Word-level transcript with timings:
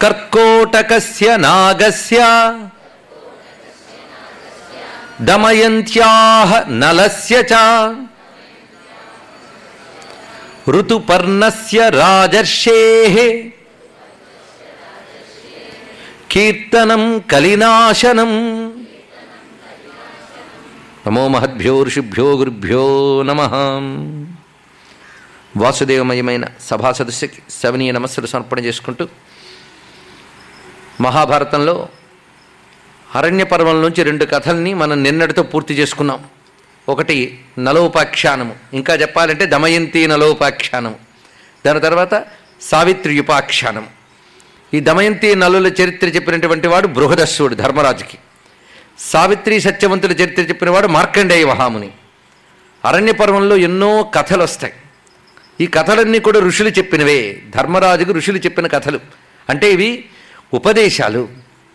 కర్కోటకస్య 0.00 1.28
నాగస్య 1.36 2.20
దమయంత్యాహ 5.30 6.50
నలస్య 6.80 7.36
చ 7.50 7.54
ఋతుపర్ణస్య 10.70 11.80
రాజర్షే 11.94 12.80
కీర్తనం 16.32 17.02
కలినాశనం 17.32 18.32
నమో 21.06 21.22
మహద్భ్యో 21.28 21.74
ఋషిభ్యో 21.82 22.26
గురుభ్యో 22.36 22.84
నమ 23.22 23.40
వాసుదేవమయమైన 25.56 26.44
సభా 26.68 26.90
సదస్సుకి 26.92 27.40
శవనీయ 27.52 27.92
నమస్సులు 27.92 28.26
సమర్పణ 28.26 28.58
చేసుకుంటూ 28.64 29.04
మహాభారతంలో 31.00 31.88
అరణ్య 33.14 33.44
పర్వం 33.44 33.82
నుంచి 33.82 34.02
రెండు 34.02 34.24
కథల్ని 34.24 34.74
మనం 34.74 35.02
నిన్నటితో 35.02 35.42
పూర్తి 35.42 35.74
చేసుకున్నాం. 35.74 36.24
ఒకటి 36.88 37.44
నలోపాఖ్యానము. 37.58 38.54
ఇంకా 38.72 38.94
చెప్పాలంటే 38.94 39.46
దమయంతి 39.46 40.06
నలోపాఖ్యానము. 40.06 40.94
దాని 41.66 41.80
తర్వాత 41.80 42.24
సావిత్రి 42.60 43.20
ఉపాఖ్యానము. 43.20 43.86
ఈ 44.74 44.80
దమయంతి 44.80 45.34
నలుల 45.34 45.66
చరిత్ర 45.66 46.06
చెప్పినటువంటి 46.06 46.68
వాడు 46.68 46.86
బృహదస్సుడు 46.86 47.54
ధర్మరాజుకి. 47.54 48.18
సావిత్రి 48.98 49.60
సత్యవంతుల 49.60 50.12
చరిత్ర 50.12 50.42
చెప్పినవాడు 50.42 50.86
మార్కండేయ 50.86 51.44
మహాముని. 51.44 51.90
అరణ్య 52.84 53.12
పర్వంలో 53.12 53.56
ఎన్నో 53.56 54.02
కథలు 54.02 54.42
వస్తాయి 54.42 54.72
ఈ 55.60 55.66
కథలన్నీ 55.66 56.18
కూడా 56.18 56.40
ఋషులు 56.40 56.68
చెప్పినవే. 56.68 57.42
ధర్మరాజుకు 57.56 58.12
ఋషులు 58.12 58.38
చెప్పిన 58.38 58.66
కథలు. 58.66 59.00
అంటే 59.48 59.72
ఇవి 59.72 60.04
ఉపదేశాలు. 60.54 61.28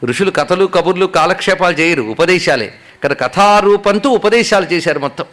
ఋషులు 0.05 0.31
కథలు 0.31 0.65
కబుర్లు 0.65 1.05
కాలక్షేపాలు 1.05 1.75
చేయరు 1.75 2.01
ఉపదేశాలే. 2.01 2.73
కదా 3.03 3.13
కథారూపంతో 3.13 4.09
ఉపదేశాలు 4.09 4.65
చేశారు 4.65 4.99
మొత్తం. 4.99 5.25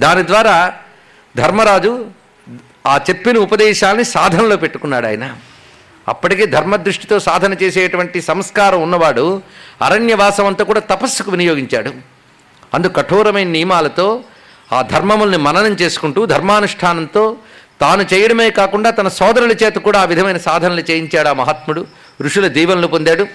దాని 0.00 0.26
ద్వారా 0.26 0.74
ధర్మరాజు 1.36 2.06
ఆ 2.86 3.00
చెప్పిన 3.10 3.38
ఉపదేశాలని 3.38 4.04
సాధనలో 4.04 4.56
పెట్టుకున్నాడు 4.56 5.06
ఆయన. 5.06 5.36
అప్పటికే 6.08 6.46
ధర్మదృష్టితో 6.46 7.18
సాధన 7.18 7.54
చేసేటువంటి 7.62 8.22
సంస్కారం 8.22 8.82
ఉన్నవాడు 8.82 9.42
అరణ్యవాసం 9.82 10.46
అంతా 10.46 10.64
కూడా 10.64 10.80
తపస్సుకు 10.80 11.30
వినియోగించాడు. 11.30 11.92
అందు 12.74 12.86
కఠోరమైన 12.86 13.48
నియమాలతో 13.48 14.20
ఆ 14.72 14.82
ధర్మముల్ని 14.82 15.36
మననం 15.36 15.72
చేసుకుంటూ 15.72 16.26
ధర్మానుష్ఠానంతో 16.26 17.36
తాను 17.80 18.14
చేయడమే 18.14 18.50
కాకుండా 18.50 18.90
తన 18.90 19.08
సోదరుల 19.08 19.52
చేత 19.52 19.74
కూడా 19.74 20.00
ఆ 20.00 20.04
విధమైన 20.04 20.36
సాధనలు 20.36 20.80
చేయించాడు 20.80 21.28
ఆ 21.28 21.32
మహాత్ముడు. 21.32 21.86
ఋషుల 22.22 22.46
దీవెనలు 22.46 22.86
పొందాడు. 22.86 23.26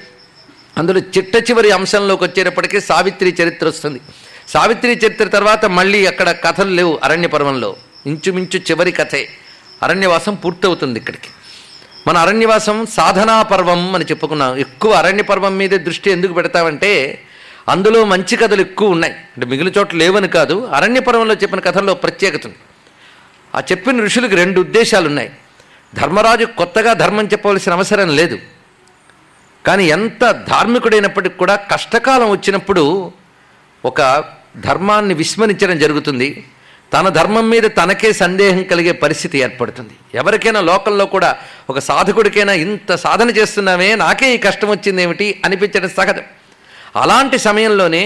అందులో 0.77 0.99
చిట్ట 0.99 1.35
చివరి 1.35 1.71
అంశంలోకి 1.71 2.23
వచ్చేటప్పటికీ 2.23 2.79
సావిత్రి 2.79 3.35
చరిత్ర 3.43 3.67
వస్తుంది. 3.67 4.01
సావిత్రి 4.47 4.91
చరిత్ర 4.91 5.27
తర్వాత 5.27 5.65
మళ్ళీ 5.65 6.05
అక్కడ 6.05 6.31
కథలు 6.31 6.69
లేవు 6.69 6.99
అరణ్య 7.03 7.27
పర్వంలో 7.27 7.75
ఇంచుమించు 8.05 8.59
చివరి 8.59 8.91
కథే. 8.91 9.29
అరణ్యవాసం 9.83 10.35
పూర్తవుతుంది 10.35 10.99
ఇక్కడికి. 10.99 11.27
మన 12.07 12.17
అరణ్యవాసం 12.17 12.85
సాధనా 12.85 13.41
పర్వం 13.41 13.95
అని 13.95 14.05
చెప్పుకున్నాం. 14.05 14.55
ఎక్కువ 14.55 14.91
అరణ్య 14.91 15.23
పర్వం 15.23 15.57
మీదే 15.57 15.77
దృష్టి 15.77 16.11
ఎందుకు 16.11 16.33
పెడతామంటే 16.33 17.21
అందులో 17.69 18.05
మంచి 18.05 18.35
కథలు 18.37 18.61
ఎక్కువ 18.61 18.89
ఉన్నాయి. 18.89 19.13
అంటే 19.13 19.45
మిగిలిన 19.45 19.73
చోట్ల 19.77 19.97
లేవని 19.97 20.27
కాదు 20.27 20.65
అరణ్య 20.65 20.99
పర్వంలో 20.99 21.33
చెప్పిన 21.33 21.59
కథల్లో 21.59 21.93
ప్రత్యేకత 21.93 22.45
ఉంది. 22.45 22.57
ఆ 23.55 23.59
చెప్పిన 23.59 24.03
ఋషులకు 24.03 24.35
రెండు 24.35 24.59
ఉద్దేశాలు 24.59 25.07
ఉన్నాయి 25.07 25.29
ధర్మరాజు 25.95 26.45
కొత్తగా 26.45 26.93
ధర్మం 26.93 27.25
చెప్పవలసిన 27.25 27.73
అవసరం 27.73 28.15
లేదు. 28.15 28.39
కానీ 29.69 29.83
ఎంత 29.85 30.23
ధార్మికుడైనప్పటికి 30.49 31.37
కూడా 31.37 31.55
కష్టకాలం 31.71 32.29
వచ్చినప్పుడు 32.29 33.11
ఒక 33.85 34.23
ధర్మాన్ని 34.57 35.13
విస్మరించడం 35.13 35.79
జరుగుతుంది. 35.79 36.29
తన 36.93 37.09
ధర్మం 37.09 37.49
మీద 37.49 37.63
తనకే 37.63 38.13
సందేహం 38.13 38.63
కలిగే 38.63 38.91
పరిస్థితి 38.91 39.37
ఏర్పడుతుంది. 39.39 39.95
ఎవరికైనా 40.13 40.61
లోకంలో 40.61 41.05
కూడా 41.05 41.29
ఒక 41.69 41.79
సాధకుడికైనా 41.79 42.53
ఇంత 42.53 42.95
సాధన 42.95 43.29
చేస్తున్నామే 43.29 43.95
నాకే 43.95 44.35
ఈ 44.35 44.37
కష్టం 44.37 44.69
వచ్చింది 44.69 45.03
ఏమిటి 45.03 45.41
అనిపించడం 45.45 45.89
సహజం. 45.89 46.25
అలాంటి 46.95 47.37
సమయంలోనే 47.37 48.03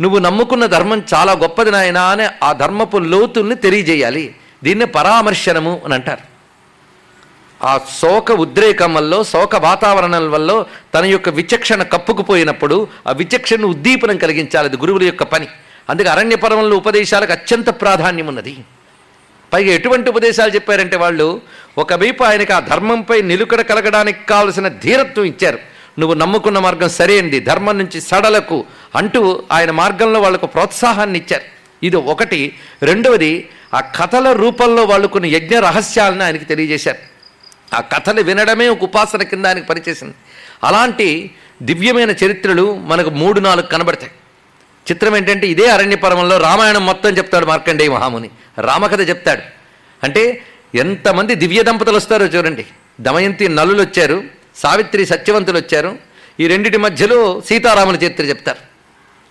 నువ్వు 0.00 0.18
నమ్ముకున్న 0.18 0.66
ధర్మం 0.66 1.02
చాలా 1.14 1.32
గొప్పది 1.32 1.70
నాయనా 1.70 2.04
అని 2.04 2.26
ఆ 2.42 2.52
ధర్మపు 2.52 2.96
లోతుల్ని 3.12 3.56
తెలియజేయాలి. 3.64 4.34
దీన్ని 4.64 4.86
పరామర్శనము 4.86 5.74
అని 5.84 5.94
అంటారు. 5.94 6.33
ఆ 7.64 7.80
శోక 8.02 8.32
ఉద్రేకం 8.32 8.94
వల్ల 8.94 9.22
శోక 9.22 9.56
వాతావరణం 9.56 10.30
వల్ల 10.30 10.64
తన 10.94 11.04
యొక్క 11.04 11.28
విచక్షణ 11.28 11.82
కప్పుకుపోయినప్పుడు 11.82 12.88
ఆ 13.06 13.12
విచక్షణను 13.12 13.68
ఉద్దీపనం 13.68 14.16
కలిగించాలి. 14.16 14.68
అది 14.68 14.76
గురువుల 14.76 15.02
యొక్క 15.02 15.22
పని. 15.22 15.46
అందుకే 15.90 16.08
అరణ్య 16.08 16.36
పర్వంలో 16.36 16.76
ఉపదేశాలకు 16.76 17.32
అత్యంత 17.32 17.68
ప్రాధాన్యం 17.68 18.26
ఉన్నది. 18.26 18.56
పైగా 19.52 19.74
ఎటువంటి 19.74 20.10
ఉపదేశాలు 20.10 20.50
చెప్పారంటే 20.50 20.96
వాళ్ళు 20.96 21.40
ఒకవైపు 21.78 22.24
ఆయనకి 22.24 22.52
ఆ 22.52 22.60
ధర్మంపై 22.60 23.22
నిలుకడ 23.22 23.60
కలగడానికి 23.60 24.26
కావలసిన 24.26 24.68
ధీరత్వం 24.68 25.24
ఇచ్చారు. 25.24 25.58
నువ్వు 25.98 26.14
నమ్ముకున్న 26.14 26.58
మార్గం 26.58 26.88
సరైనది 26.88 27.40
ధర్మం 27.40 27.78
నుంచి 27.78 28.00
సడలకు 28.00 28.64
అంటూ 28.96 29.42
ఆయన 29.52 29.70
మార్గంలో 29.70 30.20
వాళ్ళకు 30.20 30.46
ప్రోత్సాహాన్ని 30.46 31.18
ఇచ్చారు. 31.18 31.42
ఇది 31.82 31.96
ఒకటి. 31.96 32.54
రెండవది 32.82 33.48
ఆ 33.74 33.80
కథల 33.80 34.32
రూపంలో 34.32 34.84
వాళ్ళు 34.84 35.08
కొన్ని 35.08 35.28
యజ్ఞ 35.28 35.58
రహస్యాలను 35.58 36.24
ఆయనకి 36.24 36.44
తెలియజేశారు. 36.44 37.13
ఆ 37.74 37.80
కథలు 37.80 38.22
వినడమే 38.22 38.68
ఒక 38.68 38.82
ఉపాసన 38.82 39.22
కింద 39.22 39.46
ఆయనకు 39.46 39.64
పనిచేసింది. 39.64 40.14
అలాంటి 40.64 41.30
దివ్యమైన 41.62 42.10
చరిత్రలు 42.10 42.76
మనకు 42.76 43.10
మూడు 43.10 43.40
నాలుగు 43.40 43.66
కనబడతాయి. 43.66 44.12
చిత్రం 44.90 45.16
ఏంటంటే 45.16 45.46
ఇదే 45.46 45.66
అరణ్యపరమంలో 45.66 46.38
రామాయణం 46.38 46.86
మొత్తం 46.86 47.10
చెప్తాడు 47.10 47.46
మార్కండేయ 47.46 47.88
మహాముని. 47.88 48.30
రామకథ 48.58 49.08
చెప్తాడు. 49.08 49.42
అంటే 50.02 50.42
ఎంతమంది 50.74 51.34
దివ్య 51.34 51.62
దంపతులు 51.62 51.96
వస్తారో 51.96 52.26
చూడండి. 52.26 52.66
దమయంతి 53.00 53.48
నలులు 53.48 53.82
వచ్చారు 53.82 54.24
సావిత్రి 54.56 55.06
సత్యవంతులు 55.06 55.58
వచ్చారు. 55.58 55.98
ఈ 56.40 56.46
రెండిటి 56.46 56.76
మధ్యలో 56.76 57.42
సీతారాముల 57.48 57.96
చరిత్ర 57.96 58.24
చెప్తారు. 58.24 58.58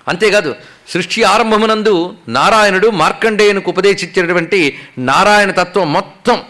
అంతేకాదు 0.08 0.56
సృష్టి 0.90 1.24
ఆరంభమునందు 1.24 2.16
నారాయణుడు 2.28 2.88
మార్కండేయునికి 2.88 3.70
ఉపదేశించినటువంటి 3.70 4.80
నారాయణ 4.98 5.52
తత్వం 5.52 5.94
మొత్తం 5.94 6.42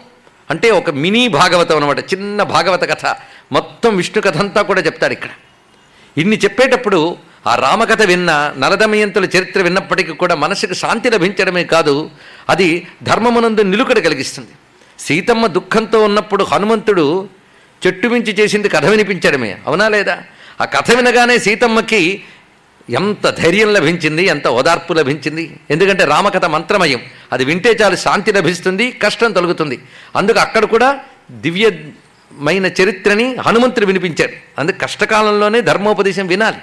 అంటే 0.49 0.71
ఒక 0.71 0.89
మినీ 0.89 1.27
భాగవతం 1.27 1.77
అనమాట 1.77 1.99
చిన్న 1.99 2.43
భాగవత 2.43 2.83
కథ. 2.83 3.15
మొత్తం 3.51 3.95
విష్ణు 3.95 4.21
కథ 4.21 4.37
అంతా 4.37 4.61
కూడా 4.61 4.81
చెప్తాడు 4.81 5.13
ఇక్కడ. 5.13 5.29
ఇన్ని 6.17 6.35
చెప్పేటప్పుడు 6.35 7.17
ఆ 7.47 7.55
రామకథ 7.55 8.01
విన్న 8.01 8.53
నరదమయంతుల 8.57 9.25
చరిత్ర 9.25 9.61
విన్నప్పటికీ 9.61 10.11
కూడా 10.11 10.35
మనసుకు 10.35 10.73
శాంతి 10.73 11.09
లభించడమే 11.09 11.63
కాదు 11.63 12.09
అది 12.49 12.87
ధర్మమునందు 13.03 13.61
నిలుకడ 13.61 13.99
కలిగిస్తుంది. 13.99 14.53
సీతమ్మ 14.99 15.47
దుఃఖంతో 15.47 16.03
ఉన్నప్పుడు 16.03 16.43
హనుమంతుడు 16.43 17.29
చెట్టు 17.87 18.07
మించి 18.07 18.31
చేసింది 18.31 18.69
కథ 18.69 18.85
వినిపించడమే 18.85 19.57
అవునా 19.67 19.89
లేదా? 19.89 20.23
ఆ 20.61 20.65
కథ 20.65 20.91
వినగానే 20.91 21.39
సీతమ్మకి 21.39 22.23
ఎంత 22.89 23.29
ధైర్యం 23.29 23.73
లభించింది 23.73 24.25
ఎంత 24.25 24.47
ఓదార్పు 24.47 24.93
లభించింది. 24.93 25.59
ఎందుకంటే 25.71 26.05
రామకథ 26.05 26.45
మంత్రమయం. 26.45 27.01
అది 27.33 27.45
వింటే 27.45 27.71
చాలు 27.71 27.95
శాంతి 27.95 28.31
లభిస్తుంది 28.31 28.91
కష్టం 28.91 29.31
తొలగుతుంది. 29.31 29.83
అందుకు 30.15 30.39
అక్కడ 30.39 30.65
కూడా 30.65 30.99
దివ్యమైన 31.31 32.65
చరిత్రని 32.65 33.35
హనుమంతుడు 33.35 33.85
వినిపించారు 33.85 34.31
అందుకు 34.59 34.79
కష్టకాలంలోనే 34.79 35.61
ధర్మోపదేశం 35.61 36.27
వినాలి. 36.27 36.57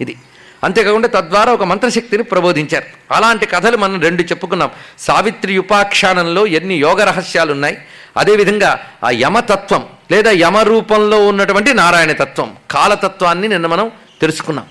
ఇది. 0.00 0.16
అంతేకాకుండా 0.64 1.08
తద్వారా 1.08 1.52
ఒక 1.52 1.64
మంత్రశక్తిని 1.64 2.22
ప్రబోధించారు. 2.22 3.14
అలాంటి 3.14 3.46
కథలు 3.46 3.76
మనం 3.76 4.00
రెండు 4.00 4.22
చెప్పుకున్నాం. 4.22 4.70
సావిత్రి 4.98 5.58
ఉపాఖ్యానంలో 5.58 6.46
ఎన్ని 6.46 6.74
యోగ 6.74 7.04
రహస్యాలు 7.04 7.52
ఉన్నాయి 7.52 7.78
అదేవిధంగా 8.16 8.80
ఆ 9.04 9.10
యమతత్వం 9.10 9.86
లేదా 10.10 10.30
యమ 10.30 10.58
రూపంలో 10.58 11.28
ఉన్నటువంటి 11.28 11.74
నారాయణ 11.74 12.12
తత్వం 12.12 12.56
కాలతత్వాన్ని 12.70 13.48
నిన్న 13.48 13.66
మనం 13.66 13.90
తెలుసుకున్నాం. 14.20 14.64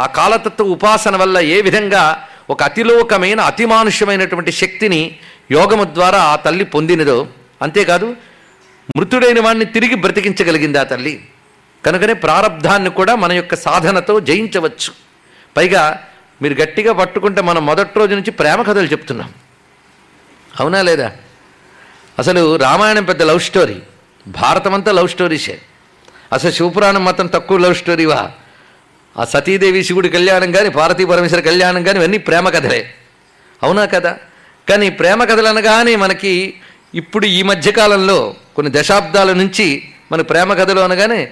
ఆ 0.00 0.06
కాలతత్వ 0.06 0.64
ఉపాసన 0.64 1.16
వల్ల 1.16 1.38
ఏ 1.38 1.60
విధంగా 1.60 2.28
ఒక 2.50 2.62
అతిలోకమైన 2.62 3.40
అతిమానుష్యమైనటువంటి 3.40 4.52
శక్తిని 4.52 5.18
యోగము 5.50 5.84
ద్వారా 5.84 6.22
ఆ 6.22 6.36
తల్లి 6.36 6.64
పొందినదో 6.64 7.28
అంతేకాదు 7.62 8.16
మృతుడైన 8.96 9.40
వాడిని 9.40 9.64
తిరిగి 9.64 9.94
బ్రతికించగలిగింది 9.94 10.78
ఆ 10.78 10.82
తల్లి? 10.82 11.28
కనుకనే 11.86 12.12
ప్రారంధాన్ని 12.12 12.90
కూడా 12.90 13.14
మన 13.14 13.32
యొక్క 13.32 13.54
సాధనతో 13.54 14.20
జయించవచ్చు. 14.20 14.92
పైగా 15.56 16.04
మీరు 16.42 16.54
గట్టిగా 16.54 16.92
పట్టుకుంటే 16.92 17.42
మనం 17.42 17.66
మొదటి 17.66 17.98
రోజు 17.98 18.14
నుంచి 18.14 18.30
ప్రేమ 18.30 18.62
కథలు 18.62 18.86
చెప్తున్నాం. 18.86 19.32
అవునా 20.60 20.82
లేదా? 20.82 21.12
అసలు 22.18 22.56
రామాయణం 22.56 23.04
పెద్ద 23.04 23.22
లవ్ 23.22 23.40
స్టోరీ. 23.40 23.76
భారతం 24.28 24.74
అంతా 24.74 24.92
లవ్ 24.92 25.08
స్టోరీసే. 25.08 25.60
అసలు 26.32 26.50
శివపురాణం 26.50 27.04
మాత్రం 27.04 27.26
తక్కువ 27.26 27.58
లవ్ 27.58 27.74
స్టోరీవా? 27.74 28.30
ఆ 29.18 29.24
సతీదేవి 29.24 29.84
శివుడి 29.84 30.08
కళ్యాణం 30.08 30.52
కానీ 30.52 30.68
పార్వతీ 30.68 31.04
పరమేశ్వర 31.04 31.40
కళ్యాణం 31.40 31.82
కానీ 31.82 31.98
ఇవన్నీ 31.98 32.18
ప్రేమ 32.18 32.48
కథలే. 32.48 32.90
అవునా 33.62 33.84
కదా? 33.84 34.16
కానీ 34.68 34.90
ప్రేమ 34.90 35.24
కథలు 35.24 35.46
అనగానే 35.46 35.96
మనకి 35.96 36.54
ఇప్పుడు 36.94 37.26
ఈ 37.26 37.42
మధ్యకాలంలో 37.42 38.34
కొన్ని 38.56 38.72
దశాబ్దాల 38.76 39.32
నుంచి 39.32 39.82
మన 40.12 40.20
ప్రేమ 40.20 40.54
కథలు 40.54 40.80
అనగానే 40.80 41.30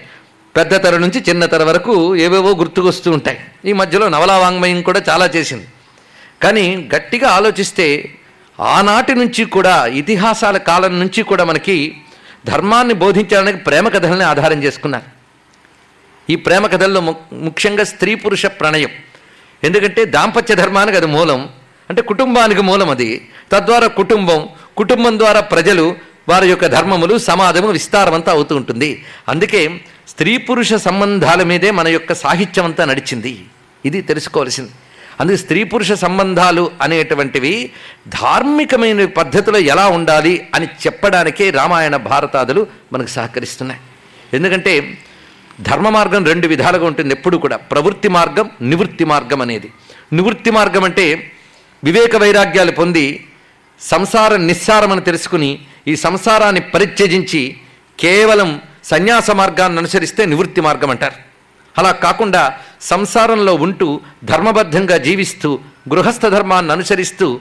పెద్ద 0.57 0.83
తర 0.83 0.97
నుంచి 0.97 1.25
చిన్న 1.29 1.45
తర 1.45 1.63
వరకు 1.63 2.17
ఏవేవో 2.17 2.55
గుర్తుకొస్తూ 2.55 3.11
ఉంటాయి. 3.13 3.39
ఈ 3.65 3.73
మధ్యలో 3.73 4.09
నవలా 4.09 4.39
వాంగ్మయం 4.39 4.83
కూడా 4.83 5.03
చాలా 5.09 5.27
చేసింది. 5.27 5.67
కానీ 6.43 6.89
గట్టిగా 6.97 7.29
ఆలోచిస్తే 7.29 8.15
ఆనాటి 8.61 9.15
నుంచి 9.15 9.45
కూడా 9.45 9.87
ఇతిహాసాల 9.87 10.57
కాలం 10.57 11.01
నుంచి 11.01 11.23
కూడా 11.23 11.45
మనకి 11.45 11.97
ధర్మాన్ని 12.47 12.95
బోధించడానికి 12.95 13.59
ప్రేమ 13.59 13.89
కథల్ని 13.89 14.25
ఆధారం 14.25 14.63
చేసుకున్నారు. 14.63 15.16
ఈ 16.31 16.37
ప్రేమ 16.37 16.67
కథల్లో 16.67 17.01
ము- 17.01 17.15
ముఖ్యంగా 17.33 17.85
స్త్రీ 17.85 18.15
పురుష 18.15 18.47
ప్రణయం. 18.47 18.89
ఎందుకంటే 19.65 20.05
దాంపత్య 20.05 20.55
ధర్మానికి 20.55 20.97
అది 20.97 21.07
మూలం 21.07 21.49
అంటే 21.91 22.03
కుటుంబానికి 22.03 22.61
మూలం 22.61 22.91
అది. 22.91 23.29
తద్వారా 23.53 23.87
కుటుంబం 23.87 24.49
కుటుంబం 24.77 25.19
ద్వారా 25.19 25.41
ప్రజలు 25.41 25.97
వారి 26.29 26.49
యొక్క 26.49 26.67
ధర్మములు 26.67 27.19
సమాజము 27.19 27.69
విస్తారమంతా 27.69 28.33
అవుతూ 28.33 28.57
ఉంటుంది. 28.57 29.05
అందుకే 29.29 29.81
స్త్రీ 30.09 30.37
పురుష 30.37 30.75
సంబంధాల 30.75 31.43
మీదే 31.43 31.71
మన 31.71 31.89
యొక్క 31.89 32.15
సాహిత్యం 32.15 32.65
అంతా 32.65 32.85
నడిచింది. 32.85 33.45
ఇది 33.85 34.01
తెలుసుకోవాల్సింది. 34.01 34.71
అందుకే 35.21 35.37
స్త్రీ 35.37 35.65
పురుష 35.65 35.93
సంబంధాలు 35.93 36.71
అనేటువంటివి 36.83 37.71
ధార్మికమైన 38.09 39.05
పద్ధతిలో 39.05 39.59
ఎలా 39.59 39.89
ఉండాలి 39.89 40.49
అని 40.55 40.67
చెప్పడానికే 40.67 41.51
రామాయణ 41.51 41.97
భారతాదులు 41.97 42.67
మనకు 42.93 43.07
సహకరిస్తున్నాయి. 43.07 43.81
ఎందుకంటే 44.35 44.99
ధర్మ 45.61 45.89
మార్గం 45.89 46.25
రెండు 46.25 46.47
విధాలుగా 46.47 46.87
ఉంటుంది. 46.87 47.15
ఎప్పుడు 47.15 47.37
కూడా 47.37 47.57
ప్రవృత్తి 47.57 48.09
మార్గం 48.09 48.51
నివృత్తి 48.63 49.05
మార్గం 49.05 49.43
అనేది. 49.43 49.73
నివృత్తి 50.13 50.51
మార్గం 50.51 50.85
అంటే 50.85 51.33
వివేక 51.85 52.17
వైరాగ్యాలు 52.17 52.73
పొంది 52.73 53.27
సంసార 53.81 54.37
నిస్సారం 54.37 54.93
అని 54.93 55.01
తెలుసుకుని 55.01 55.59
ఈ 55.89 55.97
సంసారాన్ని 55.97 56.61
పరిత్యజించి 56.61 57.57
కేవలం 58.01 58.61
సన్యాస 58.85 59.31
మార్గాన్ని 59.31 59.79
అనుసరిస్తే 59.79 60.25
నివృత్తి 60.25 60.61
మార్గం 60.61 60.91
అంటారు. 60.91 61.15
అలా 61.79 61.91
కాకుండా 61.91 62.59
సంసారంలో 62.81 63.55
ఉంటూ 63.55 64.01
ధర్మబద్ధంగా 64.25 64.97
జీవిస్తూ 64.97 65.59
గృహస్థ 65.89 66.27
ధర్మాన్ని 66.27 66.73
అనుసరిస్తూ 66.73 67.41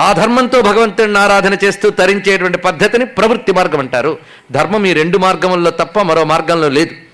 ఆ 0.00 0.12
ధర్మంతో 0.12 0.62
భగవంతుడిని 0.62 1.18
ఆరాధన 1.18 1.56
చేస్తూ 1.64 1.90
తరించేటువంటి 1.90 2.58
పద్ధతిని 2.58 3.06
ప్రవృత్తి 3.06 3.52
మార్గం 3.52 3.78
అంటారు. 3.78 4.18
ధర్మం 4.52 4.86
ఈ 4.86 4.92
రెండు 4.92 5.18
మార్గముల్లో 5.18 5.70
తప్ప 5.70 6.02
మరో 6.02 6.24
మార్గంలో 6.24 6.68
లేదు. 6.68 7.07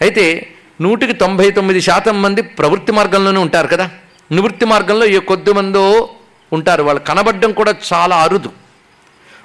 అయితే 0.00 0.54
నూటికి 0.80 1.12
తొంభై 1.12 1.50
తొమ్మిది 1.50 1.80
శాతం 1.80 2.22
మంది 2.22 2.42
ప్రవృత్తి 2.42 2.92
మార్గంలోనే 2.92 3.40
ఉంటారు 3.40 3.66
కదా. 3.66 3.90
నివృత్తి 4.32 4.64
మార్గంలో 4.64 5.06
ఏ 5.06 5.18
కొద్ది 5.18 5.52
మందో 5.52 6.10
ఉంటారు. 6.52 6.82
వాళ్ళు 6.82 7.02
కనబడడం 7.02 7.52
కూడా 7.52 7.74
చాలా 7.92 8.16
అరుదు. 8.16 8.52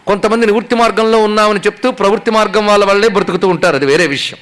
కొంతమంది 0.08 0.46
నివృత్తి 0.46 0.76
మార్గంలో 0.76 1.24
ఉన్నామని 1.24 1.60
చెప్తూ 1.60 1.92
ప్రవృత్తి 1.92 2.32
మార్గం 2.32 2.68
వాళ్ళ 2.68 2.86
వల్లే 2.86 3.08
బ్రతుకుతూ 3.08 3.48
ఉంటారు. 3.48 3.76
అది 3.76 3.86
వేరే 3.86 4.08
విషయం. 4.08 4.40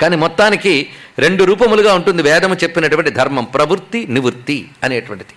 కానీ 0.00 0.16
మొత్తానికి 0.16 0.90
రెండు 1.18 1.44
రూపములుగా 1.44 1.94
ఉంటుంది 1.94 2.22
వేదము 2.22 2.54
చెప్పినటువంటి 2.54 3.10
ధర్మం. 3.10 3.44
ప్రవృత్తి 3.44 4.06
నివృత్తి 4.06 4.68
అనేటువంటిది. 4.84 5.34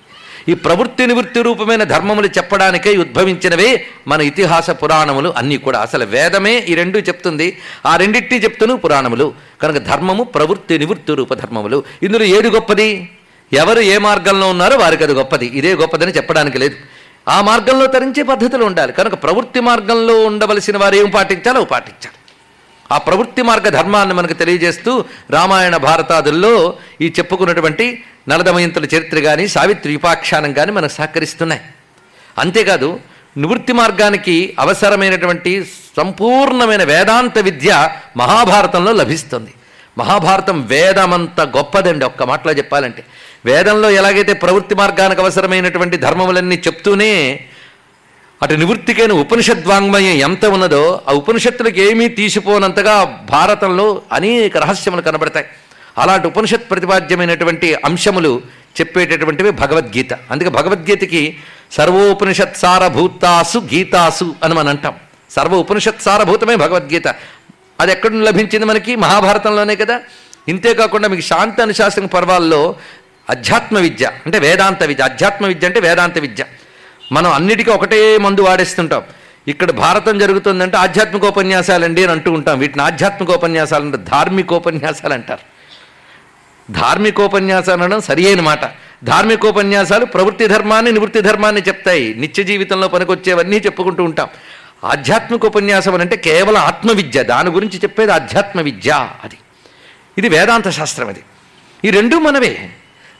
ఈ 0.50 0.54
ప్రవృత్తి 0.54 1.08
నివృత్తి 1.08 1.42
రూపమైన 1.42 1.84
ధర్మములు 1.84 2.28
చెప్పడానికే 2.28 2.98
ఉద్భవించినవే 2.98 3.86
మన 4.08 4.22
ఇతిహాస 4.22 4.70
పురాణములు. 4.70 5.34
అన్నీ 5.38 5.58
కూడా 5.58 5.80
అసలు 5.80 6.06
వేదమే 6.06 6.58
ఈ 6.58 6.76
రెండు 6.76 7.00
చెప్తుంది. 7.00 7.58
ఆ 7.86 7.96
రెండింటినీ 7.96 8.44
చెప్తును 8.44 8.78
పురాణములు. 8.78 9.34
కనుక 9.62 9.78
ధర్మము 9.78 10.24
ప్రవృత్తి 10.24 10.78
నివృత్తి 10.78 11.16
రూప 11.16 11.34
ధర్మములు. 11.34 11.84
ఇందులో 12.04 12.26
ఏది 12.26 12.50
గొప్పది? 12.50 13.10
ఎవరు 13.54 13.80
ఏ 13.80 13.98
మార్గంలో 13.98 14.50
ఉన్నారో 14.50 14.78
వారికి 14.78 15.04
అది 15.04 15.14
గొప్పది. 15.14 15.46
ఇదే 15.46 15.74
గొప్పదని 15.74 16.12
చెప్పడానికి 16.12 16.58
లేదు. 16.58 16.76
ఆ 17.28 17.42
మార్గంలో 17.42 17.86
తరించే 17.86 18.24
పద్ధతులు 18.24 18.66
ఉండాలి. 18.66 18.94
కనుక 18.94 19.14
ప్రవృత్తి 19.14 19.60
మార్గంలో 19.60 20.26
ఉండవలసిన 20.26 20.78
వారు 20.78 20.96
ఏం 20.96 21.10
పాటించాలో 21.10 21.66
పాటించాలి. 21.66 22.23
ఆ 22.94 22.98
ప్రవృత్తి 22.98 23.42
మార్గ 23.42 23.70
ధర్మాన్ని 23.70 24.16
మనకు 24.16 24.34
తెలియజేస్తూ 24.34 25.06
రామాయణ 25.30 25.78
భారతాదుల్లో 25.78 26.74
ఈ 27.02 27.14
చెప్పుకున్నటువంటి 27.20 28.04
నలదమయంతుల 28.30 28.86
చరిత్ర 28.86 29.20
కానీ 29.20 29.48
సావిత్రి 29.48 29.96
ఉపాఖ్యానం 29.96 30.54
కానీ 30.54 30.72
మనకు 30.72 30.92
సహకరిస్తున్నాయి. 30.92 31.62
అంతేకాదు 32.38 33.00
నివృత్తి 33.38 33.74
మార్గానికి 33.74 34.56
అవసరమైనటువంటి 34.60 35.52
సంపూర్ణమైన 35.98 36.84
వేదాంత 36.84 37.40
విద్య 37.40 37.90
మహాభారతంలో 38.18 38.92
లభిస్తుంది. 38.92 39.54
మహాభారతం 39.98 40.66
వేదమంత 40.66 41.42
గొప్పదండి 41.42 42.06
ఒక్క 42.06 42.24
మాటలో 42.24 42.54
చెప్పాలంటే. 42.54 43.04
వేదంలో 43.46 43.90
ఎలాగైతే 43.90 44.34
ప్రవృత్తి 44.34 44.76
మార్గానికి 44.76 45.22
అవసరమైనటువంటి 45.22 45.98
ధర్మములన్నీ 45.98 46.56
చెప్తూనే 46.68 47.12
అటు 48.44 48.54
నివృత్తికైన 48.54 49.12
ఉపనిషద్వాంగ్మయం 49.12 50.14
ఎంత 50.14 50.46
ఉన్నదో 50.46 51.02
ఆ 51.10 51.14
ఉపనిషత్తులకు 51.14 51.80
ఏమీ 51.80 52.08
తీసిపోనంతగా 52.08 53.04
భారతంలో 53.30 54.02
అనేక 54.12 54.58
రహస్యములు 54.58 55.02
కనబడతాయి. 55.02 55.46
అలాంటి 55.98 56.28
ఉపనిషత్ 56.28 56.70
ప్రతిపాద్యమైనటువంటి 56.70 57.76
అంశములు 57.86 58.42
చెప్పేటటువంటివి 58.80 59.52
భగవద్గీత. 59.52 60.14
అందుకే 60.14 60.50
భగవద్గీతకి 60.50 61.38
సర్వోపనిషత్ 61.72 62.58
సారభూతాసు 62.58 63.58
గీతాసు 63.58 64.36
అని 64.44 64.54
మనం 64.54 64.68
అంటాం. 64.68 64.94
సర్వ 65.30 65.56
ఉపనిషత్ 65.56 66.02
సారభూతమే 66.02 66.56
భగవద్గీత. 66.56 67.08
అది 67.80 67.92
ఎక్కడ 67.92 68.14
లభించింది 68.14 68.66
మనకి? 68.66 68.96
మహాభారతంలోనే 68.96 69.76
కదా. 69.76 70.02
ఇంతేకాకుండా 70.48 71.08
మీకు 71.08 71.22
శాంతి 71.22 71.62
అనుశాసన 71.62 72.06
పర్వాల్లో 72.06 72.76
అధ్యాత్మ 73.30 73.78
విద్య 73.80 74.12
అంటే 74.26 74.40
వేదాంత 74.40 74.84
విద్య. 74.84 75.04
అధ్యాత్మ 75.04 75.46
విద్య 75.46 75.68
అంటే 75.68 75.80
వేదాంత 75.80 76.18
విద్య. 76.18 76.44
మనం 77.14 77.32
అన్నిటికీ 77.32 77.72
ఒకటే 77.72 78.18
మందు 78.18 78.42
వాడేస్తుంటాం. 78.42 79.02
ఇక్కడ 79.48 79.72
భారతం 79.72 80.20
జరుగుతుందంటే 80.20 80.78
ఆధ్యాత్మికోపన్యాసాలండి 80.78 82.04
అని 82.04 82.12
అంటూ 82.12 82.32
ఉంటాం. 82.32 82.60
వీటిని 82.60 82.84
ఆధ్యాత్మికోపన్యాసాలు 82.84 83.84
అంటే 83.84 83.98
ధార్మికోపన్యాసాలు 83.98 85.14
అంటారు. 85.14 85.42
ధార్మికోపన్యాసాలు 86.74 87.84
అనడం 87.84 88.02
సరి 88.02 88.28
అయిన 88.28 88.42
మాట. 88.42 88.60
ధార్మికోపన్యాసాలు 89.04 90.06
ప్రవృత్తి 90.06 90.48
ధర్మాన్ని 90.48 90.92
నివృత్తి 90.92 91.22
ధర్మాన్ని 91.22 91.62
చెప్తాయి. 91.62 92.14
నిత్య 92.14 92.44
జీవితంలో 92.44 92.88
పనికొచ్చేవన్నీ 92.88 93.58
చెప్పుకుంటూ 93.58 94.04
ఉంటాం. 94.04 94.28
ఆధ్యాత్మిక 94.84 95.46
ఉపన్యాసం 95.46 95.94
అని 95.94 96.04
అంటే 96.04 96.16
కేవలం 96.16 96.62
ఆత్మవిద్య. 96.62 97.24
దాని 97.24 97.50
గురించి 97.50 97.78
చెప్పేది 97.78 98.12
ఆధ్యాత్మ 98.12 98.62
విద్య 98.62 99.10
అది. 99.24 99.38
ఇది 100.18 100.30
వేదాంత 100.30 100.70
శాస్త్రం 100.70 101.08
అది. 101.08 101.20
ఈ 101.86 101.90
రెండూ 101.90 102.20
మనవే. 102.20 102.70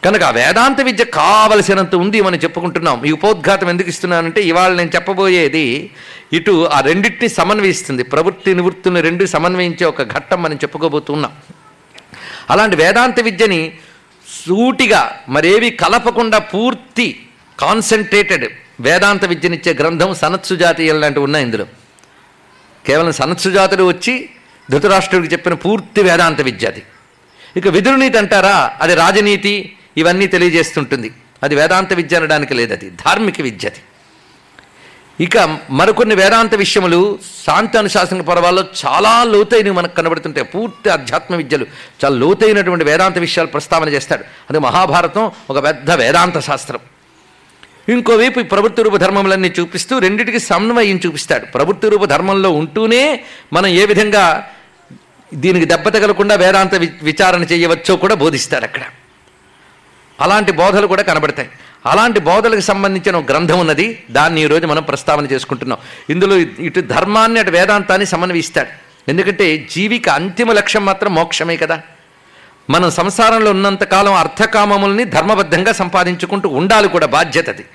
కనుక 0.06 0.24
వేదాంత 0.24 0.82
విద్య 0.82 1.04
కావలసినంత 1.04 1.96
ఉంది 1.96 2.22
మనం 2.22 2.36
చెప్పుకుంటున్నాం. 2.36 3.06
ఈ 3.06 3.12
ఉపోద్ఘాతం 3.12 3.70
ఎందుకు 3.70 3.90
ఇస్తున్నానంటే 3.90 4.42
ఇవాళ 4.42 4.74
నేను 4.74 4.92
చెప్పబోయేది 4.96 5.92
ఇటు 6.34 6.68
ఆ 6.68 6.80
రెండింటిని 6.80 7.30
సమన్వయిస్తుంది. 7.30 8.04
ప్రవృత్తి 8.04 8.54
నివృత్తిని 8.54 9.02
రెండు 9.02 9.26
సమన్వయించే 9.26 9.86
ఒక 9.86 10.04
ఘట్టం 10.14 10.44
మనం 10.44 10.56
చెప్పుకోబోతున్నాం. 10.56 11.32
అలాంటి 12.50 12.76
వేదాంత 12.76 13.20
విద్యని 13.20 13.74
సూటిగా 14.48 15.20
మరేవి 15.30 15.70
కలపకుండా 15.70 16.40
పూర్తి 16.40 17.26
కాన్సన్ట్రేటెడ్ 17.60 18.46
వేదాంత 18.80 19.26
విద్యనిచ్చే 19.26 19.74
గ్రంథం 19.74 20.14
సనత్సు 20.14 20.54
లాంటివి 20.54 21.24
ఉన్నాయి 21.24 21.46
ఇందులో. 21.46 21.66
కేవలం 22.88 23.12
సనత్సు 23.12 23.50
జాతుడు 23.50 23.84
వచ్చి 23.84 24.30
ధృతరాష్ట్రుడికి 24.72 25.34
చెప్పిన 25.34 25.54
పూర్తి 25.54 26.02
వేదాంత 26.02 26.42
విద్య 26.42 26.68
అది. 26.68 26.84
ఇక 27.58 27.68
విదురునీతి 27.68 28.18
అంటారా? 28.18 28.78
అది 28.82 28.96
రాజనీతి 28.96 29.76
ఇవన్నీ 29.98 30.28
తెలియజేస్తుంటుంది. 30.28 31.14
అది 31.44 31.56
వేదాంత 31.56 31.94
విద్య 31.94 32.16
అనడానికి 32.16 32.54
లేదు 32.54 32.74
అది. 32.74 32.90
ధార్మిక 32.90 33.42
విద్య 33.42 33.68
అది 33.68 33.80
ఇక 35.20 35.60
మరికొన్ని 35.70 36.16
వేదాంత 36.16 36.56
విషయములు 36.56 37.20
శాంతి 37.48 37.78
అనుశాసన 37.78 38.22
పర్వాల్లో 38.22 38.64
చాలా 38.86 39.24
లోతైనవి 39.24 39.72
మనకు 39.72 39.96
కనబడుతుంటాయి. 39.96 40.46
పూర్తి 40.46 40.90
అధ్యాత్మ 40.90 41.36
విద్యలు. 41.36 41.66
చాలా 42.06 42.16
లోతైనటువంటి 42.16 42.86
వేదాంత 42.86 43.18
విషయాలు 43.18 43.48
ప్రస్తావన 43.48 43.90
చేస్తాడు. 43.90 44.24
అది 44.50 44.60
మహాభారతం 44.60 45.32
ఒక 45.50 45.64
పెద్ద 45.64 45.92
వేదాంత 45.92 46.40
శాస్త్రం. 46.40 46.80
ఇంకోవైపు 47.90 48.40
ఈ 48.40 48.44
ప్రవృత్తి 48.44 48.84
రూప 48.84 48.96
ధర్మములన్నీ 48.96 49.54
చూపిస్తూ 49.60 50.00
రెండింటికి 50.00 50.40
సమన్వయం 50.40 51.00
చూపిస్తాడు. 51.06 51.46
ప్రవృత్తి 51.46 51.90
రూప 51.90 52.06
ధర్మంలో 52.06 52.52
ఉంటూనే 52.52 53.24
మనం 53.54 53.68
ఏ 53.68 53.86
విధంగా 53.86 54.50
దీనికి 55.34 55.66
దెబ్బ 55.66 55.90
తగలకుండా 55.90 56.36
వేదాంత 56.36 56.76
వి- 56.76 56.90
విచారణ 57.04 57.44
చేయవచ్చో 57.44 57.96
కూడా 57.96 58.16
బోధిస్తాడు 58.16 58.64
అక్కడ. 58.64 58.82
అలాంటి 60.22 60.52
బోధలు 60.52 60.88
కూడా 60.88 61.04
కనబడతాయి. 61.04 61.50
అలాంటి 61.86 62.20
బోధలకు 62.20 62.60
సంబంధించిన 62.60 63.16
ఒక 63.16 63.32
గ్రంథం 63.32 63.60
ఉన్నది. 63.60 64.04
దాన్ని 64.12 64.42
ఈరోజు 64.42 64.66
మనం 64.66 64.84
ప్రస్తావన 64.84 65.26
చేసుకుంటున్నాం. 65.26 65.78
ఇందులో 66.10 66.36
ఇటు 66.38 66.80
ధర్మాన్ని 66.80 67.40
అటు 67.40 67.52
వేదాంతాన్ని 67.52 68.06
సమన్వయిస్తాడు. 68.06 68.68
ఎందుకంటే 69.10 69.68
జీవికి 69.72 70.10
అంతిమ 70.10 70.52
లక్ష్యం 70.52 70.86
మాత్రం 70.86 71.16
మోక్షమే 71.16 71.58
కదా. 71.58 71.82
మనం 72.70 72.92
సంసారంలో 72.92 73.52
ఉన్నంతకాలం 73.52 74.14
అర్థకామముల్ని 74.14 75.04
ధర్మబద్ధంగా 75.04 75.72
సంపాదించుకుంటూ 75.72 76.50
ఉండాలి 76.50 76.88
కూడా 76.88 77.06
బాధ్యతది 77.06 77.66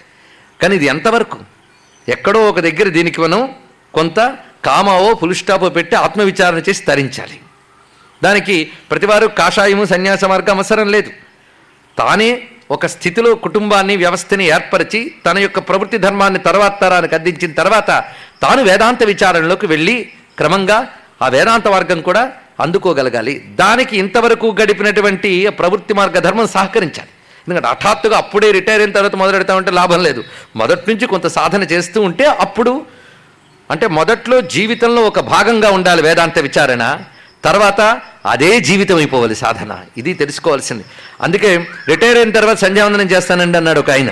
కానీ 0.63 0.75
ఇది 0.75 0.87
ఎంతవరకు? 0.87 1.39
ఎక్కడో 2.09 2.49
ఒక 2.49 2.61
దగ్గర 2.61 2.89
దీనికి 2.89 3.21
మనం 3.21 3.51
కొంత 3.95 4.37
కామావో 4.65 5.15
పులుస్టాపో 5.15 5.69
పెట్టి 5.69 5.97
ఆత్మవిచారణ 5.97 6.59
చేసి 6.59 6.85
తరించాలి. 6.85 7.41
దానికి 8.25 8.71
ప్రతివారు 8.91 9.27
కాషాయము 9.27 9.85
సన్యాస 9.85 10.25
మార్గం 10.25 10.57
అవసరం 10.57 10.89
లేదు. 10.89 11.11
తానే 11.99 12.43
ఒక 12.71 12.87
స్థితిలో 12.87 13.35
కుటుంబాన్ని 13.35 13.97
వ్యవస్థని 13.97 14.45
ఏర్పరిచి 14.47 15.01
తన 15.27 15.39
యొక్క 15.39 15.59
ప్రవృత్తి 15.59 15.99
ధర్మాన్ని 15.99 16.39
తర్వాత 16.39 16.81
తరానికి 16.81 17.15
అందించిన 17.15 17.53
తర్వాత 17.53 17.91
తాను 18.43 18.63
వేదాంత 18.63 19.03
విచారణలోకి 19.05 19.67
వెళ్ళి 19.67 19.97
క్రమంగా 20.39 20.89
ఆ 21.23 21.29
వేదాంత 21.29 21.69
మార్గం 21.69 22.01
కూడా 22.01 22.33
అందుకోగలగాలి. 22.61 23.35
దానికి 23.55 23.95
ఇంతవరకు 23.97 24.57
గడిపినటువంటి 24.61 25.31
ప్రవృత్తి 25.59 25.95
మార్గ 25.95 26.19
ధర్మం 26.19 26.47
సహకరించాలి. 26.47 27.11
ఎందుకంటే 27.45 27.69
హఠాత్తుగా 27.69 28.17
అప్పుడే 28.17 28.51
రిటైర్ 28.51 28.81
అయిన 28.81 28.93
తర్వాత 28.93 29.17
మొదలెడతామంటే 29.17 29.71
లాభం 29.71 30.03
లేదు. 30.03 30.25
మొదటి 30.57 30.85
నుంచి 30.91 31.07
కొంత 31.07 31.27
సాధన 31.27 31.63
చేస్తూ 31.63 31.99
ఉంటే 32.03 32.25
అప్పుడు 32.25 32.87
అంటే 33.71 33.87
మొదట్లో 33.87 34.41
జీవితంలో 34.41 35.03
ఒక 35.03 35.21
భాగంగా 35.21 35.71
ఉండాలి 35.71 36.03
వేదాంత 36.03 36.39
విచారణ. 36.39 36.85
తర్వాత 37.45 38.01
అదే 38.27 38.61
జీవితం 38.61 38.97
అయిపోవాలి 38.97 39.35
సాధన. 39.35 39.79
ఇది 39.97 40.15
తెలుసుకోవాల్సింది. 40.15 40.85
అందుకే 41.21 41.67
రిటైర్ 41.89 42.19
అయిన 42.19 42.31
తర్వాత 42.31 42.57
సంధ్యావందనం 42.57 43.07
చేస్తానండి 43.07 43.59
అన్నాడు 43.59 43.81
ఒక 43.81 43.91
ఆయన. 43.91 44.11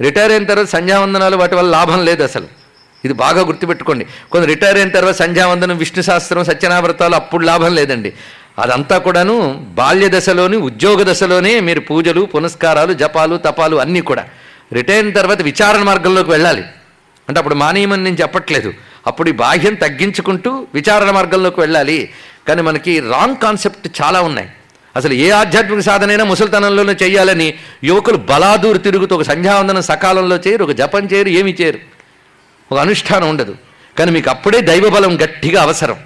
రిటైర్ 0.00 0.32
అయిన 0.32 0.44
తర్వాత 0.44 0.66
సంధ్యావందనాలు 0.66 1.36
వాటి 1.36 1.54
వల్ల 1.54 1.70
లాభం 1.70 2.04
లేదు 2.04 2.22
అసలు. 2.22 2.46
ఇది 3.04 3.14
బాగా 3.14 3.40
గుర్తుపెట్టుకోండి. 3.40 4.06
కొంత 4.32 4.44
రిటైర్ 4.44 4.76
అయిన 4.76 4.88
తర్వాత 4.88 5.14
సంధ్యావందనం 5.14 5.78
విష్ణు 5.78 6.02
శాస్త్రం 6.02 6.44
సత్యనావ్రతాలు 6.44 7.14
అప్పుడు 7.14 7.44
లాభం 7.44 7.74
లేదండి. 7.74 8.12
అదంతా 8.58 8.98
కూడాను 8.98 9.66
బాల్య 9.68 10.08
దశలోని 10.08 10.56
ఉద్యోగ 10.56 11.12
దశలోనే 11.12 11.60
మీరు 11.60 11.80
పూజలు 11.80 12.20
పునస్కారాలు 12.20 12.92
జపాలు 12.92 13.36
తపాలు 13.36 13.76
అన్నీ 13.76 14.00
కూడా. 14.00 14.24
రిటైర్ 14.72 15.04
అయిన 15.04 15.14
తర్వాత 15.14 15.42
విచారణ 15.42 15.82
మార్గంలోకి 15.82 16.30
వెళ్ళాలి. 16.30 16.64
అంటే 17.28 17.38
అప్పుడు 17.38 17.54
మానేయమని 17.54 18.04
నేను 18.04 18.16
చెప్పట్లేదు. 18.16 18.74
అప్పుడు 19.06 19.28
ఈ 19.28 19.32
బాహ్యం 19.32 19.74
తగ్గించుకుంటూ 19.74 20.66
విచారణ 20.74 21.10
మార్గంలోకి 21.10 21.60
వెళ్ళాలి. 21.60 22.10
కానీ 22.48 22.62
మనకి 22.62 23.00
రాంగ్ 23.00 23.36
కాన్సెప్ట్ 23.36 24.02
చాలా 24.02 24.20
ఉన్నాయి. 24.20 24.48
అసలు 24.96 25.14
ఏ 25.14 25.30
ఆధ్యాత్మిక 25.30 25.80
సాధనైనా 25.80 26.24
ముసలితనంలోనే 26.24 26.94
చేయాలని 27.02 27.54
యువకులు 27.84 28.16
బలాదూరు 28.16 28.78
తిరుగుతూ 28.78 29.16
ఒక 29.16 29.22
సంధ్యావందనం 29.22 29.82
సకాలంలో 29.82 30.36
చేయరు 30.36 30.64
ఒక 30.64 30.70
జపం 30.70 31.04
చేయరు 31.04 31.28
ఏమి 31.28 31.56
చేయరు 31.60 31.78
ఒక 32.72 32.78
అనుష్ఠానం 32.78 33.28
ఉండదు. 33.28 33.54
కానీ 33.98 34.10
మీకు 34.10 34.30
అప్పుడే 34.30 34.60
దైవబలం 34.60 35.16
గట్టిగా 35.22 35.62
అవసరం. 35.62 35.96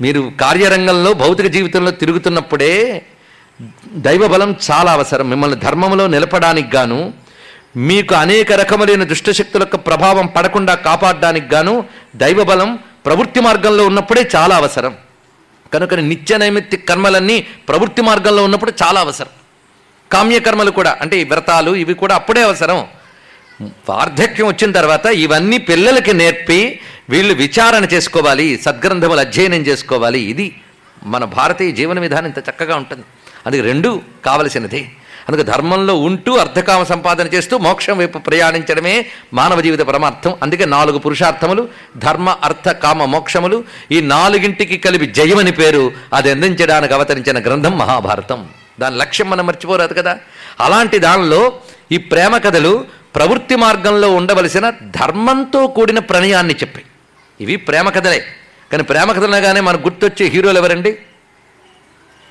మీరు 0.00 0.32
కార్యరంగంలో 0.40 1.12
భౌతిక 1.12 1.46
జీవితంలో 1.46 1.90
తిరుగుతున్నప్పుడే 1.90 3.02
దైవబలం 3.92 4.56
చాలా 4.70 4.92
అవసరం. 4.92 5.30
మిమ్మల్ని 5.30 5.60
ధర్మంలో 5.60 6.06
నిలపడానికి 6.06 6.76
గాను 6.76 7.12
మీకు 7.76 8.14
అనేక 8.14 8.52
రకములైన 8.52 9.04
దుష్టశక్తుల 9.04 9.60
యొక్క 9.60 9.76
ప్రభావం 9.76 10.26
పడకుండా 10.26 10.74
కాపాడడానికి 10.74 11.54
గాను 11.54 11.84
దైవబలం 12.16 12.78
ప్రవృత్తి 13.06 13.40
మార్గంలో 13.40 13.86
ఉన్నప్పుడే 13.86 14.30
చాలా 14.36 14.56
అవసరం. 14.56 14.94
కనుక 15.74 15.94
నిత్య 16.10 16.38
నైమిత్తిక 16.38 16.88
కర్మలన్నీ 16.88 17.36
ప్రవృత్తి 17.68 18.02
మార్గంలో 18.02 18.44
ఉన్నప్పుడు 18.44 18.72
చాలా 18.82 19.00
అవసరం. 19.00 19.32
కామ్యకర్మలు 20.12 20.70
కూడా 20.70 20.98
అంటే 21.00 21.14
ఈ 21.20 21.24
వ్రతాలు 21.24 21.72
ఇవి 21.82 21.94
కూడా 21.94 22.14
అప్పుడే 22.14 22.42
అవసరం. 22.42 22.78
వార్ధక్యం 23.88 24.46
వచ్చిన 24.46 24.70
తర్వాత 24.72 25.06
ఇవన్నీ 25.06 25.58
పిల్లలకి 25.58 26.12
నేర్పి 26.12 26.58
వీళ్ళు 27.10 27.34
విచారణ 27.34 27.84
చేసుకోవాలి 27.92 28.46
సద్గ్రంథములు 28.66 29.20
అధ్యయనం 29.20 29.62
చేసుకోవాలి. 29.68 30.20
ఇది 30.32 30.46
మన 31.04 31.24
భారతీయ 31.38 31.70
జీవన 31.70 32.00
విధానం 32.00 32.26
ఇంత 32.26 32.38
చక్కగా 32.50 32.76
ఉంటుంది. 32.76 33.04
అది 33.46 33.58
రెండు 33.60 33.90
కావలసినది. 34.26 34.82
అందుకే 35.28 35.42
ధర్మంలో 35.42 35.94
ఉంటూ 35.96 36.36
అర్ధకామ 36.36 36.82
సంపాదన 36.82 37.26
చేస్తూ 37.26 37.58
మోక్షం 37.58 37.98
వైపు 37.98 38.18
ప్రయాణించడమే 38.18 39.06
మానవ 39.34 39.60
జీవిత 39.60 39.80
పరమార్థం. 39.80 40.36
అందుకే 40.42 40.64
నాలుగు 40.64 40.98
పురుషార్థములు 40.98 41.68
ధర్మ 41.96 42.28
అర్థ 42.30 42.68
కామ 42.68 43.04
మోక్షములు 43.04 43.64
ఈ 43.92 44.00
నాలుగింటికి 44.00 44.78
కలిపి 44.78 45.06
జయమని 45.06 45.52
పేరు 45.52 45.92
అది 46.14 46.30
అందించడానికి 46.30 46.94
అవతరించిన 46.94 47.42
గ్రంథం 47.42 47.78
మహాభారతం. 47.78 48.48
దాని 48.80 48.96
లక్ష్యం 48.96 49.30
మనం 49.30 49.46
మర్చిపోరాదు 49.46 49.92
కదా. 49.92 50.18
అలాంటి 50.60 50.98
దానిలో 50.98 51.60
ఈ 51.92 51.96
ప్రేమ 51.96 52.38
కథలు 52.38 52.84
ప్రవృత్తి 53.14 53.56
మార్గంలో 53.56 54.10
ఉండవలసిన 54.10 54.70
ధర్మంతో 54.70 55.66
కూడిన 55.66 55.98
ప్రణయాన్ని 55.98 56.54
చెప్పాయి. 56.54 56.86
ఇవి 57.40 57.56
ప్రేమ 57.56 57.90
కథలే. 57.90 58.26
కానీ 58.72 58.82
ప్రేమ 58.82 59.12
కథలనగానే 59.12 59.60
మనకు 59.60 59.82
గుర్తొచ్చే 59.82 60.26
హీరోలు 60.26 60.58
ఎవరండి? 60.58 60.98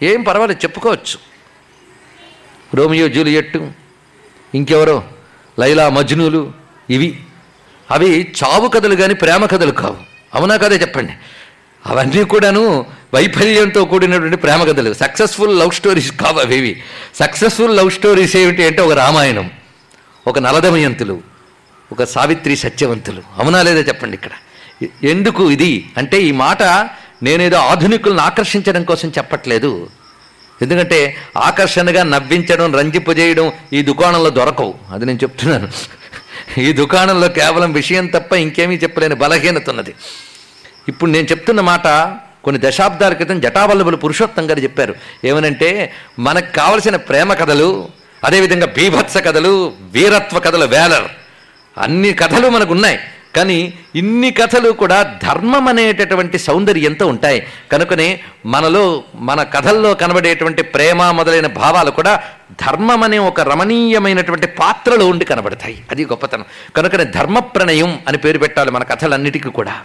ఏం 0.03 0.23
పర్వాలేదు 0.23 0.59
చెప్పుకోవచ్చు. 0.59 1.32
రోమియో 2.75 3.07
జూలియట్టు 3.07 3.71
ఇంకెవరో? 4.55 5.03
లైలా 5.59 5.89
మజ్నులు 5.89 6.53
ఇవి. 6.89 7.19
అవి 7.91 8.33
చావు 8.43 8.67
కథలు 8.67 8.95
కానీ 8.95 9.13
ప్రేమ 9.13 9.45
కథలు 9.45 9.71
కావు. 9.71 9.97
అవునా 10.33 10.57
కదే 10.57 10.75
చెప్పండి? 10.75 11.13
అవన్నీ 11.85 12.23
కూడాను 12.23 12.85
వైఫల్యంతో 13.13 13.85
కూడినటువంటి 13.85 14.37
ప్రేమ 14.37 14.63
కథలు. 14.63 14.93
సక్సెస్ఫుల్ 14.93 15.59
లవ్ 15.59 15.71
స్టోరీస్ 15.71 16.11
కావు 16.11 16.39
అవేవి 16.39 16.83
సక్సెస్ఫుల్ 17.15 17.77
లవ్ 17.77 17.91
స్టోరీస్ 17.91 18.35
ఏమిటి 18.35 18.63
అంటే 18.63 18.81
ఒక 18.81 18.91
రామాయణం 18.91 19.51
ఒక 20.27 20.39
నలదమయంతులు 20.39 21.21
ఒక 21.91 22.03
సావిత్రి 22.03 22.55
సత్యవంతులు. 22.55 23.21
అవునా 23.37 23.61
లేదా 23.61 23.79
చెప్పండి 23.79 24.19
ఇక్కడ? 24.23 24.31
ఎందుకు 25.03 25.51
ఇది? 25.51 25.91
అంటే 25.97 26.21
ఈ 26.21 26.31
మాట 26.31 26.63
నేనేదో 27.23 27.57
ఆధునికులను 27.57 28.19
ఆకర్షించడం 28.19 28.83
కోసం 28.83 29.09
చెప్పట్లేదు. 29.09 29.89
ఎందుకంటే 30.61 31.17
ఆకర్షణగా 31.37 32.03
నవ్వించడం 32.03 32.75
రంజింపజేయడం 32.75 33.51
ఈ 33.73 33.81
దుకాణంలో 33.81 34.29
దొరకవు. 34.29 34.73
అది 34.91 35.05
నేను 35.05 35.17
చెప్తున్నాను. 35.17 35.67
ఈ 36.59 36.73
దుకాణంలో 36.73 37.27
కేవలం 37.27 37.73
విషయం 37.73 38.07
తప్ప 38.07 38.33
ఇంకేమీ 38.33 38.75
చెప్పలేని 38.75 39.15
బలహీనత 39.15 39.69
ఉన్నది. 39.69 39.93
ఇప్పుడు 40.87 41.11
నేను 41.11 41.25
చెప్తున్న 41.25 41.61
మాట 41.61 41.87
కొన్ని 42.43 42.61
దశాబ్దాల 42.65 43.13
క్రితం 43.13 43.39
జటావల్లభులు 43.39 43.97
పురుషోత్తం 43.97 44.51
గారు 44.51 44.59
చెప్పారు. 44.59 44.95
ఏమనంటే 45.25 45.93
మనకు 46.19 46.55
కావలసిన 46.55 46.95
ప్రేమ 46.95 47.33
కథలు 47.33 47.89
అదేవిధంగా 48.23 48.65
బీభత్స 48.65 49.17
కథలు 49.17 49.73
వీరత్వ 49.81 50.39
కథలు 50.39 50.65
వేలర్ 50.65 51.07
అన్ని 51.77 52.13
కథలు 52.13 52.49
మనకు 52.49 52.73
ఉన్నాయి. 52.73 52.99
కానీ 53.35 53.73
ఇన్ని 53.95 54.31
కథలు 54.31 54.71
కూడా 54.71 55.19
ధర్మం 55.23 55.67
అనేటటువంటి 55.67 56.39
సౌందర్యంతో 56.39 57.07
ఉంటాయి. 57.07 57.47
కనుకనే 57.71 58.19
మనలో 58.45 59.03
మన 59.15 59.43
కథల్లో 59.43 59.93
కనబడేటువంటి 59.93 60.63
ప్రేమ 60.63 61.11
మొదలైన 61.11 61.47
భావాలు 61.47 61.91
కూడా 61.91 62.23
ధర్మం 62.51 63.03
అనే 63.03 63.19
ఒక 63.19 63.41
రమణీయమైనటువంటి 63.41 64.47
పాత్రలో 64.47 65.07
ఉండి 65.07 65.25
కనబడతాయి. 65.25 65.83
అది 65.91 66.05
గొప్పతనం. 66.05 66.45
కనుకనే 66.75 67.03
ధర్మ 67.03 67.39
ప్రణయం 67.39 67.99
అని 68.07 68.17
పేరు 68.17 68.37
పెట్టాలి 68.37 68.71
మన 68.71 68.83
కథలన్నిటికీ 68.83 69.49
కూడా. 69.49 69.81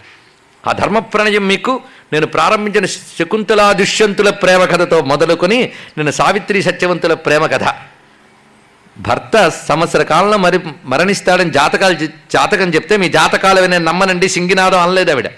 ఆ 0.67 0.71
ధర్మ 0.71 0.99
ప్రణయం 0.99 1.47
మీకు 1.47 1.81
నేను 2.13 2.25
ప్రారంభించిన 2.25 2.85
శకుంతలా 2.85 3.71
దుష్యంతుల 3.71 4.29
ప్రేమ 4.29 4.65
కథతో 4.65 5.01
మొదలుకొని 5.01 5.71
నేను 5.97 6.11
సావిత్రి 6.11 6.63
సత్యవంతుల 6.63 7.13
ప్రేమ 7.13 7.45
కథ 7.45 7.63
భర్త 8.99 9.49
సంవత్సర 9.67 10.03
కాలంలో 10.03 10.37
మరి 10.37 10.59
మరణిస్తాడని 10.85 11.51
జాతకాలు 11.51 11.93
జాతకం 12.05 12.69
చెప్తే 12.69 12.97
మీ 12.97 13.09
జాతకాలు 13.09 13.61
నేను 13.61 13.85
నమ్మనండి 13.85 14.29
సింగినాదం 14.29 14.79
అనలేదు 14.79 15.11
ఆవిడ. 15.11 15.29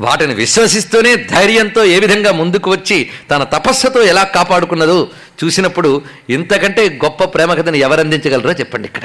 వాటిని 0.00 0.34
విశ్వసిస్తూనే 0.34 1.16
ధైర్యంతో 1.16 1.84
ఏ 1.84 1.98
విధంగా 1.98 2.32
ముందుకు 2.32 2.70
వచ్చి 2.70 3.10
తన 3.30 3.44
తపస్సుతో 3.44 4.02
ఎలా 4.02 4.22
కాపాడుకున్నదో 4.22 5.08
చూసినప్పుడు 5.44 6.02
ఇంతకంటే 6.30 7.00
గొప్ప 7.04 7.24
ప్రేమ 7.24 7.76
ఎవరందించగలరో 7.76 8.52
చెప్పండి 8.52 8.88
ఇక్కడ. 8.88 9.02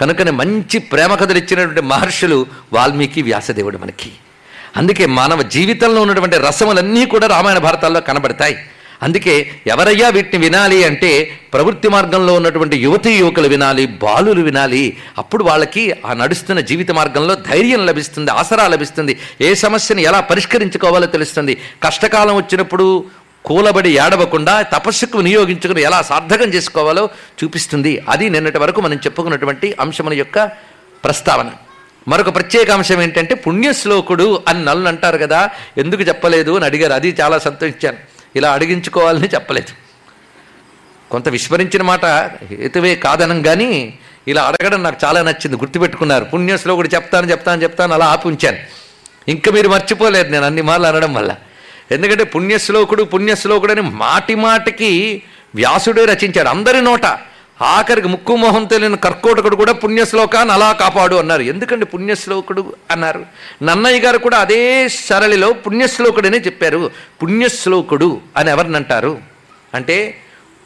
కనుకనే 0.00 0.30
మంచి 0.30 0.78
ప్రేమ 0.78 1.14
కథలు 1.14 1.38
ఇచ్చినటువంటి 1.38 1.80
మహర్షులు 1.80 2.46
వాల్మీకి 2.72 3.22
వ్యాసదేవుడు 3.22 3.78
మనకి. 3.78 4.12
అందుకే 4.76 5.06
మానవ 5.06 5.42
జీవితంలో 5.42 6.02
ఉన్నటువంటి 6.02 6.36
రసములన్నీ 6.36 7.06
కూడా 7.06 7.26
రామాయణ 7.26 7.58
భారతాల్లో 7.58 8.00
కనబడతాయి. 8.00 8.56
అందుకే 9.02 9.50
ఎవరయ్యా 9.66 10.08
వీటిని 10.08 10.44
వినాలి 10.44 10.84
అంటే 10.84 11.40
ప్రవృత్తి 11.52 11.88
మార్గంలో 11.88 12.34
ఉన్నటువంటి 12.34 12.76
యువతీ 12.76 13.12
యువకులు 13.12 13.48
వినాలి 13.48 13.86
బాలులు 13.86 14.42
వినాలి. 14.42 14.96
అప్పుడు 15.18 15.44
వాళ్ళకి 15.44 15.94
ఆ 16.06 16.12
నడుస్తున్న 16.12 16.60
జీవిత 16.60 16.90
మార్గంలో 16.90 17.34
ధైర్యం 17.34 17.86
లభిస్తుంది 17.86 18.30
ఆసరా 18.30 18.68
లభిస్తుంది. 18.68 19.18
ఏ 19.40 19.54
సమస్యని 19.54 20.02
ఎలా 20.02 20.20
పరిష్కరించుకోవాలో 20.20 21.06
తెలుస్తుంది. 21.06 21.58
కష్టకాలం 21.82 22.36
వచ్చినప్పుడు 22.36 23.04
కూలబడి 23.44 23.90
ఏడవకుండా 23.90 24.62
తపస్సుకు 24.62 25.18
వినియోగించుకుని 25.18 25.82
ఎలా 25.82 26.02
సార్థకం 26.02 26.48
చేసుకోవాలో 26.48 27.08
చూపిస్తుంది. 27.44 28.02
అది 28.08 28.30
నిన్నటి 28.30 28.58
వరకు 28.58 28.80
మనం 28.80 28.94
చెప్పుకున్నటువంటి 28.94 29.74
అంశముల 29.80 30.12
యొక్క 30.12 30.44
ప్రస్తావన. 31.04 31.50
మరొక 32.08 32.34
ప్రత్యేక 32.34 32.70
అంశం 32.70 33.02
ఏంటంటే 33.02 33.34
పుణ్యశ్లోకుడు 33.34 34.42
అని 34.48 34.64
నల్లు 34.64 34.88
అంటారు 34.88 35.18
కదా. 35.18 35.50
ఎందుకు 35.78 36.02
చెప్పలేదు 36.02 36.56
అని 36.56 36.64
అడిగారు. 36.64 36.92
అది 36.92 37.16
చాలా 37.20 37.38
సంతోషించాను 37.38 38.09
ఇలా 38.36 38.52
అడిగించుకోవాలని 38.52 39.28
చెప్పలేదు. 39.28 39.72
కొంత 41.10 41.28
విస్మరించిన 41.28 41.82
మాట 41.82 42.04
హేతువే 42.04 42.94
కాదనం 42.94 43.42
కానీ 43.42 43.98
ఇలా 44.28 44.42
అడగడం 44.42 44.82
నాకు 44.82 44.96
చాలా 45.04 45.22
నచ్చింది. 45.22 45.56
గుర్తుపెట్టుకున్నారు. 45.56 46.24
పుణ్యశ్లోకుడు 46.24 46.88
చెప్తాను 46.94 47.30
చెప్తాను 47.30 47.62
చెప్తాను 47.62 47.94
అలా 47.94 48.06
ఆపి 48.06 48.28
ఉంచాను. 48.28 48.58
ఇంకా 49.28 49.52
మీరు 49.52 49.68
మర్చిపోలేరు 49.68 50.28
నేను 50.28 50.44
అన్ని 50.44 50.62
మార్లు 50.62 50.86
అనడం 50.86 51.14
వల్ల. 51.14 51.36
ఎందుకంటే 51.90 52.24
పుణ్యశ్లోకుడు 52.24 53.02
పుణ్యశ్లోకుడు 53.02 53.72
అని 53.72 53.80
మాటి 53.80 54.34
మాటికి 54.34 55.22
వ్యాసుడే 55.54 56.04
రచించాడు. 56.04 56.48
అందరి 56.48 56.82
నోట 56.82 57.06
ఆఖరికి 57.62 58.08
ముక్కు 58.08 58.36
మొహం 58.36 58.64
తెలియని 58.64 58.96
కర్కోటకుడు 58.96 59.56
కూడా 59.56 59.72
పుణ్యశ్లోకాన్ని 59.72 60.54
అలా 60.54 60.72
కాపాడు 60.72 61.16
అన్నారు. 61.16 61.42
ఎందుకండి 61.42 61.84
పుణ్యశ్లోకుడు 61.84 62.74
అన్నారు? 62.90 63.26
నన్నయ్య 63.62 64.00
గారు 64.00 64.18
కూడా 64.18 64.38
అదే 64.38 64.88
సరళిలో 64.88 65.52
పుణ్యశ్లోకుడనే 65.52 66.38
చెప్పారు. 66.38 66.90
పుణ్యశ్లోకుడు 67.22 68.20
అని 68.36 68.50
ఎవరినంటారు 68.50 69.18
అంటే 69.74 70.16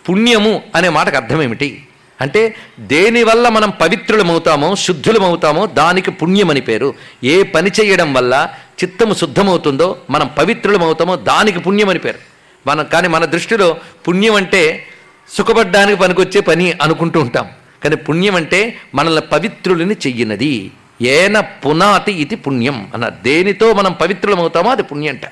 పుణ్యము 0.08 0.62
అనే 0.74 0.88
మాటకు 0.88 1.16
అర్థం 1.16 1.42
ఏమిటి? 1.42 1.86
అంటే 2.20 2.54
దేనివల్ల 2.80 3.48
మనం 3.48 3.70
పవిత్రులమవుతామో 3.70 4.74
శుద్ధులమవుతామో 4.74 5.66
దానికి 5.66 6.10
పుణ్యమని 6.10 6.60
పేరు. 6.60 6.94
ఏ 7.24 7.42
పని 7.42 7.70
చేయడం 7.80 8.14
వల్ల 8.14 8.48
చిత్తము 8.84 9.14
శుద్ధమవుతుందో 9.14 9.96
మనం 10.10 10.30
పవిత్రులమవుతామో 10.38 11.16
దానికి 11.16 11.58
పుణ్యం 11.58 11.88
అని 11.88 11.98
పేరు. 11.98 12.18
మనం 12.66 12.84
కానీ 12.92 13.08
మన 13.08 13.24
దృష్టిలో 13.24 13.76
పుణ్యం 14.08 14.34
అంటే 14.34 14.86
సుఖపడ్డానికి 15.28 15.98
పనికొచ్చే 15.98 16.40
పని 16.40 16.66
అనుకుంటూ 16.82 17.20
ఉంటాం. 17.20 17.46
కానీ 17.84 17.96
పుణ్యం 17.96 18.34
అంటే 18.34 18.60
మనల్ని 18.94 19.22
పవిత్రులని 19.32 19.96
చెయ్యినది. 20.06 20.54
ఏన 21.02 21.40
పునాతి 21.40 22.12
ఇది 22.12 22.36
పుణ్యం 22.36 22.90
అన్న 22.94 23.08
దేనితో 23.08 23.72
మనం 23.72 23.92
పవిత్రులమవుతామో 23.92 24.70
అది 24.70 24.82
పుణ్యంట. 24.82 25.24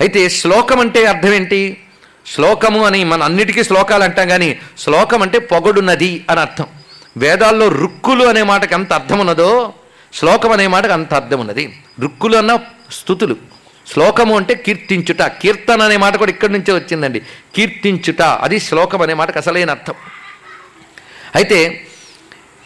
అయితే 0.00 0.28
శ్లోకం 0.28 0.80
అంటే 0.80 1.06
అర్థం 1.06 1.34
ఏంటి 1.34 1.60
శ్లోకము 2.26 2.80
అని 2.86 3.04
మన 3.04 3.22
అన్నిటికీ 3.22 3.62
శ్లోకాలు 3.64 4.04
అంటాం 4.04 4.28
కానీ 4.28 4.48
శ్లోకం 4.78 5.22
అంటే 5.22 5.38
పొగడున్నది 5.38 6.24
అని 6.30 6.40
అర్థం. 6.40 6.66
వేదాల్లో 7.16 7.68
రుక్కులు 7.68 8.24
అనే 8.24 8.42
మాటకు 8.42 8.74
ఎంత 8.74 8.92
అర్థం 8.92 9.18
ఉన్నదో 9.18 9.50
శ్లోకం 10.12 10.52
అనే 10.52 10.66
మాటకు 10.66 10.92
అంత 10.92 11.14
అర్థం 11.14 11.40
ఉన్నది 11.40 11.64
రుక్కులు 12.00 12.36
అన్న 12.36 12.52
స్థుతులు 12.90 13.36
శ్లోకము 13.92 14.36
అంటే 14.36 14.54
కీర్తించుట. 14.54 15.22
కీర్తన 15.22 15.82
అనే 15.82 15.96
మాట 15.96 16.16
కూడా 16.16 16.30
ఇక్కడి 16.30 16.52
నుంచే 16.52 16.74
వచ్చిందండి. 16.74 17.20
కీర్తించుట. 17.56 18.22
అది 18.22 18.60
శ్లోకం 18.60 19.02
అనే 19.02 19.14
మాటకు 19.14 19.38
అసలైన 19.38 19.70
అర్థం. 19.70 19.94
అయితే 21.34 21.86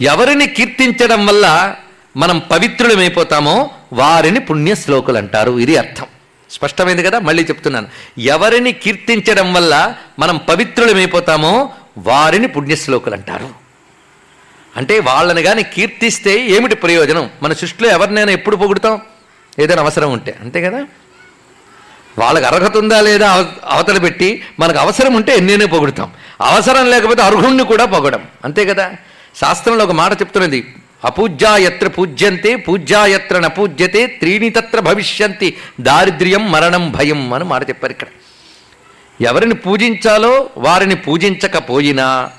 ఎవరిని 0.01 0.47
కీర్తించడం 0.47 1.27
వల్ల 1.27 1.77
మనం 2.17 2.43
పవిత్రులమైపోతామో 2.51 3.71
వారిని 3.93 4.41
పుణ్య 4.41 4.75
శ్లోకులు 4.75 5.17
అంటారు. 5.19 5.59
ఇది 5.59 5.77
అర్థం. 5.77 6.07
స్పష్టమైంది 6.51 7.03
కదా? 7.03 7.19
మళ్ళీ 7.19 7.43
చెప్తున్నాను. 7.43 7.87
ఎవరిని 8.19 8.73
కీర్తించడం 8.73 9.53
వల్ల 9.53 9.95
మనం 10.19 10.37
పవిత్రులమైపోతామో 10.37 11.73
వారిని 11.99 12.49
పుణ్యశ్లోకులు 12.49 13.15
అంటారు. 13.15 13.49
అంటే 14.77 14.99
వాళ్ళని 14.99 15.43
కానీ 15.43 15.63
కీర్తిస్తే 15.63 16.47
ఏమిటి 16.47 16.75
ప్రయోజనం? 16.75 17.31
మన 17.43 17.53
సృష్టిలో 17.53 17.89
ఎవరినైనా 17.89 18.33
ఎప్పుడు 18.33 18.57
పొగుడుతాం? 18.57 19.01
ఏదైనా 19.59 19.83
అవసరం 19.83 20.13
ఉంటే. 20.13 20.39
అంతే 20.41 20.63
కదా? 20.63 20.87
వాళ్ళకి 22.21 22.47
అర్హత 22.47 22.77
ఉందా 22.77 23.01
లేదా 23.01 23.31
అవ- 23.31 23.45
అవతల 23.71 23.99
పెట్టి 23.99 24.43
మనకు 24.61 24.79
అవసరం 24.79 25.15
ఉంటే 25.15 25.37
ఎన్నైనా 25.37 25.67
పొగుడతాం. 25.67 26.11
అవసరం 26.41 26.91
లేకపోతే 26.91 27.23
అర్హుణ్ణి 27.23 27.65
కూడా 27.65 27.85
పొగడం. 27.85 28.23
అంతే 28.45 28.65
కదా? 28.65 28.93
శాస్త్రంలో 29.41 29.85
ఒక 29.85 29.91
మాట 29.91 30.13
చెప్తున్నది 30.13 30.75
అపూజ్యాయత్ర 31.05 31.89
పూజ్యంతే 31.89 32.57
పూజ్యాయత్ర 32.57 33.39
నపూజ్యతే 33.39 34.07
త్రీణి 34.07 34.51
తత్ర 34.51 34.81
భవిష్యంతి 34.81 35.57
దారిద్ర్యం 35.81 36.53
మరణం 36.53 36.93
భయం 36.93 37.35
అని 37.35 37.45
మాట 37.45 37.69
చెప్పారు 37.69 37.93
ఇక్కడ. 37.93 38.07
ఎవరిని 39.21 39.55
పూజించాలో 39.55 40.51
వారిని 40.57 40.95
పూజించకపోయినా 40.95 42.31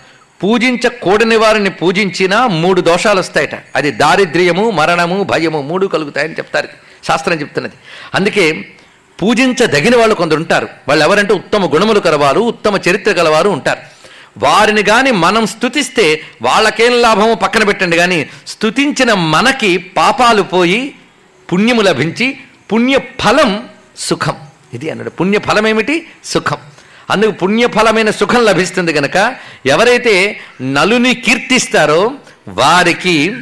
పూజించకూడని 0.44 1.36
వారిని 1.36 1.70
పూజించినా 1.70 2.48
మూడు 2.48 2.82
దోషాలు 2.82 3.20
వస్తాయట. 3.20 3.50
అది 3.76 3.92
దారిద్ర్యము 3.92 4.72
మరణము 4.72 5.24
భయము 5.24 5.62
మూడు 5.62 5.88
కలుగుతాయని 5.88 6.34
చెప్తారు. 6.34 6.68
శాస్త్రం 7.08 7.40
చెప్తున్నది. 7.40 7.74
అందుకే 8.16 8.66
పూజించదగిన 9.22 9.98
వాళ్ళు 9.98 10.16
కొందరు 10.16 10.38
ఉంటారు. 10.38 10.70
వాళ్ళు 10.88 11.06
ఎవరంటే 11.06 11.34
ఉత్తమ 11.34 11.74
గుణములు 11.74 12.00
కలవారు 12.00 12.40
ఉత్తమ 12.40 12.80
చరిత్ర 12.90 13.12
కలవారు 13.12 13.50
ఉంటారు. 13.50 13.80
వారిని 14.38 14.84
కానీ 14.84 15.12
మనం 15.12 15.48
స్థుతిస్తే 15.48 16.22
వాళ్ళకేం 16.42 17.02
లాభమో? 17.02 17.36
పక్కన 17.36 17.64
పెట్టండి 17.64 17.98
కానీ 17.98 18.30
స్థుతించిన 18.48 19.14
మనకి 19.14 19.78
పాపాలు 19.78 20.42
పోయి 20.42 20.96
పుణ్యము 21.54 21.82
లభించి 21.82 22.38
పుణ్యఫలం 22.72 23.68
సుఖం. 23.98 24.36
ఇది 24.74 24.90
అన్నాడు 24.90 25.10
పుణ్యఫలం 25.10 25.68
ఏమిటి 25.68 26.08
సుఖం. 26.26 26.58
అందుకు 27.10 27.32
పుణ్యఫలమైన 27.32 28.10
సుఖం 28.10 28.46
లభిస్తుంది 28.46 28.94
కనుక 28.94 29.36
ఎవరైతే 29.66 30.40
నలుని 30.62 31.14
కీర్తిస్తారో 31.14 32.12
వారికి 32.48 33.34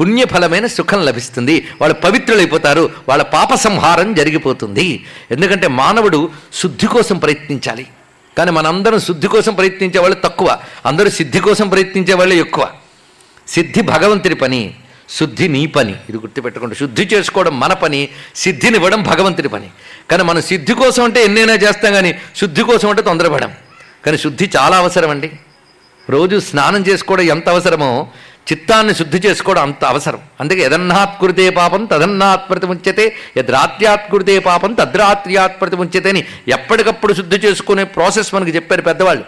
పుణ్యఫలమైన 0.00 0.66
సుఖం 0.66 1.04
లభిస్తుంది. 1.04 1.68
వాళ్ళు 1.80 1.94
పవిత్రులైపోతారు. 1.94 2.90
వాళ్ళ 3.08 3.22
పాప 3.22 3.54
సంహారం 3.54 4.14
జరిగిపోతుంది. 4.14 5.04
ఎందుకంటే 5.30 5.68
మానవుడు 5.68 6.30
శుద్ధి 6.54 6.86
కోసం 6.86 7.18
ప్రయత్నించాలి. 7.18 7.86
కానీ 8.38 8.50
మనందరం 8.50 9.00
శుద్ధి 9.00 9.28
కోసం 9.28 9.54
ప్రయత్నించే 9.54 10.00
వాళ్ళు 10.00 10.16
తక్కువ. 10.24 10.58
అందరూ 10.86 11.10
సిద్ధి 11.10 11.40
కోసం 11.40 11.68
ప్రయత్నించే 11.68 12.14
వాళ్ళు 12.14 12.34
ఎక్కువ. 12.34 12.68
సిద్ధి 13.48 13.82
భగవంతుడి 13.82 14.34
పని 14.34 14.74
శుద్ధి 15.10 15.48
నీ 15.48 15.66
పని. 15.66 15.92
ఇది 15.92 16.16
గుర్తుపెట్టుకోండి. 16.16 16.74
శుద్ధి 16.74 17.02
చేసుకోవడం 17.02 17.60
మన 17.60 17.72
పని 17.72 18.08
సిద్ధినివ్వడం 18.36 19.02
భగవంతుడి 19.02 19.48
పని. 19.48 19.70
కానీ 20.10 20.22
మనం 20.22 20.42
సిద్ధి 20.42 20.74
కోసం 20.74 21.04
అంటే 21.04 21.24
ఎన్నైనా 21.24 21.54
చేస్తాం 21.54 21.92
కానీ 21.92 22.18
శుద్ధి 22.36 22.62
కోసం 22.62 22.90
అంటే 22.90 23.02
తొందరపడం. 23.02 23.52
కానీ 24.06 24.18
శుద్ధి 24.18 24.50
చాలా 24.56 24.76
అవసరం 24.76 25.10
అండి 25.10 25.30
రోజు 26.10 26.40
స్నానం 26.40 26.82
చేసుకోవడం 26.82 27.22
ఎంత 27.22 27.48
అవసరమో 27.48 28.08
చిత్తాన్ని 28.50 28.94
శుద్ధి 28.94 29.18
చేసుకోవడం 29.26 29.62
అంత 29.62 29.84
అవసరం. 29.84 30.20
అందుకే 30.40 30.62
యదన్నాత్ 30.62 31.16
పాపం 31.56 31.84
తదన్నాత్ప్రతి 31.84 32.48
ప్రతిముంచతే 32.50 33.16
యద్రాత్ర్యాత్ 33.36 34.44
పాపం 34.46 34.72
తద్రాత్ర్యాత్ 34.72 35.60
ప్రతిముంచతే 35.60 36.08
అని 36.08 36.24
ఎప్పటికప్పుడు 36.48 37.12
శుద్ధి 37.12 37.36
చేసుకునే 37.36 37.84
ప్రాసెస్ 37.84 38.34
మనకు 38.34 38.50
చెప్పారు 38.50 38.82
పెద్దవాళ్ళు. 38.82 39.24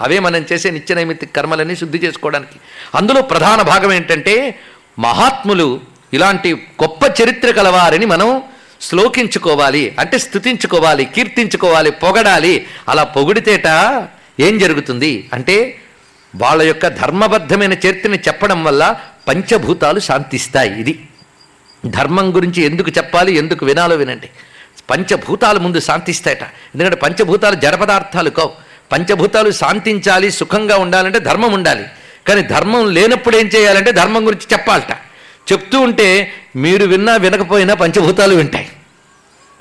అవే 0.00 0.18
మనం 0.18 0.46
చేసే 0.52 0.70
నిత్య 0.70 0.94
నైమిత్తి 0.94 1.26
కర్మలన్నీ 1.26 1.76
శుద్ధి 1.76 1.98
చేసుకోవడానికి. 1.98 2.56
అందులో 2.94 3.22
ప్రధాన 3.22 3.62
భాగం 3.62 3.92
ఏంటంటే 3.92 4.58
మహాత్ములు 4.98 5.80
ఇలాంటి 6.12 6.54
గొప్ప 6.54 7.22
చరిత్ర 7.22 7.50
కలవారని 7.50 8.06
మనం 8.06 8.42
శ్లోకించుకోవాలి 8.80 9.96
అంటే 9.98 10.18
స్థుతించుకోవాలి 10.18 11.04
కీర్తించుకోవాలి 11.04 11.90
పొగడాలి. 11.90 12.66
అలా 12.88 13.04
పొగిడితేట 13.04 13.68
ఏం 14.40 14.58
జరుగుతుంది? 14.58 15.30
అంటే 15.32 15.80
వాళ్ళ 16.36 16.62
యొక్క 16.62 16.86
ధర్మబద్ధమైన 16.88 17.72
చరిత్రని 17.72 18.18
చెప్పడం 18.18 18.64
వల్ల 18.64 18.96
పంచభూతాలు 19.28 20.00
శాంతిస్తాయి. 20.00 20.80
ఇది 20.80 21.08
ధర్మం 21.86 22.34
గురించి 22.36 22.62
ఎందుకు 22.62 22.90
చెప్పాలి 22.90 23.32
ఎందుకు 23.32 23.66
వినాలో 23.66 23.96
వినండి. 23.96 24.28
పంచభూతాలు 24.90 25.58
ముందు 25.58 25.80
శాంతిస్తాయట. 25.80 26.42
ఎందుకంటే 26.42 26.96
పంచభూతాలు 26.96 27.54
జడపదార్థాలు 27.54 28.30
కావు. 28.30 28.52
పంచభూతాలు 28.92 29.50
శాంతించాలి 29.50 30.30
సుఖంగా 30.30 30.76
ఉండాలంటే 30.76 31.18
ధర్మం 31.18 31.52
ఉండాలి. 31.52 31.84
కానీ 32.28 32.42
ధర్మం 32.42 32.90
లేనప్పుడు 32.90 33.36
ఏం 33.36 33.50
చేయాలంటే 33.56 33.92
ధర్మం 33.92 34.26
గురించి 34.26 34.46
చెప్పాలట. 34.52 34.92
చెప్తూ 35.52 35.80
ఉంటే 35.80 36.32
మీరు 36.56 36.84
విన్నా 36.84 37.16
వినకపోయినా 37.16 37.74
పంచభూతాలు 37.74 38.34
వింటాయి. 38.34 38.68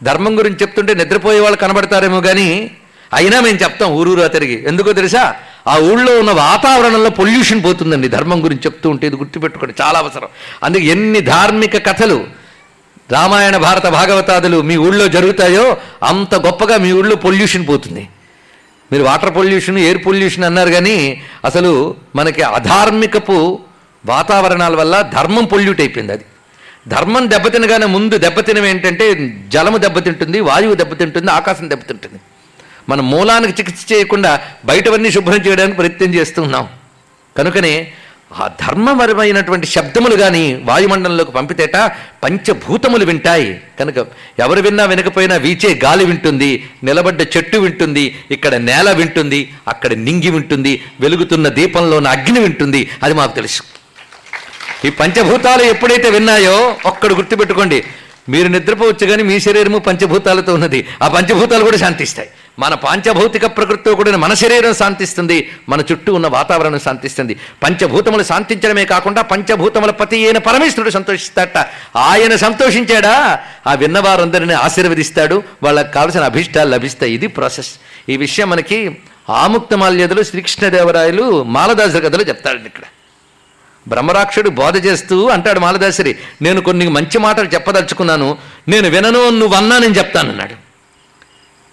ధర్మం 0.04 0.38
గురించి 0.38 0.58
చెప్తుంటే 0.62 0.94
నిద్రపోయే 0.94 1.40
వాళ్ళు 1.40 1.58
కనబడతారేమో 1.58 2.22
కానీ 2.22 2.72
అయినా 3.14 3.42
మేము 3.42 3.58
చెప్తాం 3.58 3.92
ఊరూరా 3.92 4.28
తిరిగి. 4.28 4.68
ఎందుకో 4.68 4.94
తెలుసా? 4.94 5.36
ఆ 5.70 5.78
ఊళ్ళో 5.78 6.20
ఉన్న 6.20 6.32
వాతావరణంలో 6.32 7.10
పొల్యూషన్ 7.10 7.64
పోతుందండి. 7.64 8.08
ధర్మం 8.08 8.44
గురించి 8.44 8.62
చెప్తూ 8.66 8.90
ఉంటే 8.90 9.08
ఇది 9.08 9.16
గుర్తుపెట్టుకోండి. 9.16 9.76
చాలా 9.82 10.00
అవసరం. 10.00 10.28
అందుకే 10.64 10.84
ఎన్ని 10.84 11.22
ధార్మిక 11.22 11.86
కథలు 11.86 12.28
రామాయణ 13.12 13.58
భారత 13.58 13.88
భాగవతాదులు 13.88 14.62
మీ 14.62 14.78
ఊళ్ళో 14.78 15.08
జరుగుతాయో 15.08 15.78
అంత 16.04 16.36
గొప్పగా 16.36 16.78
మీ 16.78 16.92
ఊళ్ళో 16.92 17.16
పొల్యూషన్ 17.16 17.68
పోతుంది. 17.68 18.10
మీరు 18.92 19.04
వాటర్ 19.04 19.36
పొల్యూషన్ 19.36 19.78
ఎయిర్ 19.78 20.06
పొల్యూషన్ 20.06 20.44
అన్నారు 20.44 20.70
కానీ 20.70 21.22
అసలు 21.46 21.96
మనకి 22.16 22.42
అధార్మికపు 22.42 23.60
వాతావరణాల 24.06 24.76
వల్ల 24.76 25.02
ధర్మం 25.02 25.46
పొల్యూట్ 25.46 25.82
అయిపోయింది 25.82 26.14
అది. 26.14 26.26
ధర్మం 26.88 27.30
దెబ్బతినగానే 27.30 27.86
ముందు 27.86 28.18
దెబ్బతినం 28.18 28.66
ఏంటంటే 28.66 29.36
జలము 29.48 29.78
దెబ్బతింటుంది 29.78 30.40
వాయువు 30.40 30.74
దెబ్బతింటుంది 30.74 31.32
ఆకాశం 31.32 31.70
దెబ్బతింటుంది. 31.70 32.20
మనం 32.90 33.12
మూలానికి 33.12 33.54
చికిత్స 33.60 33.86
చేయకుండా 33.94 34.42
బయటవన్నీ 34.66 35.12
శుభ్రం 35.12 35.40
చేయడానికి 35.48 35.78
ప్రయత్నం 35.78 36.16
చేస్తున్నాం. 36.16 36.68
కనుకనే 37.38 37.92
ఆ 38.38 38.48
ధర్మపరమైనటువంటి 38.48 39.68
శబ్దములు 39.68 40.16
కానీ 40.16 40.62
వాయుమండలంలోకి 40.66 41.32
పంపితేట 41.32 41.76
పంచభూతములు 42.24 43.06
వింటాయి. 43.06 43.62
కనుక 43.80 43.98
ఎవరు 44.40 44.62
విన్నా 44.62 44.86
వినకపోయినా 44.86 45.36
వీచే 45.36 45.80
గాలి 45.86 46.06
వింటుంది 46.06 46.70
నిలబడ్డ 46.84 47.22
చెట్టు 47.22 47.58
వింటుంది 47.58 48.16
ఇక్కడ 48.32 48.56
నేల 48.56 48.92
వింటుంది 48.92 49.40
అక్కడ 49.68 49.94
నింగి 49.94 50.32
వింటుంది 50.32 50.84
వెలుగుతున్న 51.00 51.48
దీపంలో 51.48 51.98
ఉన్న 51.98 52.08
అగ్ని 52.08 52.40
వింటుంది. 52.40 52.90
అది 53.04 53.14
మాకు 53.14 53.36
తెలుసు. 53.36 53.64
ఈ 54.86 54.90
పంచభూతాలు 54.90 55.64
ఎప్పుడైతే 55.64 56.10
విన్నాయో 56.10 56.76
ఒక్కడు 56.86 57.14
గుర్తుపెట్టుకోండి 57.14 57.84
మీరు 58.30 58.48
నిద్రపోవచ్చు 58.48 59.08
కానీ 59.08 59.24
మీ 59.24 59.40
శరీరము 59.40 59.78
పంచభూతాలతో 59.78 60.54
ఉన్నది. 60.54 60.88
ఆ 61.02 61.08
పంచభూతాలు 61.08 61.64
కూడా 61.64 61.78
శాంతిస్తాయి. 61.78 62.30
మన 62.60 62.74
పాంచభౌతిక 62.74 63.46
ప్రకృతితో 63.46 63.96
కూడిన 63.96 64.16
మన 64.16 64.34
శరీరం 64.34 64.74
శాంతిస్తుంది 64.74 65.52
మన 65.70 65.82
చుట్టూ 65.92 66.14
ఉన్న 66.14 66.28
వాతావరణం 66.28 66.80
శాంతిస్తుంది. 66.80 67.36
పంచభూతములు 67.64 68.24
శాంతించడమే 68.24 68.86
కాకుండా 68.86 69.22
పంచభూతముల 69.22 69.92
పతి 69.92 70.26
అయిన 70.26 70.38
పరమేశ్వరుడు 70.38 70.90
సంతోషిస్తాడట. 70.90 71.66
ఆయన 71.98 72.36
సంతోషించాడా? 72.36 73.40
ఆ 73.68 73.74
విన్నవారందరిని 73.74 74.54
ఆశీర్వదిస్తాడు. 74.54 75.44
వాళ్ళకి 75.64 75.94
కావలసిన 75.94 76.24
అభిష్టాలు 76.24 76.70
లభిస్తాయి. 76.70 77.14
ఇది 77.14 77.28
ప్రాసెస్. 77.28 77.70
ఈ 78.10 78.18
విషయం 78.18 78.50
మనకి 78.50 78.98
ఆముక్తమాల్యతలు 79.30 80.24
శ్రీకృష్ణదేవరాయలు 80.24 81.44
మాలదాసు 81.44 81.98
కథలో 81.98 82.24
చెప్తాడండి 82.24 82.66
ఇక్కడ. 82.66 82.84
బ్రహ్మరాక్షుడు 83.88 84.50
బోధ 84.50 84.86
చేస్తూ 84.86 85.30
అంటాడు 85.30 85.60
మాలదాసరి 85.60 86.16
నేను 86.42 86.62
కొన్ని 86.62 86.88
మంచి 86.88 87.18
మాటలు 87.18 87.48
చెప్పదలుచుకున్నాను. 87.48 88.38
నేను 88.68 88.90
వినను 88.90 89.30
నువ్వు 89.30 89.58
అన్నా 89.58 89.78
నేను 89.78 89.94
చెప్తానన్నాడు. 89.94 90.69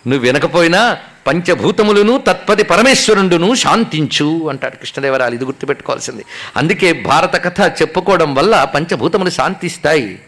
నువ్వు 0.06 0.22
వినకపోయినా 0.26 0.98
పంచభూతములను 1.26 2.18
తత్పది 2.26 2.62
పరమేశ్వరుండును 2.62 3.54
శాంతించు 3.54 4.48
అంటాడు 4.48 4.76
కృష్ణదేవరాలు 4.76 5.34
ఇది 5.34 5.44
గుర్తుపెట్టుకోవాల్సింది. 5.44 6.24
అందుకే 6.56 6.92
భారత 6.92 7.36
కథ 7.44 7.60
చెప్పుకోవడం 7.82 8.34
వల్ల 8.34 8.64
పంచభూతములు 8.74 9.30
శాంతిస్తాయి. 9.30 10.18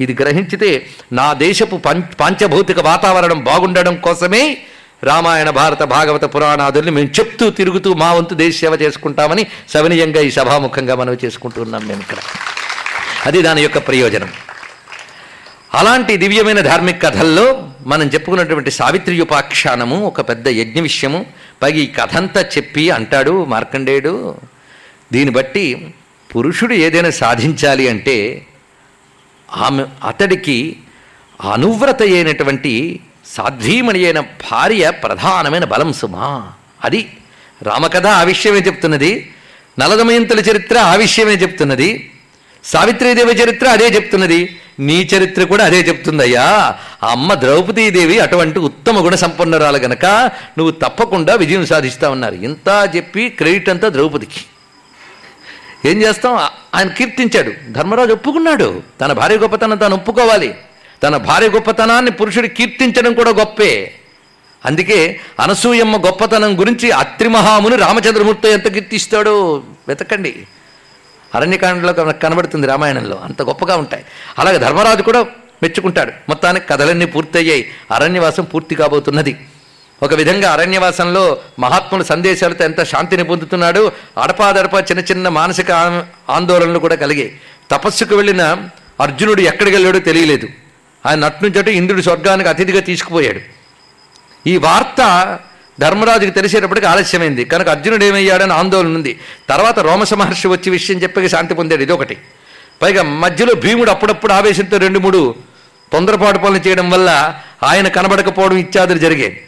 ఇది 0.00 0.12
గ్రహించితే 0.20 0.86
నా 1.12 1.32
దేశపు 1.32 1.76
పం 1.76 2.00
పంచభౌతిక 2.00 2.80
వాతావరణం 2.80 3.44
బాగుండడం 3.44 3.96
కోసమే 3.96 4.58
రామాయణ 5.04 5.50
భారత 5.50 5.82
భాగవత 5.82 6.24
పురాణాదుల్ని 6.34 6.90
మేము 6.90 7.06
చెప్తూ 7.06 7.50
తిరుగుతూ 7.50 7.94
మా 7.94 8.12
వంతు 8.12 8.34
దేశ 8.34 8.60
సేవ 8.60 8.74
చేసుకుంటామని 8.82 9.46
సవనీయంగా 9.68 10.20
ఈ 10.20 10.30
సభాముఖంగా 10.30 10.94
మనం 10.94 11.18
చేసుకుంటున్నాం 11.24 11.86
మేము 11.88 12.00
ఇక్కడ. 12.00 12.16
అది 13.26 13.42
దాని 13.42 13.62
యొక్క 13.62 13.78
ప్రయోజనం. 13.88 14.32
అలాంటి 15.74 16.16
దివ్యమైన 16.16 16.60
ధార్మిక 16.60 17.02
కథల్లో 17.02 17.69
మనం 17.86 18.06
చెప్పుకున్నటువంటి 18.06 18.70
సావిత్రి 18.70 19.20
ఉపాఖ్యానము 19.20 20.06
ఒక 20.06 20.20
పెద్ద 20.20 20.48
యజ్ఞ 20.48 20.80
విషయము. 20.80 21.26
పైగా 21.62 21.76
ఈ 21.76 21.86
కథంతా 21.86 22.40
చెప్పి 22.40 22.90
అంటాడు 22.90 23.44
మార్కండేయుడు 23.44 24.36
దీన్ని 25.12 25.34
బట్టి 25.34 25.94
పురుషుడు 26.36 26.74
ఏదైనా 26.74 27.10
సాధించాలి 27.10 27.88
అంటే 27.88 28.46
ఆమె 29.56 29.84
అతడికి 30.04 30.76
అనువ్రత 31.52 32.02
అయినటువంటి 32.02 33.00
సాధ్వీమణి 33.26 34.04
అయిన 34.04 34.20
భార్య 34.20 34.90
ప్రధానమైన 34.90 35.64
బలం 35.64 35.92
సుమా. 35.92 36.52
అది 36.84 37.08
రామకథ 37.62 38.06
ఆ 38.06 38.22
విషయమే 38.22 38.58
చెప్తున్నది. 38.58 39.30
నలదమయంతుల 39.78 40.40
చరిత్ర 40.40 40.78
ఆ 40.78 40.94
విషయమే 40.94 41.32
చెప్తున్నది. 41.32 42.10
సావిత్రీదేవి 42.64 43.32
చరిత్ర 43.32 43.68
అదే 43.68 43.88
చెప్తున్నది. 43.88 44.60
నీ 44.78 45.08
చరిత్ర 45.16 45.44
కూడా 45.44 45.64
అదే 45.64 45.80
చెప్తుందయ్యా. 45.80 46.74
ఆ 47.02 47.10
అమ్మ 47.10 47.34
ద్రౌపదీదేవి 47.34 48.18
అటువంటి 48.18 48.58
ఉత్తమ 48.58 49.06
గుణ 49.06 49.14
సంపన్నురాలు 49.14 49.78
గనక 49.78 50.06
నువ్వు 50.58 50.70
తప్పకుండా 50.70 51.34
విజయం 51.34 51.66
సాధిస్తా 51.66 52.10
ఉన్నారు 52.10 52.34
ఇంత 52.34 52.90
చెప్పి 52.96 53.28
క్రెడిట్ 53.28 53.68
అంతా 53.68 53.88
ద్రౌపదికి. 53.88 54.40
ఏం 55.88 56.02
చేస్తాం? 56.02 56.38
ఆయన 56.74 56.88
కీర్తించాడు. 56.88 57.52
ధర్మరాజు 57.70 58.12
ఒప్పుకున్నాడు. 58.12 58.82
తన 59.00 59.12
భార్య 59.12 59.36
గొప్పతనం 59.36 59.76
తాను 59.76 59.96
ఒప్పుకోవాలి. 59.96 60.54
తన 61.02 61.16
భార్య 61.16 61.48
గొప్పతనాన్ని 61.48 62.10
పురుషుడు 62.10 62.46
కీర్తించడం 62.46 63.14
కూడా 63.14 63.30
గొప్పే. 63.30 63.94
అందుకే 64.66 65.20
అనసూయమ్మ 65.40 65.96
గొప్పతనం 65.96 66.60
గురించి 66.60 66.90
అత్రిమహాముని 66.90 67.76
రామచంద్రమూర్తి 67.76 68.48
ఎంత 68.48 68.68
కీర్తిస్తాడో 68.68 69.62
వెతకండి. 69.88 70.46
అరణ్యకాండలో 71.34 71.92
కనబడుతుంది 71.92 72.66
రామాయణంలో. 72.66 73.16
అంత 73.16 73.42
గొప్పగా 73.42 73.76
ఉంటాయి. 73.76 74.04
అలాగే 74.38 74.58
ధర్మరాజు 74.58 75.02
కూడా 75.02 75.22
మెచ్చుకుంటాడు. 75.62 76.12
మొత్తానికి 76.28 76.66
కథలన్నీ 76.66 77.06
పూర్తయ్యాయి. 77.06 77.70
అరణ్యవాసం 77.90 78.44
పూర్తి 78.44 78.74
కాబోతున్నది. 78.74 79.46
ఒక 80.02 80.14
విధంగా 80.14 80.52
అరణ్యవాసంలో 80.52 81.38
మహాత్ముల 81.58 82.02
సందేశాలతో 82.02 82.64
ఎంత 82.64 82.84
శాంతిని 82.84 83.24
పొందుతున్నాడు. 83.24 83.92
అడపాదడపా 84.22 84.80
చిన్న 84.80 85.00
చిన్న 85.00 85.28
మానసిక 85.28 85.70
ఆ- 85.70 86.02
ఆందోళనలు 86.30 86.78
కూడా 86.78 86.94
కలిగాయి. 86.94 87.40
తపస్సుకు 87.70 88.16
వెళ్ళిన 88.16 88.42
అర్జునుడు 89.00 89.40
ఎక్కడికి 89.40 89.76
వెళ్ళాడో 89.76 89.98
తెలియలేదు. 89.98 90.48
ఆయన 91.06 91.18
నట్నుంచటు 91.18 91.70
ఇంద్రుడు 91.70 92.02
స్వర్గానికి 92.02 92.48
అతిథిగా 92.48 92.80
తీసుకుపోయాడు. 92.80 93.40
ఈ 94.46 94.56
వార్త 94.56 95.00
ధర్మరాజుకి 95.80 96.30
తెలిసేటప్పటికి 96.30 96.86
ఆలస్యమైంది. 96.86 97.44
కనుక 97.44 97.68
అర్జునుడు 97.68 98.04
ఏమయ్యాడని 98.04 98.52
ఆందోళన 98.52 98.94
ఉంది. 98.94 99.20
తర్వాత 99.48 99.78
రోమస 99.78 100.14
మహర్షి 100.14 100.48
వచ్చి 100.48 100.70
విషయం 100.70 100.98
చెప్పక 100.98 101.26
శాంతి 101.26 101.54
పొందాడు. 101.54 101.82
ఇదొకటి. 101.82 102.16
పైగా 102.82 103.02
మధ్యలో 103.02 103.54
భీముడు 103.54 103.90
అప్పుడప్పుడు 103.90 104.32
ఆవేశంతో 104.32 104.76
రెండు 104.76 104.98
మూడు 104.98 105.34
తొందరపాటు 105.92 106.38
పనులు 106.38 106.68
చేయడం 106.68 106.90
వల్ల 106.90 107.34
ఆయన 107.62 107.88
కనబడకపోవడం 107.88 108.56
ఇత్యాదులు 108.56 108.98
జరిగేది 108.98 109.42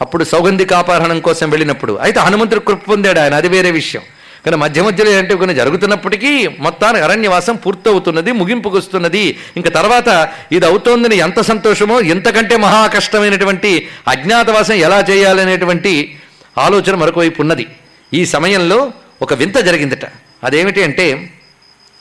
అప్పుడు 0.00 0.24
సౌగంధికాపహరణం 0.24 1.20
కోసం 1.20 1.50
వెళ్ళినప్పుడు. 1.50 1.92
అయితే 1.92 2.20
హనుమంతుడు 2.20 2.60
కృప 2.60 2.88
పొందాడు 2.88 3.20
ఆయన. 3.20 3.34
అది 3.34 3.48
వేరే 3.48 3.70
విషయం. 3.70 4.02
కానీ 4.46 4.56
మధ్య 4.56 4.82
మధ్యలో 4.82 5.10
ఇలాంటివి 5.10 5.38
కొన్ని 5.38 5.54
జరుగుతున్నప్పటికీ 5.54 6.48
మొత్తానికి 6.60 7.04
అరణ్యవాసం 7.04 7.56
పూర్తవుతున్నది 7.56 8.32
ముగింపుకు 8.32 8.76
వస్తున్నది. 8.76 9.38
ఇంకా 9.56 9.70
తర్వాత 9.70 10.28
ఇది 10.52 10.66
అవుతోందని 10.66 11.16
ఎంత 11.16 11.40
సంతోషమో 11.40 12.00
ఎంతకంటే 12.00 12.56
మహా 12.56 12.86
కష్టమైనటువంటి 12.86 13.88
అజ్ఞాతవాసం 14.08 14.74
ఎలా 14.74 15.04
చేయాలనేటువంటి 15.10 16.18
ఆలోచన 16.58 16.94
మరొకవైపు 16.94 17.40
ఉన్నది. 17.42 17.66
ఈ 18.14 18.26
సమయంలో 18.26 18.92
ఒక 19.22 19.34
వింత 19.34 19.58
జరిగిందట. 19.58 20.04
అదేమిటి 20.44 20.82
అంటే 20.82 21.30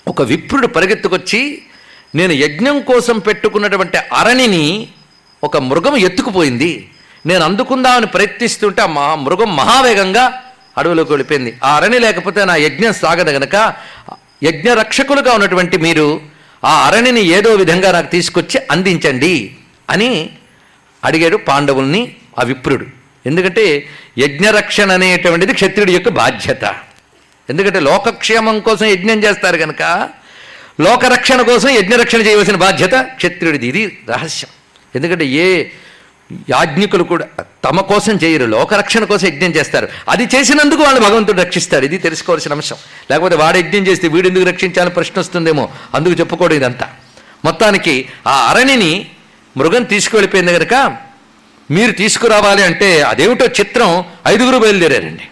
ఒక 0.08 0.22
విప్రుడు 0.22 0.68
పరిగెత్తుకొచ్చి 0.68 1.62
నేను 2.16 2.32
యజ్ఞం 2.32 2.82
కోసం 2.82 3.20
పెట్టుకున్నటువంటి 3.20 3.98
అరణిని 3.98 4.88
ఒక 5.44 5.58
మృగం 5.58 5.96
ఎత్తుకుపోయింది. 5.98 6.90
నేను 7.26 7.44
అందుకుందామని 7.46 8.06
ప్రయత్నిస్తుంటే 8.06 8.82
ఆ 8.82 9.16
మృగం 9.16 9.56
మహావేగంగా 9.56 10.42
అడవిలోకి 10.78 11.12
వెళ్ళిపోయింది. 11.12 11.52
ఆ 11.64 11.76
అరణి 11.76 12.00
లేకపోతే 12.00 12.46
నా 12.46 12.56
యజ్ఞం 12.56 12.94
సాగదు 12.94 13.32
గనక 13.32 13.56
యజ్ఞ 14.44 14.70
రక్షకులుగా 14.74 15.34
ఉన్నటువంటి 15.34 15.78
మీరు 15.78 16.08
ఆ 16.66 16.74
అరణిని 16.88 17.22
ఏదో 17.38 17.52
విధంగా 17.54 17.92
నాకు 17.92 18.10
తీసుకొచ్చి 18.12 18.58
అందించండి 18.72 19.36
అని 19.90 20.12
అడిగాడు 21.04 21.38
పాండవుల్ని 21.38 22.16
ఆ 22.40 22.44
విప్రుడు. 22.44 22.86
ఎందుకంటే 23.26 23.66
యజ్ఞరక్షణ 24.18 24.92
అనేటువంటిది 24.92 25.54
క్షత్రుడి 25.54 25.94
యొక్క 25.94 26.10
బాధ్యత. 26.10 26.64
ఎందుకంటే 27.50 27.80
లోకక్షేమం 27.80 28.60
కోసం 28.60 28.86
యజ్ఞం 28.86 29.20
చేస్తారు 29.24 29.58
కనుక 29.58 30.10
లోకరక్షణ 30.86 31.42
కోసం 31.42 31.70
యజ్ఞరక్షణ 31.70 32.22
చేయవలసిన 32.28 32.56
బాధ్యత 32.56 32.96
క్షత్రుడిది 33.20 33.68
ఇది 33.68 33.84
రహస్యం. 34.10 34.50
ఎందుకంటే 34.96 35.26
ఏ 35.26 35.48
యాజ్ఞికులు 36.50 37.04
కూడా 37.04 37.28
తమ 37.66 37.82
కోసం 37.82 38.16
చేయరు 38.16 38.46
లోకరక్షణ 38.46 39.04
కోసం 39.04 39.28
యజ్ఞం 39.28 39.50
చేస్తారు. 39.50 39.88
అది 40.10 40.24
చేసినందుకు 40.36 40.82
వాళ్ళు 40.82 41.02
భగవంతుడు 41.02 41.42
రక్షిస్తాడు 41.42 41.86
ఇది 41.86 41.98
తెలుసుకోవాల్సిన 41.98 42.54
అంశం. 42.54 42.76
లేకపోతే 43.12 43.36
వాడు 43.36 43.58
యజ్ఞం 43.58 43.88
చేస్తే 43.88 44.08
వీడు 44.08 44.28
ఎందుకు 44.28 44.46
రక్షించాలని 44.46 44.94
ప్రశ్న 44.94 45.20
వస్తుందేమో 45.20 45.70
అందుకు 45.94 46.16
చెప్పుకోవడం 46.20 46.56
ఇదంతా. 46.56 46.90
మొత్తానికి 47.46 48.10
ఆ 48.28 48.52
అరణిని 48.52 49.08
మృగం 49.58 49.84
తీసుకువెళ్ళిపోయింది 49.84 50.54
కనుక 50.54 50.98
మీరు 51.72 51.92
తీసుకురావాలి 51.92 52.64
అంటే 52.64 53.02
అదేమిటో 53.02 53.46
చిత్రం 53.46 54.04
ఐదుగురు 54.28 54.58
బయలుదేరారండి. 54.58 55.24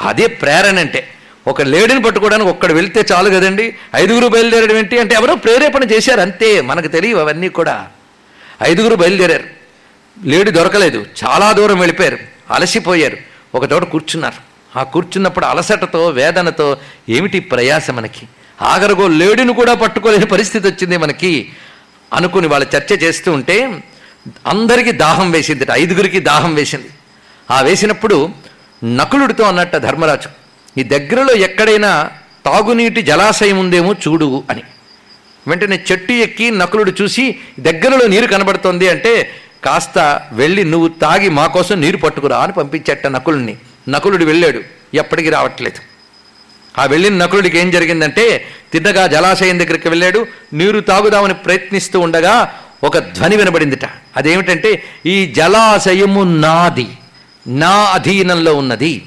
అదే 0.00 0.26
ప్రేరణ 0.26 0.78
అంటే 0.78 1.08
ఒక 1.46 1.62
లేడీని 1.62 2.02
పట్టుకోవడానికి 2.02 2.50
ఒక్కడు 2.50 2.72
వెళ్తే 2.72 3.04
చాలు 3.12 3.30
కదండి 3.30 3.74
ఐదుగురు 3.94 4.26
బయలుదేరడం 4.26 4.76
ఏంటి 4.76 4.98
అంటే 4.98 5.14
ఎవరో 5.14 5.34
ప్రేరేపణ 5.34 5.84
చేశారు 5.84 6.20
అంతే 6.20 6.60
మనకు 6.60 6.86
తెలియవు 6.86 7.20
అవన్నీ 7.20 7.48
కూడా. 7.48 7.86
ఐదుగురు 8.62 8.94
బయలుదేరారు. 8.94 9.57
లేడు 10.24 10.50
దొరకలేదు. 10.50 11.06
చాలా 11.24 11.52
దూరం 11.52 11.78
వెళ్ళిపోయారు. 11.78 12.18
అలసిపోయారు. 12.50 13.16
ఒక 13.54 13.72
చోట 13.72 13.82
కూర్చున్నారు. 13.82 14.48
ఆ 14.78 14.82
కూర్చున్నప్పుడు 14.82 15.46
అలసటతో 15.46 16.08
వేదనతో 16.08 16.76
ఏమిటి 17.08 17.40
ప్రయాస 17.40 17.90
మనకి? 17.90 18.28
ఆగరగో 18.62 19.08
లేడీని 19.08 19.54
కూడా 19.54 19.74
పట్టుకోలేని 19.74 20.26
పరిస్థితి 20.26 20.68
వచ్చింది 20.68 20.96
మనకి. 20.96 21.52
అనుకుని 22.14 22.46
వాళ్ళ 22.46 22.66
చర్చ 22.76 23.02
చేస్తూ 23.02 23.32
ఉంటే 23.32 23.84
అందరికీ 24.46 24.92
దాహం 24.92 25.30
వేసింది 25.30 25.66
ఐదుగురికి 25.72 26.20
దాహం 26.20 26.54
వేసింది. 26.54 26.88
ఆ 27.50 27.60
వేసినప్పుడు 27.60 28.28
నకులుడితో 28.84 29.44
అన్నట్ట 29.44 29.76
ధర్మరాజు 29.76 30.28
ఈ 30.80 30.82
దగ్గరలో 30.82 31.34
ఎక్కడైనా 31.34 32.10
తాగునీటి 32.44 33.02
జలాశయం 33.02 33.58
ఉందేమో 33.58 33.92
చూడు 33.92 34.44
అని. 34.50 34.62
వెంటనే 35.48 35.84
చెట్టు 35.92 36.12
ఎక్కి 36.12 36.50
నకులుడు 36.50 36.92
చూసి 37.02 37.36
దగ్గరలో 37.60 38.06
నీరు 38.06 38.26
కనబడుతోంది 38.26 38.88
అంటే 38.88 39.30
కాస్త 39.64 40.20
వెళ్ళి 40.32 40.64
నువ్వు 40.64 40.88
తాగి 40.88 41.28
మా 41.28 41.46
కోసం 41.46 41.80
నీరు 41.80 41.96
పట్టుకురా 41.96 42.38
అని 42.38 42.52
పంపించట 42.52 43.06
నకులుని. 43.06 43.56
నకులుడు 43.88 44.24
వెళ్ళాడు. 44.24 44.60
ఎప్పటికీ 44.94 45.30
రావట్లేదు. 45.30 45.78
ఆ 46.80 46.84
వెళ్ళిన 46.84 47.16
నకులుడికి 47.16 47.58
ఏం 47.58 47.70
జరిగిందంటే 47.70 48.44
తిన్నగా 48.72 49.06
జలాశయం 49.06 49.58
దగ్గరికి 49.58 49.88
వెళ్ళాడు. 49.88 50.26
నీరు 50.52 50.80
తాగుదామని 50.80 51.34
ప్రయత్నిస్తూ 51.34 52.00
ఉండగా 52.00 52.54
ఒక 52.84 52.98
ధ్వని 52.98 53.36
వినబడిందిట. 53.36 53.84
అదేమిటంటే 54.16 54.82
ఈ 55.06 55.26
జలాశయము 55.26 56.22
నాది. 56.22 56.86
నా 57.46 57.70
అధీనంలో 57.70 58.54
ఉన్నది. 58.54 59.02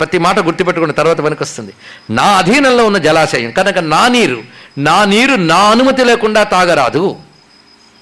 ప్రతి 0.00 0.18
మాట 0.18 0.38
గుర్తుపెట్టుకున్న 0.38 0.92
తర్వాత 0.92 1.20
వస్తుంది 1.20 1.72
నా 2.10 2.22
అధీనంలో 2.22 2.84
ఉన్న 2.84 2.98
జలాశయం. 2.98 3.50
కనుక 3.50 3.78
నా 3.78 4.08
నీరు 4.08 4.42
నా 4.78 5.04
నీరు 5.04 5.34
నా 5.34 5.56
అనుమతి 5.56 6.04
లేకుండా 6.04 6.42
తాగరాదు. 6.42 7.16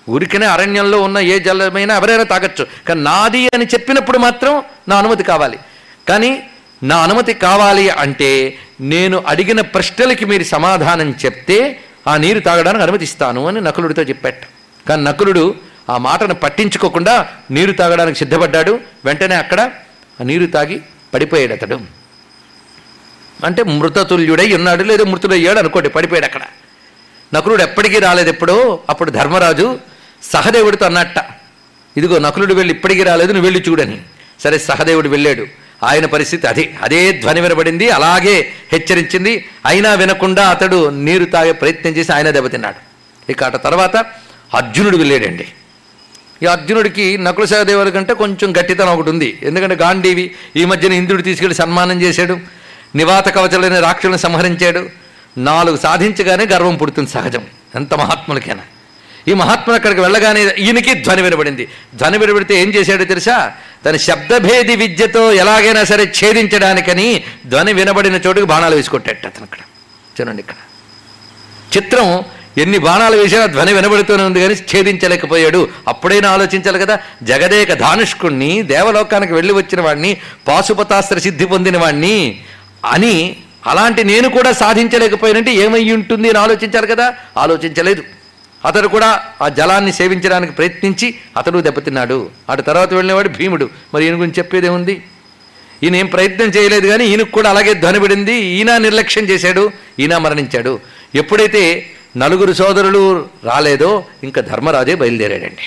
ఊరికనే 0.09 0.47
అరణ్యంలో 0.47 1.03
ఉన్న 1.03 1.18
ఏ 1.18 1.38
జలమైనా 1.38 1.97
ఎవరైనా 1.97 2.23
తాగొచ్చు. 2.23 2.66
కానీ 2.88 3.01
నాది 3.01 3.47
అని 3.55 3.64
చెప్పినప్పుడు 3.64 4.18
మాత్రం 4.18 4.62
నా 4.88 4.99
అనుమతి 4.99 5.23
కావాలి. 5.23 5.59
కానీ 6.09 6.42
నా 6.83 6.99
అనుమతి 6.99 7.35
కావాలి 7.35 7.90
అంటే 7.90 8.59
నేను 8.81 9.25
అడిగిన 9.27 9.61
ప్రశ్నలకి 9.61 10.25
మీరు 10.25 10.44
సమాధానం 10.44 11.14
చెప్తే 11.25 11.81
ఆ 12.07 12.16
నీరు 12.16 12.40
తాగడానికి 12.40 12.83
అనుమతిస్తాను 12.83 13.47
అని 13.47 13.61
నకులుడితో 13.61 14.03
చెప్పాట. 14.03 14.35
కానీ 14.88 15.03
నకులుడు 15.03 15.55
ఆ 15.90 15.97
మాటను 15.99 16.35
పట్టించుకోకుండా 16.35 17.29
నీరు 17.51 17.73
తాగడానికి 17.73 18.18
సిద్ధపడ్డాడు. 18.18 18.81
వెంటనే 19.05 19.35
అక్కడ 19.35 19.61
ఆ 20.21 20.25
నీరు 20.25 20.47
తాగి 20.47 20.81
పడిపోయాడు 21.14 21.53
అతడు. 21.53 21.81
అంటే 23.44 23.62
మృతతుల్యుడై 23.62 24.53
ఉన్నాడు 24.53 24.83
లేదా 24.83 25.05
మృతుడయ్యాడు 25.05 25.59
అనుకోండి 25.59 25.88
పడిపోయాడు 25.88 26.25
అక్కడ. 26.25 26.40
నకులుడు 27.35 27.62
ఎప్పటికీ 27.62 27.99
రాలేదు 27.99 28.29
ఎప్పుడో 28.29 28.81
అప్పుడు 28.90 29.11
ధర్మరాజు 29.11 29.79
సహదేవుడితో 30.22 30.87
అన్నట్ట. 30.87 31.14
ఇదిగో 31.96 32.18
నకులుడు 32.18 32.54
వెళ్ళి 32.54 32.74
ఇప్పటికీ 32.74 33.02
రాలేదు 33.02 33.33
నువ్వు 33.33 33.46
వెళ్ళి 33.46 33.64
చూడని. 33.68 33.98
సరే 34.40 34.59
సహదేవుడు 34.59 35.09
వెళ్ళాడు. 35.09 35.46
ఆయన 35.85 36.07
పరిస్థితి 36.07 36.46
అదే. 36.46 36.74
అదే 36.83 37.12
ధ్వని 37.12 37.40
వినబడింది 37.40 37.90
అలాగే 37.90 38.52
హెచ్చరించింది. 38.72 39.44
అయినా 39.66 39.94
వినకుండా 39.94 40.48
అతడు 40.48 40.90
నీరు 40.90 41.24
తాగే 41.24 41.52
ప్రయత్నం 41.52 41.92
చేసి 41.92 42.12
ఆయన 42.12 42.31
దెబ్బతిన్నాడు. 42.31 42.76
ఇక 43.33 43.44
అట 43.44 43.64
తర్వాత 43.64 43.96
అర్జునుడు 44.54 44.96
వెళ్ళాడండి. 44.96 45.46
ఈ 46.42 46.46
అర్జునుడికి 46.46 47.18
నకుల 47.18 47.44
సహదేవుల 47.44 47.88
కంటే 47.88 48.14
కొంచెం 48.14 48.57
గట్టితనం 48.57 48.88
ఒకటి 48.88 49.11
ఉంది. 49.11 49.38
ఎందుకంటే 49.42 49.74
గాంధీవి 49.74 50.35
ఈ 50.57 50.64
మధ్యన 50.64 50.92
ఇంద్రుడు 50.92 51.22
తీసుకెళ్ళి 51.22 51.54
సన్మానం 51.54 52.02
చేశాడు. 52.02 52.38
నివాత 52.94 53.28
కవచలైన 53.35 53.81
రాక్షసులను 53.81 54.16
సంహరించాడు. 54.16 54.88
నాలుగు 55.38 55.76
సాధించగానే 55.76 56.46
గర్వం 56.46 56.76
పుడుతుంది 56.76 57.11
సహజం. 57.11 57.42
ఎంత 57.74 57.94
మహాత్ములకైనా. 57.94 58.61
ఈ 59.29 59.35
మహాత్ములు 59.35 59.75
అక్కడికి 59.75 60.01
వెళ్ళగానే 60.01 60.55
ఈయనకి 60.59 60.95
ధ్వని 60.95 61.23
వినబడింది. 61.23 61.69
ధ్వని 61.95 62.19
వినబడితే 62.19 62.62
ఏం 62.62 62.69
చేశాడో 62.69 63.05
తెలుసా? 63.05 63.53
తన 63.85 63.97
శబ్దభేది 63.97 64.77
విద్యతో 64.77 65.33
ఎలాగైనా 65.33 65.85
సరే 65.85 66.05
ఛేదించడానికని 66.05 67.23
ధ్వని 67.47 67.73
వినబడిన 67.73 68.21
చోటుకు 68.27 68.45
బాణాలు 68.45 68.77
వేసుకొట్టాడు 68.77 69.27
అతను 69.27 69.43
అక్కడ. 69.43 69.59
చూడండి 70.21 70.41
ఇక్కడ. 70.41 70.55
చిత్రం 71.77 72.25
ఎన్ని 72.59 72.79
బాణాలు 72.79 73.17
వేసినా 73.17 73.47
ధ్వని 73.47 73.73
వినబడుతూనే 73.73 74.23
ఉంది 74.23 74.41
కానీ 74.41 74.55
ఛేదించలేకపోయాడు. 74.55 75.69
అప్పుడైనా 75.88 76.31
ఆలోచించాలి 76.31 76.79
కదా. 76.79 76.99
జగదేక 77.23 77.73
ధానుష్కుణ్ణి 77.73 78.62
దేవలోకానికి 78.62 79.33
వెళ్ళి 79.33 79.53
వచ్చిన 79.53 79.81
వాడిని 79.81 80.17
పాశుపతాస్త్ర 80.49 81.19
సిద్ధి 81.19 81.45
పొందిన 81.45 81.79
వాడిని 81.79 82.41
అని 82.85 83.37
అలాంటి 83.67 84.05
నేను 84.05 84.29
కూడా 84.29 84.53
సాధించలేకపోయినంటే 84.53 85.55
ఏమై 85.55 85.91
ఉంటుంది 85.93 86.29
అని 86.29 86.38
ఆలోచించాలి 86.38 86.87
కదా? 86.87 87.14
ఆలోచించలేదు. 87.37 88.03
అతడు 88.64 88.88
కూడా 88.88 89.21
ఆ 89.42 89.49
జలాన్ని 89.49 89.92
సేవించడానికి 89.92 90.53
ప్రయత్నించి 90.53 91.14
అతడు 91.37 91.59
దెబ్బతిన్నాడు. 91.61 92.31
అటు 92.51 92.62
తర్వాత 92.62 92.94
వెళ్ళినవాడు 92.94 93.29
భీముడు. 93.29 93.71
మరి 93.94 94.05
ఈయన 94.05 94.14
గురించి 94.14 94.38
చెప్పేదేముంది? 94.38 95.03
ఈయన 95.83 95.97
ఏం 95.97 96.07
ప్రయత్నం 96.07 96.47
చేయలేదు 96.47 96.87
కానీ 96.87 97.05
ఈయనకు 97.05 97.31
కూడా 97.31 97.51
అలాగే 97.51 97.75
ధ్వనిపడింది 97.75 98.35
ఈయన 98.35 98.77
నిర్లక్ష్యం 98.79 99.25
చేశాడు. 99.25 99.71
ఈయన 99.99 100.16
మరణించాడు. 100.18 100.81
ఎప్పుడైతే 101.14 101.90
నలుగురు 102.16 102.53
సోదరులు 102.53 103.27
రాలేదో 103.44 104.05
ఇంకా 104.25 104.40
ధర్మరాజే 104.42 104.94
బయలుదేరాడండి. 104.94 105.66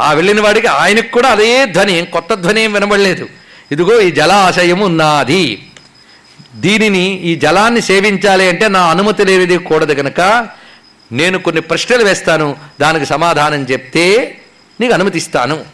ఆ 0.00 0.12
వెళ్ళిన 0.12 0.40
వాడికి 0.40 0.66
ఆయనకు 0.66 1.12
కూడా 1.12 1.28
అదే 1.28 1.66
ధ్వని 1.66 2.06
కొత్త 2.06 2.34
ధ్వని 2.34 2.62
ఏం 2.62 2.72
వినబడలేదు. 2.72 3.28
ఇదిగో 3.72 4.00
ఈ 4.00 4.10
జలాశయం 4.10 4.80
ఉన్నది 4.80 5.62
దీనిని 6.54 7.06
ఈ 7.20 7.36
జలాన్ని 7.36 7.80
సేవించాలి 7.80 8.48
అంటే 8.48 8.68
నా 8.68 8.82
అనుమతి 8.82 9.24
లేనిది 9.24 9.58
కూడదు 9.58 9.94
కనుక 9.94 10.48
నేను 11.12 11.38
కొన్ని 11.38 11.60
ప్రశ్నలు 11.62 12.04
వేస్తాను 12.04 12.56
దానికి 12.80 13.06
సమాధానం 13.06 13.64
చెప్తే 13.64 14.38
నీకు 14.80 14.94
అనుమతిస్తాను. 14.94 15.64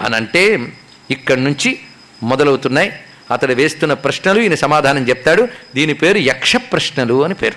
అని 0.00 0.16
అంటే 0.16 0.72
ఇక్కడి 1.10 1.44
నుంచి 1.44 1.78
మొదలవుతున్నాయి. 2.22 2.92
అతడు 3.30 3.52
వేస్తున్న 3.52 3.94
ప్రశ్నలు 3.94 4.40
ఈయన 4.40 4.54
సమాధానం 4.54 5.08
చెప్తాడు. 5.08 5.48
దీని 5.74 5.94
పేరు 5.94 6.18
యక్ష 6.18 6.56
ప్రశ్నలు 6.56 7.24
అని 7.24 7.34
పేరు. 7.34 7.56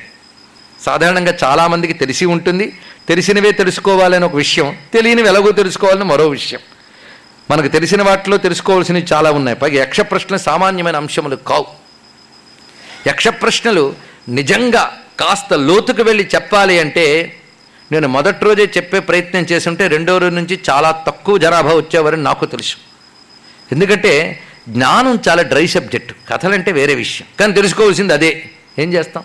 సాధారణంగా 0.84 1.38
చాలామందికి 1.44 1.94
తెలిసి 1.94 2.26
ఉంటుంది. 2.26 2.80
తెలిసినవే 3.10 3.52
తెలుసుకోవాలని 3.52 4.26
ఒక 4.26 4.36
విషయం 4.36 4.78
తెలియనివి 4.94 5.28
ఎలాగో 5.28 5.52
తెలుసుకోవాలని 5.52 6.04
మరో 6.04 6.28
విషయం. 6.28 6.60
మనకు 7.52 7.67
తెలిసిన 7.67 8.02
వాటిలో 8.02 8.38
తెలుసుకోవాల్సినవి 8.38 9.06
చాలా 9.13 9.32
ఉన్నాయి. 9.32 9.58
పైగా 9.58 9.82
యక్ష 9.82 10.00
ప్రశ్నలు 10.00 10.38
సామాన్యమైన 10.38 10.96
అంశములు 10.96 11.36
కావు. 11.36 11.65
యక్ష 13.08 13.28
ప్రశ్నలు 13.28 13.96
నిజంగా 14.30 15.01
కాస్త 15.22 15.54
లోతుకు 15.54 16.02
వెళ్ళి 16.02 16.30
చెప్పాలి 16.36 16.80
అంటే 16.80 17.36
నేను 17.92 18.08
మొదటి 18.08 18.46
రోజే 18.46 18.72
చెప్పే 18.78 19.00
ప్రయత్నం 19.00 19.42
చేస్తుంటే 19.42 19.88
రెండో 19.88 20.18
రోజు 20.18 20.36
నుంచి 20.36 20.60
చాలా 20.70 21.04
తక్కువ 21.08 21.38
జనాభా 21.38 21.74
వచ్చేవారని 21.74 22.24
నాకు 22.24 22.46
తెలుసు. 22.46 22.78
ఎందుకంటే 23.72 24.44
జ్ఞానం 24.70 25.20
చాలా 25.30 25.42
డ్రై 25.42 25.68
సబ్జెక్టు. 25.68 26.16
కథలంటే 26.30 26.72
వేరే 26.72 26.96
విషయం. 26.96 27.28
కానీ 27.40 27.54
తెలుసుకోవాల్సింది 27.54 28.14
అదే. 28.14 28.50
ఏం 28.80 28.94
చేస్తాం? 28.94 29.24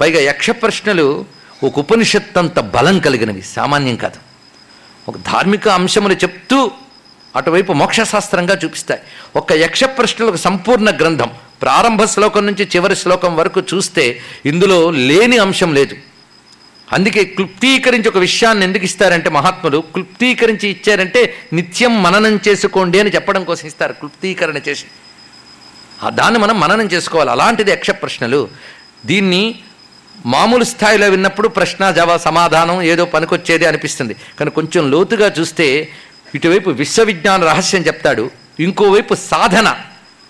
పైగా 0.00 0.20
యక్ష 0.20 0.50
ప్రశ్నలు 0.50 1.24
ఒక 1.64 1.78
ఉపనిషత్తు 1.78 2.38
అంత 2.38 2.60
బలం 2.60 2.98
కలిగినవి. 2.98 3.42
సామాన్యం 3.42 3.96
కాదు. 3.96 4.16
ఒక 5.08 5.16
ధార్మిక 5.16 5.68
అంశములు 5.68 6.14
చెప్తూ 6.14 6.70
అటువైపు 7.36 7.72
మోక్షశాస్త్రంగా 7.72 8.58
చూపిస్తాయి. 8.64 9.00
ఒక 9.36 9.52
యక్ష 9.52 9.84
ప్రశ్నలు 9.84 10.28
ఒక 10.28 10.36
సంపూర్ణ 10.36 10.96
గ్రంథం. 10.96 11.30
ప్రారంభ 11.62 12.04
శ్లోకం 12.04 12.46
నుంచి 12.46 12.68
చివరి 12.76 12.96
శ్లోకం 12.96 13.36
వరకు 13.36 13.60
చూస్తే 13.60 14.20
ఇందులో 14.46 14.90
లేని 14.90 15.38
అంశం 15.38 15.74
లేదు. 15.74 15.96
అందుకే 16.92 17.24
క్లుప్తీకరించి 17.24 18.08
ఒక 18.08 18.18
విషయాన్ని 18.18 18.64
ఎందుకు 18.64 18.84
ఇస్తారంటే 18.84 19.30
మహాత్ములు 19.30 19.78
క్లుప్తీకరించి 19.78 20.68
ఇచ్చారంటే 20.68 21.36
నిత్యం 21.52 22.02
మననం 22.02 22.40
చేసుకోండి 22.48 23.00
అని 23.00 23.10
చెప్పడం 23.10 23.44
కోసం 23.44 23.66
ఇస్తారు 23.66 23.92
క్లుప్తీకరణ 23.92 24.56
చేసి. 24.68 24.84
ఆ 26.02 26.10
దాన్ని 26.10 26.40
మనం 26.40 26.60
మననం 26.60 26.86
చేసుకోవాలి. 26.86 27.30
అలాంటిది 27.30 27.70
యక్ష 27.70 27.90
ప్రశ్నలు 27.90 28.48
దీన్ని 29.06 29.60
మామూలు 30.26 30.64
స్థాయిలో 30.64 31.08
విన్నప్పుడు 31.08 31.48
ప్రశ్న 31.48 31.90
జవా 31.90 32.16
సమాధానం 32.16 32.82
ఏదో 32.82 33.04
పనికొచ్చేది 33.04 33.66
అనిపిస్తుంది. 33.66 34.14
కానీ 34.38 34.50
కొంచెం 34.50 34.90
లోతుగా 34.90 35.32
చూస్తే 35.38 35.92
ఇటువైపు 36.34 36.70
విశ్వవిజ్ఞాన 36.70 37.44
రహస్యం 37.44 37.82
చెప్తాడు 37.82 38.30
ఇంకోవైపు 38.60 39.14
సాధన. 39.14 39.76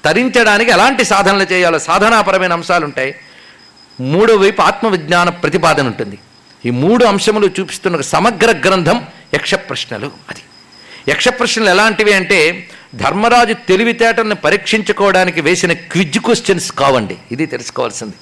తరించడానికి 0.05 0.71
ఎలాంటి 0.71 1.05
సాధనలు 1.05 1.47
చేయాలో 1.53 1.79
సాధనాపరమైన 1.79 2.53
అంశాలు 2.53 2.85
ఉంటాయి 2.85 3.15
మూడో 4.01 4.35
వైపు 4.35 4.63
ఆత్మవిజ్ఞాన 4.63 5.29
ప్రతిపాదన 5.29 5.87
ఉంటుంది. 5.87 6.19
ఈ 6.67 6.71
మూడు 6.71 7.05
అంశములు 7.05 7.51
చూపిస్తున్న 7.61 7.97
ఒక 7.97 8.03
సమగ్ర 8.03 8.51
గ్రంథం 8.67 9.05
యక్ష 9.35 9.55
ప్రశ్నలు 9.55 10.11
అది. 10.31 10.43
యక్ష 11.09 11.29
ప్రశ్నలు 11.29 11.71
ఎలాంటివి 11.71 12.13
అంటే 12.15 12.69
ధర్మరాజు 12.95 13.53
తెలివితేటలను 13.53 14.35
పరీక్షించుకోవడానికి 14.35 15.41
వేసిన 15.41 15.73
క్విజ్ 15.73 16.19
క్వశ్చన్స్ 16.19 16.73
కావండి. 16.73 17.17
ఇది 17.33 17.47
తెలుసుకోవాల్సింది. 17.47 18.15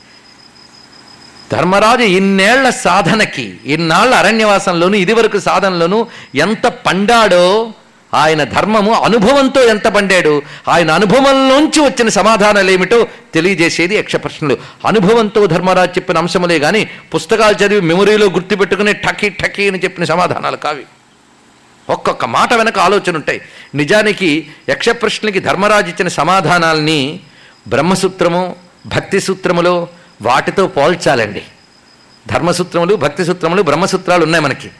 ధర్మరాజు 1.52 2.02
ఇన్నేళ్ళ 2.02 2.70
సాధనకి 2.70 3.60
ఇన్నాళ్ళ 3.66 4.14
అరణ్యవాసంలోను 4.14 4.96
ఇదివరకు 4.96 5.38
సాధనలోను 5.38 6.06
ఎంత 6.34 6.66
పండాడో 6.66 7.74
ఆయన 8.14 8.44
ధర్మము 8.44 8.92
అనుభవంతో 8.92 9.60
ఎంత 9.60 9.88
పండాడు? 9.88 10.42
ఆయన 10.68 10.90
అనుభవంలోంచి 10.90 11.80
వచ్చిన 11.80 12.08
సమాధానాలు 12.08 12.70
ఏమిటో 12.70 13.06
తెలియజేసేది 13.34 13.96
యక్ష 13.96 14.16
ప్రశ్నలు 14.16 14.58
అనుభవంతో 14.86 15.46
ధర్మరాజు 15.46 15.90
చెప్పిన 15.90 16.18
అంశములే 16.18 16.58
కానీ 16.58 16.90
పుస్తకాలు 17.14 17.64
చదివి 17.64 17.80
మెమొరీలో 17.80 18.26
గుర్తుపెట్టుకుని 18.26 18.92
టకీ 18.92 19.28
టకీ 19.28 19.68
అని 19.68 19.78
చెప్పిన 19.78 20.04
సమాధానాలు 20.04 20.56
కావి. 20.56 20.84
ఒక్కొక్క 21.90 22.24
మాట 22.24 22.54
వెనక 22.54 22.78
ఆలోచన 22.78 23.16
ఉంటాయి 23.16 23.40
నిజానికి 23.74 24.50
యక్ష 24.68 24.88
ప్రశ్నలకి 24.88 25.38
ధర్మరాజు 25.38 25.86
ఇచ్చిన 25.86 26.08
సమాధానాల్ని 26.08 27.20
బ్రహ్మసూత్రము 27.68 28.56
భక్తి 28.86 29.20
సూత్రములో 29.20 29.88
వాటితో 30.22 30.66
పోల్చాలండి. 30.66 31.42
ధర్మసూత్రములు 32.28 32.94
భక్తి 32.94 33.24
సూత్రములు 33.24 33.62
బ్రహ్మసూత్రాలు 33.62 34.24
ఉన్నాయి 34.24 34.44
మనకి. 34.44 34.70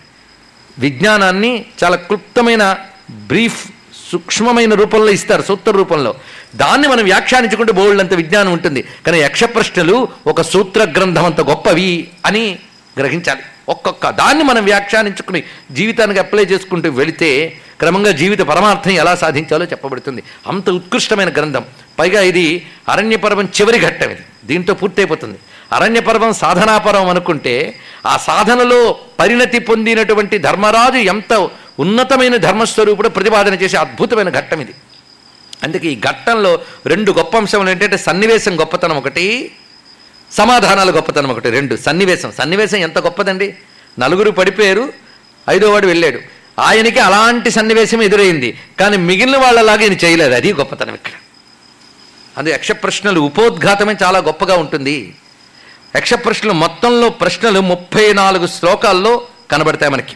విజ్ఞానాన్ని 0.79 1.64
చాలా 1.85 1.97
క్లుప్తమైన 1.97 2.77
బ్రీఫ్ 3.11 3.69
సూక్ష్మమైన 4.12 4.75
రూపంలో 4.75 5.11
ఇస్తారు 5.11 5.43
సూత్ర 5.43 5.71
రూపంలో. 5.71 6.15
దాన్ని 6.57 6.88
మనం 6.88 7.05
వ్యాఖ్యానించుకుంటే 7.05 7.73
బోల్డంత 7.73 8.15
విజ్ఞానం 8.15 8.53
ఉంటుంది. 8.53 8.85
కానీ 9.07 9.19
యక్ష 9.19 9.45
ప్రశ్నలు 9.45 10.09
ఒక 10.27 10.43
సూత్ర 10.43 10.83
గ్రంథం 10.83 11.25
అంత 11.25 11.41
గొప్పవి 11.41 12.09
అని 12.27 12.59
గ్రహించాలి. 12.99 13.41
ఒక్కొక్క 13.69 14.11
దాన్ని 14.11 14.45
మనం 14.45 14.65
వ్యాఖ్యానించుకుని 14.65 15.43
జీవితానికి 15.71 16.21
అప్లై 16.21 16.45
చేసుకుంటూ 16.45 16.91
వెళితే 16.91 17.61
క్రమంగా 17.81 18.12
జీవిత 18.12 18.41
పరమార్థం 18.41 18.91
ఎలా 18.91 19.15
సాధించాలో 19.15 19.65
చెప్పబడుతుంది. 19.65 20.23
అంత 20.47 20.71
ఉత్కృష్టమైన 20.71 21.29
గ్రంథం. 21.29 21.65
పైగా 21.99 22.21
ఇది 22.21 22.67
అరణ్యపర్వం 22.88 23.45
చివరి 23.45 23.79
ఘట్టం 23.79 24.11
ఇది. 24.11 24.21
దీంతో 24.45 24.75
పూర్తయిపోతుంది. 24.75 25.38
అరణ్యపర్వం 25.73 26.33
సాధనాపర్వం 26.33 27.09
అనుకుంటే 27.09 27.79
ఆ 28.07 28.17
సాధనలో 28.17 28.97
పరిణతి 29.21 29.59
పొందినటువంటి 29.59 30.38
ధర్మరాజు 30.38 30.97
ఎంత 30.97 31.49
ఉన్నతమైన 31.80 32.37
ధర్మస్వరూపుడు 32.37 33.08
ప్రతిపాదన 33.08 33.54
చేసే 33.54 33.76
అద్భుతమైన 33.76 34.30
ఘట్టం 34.30 34.61
ఇది. 34.61 34.74
అందుకే 35.62 35.88
ఈ 35.88 36.00
ఘట్టంలో 36.00 36.58
రెండు 36.87 37.12
గొప్ప 37.12 37.37
అంశములు 37.37 37.70
ఏంటంటే 37.70 37.96
సన్నివేశం 37.96 38.61
గొప్పతనం 38.61 38.96
ఒకటి 38.96 39.52
సమాధానాల 40.32 40.90
గొప్పతనం 40.90 41.30
ఒకటి 41.30 41.50
రెండు 41.50 41.76
సన్నివేశం. 41.76 42.32
సన్నివేశం 42.38 42.78
ఎంత 42.78 42.98
గొప్పదండి? 42.98 43.54
నలుగురు 43.98 44.30
పడిపోయారు 44.30 44.92
ఐదో 45.50 45.72
వాడు 45.72 45.87
వెళ్ళాడు. 45.87 46.20
ఆయనకి 46.58 46.98
అలాంటి 46.98 47.50
సన్నివేశం 47.50 48.02
ఎదురైంది. 48.02 48.58
కానీ 48.80 48.96
మిగిలిన 48.96 49.37
వాళ్ళలాగా 49.37 49.82
ఈయన 49.82 49.92
చేయలేదు. 49.92 50.35
అది 50.35 50.52
గొప్పతనం 50.52 50.94
ఇక్కడ. 50.94 51.12
అది 52.38 52.50
యక్ష 52.50 52.72
ప్రశ్నలు 52.72 53.20
ఉపోద్ఘాతమే 53.20 53.96
చాలా 54.02 54.18
గొప్పగా 54.18 54.56
ఉంటుంది. 54.56 55.14
యక్ష 55.96 56.14
ప్రశ్నలు 56.14 56.52
మొత్తంలో 56.52 57.08
ప్రశ్నలు 57.08 57.61
ముప్పై 57.61 58.12
నాలుగు 58.12 58.46
శ్లోకాల్లో 58.46 59.26
కనబడతాయి 59.50 59.92
మనకి. 59.92 60.12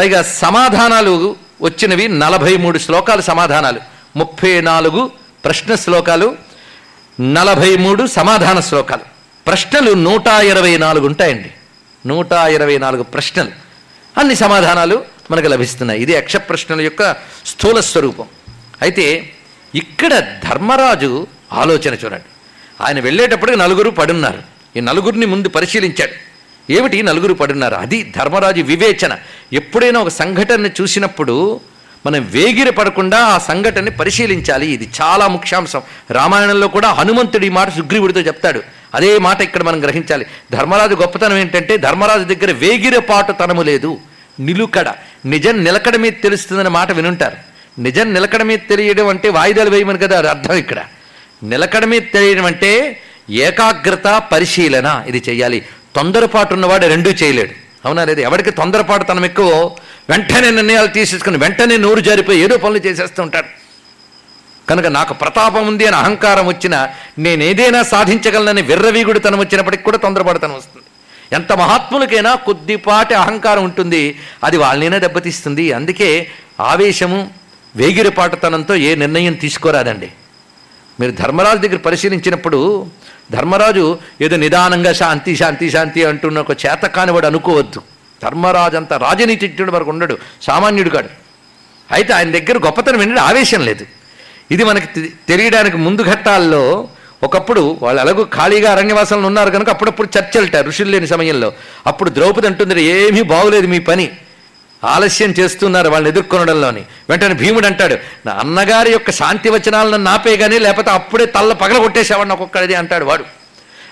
పైగా 0.00 0.22
సమాధానాలు 0.22 1.36
వచ్చినవి 1.62 2.08
నలభై 2.08 2.56
మూడు 2.56 2.78
శ్లోకాలు 2.78 3.22
సమాధానాలు. 3.22 3.80
ముప్పై 4.16 4.60
నాలుగు 4.60 5.10
ప్రశ్న 5.44 5.74
శ్లోకాలు 5.74 6.36
నలభై 7.20 7.76
మూడు 7.76 8.06
సమాధాన 8.06 8.60
శ్లోకాలు. 8.60 9.00
ప్రశ్నలు 9.46 9.92
నూట 9.92 10.26
ఇరవై 10.26 10.76
నాలుగు 10.76 11.06
ఉంటాయండి. 11.06 11.50
నూట 12.06 12.32
ఇరవై 12.32 12.78
నాలుగు 12.78 13.02
ప్రశ్నలు. 13.02 13.50
అన్ని 14.18 14.34
సమాధానాలు 14.34 15.04
మనకు 15.30 15.46
లభిస్తున్నాయి. 15.46 16.02
ఇది 16.02 16.12
యక్ష 16.12 16.36
ప్రశ్నల 16.36 16.80
యొక్క 16.80 17.12
స్థూల 17.46 17.80
స్వరూపం. 17.80 18.24
అయితే 18.82 19.32
ఇక్కడ 19.74 20.38
ధర్మరాజు 20.48 21.26
ఆలోచన 21.52 21.94
చూడండి. 21.94 22.28
ఆయన 22.80 23.00
వెళ్ళేటప్పటికి 23.00 23.58
నలుగురు 23.58 23.90
పడున్నారు. 23.90 24.42
ఈ 24.76 24.80
నలుగురిని 24.80 25.26
ముందు 25.26 25.48
పరిశీలించాడు. 25.48 26.29
ఏమిటి 26.70 27.02
నలుగురు 27.02 27.34
పడున్నారు? 27.34 27.74
అది 27.74 28.12
ధర్మరాజు 28.16 28.62
వివేచన. 28.62 29.16
ఎప్పుడైనా 29.52 30.00
ఒక 30.00 30.08
సంఘటనని 30.08 30.70
చూసినప్పుడు 30.80 31.60
మనం 32.06 32.28
వేగిర 32.30 32.70
పడకుండా 32.70 33.18
ఆ 33.18 33.38
సంఘటనని 33.38 33.90
పరిశీలించాలి. 33.90 34.66
ఇది 34.66 34.88
చాలా 35.00 35.28
ముఖ్యాంశం. 35.28 35.82
రామాయణంలో 36.10 36.68
కూడా 36.68 36.88
హనుమంతుడి 36.90 37.48
మాట 37.48 37.68
సుగ్రీవుడితో 37.76 38.20
చెప్తాడు. 38.20 38.62
అదే 38.94 39.18
మాట 39.18 39.40
ఇక్కడ 39.40 39.62
మనం 39.62 39.82
గ్రహించాలి. 39.82 40.26
ధర్మరాజు 40.52 40.94
గొప్పతనం 40.94 41.36
ఏంటంటే 41.36 41.76
ధర్మరాజు 41.76 42.22
దగ్గర 42.22 42.52
వేగిరపాటు 42.52 43.32
తనము 43.32 43.62
లేదు. 43.62 43.98
నిలుకడ. 44.40 44.88
నిజం 45.26 45.64
నిలకడ 45.64 45.96
మీద 45.96 46.12
తెలుస్తుందన్న 46.22 46.68
మాట 46.68 46.92
వినుంటారు. 46.92 47.36
నిజం 47.80 48.14
నిలకడ 48.14 48.42
మీద 48.42 48.58
తెలియడం 48.68 49.08
అంటే 49.08 49.28
వాయిదాలు 49.28 49.70
వేయమని 49.70 49.98
కదా 49.98 50.30
అర్థం 50.30 50.54
ఇక్కడ. 50.54 50.80
నిలకడ 51.42 51.84
మీద 51.84 52.02
తెలియడం 52.14 52.44
అంటే 52.44 53.00
ఏకాగ్రత 53.30 54.22
పరిశీలన 54.32 55.04
ఇది 55.06 55.22
చేయాలి. 55.28 55.62
తొందరపాటు 55.96 56.54
ఉన్నవాడు 56.54 56.86
రెండూ 56.86 57.10
చేయలేడు. 57.10 57.50
అవునా 57.84 58.04
లేదు? 58.04 58.20
ఎవరికి 58.20 58.50
తొందరపాటు 58.50 59.04
తనం 59.04 59.24
ఎక్కువ 59.24 59.76
వెంటనే 60.10 60.50
నిర్ణయాలు 60.50 60.86
తీసేసుకుని 60.86 61.38
వెంటనే 61.38 61.76
నోరు 61.76 62.00
జారిపోయి 62.00 62.40
ఏదో 62.40 62.56
పనులు 62.56 62.78
చేసేస్తూ 62.78 63.22
ఉంటాడు. 63.22 63.46
కనుక 64.70 64.86
నాకు 64.86 65.14
ప్రతాపం 65.14 65.66
ఉంది 65.66 65.86
అని 65.86 65.96
అహంకారం 65.96 66.46
వచ్చినా 66.46 66.88
ఏదైనా 67.28 67.82
సాధించగలనని 67.82 68.62
విర్రవీగుడు 68.62 69.18
తనం 69.18 69.38
వచ్చినప్పటికి 69.38 69.82
కూడా 69.82 69.96
తొందరపడతనం 69.96 70.54
వస్తుంది. 70.54 70.86
ఎంత 71.32 71.52
మహాత్ములకైనా 71.52 72.34
కొద్దిపాటి 72.34 73.14
అహంకారం 73.14 73.64
ఉంటుంది. 73.64 74.18
అది 74.44 74.56
వాళ్ళనైనా 74.56 74.98
దెబ్బతీస్తుంది. 74.98 75.72
అందుకే 75.72 76.26
ఆవేశము 76.60 77.30
వేగిరిపాటుతనంతో 77.76 78.76
ఏ 78.76 78.94
నిర్ణయం 78.94 79.32
తీసుకోరాదండి. 79.32 80.08
మీరు 81.00 81.10
ధర్మరాజు 81.10 81.58
దగ్గర 81.58 81.76
పరిశీలించినప్పుడు 81.76 82.86
ధర్మరాజు 83.30 83.98
ఏదో 84.20 84.36
నిదానంగా 84.36 84.92
శాంతి 84.92 85.36
శాంతి 85.36 85.70
శాంతి 85.70 86.04
అంటున్న 86.04 86.38
ఒక 86.38 86.50
చేత 86.50 86.82
కానివాడు 86.82 87.26
అనుకోవద్దు. 87.26 87.82
ధర్మరాజు 88.22 88.76
అంత 88.76 88.92
రాజనీతిజ్ఞుడు 88.92 89.72
వరకు 89.72 89.90
ఉండడు 89.90 90.18
సామాన్యుడు 90.42 90.90
కాడు. 90.90 91.08
అయితే 91.92 92.12
ఆయన 92.12 92.30
దగ్గర 92.30 92.58
గొప్పతనం 92.58 93.02
ఏంటంటే 93.02 93.20
ఆవేశం 93.20 93.64
లేదు. 93.64 93.86
ఇది 94.50 94.64
మనకి 94.64 95.08
తెలియడానికి 95.28 95.76
ముందు 95.76 96.02
ఘట్టాల్లో 96.02 96.88
ఒకప్పుడు 97.22 97.78
వాళ్ళు 97.82 98.00
ఎలాగో 98.02 98.24
ఖాళీగా 98.24 98.72
అరణ్యవాసంలో 98.72 99.26
ఉన్నారు 99.26 99.50
కనుక 99.50 99.70
అప్పుడప్పుడు 99.70 100.08
చర్చలుట 100.18 100.56
ఋషులు 100.56 100.90
లేని 100.90 101.06
సమయంలో. 101.06 101.52
అప్పుడు 101.86 102.10
ద్రౌపది 102.10 102.46
అంటుంది 102.46 102.82
ఏమీ 102.82 103.22
బాగులేదు 103.22 103.66
మీ 103.66 103.78
పని. 103.78 104.10
ఆలస్యం 104.84 105.30
చేస్తున్నారు 105.30 105.88
వాళ్ళని 105.88 106.10
ఎదుర్కొనడంలోని. 106.10 106.84
వెంటనే 107.10 107.34
భీముడు 107.34 107.66
అంటాడు 107.66 107.96
నా 108.26 108.32
అన్నగారి 108.32 108.92
యొక్క 108.92 109.10
శాంతి 109.10 109.48
వచనాలను 109.48 110.04
నాపే 110.04 110.36
కానీ 110.36 110.58
లేకపోతే 110.58 110.90
అప్పుడే 110.90 111.26
తల్ల 111.26 111.52
పగల 111.52 111.78
కొట్టేసేవాడిని 111.78 112.32
ఒక్కొక్కడిది 112.32 112.74
అంటాడు 112.74 113.04
వాడు. 113.04 113.24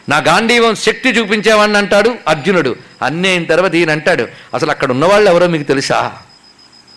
నా 0.09 0.18
గాంధీవం 0.18 0.74
శక్తి 0.74 1.09
చూపించేవాడిని 1.09 1.79
అంటాడు 1.79 2.14
అర్జునుడు. 2.29 2.77
అన్నీ 3.03 3.29
అయిన 3.29 3.44
తర్వాత 3.44 3.74
ఈయన 3.74 3.90
అంటాడు 3.90 4.29
అసలు 4.55 4.70
అక్కడ 4.70 4.90
ఉన్నవాళ్ళు 4.90 5.31
ఎవరో 5.31 5.46
మీకు 5.46 5.62
తెలుసా? 5.62 6.12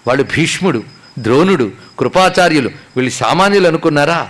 వాళ్ళు 0.08 0.24
భీష్ముడు 0.24 0.84
ద్రోణుడు 1.20 1.72
కృపాచార్యులు 2.00 2.72
వీళ్ళు 2.98 3.12
సామాన్యులు 3.12 3.68
అనుకున్నారా? 3.68 4.30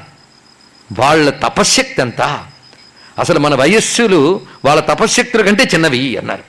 వాళ్ళ 0.99 1.29
తపశ్శక్తి 1.29 2.01
అంతా 2.01 2.43
అసలు 3.19 3.39
మన 3.39 3.55
వయస్సులు 3.55 4.41
వాళ్ళ 4.65 4.81
తపశ్శక్తుల 4.81 5.41
కంటే 5.41 5.63
చిన్నవి 5.63 6.17
అన్నారు. 6.17 6.43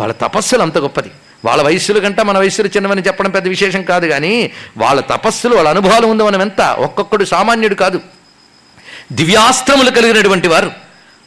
వాళ్ళ 0.00 0.14
తపస్సులు 0.14 0.62
అంత 0.62 0.78
గొప్పది. 0.78 1.10
వాళ్ళ 1.44 1.62
వయస్సుల 1.62 1.98
కంటే 1.98 2.22
మన 2.22 2.38
వయస్సులు 2.38 2.66
చిన్నవని 2.68 3.02
చెప్పడం 3.02 3.30
పెద్ద 3.30 3.48
విశేషం 3.48 3.82
కాదు 3.82 4.06
కానీ 4.06 4.50
వాళ్ళ 4.76 5.00
తపస్సులు 5.00 5.56
వాళ్ళ 5.56 5.68
అనుభవాలు 5.68 6.06
ఉంది 6.06 6.24
మనం 6.24 6.40
ఎంత? 6.40 6.60
ఒక్కొక్కడు 6.60 7.24
సామాన్యుడు 7.24 7.74
కాదు. 7.74 8.00
దివ్యాస్త్రములు 9.12 9.90
కలిగినటువంటి 9.90 10.48
వారు. 10.48 10.72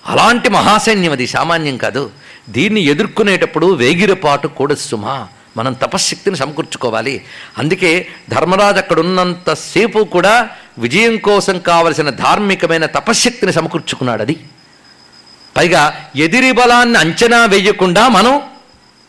అలాంటి 0.07 0.49
మహాసైన్యం 0.49 1.11
అది 1.11 1.27
సామాన్యం 1.27 1.77
కాదు. 1.77 2.11
దీన్ని 2.49 2.81
ఎదుర్కొనేటప్పుడు 2.81 3.73
వేగిరపాటు 3.73 4.47
కూడా 4.47 4.75
సుమా. 4.75 5.27
మనం 5.57 5.73
తపశ్శక్తిని 5.73 6.37
సమకూర్చుకోవాలి. 6.37 7.21
అందుకే 7.57 8.07
ధర్మరాజు 8.29 8.77
అక్కడ 8.77 8.99
ఉన్నంతసేపు 8.99 9.99
కూడా 9.99 10.49
విజయం 10.77 11.17
కోసం 11.17 11.59
కావలసిన 11.59 12.09
ధార్మికమైన 12.09 12.85
తపశ్శక్తిని 12.85 13.53
సమకూర్చుకున్నాడు 13.53 14.21
అది. 14.21 14.39
పైగా 15.57 16.05
ఎదిరి 16.15 16.51
బలాన్ని 16.51 16.97
అంచనా 16.97 17.45
వేయకుండా 17.45 18.07
మనం 18.07 18.41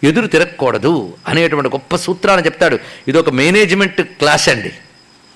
ఎదురు 0.05 0.27
తిరగకూడదు 0.27 1.15
అనేటువంటి 1.29 1.69
గొప్ప 1.69 1.97
సూత్రాన్ని 1.97 2.47
చెప్తాడు. 2.47 2.79
ఇది 3.09 3.19
ఒక 3.19 3.31
మేనేజ్మెంట్ 3.31 4.01
క్లాస్ 4.01 4.49
అండి. 4.49 4.73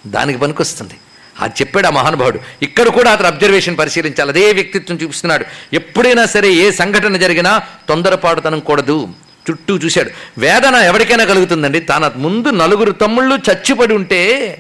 దానికి 0.06 0.38
పనికొస్తుంది. 0.38 0.94
అది 1.40 1.52
చెప్పాడు 1.60 1.86
ఆ 1.86 1.90
మహానుభావుడు. 1.90 2.40
ఇక్కడ 2.62 2.88
కూడా 2.88 3.12
అతను 3.12 3.26
అబ్జర్వేషన్ 3.26 3.78
పరిశీలించాలి. 3.78 4.30
అదే 4.30 4.52
వ్యక్తిత్వం 4.52 4.96
చూపిస్తున్నాడు. 4.96 5.44
ఎప్పుడైనా 5.72 6.26
సరే 6.26 6.52
ఏ 6.52 6.70
సంఘటన 6.70 7.16
జరిగినా 7.16 7.62
తొందరపాటుతనం 7.88 8.60
కూడదు. 8.60 9.08
చుట్టూ 9.50 9.76
చూశాడు. 9.76 10.10
వేదన 10.38 10.74
ఎవరికైనా 10.74 11.24
కలుగుతుందండి. 11.24 11.80
తన 11.80 12.12
ముందు 12.16 12.48
నలుగురు 12.48 12.92
తమ్ముళ్ళు 12.92 13.34
చచ్చిపడి 13.34 13.94
ఉంటే 13.94 14.56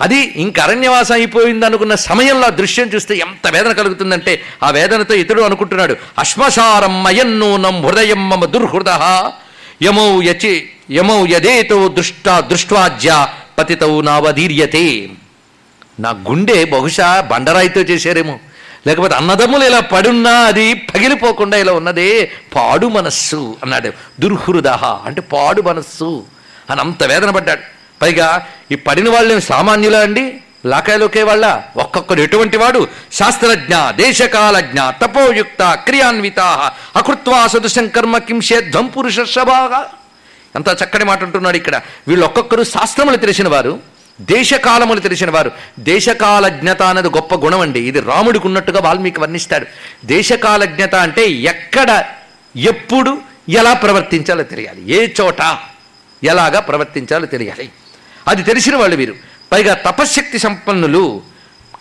అది 0.00 0.16
ఇంక 0.16 0.60
అరణ్యవాసం 0.60 1.14
అయిపోయింది 1.14 1.66
అనుకున్న 1.66 1.94
సమయంలో 1.94 2.46
ఆ 2.46 2.50
దృశ్యం 2.50 2.90
చూస్తే 2.94 3.16
ఎంత 3.16 3.50
వేదన 3.50 3.72
కలుగుతుందంటే 3.72 4.42
ఆ 4.62 4.70
వేదనతో 4.70 5.14
ఇతడు 5.14 5.42
అనుకుంటున్నాడు. 5.42 5.96
అశ్మశారం 6.18 7.02
మయన్నూనం 7.02 7.86
హృదయం 7.86 8.28
మమ 8.28 8.44
దుర్హృద 8.44 8.88
యమౌ 9.82 10.22
యచి 10.22 10.68
యమౌ 10.90 11.26
యదేతో 11.26 11.88
దృష్ట 11.88 12.28
దృష్ట్వాజ్య 12.38 13.28
పతితౌ 13.58 14.02
నావధీర్యతే. 14.02 15.08
నా 16.00 16.10
గుండె 16.10 16.64
బహుశా 16.64 17.20
బండరాయితో 17.20 17.80
చేశారేమో. 17.80 18.38
లేకపోతే 18.86 19.14
అన్నదమ్ములు 19.14 19.64
ఇలా 19.64 19.80
పడున్నా 19.80 20.30
అది 20.30 20.74
పగిలిపోకుండా 20.74 21.56
ఇలా 21.56 21.72
ఉన్నదే? 21.72 22.30
పాడు 22.56 22.86
మనస్సు 22.86 23.56
అన్నాడు. 23.62 23.92
దుర్హృదహ 24.20 24.84
అంటే 24.84 25.20
పాడు 25.20 25.62
మనస్సు 25.62 26.24
అని 26.70 26.80
అంత 26.80 27.02
వేదన 27.02 27.30
పడ్డాడు. 27.30 27.60
పైగా 28.02 28.46
ఈ 28.72 28.74
పడిన 28.74 29.10
వాళ్ళు 29.10 29.40
సామాన్యులా 29.40 30.00
అండి? 30.00 30.40
లాకాయలోకే 30.66 31.22
వాళ్ళ 31.22 31.60
ఒక్కొక్కరు 31.76 32.20
ఎటువంటి 32.20 32.56
వాడు 32.56 32.88
శాస్త్రజ్ఞ 33.12 33.74
దేశకాలజ్ఞ 33.90 34.78
తపోయుక్త 35.02 35.72
క్రియాన్విత 35.74 36.40
అకృత్వా 36.96 37.46
సదృశం 37.46 37.88
కర్మ 37.88 38.18
కింశేధ్వం 38.18 38.86
పురుషర్షభాగా 38.86 39.90
ఎంత 40.54 40.68
చక్కని 40.68 41.04
మాట 41.04 41.22
అంటున్నాడు 41.22 41.56
ఇక్కడ. 41.56 41.80
వీళ్ళు 42.08 42.26
ఒక్కొక్కరు 42.26 42.62
శాస్త్రములు 42.64 43.16
తెలిసిన 43.16 43.48
వారు 43.48 43.80
దేశకాలములు 44.20 45.00
తెలిసిన 45.00 45.30
వారు 45.30 45.50
దేశకాలజ్ఞత 45.78 46.82
అనేది 46.82 47.08
గొప్ప 47.08 47.34
గుణం 47.34 47.60
అండి 47.60 47.80
ఇది 47.80 48.00
రాముడికి 48.00 48.46
ఉన్నట్టుగా 48.46 48.80
వాల్మీకి 48.80 49.20
వర్ణిస్తాడు. 49.20 49.66
దేశకాలజ్ఞత 50.04 50.94
అంటే 50.94 51.30
ఎక్కడ 51.30 52.04
ఎప్పుడు 52.56 53.18
ఎలా 53.48 53.72
ప్రవర్తించాలో 53.74 54.42
తెలియాలి. 54.42 54.92
ఏ 54.92 55.08
చోట 55.20 55.58
ఎలాగా 56.24 56.60
ప్రవర్తించాలో 56.60 57.26
తెలియాలి. 57.26 57.70
అది 58.28 58.42
తెలిసిన 58.42 58.76
వాళ్ళు 58.76 58.96
వీరు. 58.96 59.31
పైగా 59.52 59.74
తపశ్శక్తి 59.74 60.38
సంపన్నులు 60.38 61.22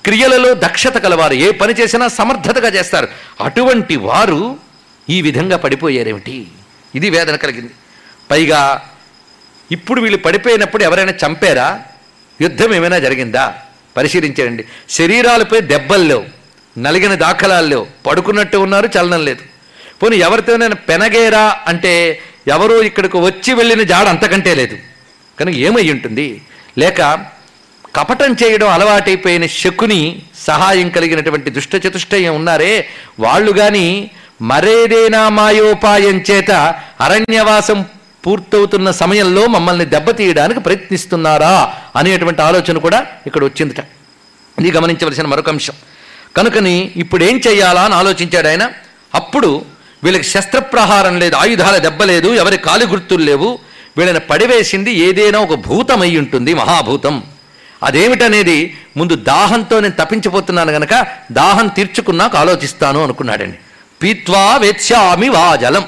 క్రియలలో 0.06 0.54
దక్షత 0.54 0.98
కలవారు. 0.98 1.34
ఏ 1.34 1.52
పని 1.52 1.74
చేసినా 1.74 2.08
సమర్థతగా 2.08 2.68
చేస్తారు. 2.68 3.08
అటువంటి 3.42 3.96
వారు 3.96 4.58
ఈ 5.10 5.22
విధంగా 5.22 5.58
పడిపోయారేమిటి? 5.58 6.48
ఇది 6.96 7.10
వేదన 7.10 7.36
కలిగింది. 7.36 7.72
పైగా 8.32 8.90
ఇప్పుడు 9.72 10.02
వీళ్ళు 10.02 10.18
పడిపోయినప్పుడు 10.18 10.84
ఎవరైనా 10.84 11.14
చంపారా? 11.26 11.82
యుద్ధం 12.42 12.74
ఏమైనా 12.74 13.00
జరిగిందా? 13.00 13.54
పరిశీలించారండి 13.98 14.66
శరీరాలపై 14.90 15.62
దెబ్బలు 15.62 16.04
లేవు. 16.04 16.26
నలిగిన 16.80 17.16
దాఖలాలు 17.16 17.68
లేవు. 17.68 17.88
పడుకున్నట్టు 18.06 18.58
ఉన్నారు 18.58 18.90
చలనం 19.00 19.26
లేదు. 19.26 19.42
పోనీ 20.04 20.18
ఎవరితోనైనా 20.18 20.76
పెనగేరా 20.76 21.60
అంటే 21.68 22.20
ఎవరో 22.48 22.82
ఇక్కడికి 22.82 23.18
వచ్చి 23.18 23.54
వెళ్ళిన 23.54 23.84
జాడ 23.84 24.08
అంతకంటే 24.08 24.56
లేదు. 24.56 24.78
కనుక 25.40 25.56
ఏమై 25.56 25.90
ఉంటుంది? 25.90 26.42
లేక 26.78 27.26
కపటం 27.96 28.36
చేయడం 28.44 28.70
అలవాటైపోయిన 28.70 29.46
శకుని 29.46 30.22
సహాయం 30.48 30.90
కలిగినటువంటి 30.90 31.50
దుష్ట 31.50 31.76
చతుష్టయం 31.76 32.36
ఉన్నారే. 32.36 32.88
వాళ్ళు 33.20 33.52
కానీ 33.52 34.12
మరేదైనా 34.42 35.30
మాయోపాయం 35.30 36.24
చేత 36.32 36.52
అరణ్యవాసం 37.02 37.86
పూర్తవుతున్న 38.26 38.92
సమయంలో 38.92 39.48
మమ్మల్ని 39.48 39.86
దెబ్బతీయడానికి 39.86 40.60
ప్రయత్నిస్తున్నారా 40.60 41.74
అనేటువంటి 41.96 42.42
ఆలోచన 42.42 42.78
కూడా 42.78 43.06
ఇక్కడ 43.28 43.44
వచ్చిందిట. 43.44 43.80
ఇది 44.60 44.72
గమనించవలసిన 44.72 45.28
మరొక 45.28 45.50
అంశం. 45.50 45.74
కనుకని 46.38 46.92
ఇప్పుడు 46.96 47.24
ఏం 47.24 47.42
చెయ్యాలా 47.48 47.82
అని 47.82 47.94
ఆలోచించాడు 47.94 48.48
ఆయన. 48.48 48.70
అప్పుడు 49.16 49.66
వీళ్ళకి 50.04 50.24
శస్త్రప్రహారం 50.24 51.20
లేదు 51.20 51.36
ఆయుధాల 51.36 51.78
దెబ్బ 51.78 52.04
లేదు 52.04 52.28
ఎవరి 52.28 52.58
కాలి 52.58 52.86
గుర్తులు 52.86 53.24
లేవు. 53.24 53.60
వీళ్ళని 53.98 54.20
పడివేసింది 54.20 54.92
ఏదైనా 54.92 55.40
ఒక 55.40 55.54
భూతం 55.54 56.02
అయి 56.02 56.18
ఉంటుంది 56.18 56.54
మహాభూతం. 56.54 57.24
అదేమిటనేది 57.84 58.78
ముందు 58.98 59.16
దాహంతో 59.16 59.80
నేను 59.80 59.94
తప్పించిపోతున్నాను 60.00 60.72
గనక 60.72 61.08
దాహం 61.32 61.68
తీర్చుకున్నాక 61.68 62.36
ఆలోచిస్తాను 62.36 63.04
అనుకున్నాడండి. 63.04 63.58
పీత్వా 64.04 64.58
వేత్స్యామి 64.58 65.30
వా 65.30 65.56
జలం. 65.56 65.86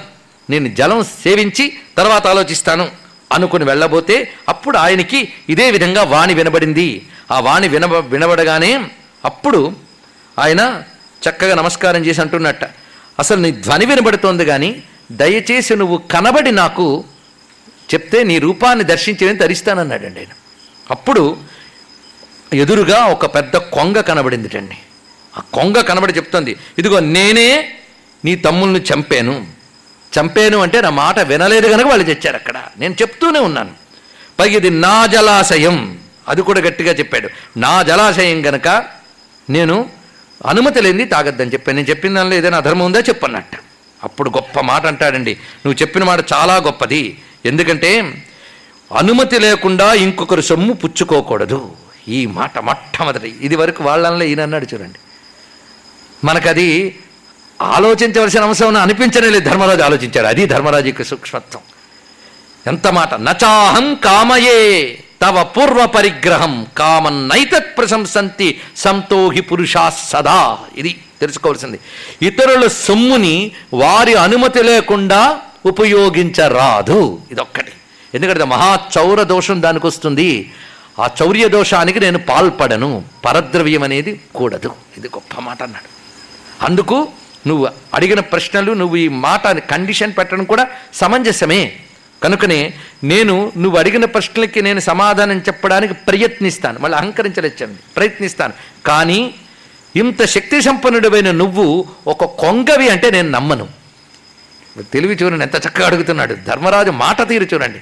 నేను 0.49 0.75
జలం 0.75 1.03
సేవించి 1.03 1.73
తర్వాత 1.97 2.27
ఆలోచిస్తాను 2.27 2.89
అనుకుని 3.31 3.65
వెళ్ళబోతే 3.65 4.31
అప్పుడు 4.49 4.77
ఆయనకి 4.77 5.33
ఇదే 5.49 5.71
విధంగా 5.71 6.03
వాణి 6.03 6.33
వినబడింది. 6.33 7.05
ఆ 7.31 7.39
వాణి 7.39 7.67
విన 7.67 7.85
వినబడగానే 7.85 8.85
అప్పుడు 9.25 9.73
ఆయన 10.39 10.83
చక్కగా 11.29 11.55
నమస్కారం 11.55 12.05
చేసి 12.05 12.21
అంటున్నట్ట. 12.21 12.63
అసలు 13.19 13.41
నీ 13.41 13.51
ధ్వని 13.51 13.85
వినబడుతోంది 13.85 14.45
కానీ 14.45 14.83
దయచేసి 15.11 15.75
నువ్వు 15.75 15.97
కనబడి 15.97 16.51
నాకు 16.51 17.03
చెప్తే 17.93 18.23
నీ 18.23 18.39
రూపాన్ని 18.39 18.83
దర్శించేదని 18.83 19.37
తరిస్తానన్నాడండి 19.37 20.19
ఆయన. 20.19 20.33
అప్పుడు 20.91 21.37
ఎదురుగా 22.53 23.05
ఒక 23.05 23.35
పెద్ద 23.35 23.55
కొంగ 23.55 24.01
కనబడిందిటండి 24.01 24.77
ఆ 25.37 25.41
కొంగ 25.53 25.81
కనబడి 25.81 26.13
చెప్తుంది 26.13 26.55
ఇదిగో 26.77 26.99
నేనే 26.99 27.73
నీ 28.25 28.35
తమ్ముల్ని 28.35 28.79
చంపాను. 28.79 29.45
చంపాను 30.19 30.57
అంటే 30.57 30.81
నా 30.81 30.89
మాట 30.89 31.19
వినలేదు 31.19 31.67
కనుక 31.67 31.87
వాళ్ళు 31.87 32.03
తెచ్చారు 32.03 32.35
అక్కడ. 32.35 32.61
నేను 32.79 32.93
చెప్తూనే 32.93 33.39
ఉన్నాను. 33.39 33.69
పైగా 34.39 34.55
ఇది 34.55 34.69
నా 34.69 35.05
జలాశయం. 35.05 35.97
అది 36.27 36.41
కూడా 36.41 36.59
గట్టిగా 36.59 36.93
చెప్పాడు. 36.93 37.29
నా 37.57 37.81
జలాశయం 37.81 38.45
గనక 38.45 38.67
నేను 39.49 39.89
అనుమతి 40.45 40.81
లేని 40.81 41.05
తాగద్దని 41.05 41.53
చెప్పాను. 41.53 41.75
నేను 41.75 41.89
చెప్పిన 41.89 42.15
దానిలో 42.15 42.35
ఏదైనా 42.35 42.57
అధర్మం 42.57 42.85
ఉందా 42.85 42.99
చెప్పన్నట్టు. 42.99 43.57
అప్పుడు 44.03 44.29
గొప్ప 44.29 44.59
మాట 44.59 44.85
అంటాడండి. 44.85 45.31
నువ్వు 45.65 45.81
చెప్పిన 45.81 46.03
మాట 46.03 46.19
చాలా 46.33 46.55
గొప్పది. 46.55 47.21
ఎందుకంటే 47.45 48.23
అనుమతి 48.97 49.39
లేకుండా 49.39 49.93
ఇంకొకరు 49.93 50.41
సొమ్ము 50.41 50.73
పుచ్చుకోకూడదు. 50.73 51.75
ఈ 52.07 52.25
మాట 52.25 52.59
మొట్టమొదటి. 52.59 53.35
ఇది 53.41 53.55
వరకు 53.55 53.83
వాళ్ళల్లో 53.83 54.25
ఈయన 54.25 54.41
అన్నాడు 54.41 54.67
చూడండి. 54.73 54.99
మనకది 56.23 56.99
ఆలోచించవలసిన 57.61 58.41
అవసరం 58.41 58.77
అనిపించనే 58.77 59.29
లేదు. 59.29 59.49
ధర్మరాజు 59.49 59.81
ఆలోచించాడు. 59.81 60.27
అది 60.27 60.45
ధర్మరాజు 60.45 60.85
యొక్క 60.85 61.03
సూక్ష్మత్వం. 61.03 61.61
ఎంత 62.67 62.87
మాట? 62.87 63.13
నచాహం 63.13 63.95
కామయే 63.95 64.99
తవ 65.21 65.43
పూర్వ 65.43 65.85
పరిగ్రహం 65.85 66.67
కామన్ 66.77 67.29
నైతత్ 67.29 67.77
ప్రశంసంతి 67.77 68.61
సంతోహి 68.77 69.41
పురుషా 69.41 69.89
సదా. 69.89 70.57
ఇది 70.77 71.01
తెలుసుకోవాల్సింది. 71.21 71.79
ఇతరుల 72.21 72.67
సొమ్ముని 72.67 73.51
వారి 73.73 74.13
అనుమతి 74.13 74.63
లేకుండా 74.63 75.39
ఉపయోగించరాదు. 75.65 77.21
ఇదొక్కటి. 77.31 77.71
ఎందుకంటే 78.13 78.43
మహా 78.43 78.79
చౌర 78.97 79.23
దోషం 79.23 79.61
దానికి 79.61 79.87
వస్తుంది 79.87 80.51
ఆ 80.99 81.09
చౌర్య 81.21 81.47
దోషానికి 81.47 81.99
నేను 81.99 82.19
పాల్పడను. 82.19 83.03
పరద్రవ్యం 83.25 83.83
అనేది 83.83 84.21
కూడదు. 84.35 84.75
ఇది 84.97 85.07
గొప్ప 85.07 85.39
మాట 85.39 85.63
అన్నాడు. 85.63 85.89
అందుకు 86.65 87.07
నువ్వు 87.47 87.69
అడిగిన 87.93 88.19
ప్రశ్నలు 88.19 88.71
నువ్వు 88.71 88.95
ఈ 88.95 89.07
మాట 89.07 89.47
కండిషన్ 89.47 90.13
పెట్టడం 90.17 90.43
కూడా 90.43 90.67
సమంజసమే. 90.93 91.75
కనుకనే 92.23 92.73
నేను 93.03 93.51
నువ్వు 93.57 93.79
అడిగిన 93.79 94.05
ప్రశ్నలకి 94.05 94.61
నేను 94.61 94.79
సమాధానం 94.79 95.37
చెప్పడానికి 95.37 95.93
ప్రయత్నిస్తాను. 95.93 96.79
మళ్ళీ 96.79 96.97
అహంకరించలేచ్చండి 96.97 97.79
ప్రయత్నిస్తాను. 97.95 98.53
కానీ 98.85 99.35
ఇంత 99.95 100.25
శక్తి 100.25 100.61
సంపన్నుడమైన 100.61 101.31
నువ్వు 101.31 101.85
ఒక 102.07 102.25
కొంగవి 102.25 102.89
అంటే 102.89 103.11
నేను 103.11 103.29
నమ్మను. 103.29 103.67
తెలివి 104.93 105.15
చూడండి 105.15 105.43
ఎంత 105.43 105.55
చక్కగా 105.55 105.85
అడుగుతున్నాడు. 105.85 106.33
ధర్మరాజు 106.33 106.91
మాట 106.91 107.27
తీరు 107.27 107.47
చూడండి. 107.53 107.79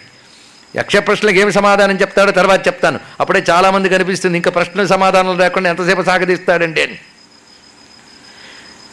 యక్ష 0.76 0.96
ప్రశ్నలకు 0.98 1.38
ఏమి 1.38 1.52
సమాధానం 1.52 1.96
చెప్తాడో 2.02 2.32
తర్వాత 2.32 2.68
చెప్తాను. 2.68 3.00
అప్పుడే 3.20 3.44
చాలామంది 3.50 3.90
కనిపిస్తుంది 3.90 4.38
ఇంకా 4.38 4.52
ప్రశ్నలు 4.52 4.88
సమాధానాలు 4.88 5.38
లేకుండా 5.38 5.70
ఎంతసేపు 5.70 6.02
సాగదీస్తాడండి 6.02 6.82
అని. 6.82 6.98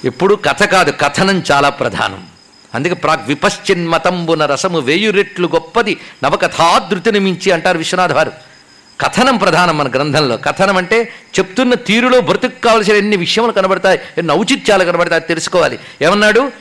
ఎప్పుడు 0.05 0.35
కథ 0.35 0.65
కాదు 0.65 0.93
కథనం 1.01 1.43
చాలా 1.53 1.69
ప్రధానం. 1.69 2.27
అందుకే 2.75 2.95
ప్రాగ్ 2.95 3.29
విపశ్చిన్మతంబున 3.29 4.47
రసము 4.47 4.79
వేయు 4.79 5.11
రెట్లు 5.11 5.49
గొప్పది 5.49 6.01
నవకథాధృతిని 6.25 7.19
మించి 7.19 7.53
అంటారు 7.53 7.79
విశ్వనాథ్ 7.79 8.13
వారు. 8.13 8.33
కథనం 9.01 9.37
ప్రధానం 9.37 9.79
మన 9.79 9.91
గ్రంథంలో. 9.91 10.37
కథనం 10.37 10.77
అంటే 10.77 11.13
చెప్తున్న 11.39 11.75
తీరులో 11.75 12.21
బ్రతుకు 12.21 12.61
కావలసిన 12.61 12.95
ఎన్ని 12.95 13.17
విషయములు 13.17 13.53
కనబడతాయి 13.53 14.01
ఎన్ని 14.19 14.33
ఔచిత్యాలు 14.33 14.85
కనబడతాయి 14.85 15.23
తెలుసుకోవాలి. 15.23 15.79
ఏమన్నాడు? 16.03 16.53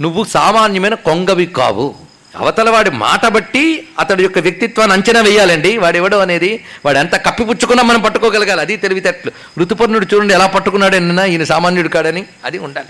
నువ్వు 0.00 0.24
సామాన్యమైన 0.24 0.94
కొంగవి 0.94 1.46
కావు. 1.46 2.05
అవతల 2.36 2.70
వాడి 2.70 2.90
మాట 2.90 3.26
బట్టి 3.26 3.88
అతడి 3.98 4.22
యొక్క 4.22 4.38
వ్యక్తిత్వాన్ని 4.38 4.96
అంచనా 4.96 5.20
వేయాలండి. 5.20 5.78
వాడెవడో 5.78 6.18
అనేది 6.18 6.64
వాడు 6.84 6.98
ఎంత 6.98 7.16
కప్పిపుచ్చుకున్నా 7.16 7.84
మనం 7.84 8.00
పట్టుకోగలగాలి. 8.00 8.60
అది 8.60 8.76
తెలివితేటలు. 8.76 9.60
ఋతుపర్ణుడు 9.60 10.06
చూడండి 10.14 10.34
ఎలా 10.34 10.46
పట్టుకున్నాడు 10.46 10.96
నిన్న 10.96 11.20
ఈయన 11.20 11.44
సామాన్యుడు 11.44 11.88
కాడని. 11.88 12.24
అది 12.44 12.58
ఉండాలి. 12.58 12.88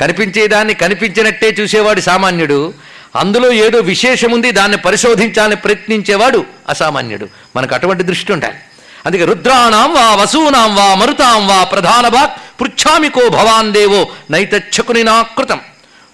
కనిపించేదాన్ని 0.00 0.74
కనిపించినట్టే 0.74 1.48
చూసేవాడు 1.48 2.00
సామాన్యుడు. 2.00 2.74
అందులో 3.16 3.52
ఏదో 3.52 3.78
విశేషం 3.78 4.32
ఉంది 4.32 4.50
దాన్ని 4.50 4.76
పరిశోధించాలని 4.76 5.56
ప్రయత్నించేవాడు 5.56 6.44
అసామాన్యుడు. 6.68 7.28
మనకు 7.56 7.74
అటువంటి 7.74 8.02
దృష్టి 8.02 8.32
ఉండాలి. 8.32 8.54
అందుకే 9.06 9.24
రుద్రాణం 9.24 9.94
వా 9.94 10.14
వసూనాం 10.14 10.76
వా 10.76 10.94
మరుతాం 10.94 11.48
వా 11.48 11.64
ప్రధాన 11.64 12.08
వాక్ 12.08 12.60
పృచ్ఛామికో 12.60 13.28
భవాన్ 13.28 13.72
దేవో 13.72 14.08
నైతచ్చకుని 14.30 15.04
నాకృతం 15.04 15.60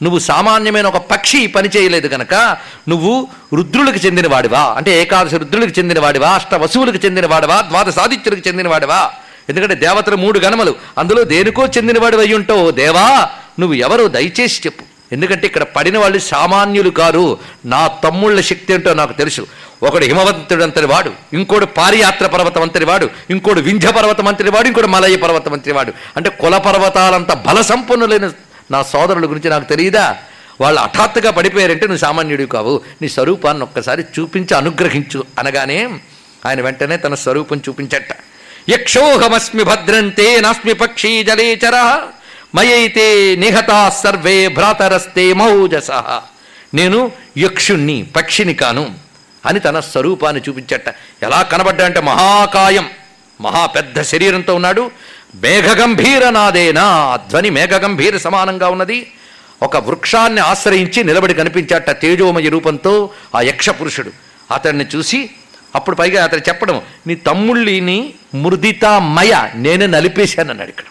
నువ్వు 0.02 0.18
సామాన్యమైన 0.18 0.86
ఒక 0.86 0.96
పక్షి 0.96 1.46
పని 1.46 1.68
చేయలేదు 1.76 2.08
కనుక 2.08 2.56
నువ్వు 2.88 3.28
రుద్రులకు 3.54 4.06
చెందినవాడివా. 4.06 4.74
అంటే 4.76 5.02
ఏకాదశి 5.02 5.38
రుద్రులకు 5.38 5.78
చెందినవాడివా 5.78 6.28
అష్ట 6.28 6.54
వసువులకు 6.54 7.06
చెందినవాడివా 7.06 7.64
ద్వాదశాదిత్యులకు 7.68 8.48
చెందినవాడివా. 8.48 9.10
ఎందుకంటే 9.48 9.74
దేవతలు 9.74 10.16
మూడు 10.16 10.38
గణములు 10.38 10.74
అందులో 10.98 11.24
దేనికో 11.24 11.66
చెందినవాడు 11.66 12.16
అయి 12.16 12.34
ఉంటావు. 12.34 12.70
దేవా 12.70 13.28
నువ్వు 13.60 13.74
ఎవరు 13.74 14.08
దయచేసి 14.08 14.62
చెప్పు. 14.66 14.84
ఎందుకంటే 15.12 15.46
ఇక్కడ 15.46 15.62
పడిన 15.62 15.98
వాళ్ళు 15.98 16.18
సామాన్యులు 16.18 16.90
కారు. 16.90 17.38
నా 17.64 17.86
తమ్ముళ్ళ 17.86 18.40
శక్తి 18.40 18.72
ఏంటో 18.72 18.94
నాకు 18.94 19.12
తెలుసు. 19.12 19.46
ఒకడు 19.82 20.04
హిమవంతుడు 20.04 20.62
అంతటి 20.62 20.86
వాడు 20.86 21.10
ఇంకోడు 21.32 21.66
పారియాత్ర 21.66 22.26
పర్వతం 22.26 22.62
అంతటి 22.62 22.84
వాడు 22.84 23.10
ఇంకోడు 23.30 23.60
వింధ్య 23.60 23.92
పర్వతం 23.92 24.28
అంతటి 24.28 24.50
వాడు 24.50 24.66
ఇంకోడు 24.66 24.86
మలయ 24.86 25.16
పర్వతం 25.16 25.52
అంతటి 25.52 25.72
వాడు. 25.72 25.92
అంటే 26.16 26.30
కుల 26.30 26.56
పర్వతాలంత 26.58 27.32
బల 27.32 27.60
సంపన్నులైన 27.60 28.32
నా 28.70 28.82
సోదరుల 28.82 29.30
గురించి 29.30 29.50
నాకు 29.50 29.64
తెలియదా? 29.64 30.16
వాళ్ళు 30.60 30.80
హఠాత్తుగా 30.80 31.30
పడిపోయారంటే 31.30 31.86
నువ్వు 31.86 32.00
సామాన్యుడు 32.00 32.42
కావు. 32.42 32.80
నీ 33.02 33.08
స్వరూపాన్ని 33.08 33.62
ఒక్కసారి 33.62 34.02
చూపించి 34.02 34.56
అనుగ్రహించు 34.56 35.24
అనగానే 35.38 35.90
ఆయన 36.46 36.60
వెంటనే 36.60 36.96
తన 36.96 37.14
స్వరూపం 37.14 37.56
చూపించట. 37.68 38.16
యక్షోహమస్మి 38.68 39.64
భద్రంతే 39.64 40.40
నాస్మి 40.40 40.72
పక్షి 40.72 41.22
జలేచర 41.22 42.02
మయైతే 42.54 43.36
నిహతా 43.36 43.90
సర్వే 43.90 44.48
భ్రాతరస్తే 44.48 45.32
మౌజస. 45.32 45.90
నేను 46.74 47.12
యక్షుణ్ణి 47.38 48.02
పక్షిని 48.16 48.54
కాను 48.54 48.94
అని 49.46 49.60
తన 49.60 49.80
స్వరూపాన్ని 49.80 50.42
చూపించట. 50.48 50.94
ఎలా 51.22 51.42
కనబడ్డా 51.42 51.84
అంటే 51.84 52.00
మహాకాయం. 52.00 52.90
మహా 53.40 53.66
పెద్ద 53.66 54.02
శరీరంతో 54.02 54.54
ఉన్నాడు. 54.54 54.90
మేఘగంభీర 55.34 56.30
నాదేనా 56.30 57.16
ధ్వని 57.30 57.50
మేఘగంభీర 57.50 58.16
సమానంగా 58.16 58.68
ఉన్నది. 58.68 59.12
ఒక 59.62 59.76
వృక్షాన్ని 59.76 60.40
ఆశ్రయించి 60.40 61.04
నిలబడి 61.04 61.34
కనిపించాట 61.34 61.90
తేజోమయ 61.90 62.48
రూపంతో 62.48 63.10
ఆ 63.34 63.40
యక్ష 63.40 63.70
పురుషుడు 63.70 64.10
అతన్ని 64.52 64.86
చూసి 64.96 65.30
అప్పుడు 65.74 65.96
పైగా 65.96 66.24
అతను 66.24 66.40
చెప్పడం 66.48 66.82
నీ 67.06 67.14
తమ్ముళ్ళని 67.14 68.14
మృదితామయ 68.34 69.48
నేనే 69.54 69.86
నలిపేశాను 69.86 70.50
అన్నాడు 70.50 70.68
ఇక్కడ 70.68 70.84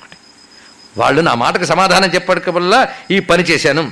వాళ్ళు 0.98 1.22
నా 1.22 1.34
మాటకు 1.34 1.66
సమాధానం 1.66 2.10
చెప్పడం 2.10 2.54
వల్ల 2.54 2.88
ఈ 3.12 3.20
పని 3.20 3.44
చేశాను. 3.44 3.92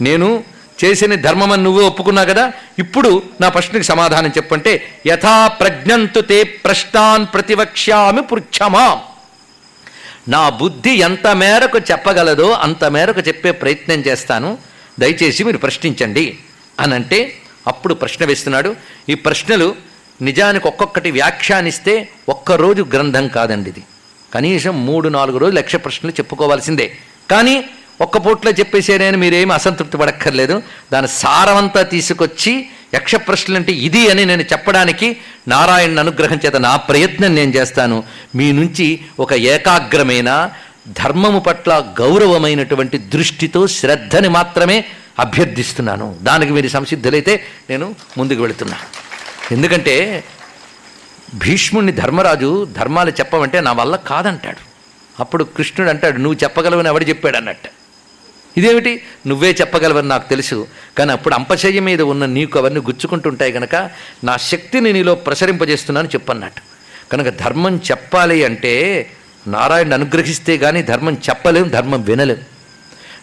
నేను 0.00 0.44
చేసిన 0.84 1.14
ధర్మమని 1.14 1.62
నువ్వు 1.62 1.82
ఒప్పుకున్నా 1.82 2.24
కదా 2.24 2.52
ఇప్పుడు 2.78 3.22
నా 3.40 3.48
ప్రశ్నకి 3.48 3.84
సమాధానం 3.84 4.28
చెప్పంటే 4.28 5.00
యథా 5.06 5.48
ప్రజ్ఞంతు 5.48 6.20
తే 6.20 6.44
ప్రశ్నాన్ 6.44 7.26
ప్రతివక్ష్యామి 7.34 8.22
పృచ్ఛమా. 8.22 9.00
నా 10.28 10.48
బుద్ధి 10.48 10.90
ఎంత 10.90 11.26
మేరకు 11.26 11.78
చెప్పగలదో 11.78 12.50
అంత 12.50 12.84
మేరకు 12.84 13.20
చెప్పే 13.20 13.50
ప్రయత్నం 13.50 13.96
చేస్తాను. 13.96 14.58
దయచేసి 14.98 15.44
మీరు 15.44 15.58
ప్రశ్నించండి. 15.58 16.38
అని 16.80 16.94
అంటే 16.94 17.32
అప్పుడు 17.66 17.94
ప్రశ్న 17.94 18.24
వేస్తున్నాడు. 18.24 18.76
ఈ 19.08 19.14
ప్రశ్నలు 19.14 19.74
నిజానికి 20.22 20.68
ఒక్కొక్కటి 20.68 21.10
వ్యాఖ్యానిస్తే 21.10 22.08
ఒక్కరోజు 22.28 22.82
గ్రంథం 22.82 23.28
కాదండి 23.28 23.70
ఇది. 23.70 23.82
కనీసం 24.34 24.86
మూడు 24.86 25.08
నాలుగు 25.08 25.38
రోజులు 25.38 25.56
లక్ష 25.56 25.76
ప్రశ్నలు 25.76 26.12
చెప్పుకోవాల్సిందే. 26.12 26.96
కానీ 27.30 27.64
ఒక్క 28.00 28.18
పూట్లో 28.18 28.52
చెప్పేసేనని 28.52 29.16
మీరేమి 29.16 29.52
అసంతృప్తి 29.52 29.98
పడక్కర్లేదు. 29.98 30.62
దాని 30.92 31.08
సారమంతా 31.08 31.82
తీసుకొచ్చి 31.82 32.68
యక్ష 32.94 33.14
ప్రశ్నలు 33.14 33.58
అంటే 33.58 33.72
ఇది 33.72 34.10
అని 34.10 34.24
నేను 34.24 34.42
చెప్పడానికి 34.42 35.16
నారాయణ 35.48 36.00
అనుగ్రహం 36.00 36.40
చేత 36.46 36.56
నా 36.56 36.76
ప్రయత్నం 36.76 37.34
నేను 37.34 37.50
చేస్తాను. 37.50 38.04
మీ 38.34 38.52
నుంచి 38.52 39.00
ఒక 39.20 39.32
ఏకాగ్రమైన 39.32 40.50
ధర్మము 40.88 41.40
పట్ల 41.40 41.94
గౌరవమైనటువంటి 42.00 42.98
దృష్టితో 42.98 43.66
శ్రద్ధని 43.66 44.28
మాత్రమే 44.28 44.84
అభ్యర్థిస్తున్నాను. 45.18 46.16
దానికి 46.22 46.52
మీరు 46.52 46.68
సంసిద్ధులైతే 46.68 47.44
నేను 47.70 47.94
ముందుకు 48.18 48.42
వెళుతున్నాను 48.42 48.86
ఎందుకంటే 49.54 50.24
భీష్ముణ్ణి 51.34 51.92
ధర్మరాజు 51.92 52.68
ధర్మాలు 52.72 53.10
చెప్పమంటే 53.10 53.60
నా 53.60 53.72
వల్ల 53.72 53.96
కాదంటాడు. 53.96 54.62
అప్పుడు 55.20 55.44
కృష్ణుడు 55.44 55.90
అంటాడు 55.90 56.18
నువ్వు 56.18 56.38
చెప్పగలవని 56.44 56.88
ఎవడు 56.88 57.04
చెప్పాడు? 57.04 57.36
అన్నట్టు. 57.36 57.83
ఇదేమిటి? 58.56 59.02
నువ్వే 59.26 59.56
చెప్పగలవని 59.60 60.08
నాకు 60.08 60.28
తెలుసు. 60.28 60.66
కానీ 60.98 61.12
అప్పుడు 61.12 61.34
అంపశయ్య 61.34 61.80
మీద 61.80 62.02
ఉన్న 62.02 62.26
నీకు 62.26 62.58
అవన్నీ 62.58 62.80
గుచ్చుకుంటుంటాయి 62.80 63.52
కనుక 63.52 63.90
నా 64.24 64.36
శక్తిని 64.36 64.92
నీలో 64.92 65.14
ప్రసరింపజేస్తున్నాను 65.14 66.06
చెప్పన్నట్టు. 66.06 66.60
కనుక 67.12 67.28
ధర్మం 67.28 67.76
చెప్పాలి 67.76 68.44
అంటే 68.44 69.10
నారాయణ 69.46 69.94
అనుగ్రహిస్తే 69.94 70.58
కానీ 70.58 70.82
ధర్మం 70.82 71.14
చెప్పలేం 71.14 71.68
ధర్మం 71.68 72.02
వినలేం. 72.02 72.36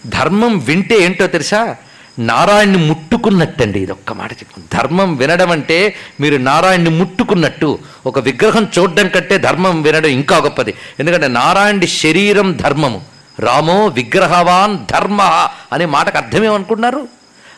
ధర్మం 0.05 0.59
వింటే 0.59 0.99
ఏంటో 0.99 1.27
తెలుసా? 1.27 1.75
నారాయణ్ణి 2.19 2.77
ముట్టుకున్నట్టండి 2.77 3.79
ఇది 3.79 3.91
ఒక్క 3.91 4.13
మాట 4.13 4.33
చెప్పు. 4.33 4.61
ధర్మం 4.73 5.15
వినడం 5.15 5.51
అంటే 5.51 5.95
మీరు 6.19 6.37
నారాయణ్ణి 6.37 6.89
ముట్టుకున్నట్టు 6.89 7.79
ఒక 8.05 8.19
విగ్రహం 8.19 8.67
చూడడం 8.79 9.07
కంటే 9.07 9.37
ధర్మం 9.37 9.81
వినడం 9.81 10.09
ఇంకా 10.09 10.37
గొప్పది. 10.37 10.73
ఎందుకంటే 10.99 11.27
నారాయణుడి 11.27 11.87
శరీరం 11.87 12.53
ధర్మము. 12.53 13.01
రామో 13.39 13.87
విగ్రహవాన్ 13.87 14.77
ధర్మ 14.91 15.49
అనే 15.73 15.85
మాటకు 15.85 16.17
అర్థమేమనుకుంటున్నారు? 16.17 17.07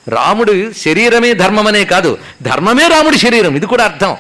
రాముడు 0.08 0.72
శరీరమే 0.72 1.34
ధర్మమనే 1.34 1.86
కాదు 1.86 2.18
ధర్మమే 2.42 2.88
రాముడి 2.88 3.18
శరీరం 3.18 3.56
ఇది 3.56 3.66
కూడా 3.66 3.84
అర్థం. 3.84 4.18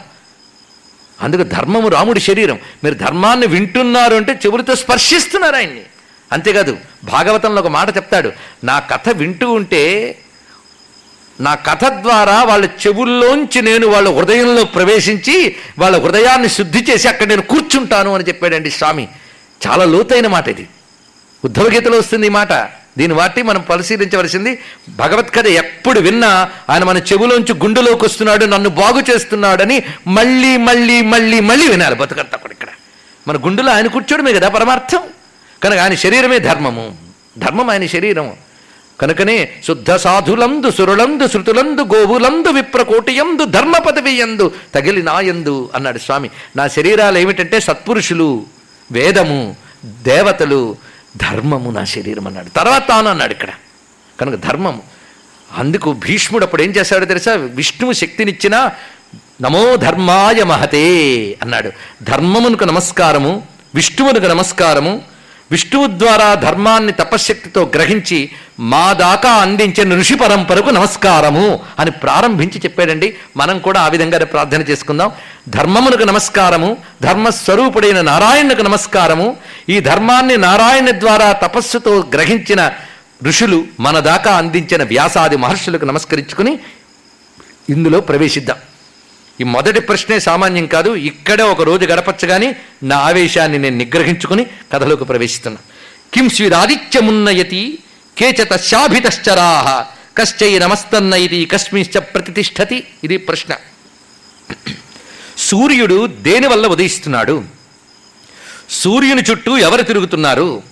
అందుకు 1.22 1.44
ధర్మము 1.44 1.88
రాముడి 1.88 2.20
శరీరం. 2.20 2.60
మీరు 2.84 2.96
ధర్మాన్ని 2.96 3.48
వింటున్నారు 3.48 4.16
అంటే 4.16 4.34
చెవులతో 4.34 4.76
స్పర్శిస్తున్నారు 4.76 5.56
ఆయన్ని. 5.56 5.82
అంతేకాదు 6.32 6.78
భాగవతంలో 7.04 7.62
ఒక 7.62 7.68
మాట 7.68 7.96
చెప్తాడు 7.96 8.32
నా 8.64 8.80
కథ 8.80 9.10
వింటూ 9.10 9.52
ఉంటే 9.52 10.18
నా 11.42 11.56
కథ 11.56 11.86
ద్వారా 11.86 12.44
వాళ్ళ 12.44 12.66
చెవుల్లోంచి 12.66 13.62
నేను 13.62 13.88
వాళ్ళ 13.88 14.16
హృదయంలో 14.16 14.64
ప్రవేశించి 14.64 15.56
వాళ్ళ 15.80 16.04
హృదయాన్ని 16.04 16.50
శుద్ధి 16.50 16.86
చేసి 16.90 17.08
అక్కడ 17.08 17.28
నేను 17.28 17.42
కూర్చుంటాను 17.42 18.16
అని 18.16 18.24
చెప్పాడండి 18.24 18.70
స్వామి. 18.70 19.08
చాలా 19.68 19.86
లోతైన 19.86 20.28
మాట 20.28 20.48
ఇది. 20.48 20.68
ఉద్ధవగీతలో 21.46 21.98
వస్తుంది 21.98 22.28
ఈ 22.28 22.30
మాట. 22.30 22.54
దీన్ని 22.98 23.18
బట్టి 23.18 23.42
మనం 23.42 23.62
పరిశీలించవలసింది 23.62 24.60
భగవత్ 24.90 25.36
కథ 25.36 25.48
ఎప్పుడు 25.48 26.00
విన్నా 26.00 26.50
ఆయన 26.70 26.84
మన 26.84 26.98
చెవులోంచి 26.98 27.54
గుండెలోకి 27.54 28.06
వస్తున్నాడు 28.06 28.46
నన్ను 28.46 28.70
బాగు 28.70 29.02
చేస్తున్నాడని 29.12 29.84
మళ్ళీ 30.08 30.58
మళ్ళీ 30.58 31.02
మళ్ళీ 31.02 31.40
మళ్ళీ 31.40 31.68
వినాలి 31.68 31.96
బతుకంతా 31.96 32.38
కూడా 32.38 32.52
ఇక్కడ. 32.52 32.68
మన 33.28 33.38
గుండెలో 33.38 33.72
ఆయన 33.72 33.88
కూర్చోడమే 33.88 34.34
కదా 34.34 34.50
పరమార్థం. 34.50 35.00
కనుక 35.64 35.80
ఆయన 35.80 35.94
శరీరమే 35.94 36.40
ధర్మము. 36.40 36.96
ధర్మం 37.38 37.70
ఆయన 37.70 37.86
శరీరం. 37.86 38.34
కనుకనే 39.02 39.50
శుద్ధ 39.68 39.96
సాధులందు 39.96 40.72
సురులందు 40.72 41.28
శృతులందు 41.28 41.82
గోవులందు 41.82 42.48
విప్రకోటియందు 42.48 43.46
ధర్మ 43.46 43.78
పదవియందు 43.78 44.52
తగిలి 44.76 45.04
నాయందు 45.04 45.72
అన్నాడు 45.76 45.98
స్వామి. 45.98 46.30
నా 46.56 46.68
శరీరాలు 46.68 47.18
ఏమిటంటే 47.18 47.60
సత్పురుషులు 47.60 48.46
వేదము 48.92 49.56
దేవతలు 49.86 50.93
ధర్మము 51.18 51.72
నా 51.72 51.84
శరీరం 51.84 52.28
అన్నాడు. 52.28 52.50
తర్వాత 52.50 52.88
తాను 52.90 53.10
అన్నాడు 53.10 53.32
ఇక్కడ. 53.32 53.50
కనుక 54.22 54.36
ధర్మము. 54.36 54.82
అందుకు 55.58 55.94
భీష్ముడు 55.94 56.46
అప్పుడు 56.46 56.62
ఏం 56.62 56.70
చేశాడో 56.70 57.06
తెలుసా? 57.06 57.34
విష్ణువు 57.34 57.94
శక్తినిచ్చిన 57.94 58.72
నమో 59.42 59.76
ధర్మాయ 59.76 60.44
మహతే 60.44 60.86
అన్నాడు. 61.42 61.72
ధర్మమునకు 62.04 62.64
నమస్కారము 62.64 63.44
విష్ణువునకు 63.76 64.26
నమస్కారము 64.26 65.02
విష్ణువు 65.52 65.88
ద్వారా 65.88 66.34
ధర్మాన్ని 66.34 66.92
తపశ్శక్తితో 66.92 67.72
గ్రహించి 67.76 68.30
మా 68.60 68.94
దాకా 68.94 69.32
అందించిన 69.32 70.00
ఋషి 70.00 70.16
పరంపరకు 70.16 70.70
నమస్కారము 70.70 71.60
అని 71.80 71.92
ప్రారంభించి 71.92 72.60
చెప్పాడండి. 72.60 73.16
మనం 73.38 73.60
కూడా 73.60 73.82
ఆ 73.82 73.88
విధంగానే 73.88 74.26
ప్రార్థన 74.26 74.62
చేసుకుందాం. 74.62 75.12
ధర్మమునకు 75.50 76.04
నమస్కారము 76.04 76.78
ధర్మస్వరూపుడైన 77.02 78.02
నారాయణకు 78.02 78.62
నమస్కారము 78.62 79.38
ఈ 79.70 79.80
ధర్మాన్ని 79.80 80.38
నారాయణ 80.38 80.92
ద్వారా 80.92 81.32
తపస్సుతో 81.32 82.04
గ్రహించిన 82.14 82.72
ఋషులు 83.24 83.64
మన 83.80 84.00
దాకా 84.00 84.32
అందించిన 84.32 84.84
వ్యాసాది 84.84 85.38
మహర్షులకు 85.38 85.86
నమస్కరించుకుని 85.86 86.60
ఇందులో 87.70 88.00
ప్రవేశిద్దాం. 88.02 88.58
ఈ 89.42 89.44
మొదటి 89.44 89.80
ప్రశ్నే 89.80 90.20
సామాన్యం 90.20 90.66
కాదు 90.66 90.96
ఇక్కడే 90.96 91.44
ఒక 91.44 91.62
రోజు 91.62 91.86
గడపచ్చు 91.86 92.28
కానీ 92.28 92.56
నా 92.84 92.98
ఆవేశాన్ని 92.98 93.58
నేను 93.58 93.78
నిగ్రహించుకుని 93.78 94.46
కథలోకి 94.74 95.06
ప్రవేశిస్తున్నా. 95.06 95.62
కిం 96.14 96.30
స్విరాదిత్యమున్నయతి 96.30 97.80
కేచ 98.18 98.44
తశాభితశ్చరాహ 98.44 99.86
కశ్చై 100.18 100.60
నమస్తన్నయతి 100.60 101.46
కస్మిశ్చ 101.46 102.00
ప్రతిష్టతి 102.00 102.88
ఇది 103.04 103.18
ప్రశ్న. 103.18 103.56
సూర్యుడు 105.38 106.08
దేనివల్ల 106.08 106.68
ఉదయిస్తున్నాడు? 106.68 107.44
సూర్యుని 108.70 109.24
చుట్టూ 109.32 109.58
ఎవరు 109.58 109.82
తిరుగుతున్నారు? 109.82 110.64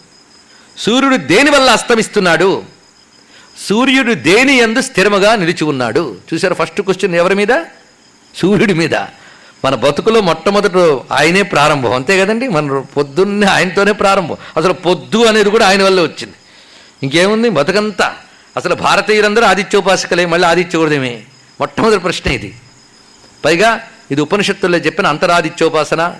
సూర్యుడు 0.77 1.15
దేనివల్ల 1.15 1.69
అస్తమిస్తున్నాడు? 1.69 2.63
సూర్యుడు 3.69 4.13
దేని 4.13 4.57
ఎందు 4.57 4.81
స్థిరముగా 4.81 5.35
నిలిచి 5.35 5.63
ఉన్నాడు? 5.63 6.17
చూసారు 6.33 6.53
ఫస్ట్ 6.53 6.81
క్వశ్చన్ 6.81 7.15
ఎవరి 7.15 7.35
మీద? 7.35 7.51
సూర్యుడి 8.35 8.73
మీద. 8.73 8.95
మన 9.65 9.75
బతుకులో 9.75 10.21
మొట్టమొదట 10.21 10.77
ఆయనే 11.13 11.41
ప్రారంభం. 11.41 11.93
అంతే 11.93 12.19
కదండి? 12.19 12.47
మన 12.47 12.79
పొద్దున్నే 12.79 13.47
ఆయనతోనే 13.47 13.91
ప్రారంభం. 13.91 14.37
అసలు 14.57 14.73
పొద్దు 14.73 15.25
అనేది 15.25 15.49
కూడా 15.49 15.67
ఆయన 15.67 15.83
వల్లే 15.83 16.01
వచ్చింది. 16.03 16.33
ఇంకేముంది? 17.03 17.49
బతుకంతా. 17.49 18.15
అసలు 18.57 18.75
భారతీయులందరూ 18.75 19.45
ఆదిత్యోపాసకలే 19.45 20.25
మళ్ళీ 20.25 20.47
ఆదిత్యకూడదేమే 20.47 21.21
మొట్టమొదటి 21.59 21.99
ప్రశ్న 21.99 22.31
ఇది. 22.31 22.55
పైగా 23.45 23.81
ఇది 24.11 24.21
ఉపనిషత్తుల్లో 24.21 24.77
చెప్పిన 24.77 25.07
అంతరాదిత్యోపాసన 25.07 26.15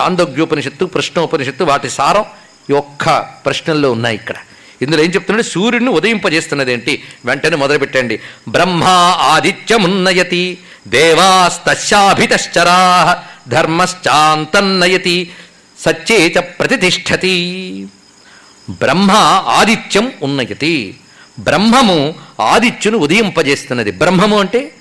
ఛాందోగ్యోపనిషత్తు 0.00 0.84
ప్రశ్నోపనిషత్తు 0.84 1.64
వాటి 1.64 1.90
సారం 1.90 2.24
ఈ 2.70 2.72
ఒక్క 2.72 3.10
ప్రశ్నల్లో 3.46 3.92
ఉన్నాయి 3.92 4.16
ఇక్కడ. 4.16 4.34
ఇందులో 4.82 5.02
ఏం 5.02 5.10
చెప్తున్నాడు? 5.10 5.46
సూర్యుడిని 5.46 5.90
ఉదయింపజేస్తున్నది 5.90 6.72
ఏంటి 6.72 7.02
వెంటనే 7.24 7.56
మొదలుపెట్టండి. 7.56 8.20
బ్రహ్మ 8.48 8.84
ఆదిత్యమున్నయతి. 9.20 10.58
దేవాస్తశాభితశ్చరా 10.88 12.78
ధర్మశ్చాంతన్నయతి 13.48 15.32
సచ్చే 15.80 16.34
చ 16.38 16.40
ప్రతిష్టతి. 16.40 17.34
బ్రహ్మ 18.70 19.10
ఆదిత్యం 19.46 20.12
ఉన్నయతి. 20.22 20.96
బ్రహ్మము 21.38 22.14
ఆదిత్యును 22.40 22.98
ఉదయింపజేస్తున్నది. 22.98 23.90
బ్రహ్మము 23.90 24.40
అంటే 24.40 24.72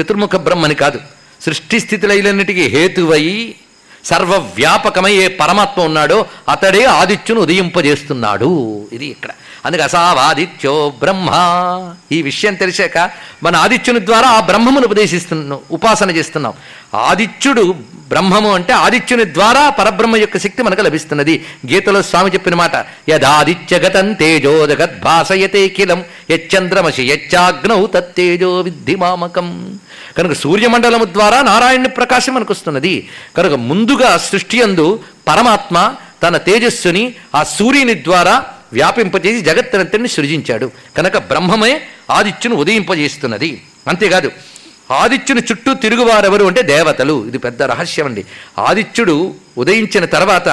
చతుర్ముఖ 0.00 0.36
బ్రహ్మని 0.36 0.74
కాదు. 0.74 1.00
సృష్టి 1.46 1.80
స్థితిలైలన్నిటికీ 1.80 2.62
హేతువై 2.62 3.54
సర్వవ్యాపకమై 4.04 5.14
ఏ 5.14 5.28
పరమాత్మ 5.28 5.82
ఉన్నాడో 5.82 6.26
అతడే 6.48 6.84
ఆదిత్యును 6.84 7.40
ఉదయింపజేస్తున్నాడు. 7.40 8.50
ఇది 8.92 9.06
ఇక్కడ. 9.06 9.30
అందుకే 9.66 9.82
అసావాదిత్యో 9.82 10.92
బ్రహ్మ. 10.98 11.30
ఈ 12.12 12.22
విషయం 12.22 12.54
తెలిసాక 12.54 13.10
మన 13.42 13.56
ఆదిత్యుని 13.56 14.06
ద్వారా 14.06 14.28
ఆ 14.28 14.40
బ్రహ్మమును 14.40 14.84
ఉపదేశిస్తున్నాం 14.84 15.58
ఉపాసన 15.70 16.10
చేస్తున్నాం. 16.10 16.52
ఆదిత్యుడు 16.94 17.74
బ్రహ్మము 18.08 18.54
అంటే 18.54 18.72
ఆదిత్యుని 18.72 19.24
ద్వారా 19.24 19.70
పరబ్రహ్మ 19.70 20.16
యొక్క 20.16 20.38
శక్తి 20.38 20.62
మనకు 20.62 20.80
లభిస్తున్నది. 20.80 21.44
గీతలో 21.72 22.02
స్వామి 22.02 22.30
చెప్పిన 22.30 22.54
మాట 22.54 22.76
యదాదిత్యగతం 23.08 24.12
తేజో 24.12 24.66
జగద్భాసయతే 24.66 25.68
కిలం 25.68 26.04
యచ్చంద్రమసి 26.30 27.02
యచ్చాగ్నౌ 27.02 27.86
తత్తేజో 27.86 28.60
విద్ధి 28.60 28.94
మామకం. 28.94 29.78
కనుక 30.18 30.32
సూర్యమండలము 30.32 31.04
ద్వారా 31.04 31.42
నారాయణుని 31.42 31.88
ప్రకాశం 31.88 32.34
మనకు 32.34 32.52
వస్తున్నది 32.52 33.08
కనుక 33.36 33.52
ముందుగా 33.52 34.16
సృష్టి 34.16 34.62
అందు 34.62 35.00
పరమాత్మ 35.28 35.94
తన 36.22 36.36
తేజస్సుని 36.36 37.14
ఆ 37.34 37.42
సూర్యుని 37.42 37.94
ద్వారా 37.94 38.44
వ్యాపింపజేసి 38.72 39.40
జగత్తునంతని 39.40 40.08
సృజించాడు. 40.08 40.70
కనుక 40.96 41.16
బ్రహ్మమే 41.16 41.82
ఆదిత్యును 42.10 42.56
ఉదయింపజేస్తున్నది. 42.56 43.62
అంతేకాదు 43.88 44.32
ఆదిత్యుని 44.90 45.42
చుట్టూ 45.50 45.74
తిరుగువారెవరు 45.74 46.44
అంటే 46.44 46.62
దేవతలు. 46.62 47.26
ఇది 47.26 47.38
పెద్ద 47.38 47.62
రహస్యం 47.62 48.06
అండి. 48.06 48.24
ఆదిత్యుడు 48.58 49.34
ఉదయించిన 49.58 50.04
తర్వాత 50.04 50.48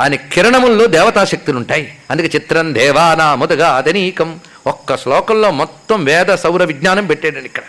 ఆయన 0.00 0.14
కిరణముల్లో 0.14 0.86
దేవతాశక్తులు 0.86 1.56
ఉంటాయి 1.56 1.94
అందుకే 2.10 2.30
చిత్రం 2.34 2.74
దేవానా 2.74 3.34
మొదగా 3.34 3.68
అదనీకం 3.76 4.40
ఒక్క 4.66 4.96
శ్లోకంలో 4.96 5.50
మొత్తం 5.50 6.04
వేద 6.04 6.34
సౌర 6.34 6.64
విజ్ఞానం 6.64 7.06
పెట్టాడండి 7.06 7.46
ఇక్కడ. 7.46 7.62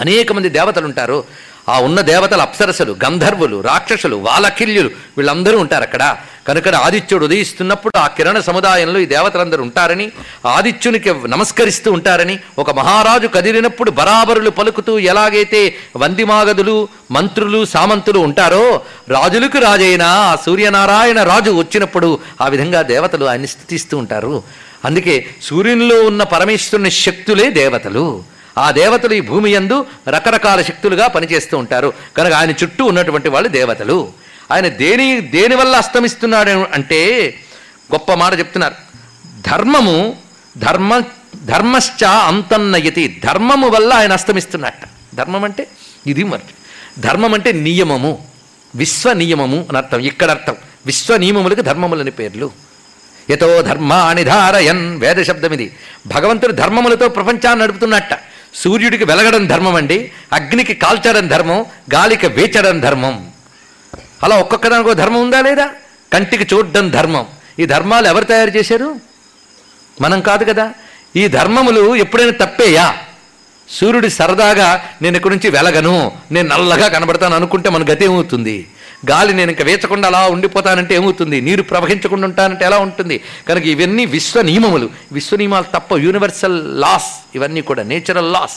అనేక 0.00 0.32
మంది 0.32 0.48
దేవతలు 0.48 0.84
ఉంటారు 0.84 1.24
ఆ 1.72 1.78
ఉన్న 1.78 2.00
దేవతలు 2.10 2.42
అప్సరసలు 2.42 2.96
గంధర్వులు 3.04 3.60
రాక్షసులు 3.60 4.16
వాలకిల్యులు 4.26 4.90
వీళ్ళందరూ 5.18 5.58
ఉంటారు 5.58 5.82
అక్కడ. 5.82 6.04
కనుక 6.48 6.68
ఆదిత్యుడు 6.76 7.24
ఉదయిస్తున్నప్పుడు 7.24 7.98
ఆ 7.98 8.06
కిరణ 8.06 8.38
సముదాయంలో 8.40 8.98
ఈ 9.00 9.06
దేవతలందరూ 9.06 9.62
ఉంటారని 9.62 10.06
ఆదిత్యునికి 10.46 11.10
నమస్కరిస్తూ 11.26 11.92
ఉంటారని 11.92 12.38
ఒక 12.58 12.70
మహారాజు 12.70 13.26
కదిలినప్పుడు 13.26 13.90
బరాబరులు 13.90 14.50
పలుకుతూ 14.50 14.98
ఎలాగైతే 14.98 15.60
వందిమాగదులు 15.96 16.76
మంత్రులు 17.10 17.64
సామంతులు 17.64 18.18
ఉంటారో 18.18 18.64
రాజులకు 19.08 19.58
రాజైన 19.58 20.02
ఆ 20.02 20.36
సూర్యనారాయణ 20.46 21.22
రాజు 21.22 21.50
వచ్చినప్పుడు 21.50 22.10
ఆ 22.40 22.48
విధంగా 22.48 22.82
దేవతలు 22.82 23.24
ఆయన్ని 23.24 23.48
స్థుతిస్తూ 23.48 23.98
ఉంటారు. 23.98 24.34
అందుకే 24.84 25.14
సూర్యునిలో 25.42 26.06
ఉన్న 26.06 26.22
పరమేశ్వరుని 26.22 26.90
శక్తులే 26.90 27.50
దేవతలు. 27.50 28.06
ఆ 28.58 28.70
దేవతలు 28.70 29.14
ఈ 29.14 29.20
భూమి 29.20 29.50
యందు 29.50 29.86
రకరకాల 30.08 30.62
శక్తులుగా 30.62 31.06
పనిచేస్తూ 31.06 31.58
ఉంటారు. 31.58 31.92
కనుక 32.16 32.32
ఆయన 32.32 32.50
చుట్టూ 32.50 32.84
ఉన్నటువంటి 32.84 33.28
వాళ్ళు 33.28 33.48
దేవతలు. 33.48 34.12
ఆయన 34.52 34.68
దేని 34.68 35.20
దేని 35.20 35.54
వల్ల 35.54 35.76
అస్తమిస్తున్నాడు 35.76 36.50
అంటే 36.50 37.34
గొప్ప 37.94 38.12
మాట 38.12 38.38
చెప్తున్నారు. 38.38 38.74
ధర్మము 39.46 40.16
ధర్మ 40.58 41.02
ధర్మశ్చ 41.44 42.04
అంతన్నయతి. 42.04 43.20
ధర్మము 43.24 43.68
వల్ల 43.68 43.92
ఆయన 43.92 44.12
అస్తమిస్తున్నట్ట 44.12 44.80
ధర్మం 45.14 45.44
అంటే 45.44 45.66
ఇది 46.06 46.24
మరి. 46.24 46.42
ధర్మం 46.98 47.34
అంటే 47.34 47.52
నియమము. 47.52 48.26
విశ్వ 48.74 49.12
నియమము 49.12 49.66
అని 49.68 49.78
అర్థం. 49.78 49.98
ఇక్కడ 49.98 50.30
అర్థం. 50.30 50.56
విశ్వ 50.86 51.16
నియమములకు 51.16 51.60
ధర్మములని 51.60 52.10
పేర్లు. 52.10 52.50
ఎతో 53.30 53.62
ధర్మాని 53.62 54.24
ధారయన్. 54.24 54.96
వేద 54.98 55.22
శబ్దం 55.22 55.52
ఇది 55.52 55.76
భగవంతుడు 56.06 56.52
ధర్మములతో 56.52 57.08
ప్రపంచాన్ని 57.08 57.64
నడుపుతున్నట్ట. 57.64 58.08
సూర్యుడికి 58.54 59.04
వెలగడం 59.04 59.46
ధర్మం 59.46 59.74
అండి 59.74 60.12
అగ్నికి 60.32 60.74
కాల్చడం 60.74 61.28
ధర్మం 61.28 61.64
గాలికి 61.94 62.26
వేచడం 62.26 62.80
ధర్మం. 62.80 63.30
అలా 64.22 64.36
ఒక్కొక్కదానికి 64.36 64.88
ఒక 64.88 64.94
ధర్మం 64.94 65.22
ఉందా 65.22 65.40
లేదా? 65.40 65.70
కంటికి 66.12 66.54
చూడడం 66.54 66.90
ధర్మం. 66.90 67.26
ఈ 67.58 67.66
ధర్మాలు 67.66 68.06
ఎవరు 68.06 68.24
తయారు 68.24 68.50
చేశారు? 68.50 69.00
మనం 70.00 70.20
కాదు 70.20 70.44
కదా. 70.44 70.72
ఈ 71.16 71.28
ధర్మములు 71.28 71.96
ఎప్పుడైనా 71.96 72.46
తప్పేయా? 72.46 72.96
సూర్యుడి 73.68 74.10
సరదాగా 74.10 74.84
నేను 75.02 75.16
ఇక్కడి 75.16 75.34
నుంచి 75.34 75.50
వెలగను 75.50 76.12
నేను 76.32 76.48
నల్లగా 76.48 76.88
కనబడతాను 76.88 77.34
అనుకుంటే 77.34 77.70
మన 77.70 77.82
గతి 77.82 78.04
ఏమవుతుంది? 78.04 78.66
గాలి 79.10 79.32
నేను 79.32 79.50
ఇంకా 79.50 79.64
వేచకుండా 79.64 80.08
అలా 80.08 80.28
ఉండిపోతానంటే 80.28 80.94
ఏమవుతుంది? 80.94 81.40
నీరు 81.40 81.62
ప్రవహించకుండా 81.62 82.26
ఉంటానంటే 82.26 82.64
ఎలా 82.64 82.78
ఉంటుంది? 82.78 83.20
కనుక 83.48 83.66
ఇవన్నీ 83.66 84.06
విశ్వ 84.06 84.42
నియమములు 84.42 84.90
విశ్వ 85.12 85.36
నియమాలు 85.36 85.64
తప్ప 85.74 85.94
యూనివర్సల్ 85.96 86.80
లాస్ 86.80 87.36
ఇవన్నీ 87.36 87.60
కూడా 87.60 87.82
నేచురల్ 87.82 88.32
లాస్ 88.32 88.56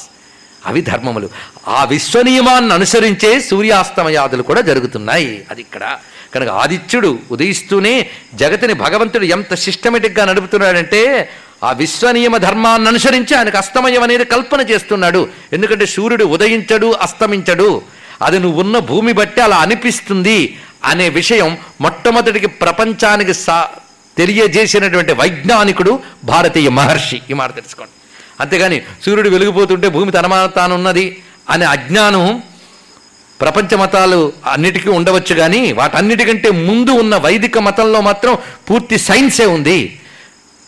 అవి 0.65 0.81
ధర్మములు. 0.81 1.29
ఆ 1.67 1.83
విశ్వ 1.83 2.21
నియమాన్ని 2.21 2.73
అనుసరించే 2.73 3.39
సూర్యాస్తమయాదులు 3.41 4.43
కూడా 4.43 4.61
జరుగుతున్నాయి. 4.61 5.45
అది 5.51 5.61
ఇక్కడ. 5.61 5.97
కనుక 6.35 6.49
ఆదిత్యుడు 6.49 7.19
ఉదయిస్తూనే 7.31 8.09
జగతిని 8.35 8.73
భగవంతుడు 8.73 9.25
ఎంత 9.25 9.53
సిస్టమేటిక్గా 9.53 10.25
నడుపుతున్నాడంటే 10.25 11.29
ఆ 11.63 11.71
విశ్వనియమ 11.71 12.37
ధర్మాన్ని 12.37 12.87
అనుసరించి 12.87 13.37
ఆయనకు 13.37 13.57
అస్తమయం 13.57 14.03
అనేది 14.03 14.25
కల్పన 14.25 14.61
చేస్తున్నాడు. 14.61 15.27
ఎందుకంటే 15.53 15.85
సూర్యుడు 15.85 16.25
ఉదయించడు 16.25 16.93
అస్తమించడు. 17.01 17.81
అది 18.21 18.39
నువ్వు 18.39 18.61
ఉన్న 18.61 18.79
భూమి 18.79 19.13
బట్టి 19.13 19.41
అలా 19.41 19.57
అనిపిస్తుంది 19.57 20.57
అనే 20.83 21.09
విషయం 21.09 21.57
మొట్టమొదటికి 21.81 22.47
ప్రపంచానికి 22.47 23.33
సా 23.33 23.69
తెలియజేసినటువంటి 24.17 25.13
వైజ్ఞానికుడు 25.13 25.99
భారతీయ 26.23 26.69
మహర్షి. 26.69 27.21
ఈ 27.29 27.33
మాట 27.33 27.55
తెలుసుకోండి. 27.55 27.91
అంతేగాని 28.39 28.81
సూర్యుడు 29.05 29.29
వెలిగిపోతుంటే 29.29 29.89
భూమి 29.89 30.11
తనమా 30.11 30.45
తానున్నది 30.45 31.17
అనే 31.49 31.65
అజ్ఞానం 31.65 32.43
ప్రపంచ 33.41 33.75
మతాలు 33.75 34.33
అన్నిటికీ 34.45 34.89
ఉండవచ్చు 34.89 35.35
కానీ 35.35 35.71
వాటన్నిటికంటే 35.71 36.49
ముందు 36.51 36.91
ఉన్న 36.91 37.15
వైదిక 37.15 37.57
మతంలో 37.57 38.01
మాత్రం 38.01 38.37
పూర్తి 38.69 38.97
సైన్సే 38.97 39.45
ఉంది. 39.45 39.99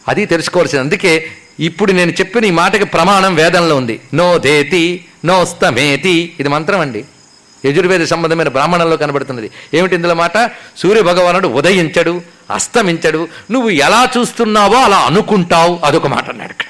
అది 0.07 0.25
తెలుసుకోవాల్సింది. 0.25 0.83
అందుకే 0.83 1.27
ఇప్పుడు 1.59 1.91
నేను 1.91 2.11
చెప్పిన 2.11 2.45
ఈ 2.45 2.51
మాటకి 2.51 2.85
ప్రమాణం 2.85 3.35
వేదంలో 3.35 3.75
ఉంది. 3.75 3.99
నో 4.13 4.37
దేతి 4.37 5.05
నో 5.25 5.45
స్తమేతి 5.45 6.33
ఇది 6.39 6.49
మంత్రం 6.49 6.79
అండి. 6.79 7.05
యజుర్వేద 7.67 8.05
సంబంధమైన 8.05 8.47
బ్రాహ్మణంలో 8.47 8.97
కనబడుతున్నది. 8.97 9.51
ఏమిటి 9.73 9.95
ఇందులో 9.95 10.13
మాట? 10.13 10.51
సూర్య 10.77 11.01
భగవానుడు 11.01 11.47
ఉదయించడు 11.47 12.21
అస్తమించడు 12.51 13.27
నువ్వు 13.51 13.69
ఎలా 13.69 14.09
చూస్తున్నావో 14.17 14.75
అలా 14.75 14.97
అనుకుంటావు 14.97 15.79
అదొక 15.83 16.07
మాట 16.07 16.29
అన్నాడు 16.29 16.51
ఇక్కడ. 16.51 16.65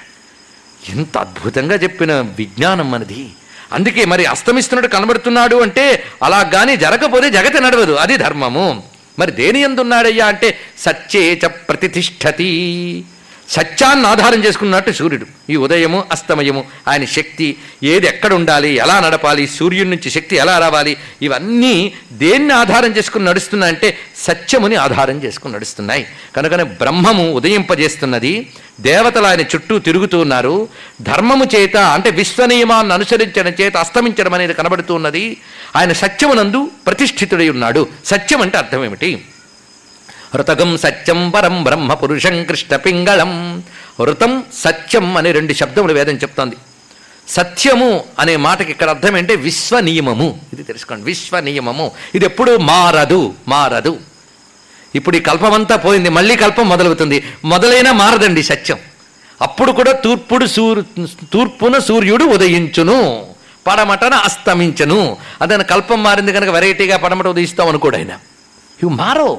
ఎంత 0.97 1.17
అద్భుతంగా 1.17 1.75
చెప్పిన 1.75 2.11
విజ్ఞానం 2.13 2.91
మనది. 2.91 3.29
అందుకే 3.73 4.05
మరి 4.05 4.25
అస్తమిస్తున్నట్టు 4.25 4.95
కనబడుతున్నాడు 4.95 5.55
అంటే 5.55 6.03
అలా 6.23 6.43
కానీ 6.43 6.77
జరగకపోతే 6.77 7.29
జగతి 7.29 7.59
నడవదు 7.61 7.91
అది 7.91 8.17
ధర్మము. 8.17 8.83
మరి 9.19 9.31
దేని 9.31 9.59
ఎందున్నాడయ్యా 9.59 10.25
అంటే 10.25 10.57
సత్యేచ 10.77 11.45
చ 11.45 11.47
ప్రతిష్టతి 11.47 12.49
సత్యాన్ని 13.49 14.07
ఆధారం 14.07 14.43
చేసుకున్నట్టు 14.43 14.91
సూర్యుడు. 14.91 15.25
ఈ 15.49 15.55
ఉదయము 15.55 16.03
అస్తమయము 16.11 16.65
ఆయన 16.87 17.05
శక్తి 17.05 17.57
ఏది 17.83 18.07
ఎక్కడ 18.07 18.33
ఉండాలి 18.33 18.69
ఎలా 18.73 18.99
నడపాలి 18.99 19.47
సూర్యుడి 19.47 19.89
నుంచి 19.89 20.09
శక్తి 20.09 20.35
ఎలా 20.35 20.59
రావాలి 20.59 20.97
ఇవన్నీ 21.21 21.93
దేన్ని 22.11 22.53
ఆధారం 22.53 22.91
చేసుకుని 22.97 23.25
నడుస్తున్నా 23.25 23.67
అంటే 23.67 23.97
సత్యముని 24.17 24.75
ఆధారం 24.75 25.23
చేసుకుని 25.23 25.53
నడుస్తున్నాయి. 25.53 26.07
కనుకనే 26.35 26.63
బ్రహ్మము 26.63 27.31
ఉదయింపజేస్తున్నది 27.33 28.49
దేవతలు 28.81 29.25
ఆయన 29.25 29.41
చుట్టూ 29.41 29.79
తిరుగుతూ 29.79 30.19
ఉన్నారు 30.19 30.69
ధర్మము 31.01 31.45
చేత 31.55 31.77
అంటే 31.77 32.09
విశ్వనియమాన్ని 32.09 32.93
అనుసరించడం 32.93 33.53
చేత 33.61 33.77
అస్తమించడం 33.77 34.33
అనేది 34.33 34.53
కనబడుతున్నది 34.53 35.37
ఆయన 35.75 35.93
సత్యమునందు 35.93 36.71
ప్రతిష్ఠితుడై 36.87 37.49
ఉన్నాడు. 37.49 37.87
సత్యం 38.05 38.41
అంటే 38.41 38.57
అర్థం 38.57 38.85
ఏమిటి? 38.85 39.23
హృతగం 40.33 40.77
సత్యం 40.77 41.29
పరం 41.29 41.63
బ్రహ్మ 41.63 41.93
పురుషం 41.93 42.43
కృష్ణ 42.43 42.75
పింగళం. 42.75 43.63
హృతం 43.99 44.43
సత్యం 44.53 45.17
అనే 45.17 45.31
రెండు 45.31 45.53
శబ్దములు 45.53 45.93
వేదం 45.93 46.13
చెప్తోంది. 46.13 46.55
సత్యము 47.27 48.03
అనే 48.19 48.35
మాటకి 48.35 48.71
ఇక్కడ 48.71 48.89
అర్థం 48.89 49.17
ఏంటంటే 49.17 49.35
విశ్వ 49.35 49.79
నియమము 49.79 50.39
ఇది 50.53 50.63
తెలుసుకోండి. 50.63 51.03
విశ్వ 51.03 51.39
నియమము 51.39 51.91
ఇది 52.15 52.25
ఎప్పుడు 52.25 52.57
మారదు 52.57 53.33
మారదు. 53.47 53.99
ఇప్పుడు 54.95 55.17
ఈ 55.17 55.19
కల్పమంతా 55.19 55.75
పోయింది. 55.75 56.09
మళ్ళీ 56.09 56.35
కల్పం 56.35 56.69
మొదలవుతుంది. 56.69 57.23
మొదలైనా 57.45 57.91
మారదండి 57.91 58.43
సత్యం. 58.43 58.77
అప్పుడు 59.41 59.71
కూడా 59.71 59.91
తూర్పుడు 59.91 60.45
సూర్ 60.45 60.85
తూర్పున 61.33 61.79
సూర్యుడు 61.79 62.23
ఉదయించును. 62.23 63.27
పడమటన 63.67 64.13
అస్తమించను. 64.13 65.17
అదే 65.41 65.63
కల్పం 65.63 66.03
మారింది 66.03 66.33
కనుక 66.33 66.49
వెరైటీగా 66.49 66.97
పడమట 66.97 67.27
ఉదయిస్తాం 67.27 67.67
అనుకోడు 67.67 67.97
ఆయన. 67.97 68.11
ఇవి 68.83 68.89
మారో 68.89 69.37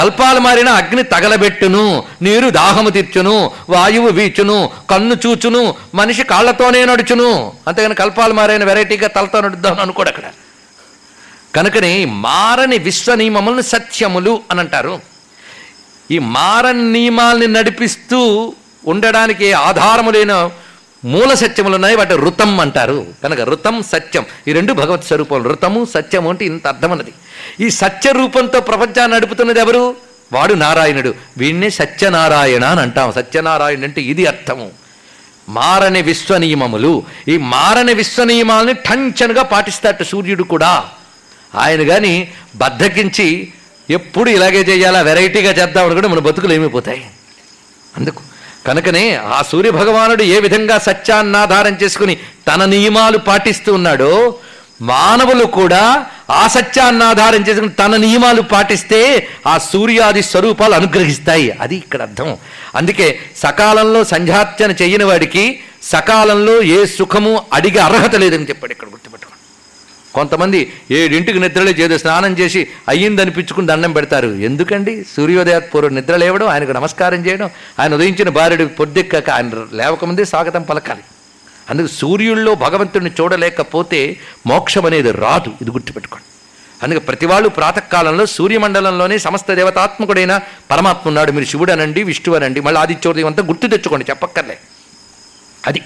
కల్పాలు 0.00 0.40
మారిన 0.40 0.68
అగ్ని 0.68 1.02
తగలబెట్టును 1.02 2.04
నీరు 2.22 2.50
దాహము 2.50 2.90
తీర్చును 2.90 3.50
వాయువు 3.68 4.08
వీచును 4.08 4.70
కన్ను 4.90 5.14
చూచును 5.26 5.74
మనిషి 5.94 6.22
కాళ్ళతోనే 6.22 6.84
నడుచును. 6.84 7.52
అంతేగాని 7.68 7.94
కల్పాలు 7.94 8.32
మారైన 8.32 8.64
వెరైటీగా 8.64 9.08
తలతో 9.08 9.40
నడుద్దాం 9.40 9.76
అనుకోడు 9.80 10.08
అక్కడ. 10.08 10.22
కనుకనే 11.54 12.04
మారని 12.04 12.78
విశ్వ 12.78 13.14
నియమములను 13.14 13.60
సత్యములు 13.60 14.40
అని 14.50 14.60
అంటారు. 14.60 15.00
ఈ 16.10 16.18
మారని 16.18 16.92
నియమాల్ని 16.92 17.46
నడిపిస్తూ 17.46 18.52
ఉండడానికి 18.86 19.52
ఆధారము 19.52 20.10
లేని 20.10 20.38
మూల 21.04 21.34
సత్యములు 21.34 21.74
ఉన్నాయి 21.74 21.96
వాటి 21.96 22.16
రుతం 22.16 22.60
అంటారు. 22.60 23.06
కనుక 23.22 23.40
రుతం 23.40 23.82
సత్యం. 23.82 24.26
ఈ 24.48 24.52
రెండు 24.52 24.72
భగవత్ 24.72 25.04
స్వరూపం 25.04 25.42
రుతము 25.42 25.86
సత్యము 25.94 26.30
అంటే 26.30 26.44
ఇంత 26.44 26.66
అర్థమన్నది. 26.66 27.12
ఈ 27.60 27.70
సత్య 27.70 28.12
రూపంతో 28.12 28.60
ప్రపంచాన్ని 28.60 29.16
నడుపుతున్నది 29.16 29.60
ఎవరు? 29.60 29.96
వాడు 30.32 30.54
నారాయణుడు. 30.54 31.14
వీణ్ణే 31.38 31.70
సత్యనారాయణ 31.70 32.64
అని 32.64 32.80
అంటాం. 32.80 33.12
సత్యనారాయణ 33.12 33.84
అంటే 33.84 34.02
ఇది 34.02 34.26
అర్థము. 34.26 34.70
మారని 35.48 36.02
విశ్వనియమములు. 36.02 37.02
ఈ 37.28 37.36
మారని 37.36 37.94
విశ్వనియమాలని 37.94 38.72
టంచనుగా 38.72 39.42
పాటిస్తాట 39.42 40.02
సూర్యుడు 40.02 40.42
కూడా. 40.42 40.84
ఆయన 41.54 41.88
కానీ 41.88 42.28
బద్దకించి 42.56 43.52
ఎప్పుడు 43.90 44.30
ఇలాగే 44.30 44.60
చేయాలా? 44.60 45.00
వెరైటీగా 45.00 45.50
చేద్దామని 45.50 45.94
కూడా 45.94 46.08
మన 46.08 46.18
బతుకులు 46.18 46.52
ఏమైపోతాయి? 46.52 47.06
అందుకు 47.96 48.29
కనుకనే 48.66 49.14
ఆ 49.14 49.42
సూర్య 49.42 49.70
భగవానుడు 49.70 50.22
ఏ 50.22 50.40
విధంగా 50.40 50.78
సత్యాన్ని 50.78 51.36
ఆధారం 51.36 51.78
చేసుకుని 51.82 52.16
తన 52.48 52.64
నియమాలు 52.64 53.18
పాటిస్తూ 53.18 53.74
ఉన్నాడో 53.74 54.34
మానవులు 54.82 55.44
కూడా 55.44 56.06
ఆ 56.30 56.46
సత్యాన్ని 56.46 57.04
ఆధారం 57.04 57.46
చేసుకుని 57.48 57.70
తన 57.72 57.96
నియమాలు 57.96 58.42
పాటిస్తే 58.42 59.28
ఆ 59.46 59.58
సూర్యాది 59.58 60.22
స్వరూపాలు 60.22 60.74
అనుగ్రహిస్తాయి. 60.74 61.50
అది 61.50 61.76
ఇక్కడ 61.76 62.02
అర్థం. 62.02 62.36
అందుకే 62.74 63.18
సకాలంలో 63.36 64.04
సంధ్యార్చన 64.04 64.74
చేయని 64.82 65.04
వాడికి 65.04 65.60
సకాలంలో 65.82 66.62
ఏ 66.62 66.86
సుఖము 66.86 67.42
అడిగే 67.52 67.78
అర్హత 67.78 68.14
లేదని 68.14 68.48
చెప్పాడు 68.48 68.72
ఇక్కడ 68.72 68.88
గుర్తుపెట్టుకోండి. 68.88 69.39
కొంతమంది 70.14 70.72
ఏడింటికి 70.90 71.40
నిద్రలే 71.40 71.70
చేదు 71.70 71.98
స్నానం 71.98 72.38
చేసి 72.38 72.68
అయ్యింది 72.88 73.22
అనిపించుకుని 73.22 73.66
దండం 73.66 73.92
పెడతారు. 73.92 74.26
ఎందుకండి? 74.26 75.04
సూర్యోదయాత్పూర్వ 75.16 75.88
నిద్ర 75.88 76.16
లేవడం 76.16 76.48
ఆయనకు 76.48 76.70
నమస్కారం 76.70 77.26
చేయడం 77.26 77.50
ఆయన 77.78 77.94
ఉదయించిన 77.94 78.28
భార్యడు 78.28 78.64
పొద్దెక్కాక 78.64 79.30
ఆయన 79.30 79.50
లేవకముందే 79.72 80.24
స్వాగతం 80.24 80.62
పలకాలి. 80.62 81.00
అందుకు 81.70 81.86
సూర్యుల్లో 81.86 82.54
భగవంతుడిని 82.54 83.10
చూడలేకపోతే 83.20 84.16
మోక్షం 84.46 84.86
అనేది 84.86 85.10
రాదు. 85.10 85.52
ఇది 85.62 85.70
గుర్తుపెట్టుకోండి. 85.70 86.24
అందుకే 86.82 87.00
ప్రతి 87.00 87.26
వాళ్ళు 87.26 87.48
ప్రాతకాలంలో 87.48 88.26
సూర్యమండలంలోనే 88.26 89.18
సమస్త 89.18 89.54
దేవతాత్మకుడైన 89.54 90.40
పరమాత్మ 90.70 91.08
ఉన్నాడు. 91.08 91.32
మీరు 91.32 91.44
శివుడు 91.44 91.72
అనండి 91.72 92.02
విష్ణువు 92.02 92.38
అనండి 92.38 92.60
మళ్ళీ 92.60 92.80
ఆదిత్యోదయం 92.80 93.26
అంతా 93.26 93.42
గుర్తు 93.42 93.66
తెచ్చుకోండి 93.66 94.06
చెప్పక్కర్లే. 94.10 94.58
అది 95.66 95.82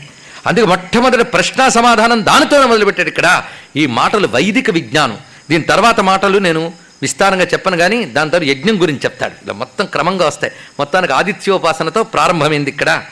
అందుకే 0.47 0.67
మొట్టమొదటి 0.67 1.25
ప్రశ్న 1.25 1.69
సమాధానం 1.69 2.27
దానితోనే 2.27 2.67
మొదలుపెట్టాడు 2.67 3.09
ఇక్కడ. 3.09 3.43
ఈ 3.77 3.87
మాటలు 3.87 4.29
వైదిక 4.29 4.71
విజ్ఞానం. 4.71 5.19
దీని 5.51 5.65
తర్వాత 5.65 6.01
మాటలు 6.01 6.39
నేను 6.39 6.73
విస్తారంగా 7.03 7.45
చెప్పను 7.45 7.77
కానీ 7.77 8.05
దాని 8.05 8.31
తర్వాత 8.31 8.49
యజ్ఞం 8.49 8.83
గురించి 8.83 9.01
చెప్తాడు. 9.05 9.45
ఇలా 9.45 9.53
మొత్తం 9.53 9.87
క్రమంగా 9.87 10.27
వస్తాయి. 10.27 10.53
మొత్తానికి 10.79 11.13
ఆదిత్యోపాసనతో 11.13 12.03
ప్రారంభమైంది 12.03 12.71
ఇక్కడ. 12.71 13.03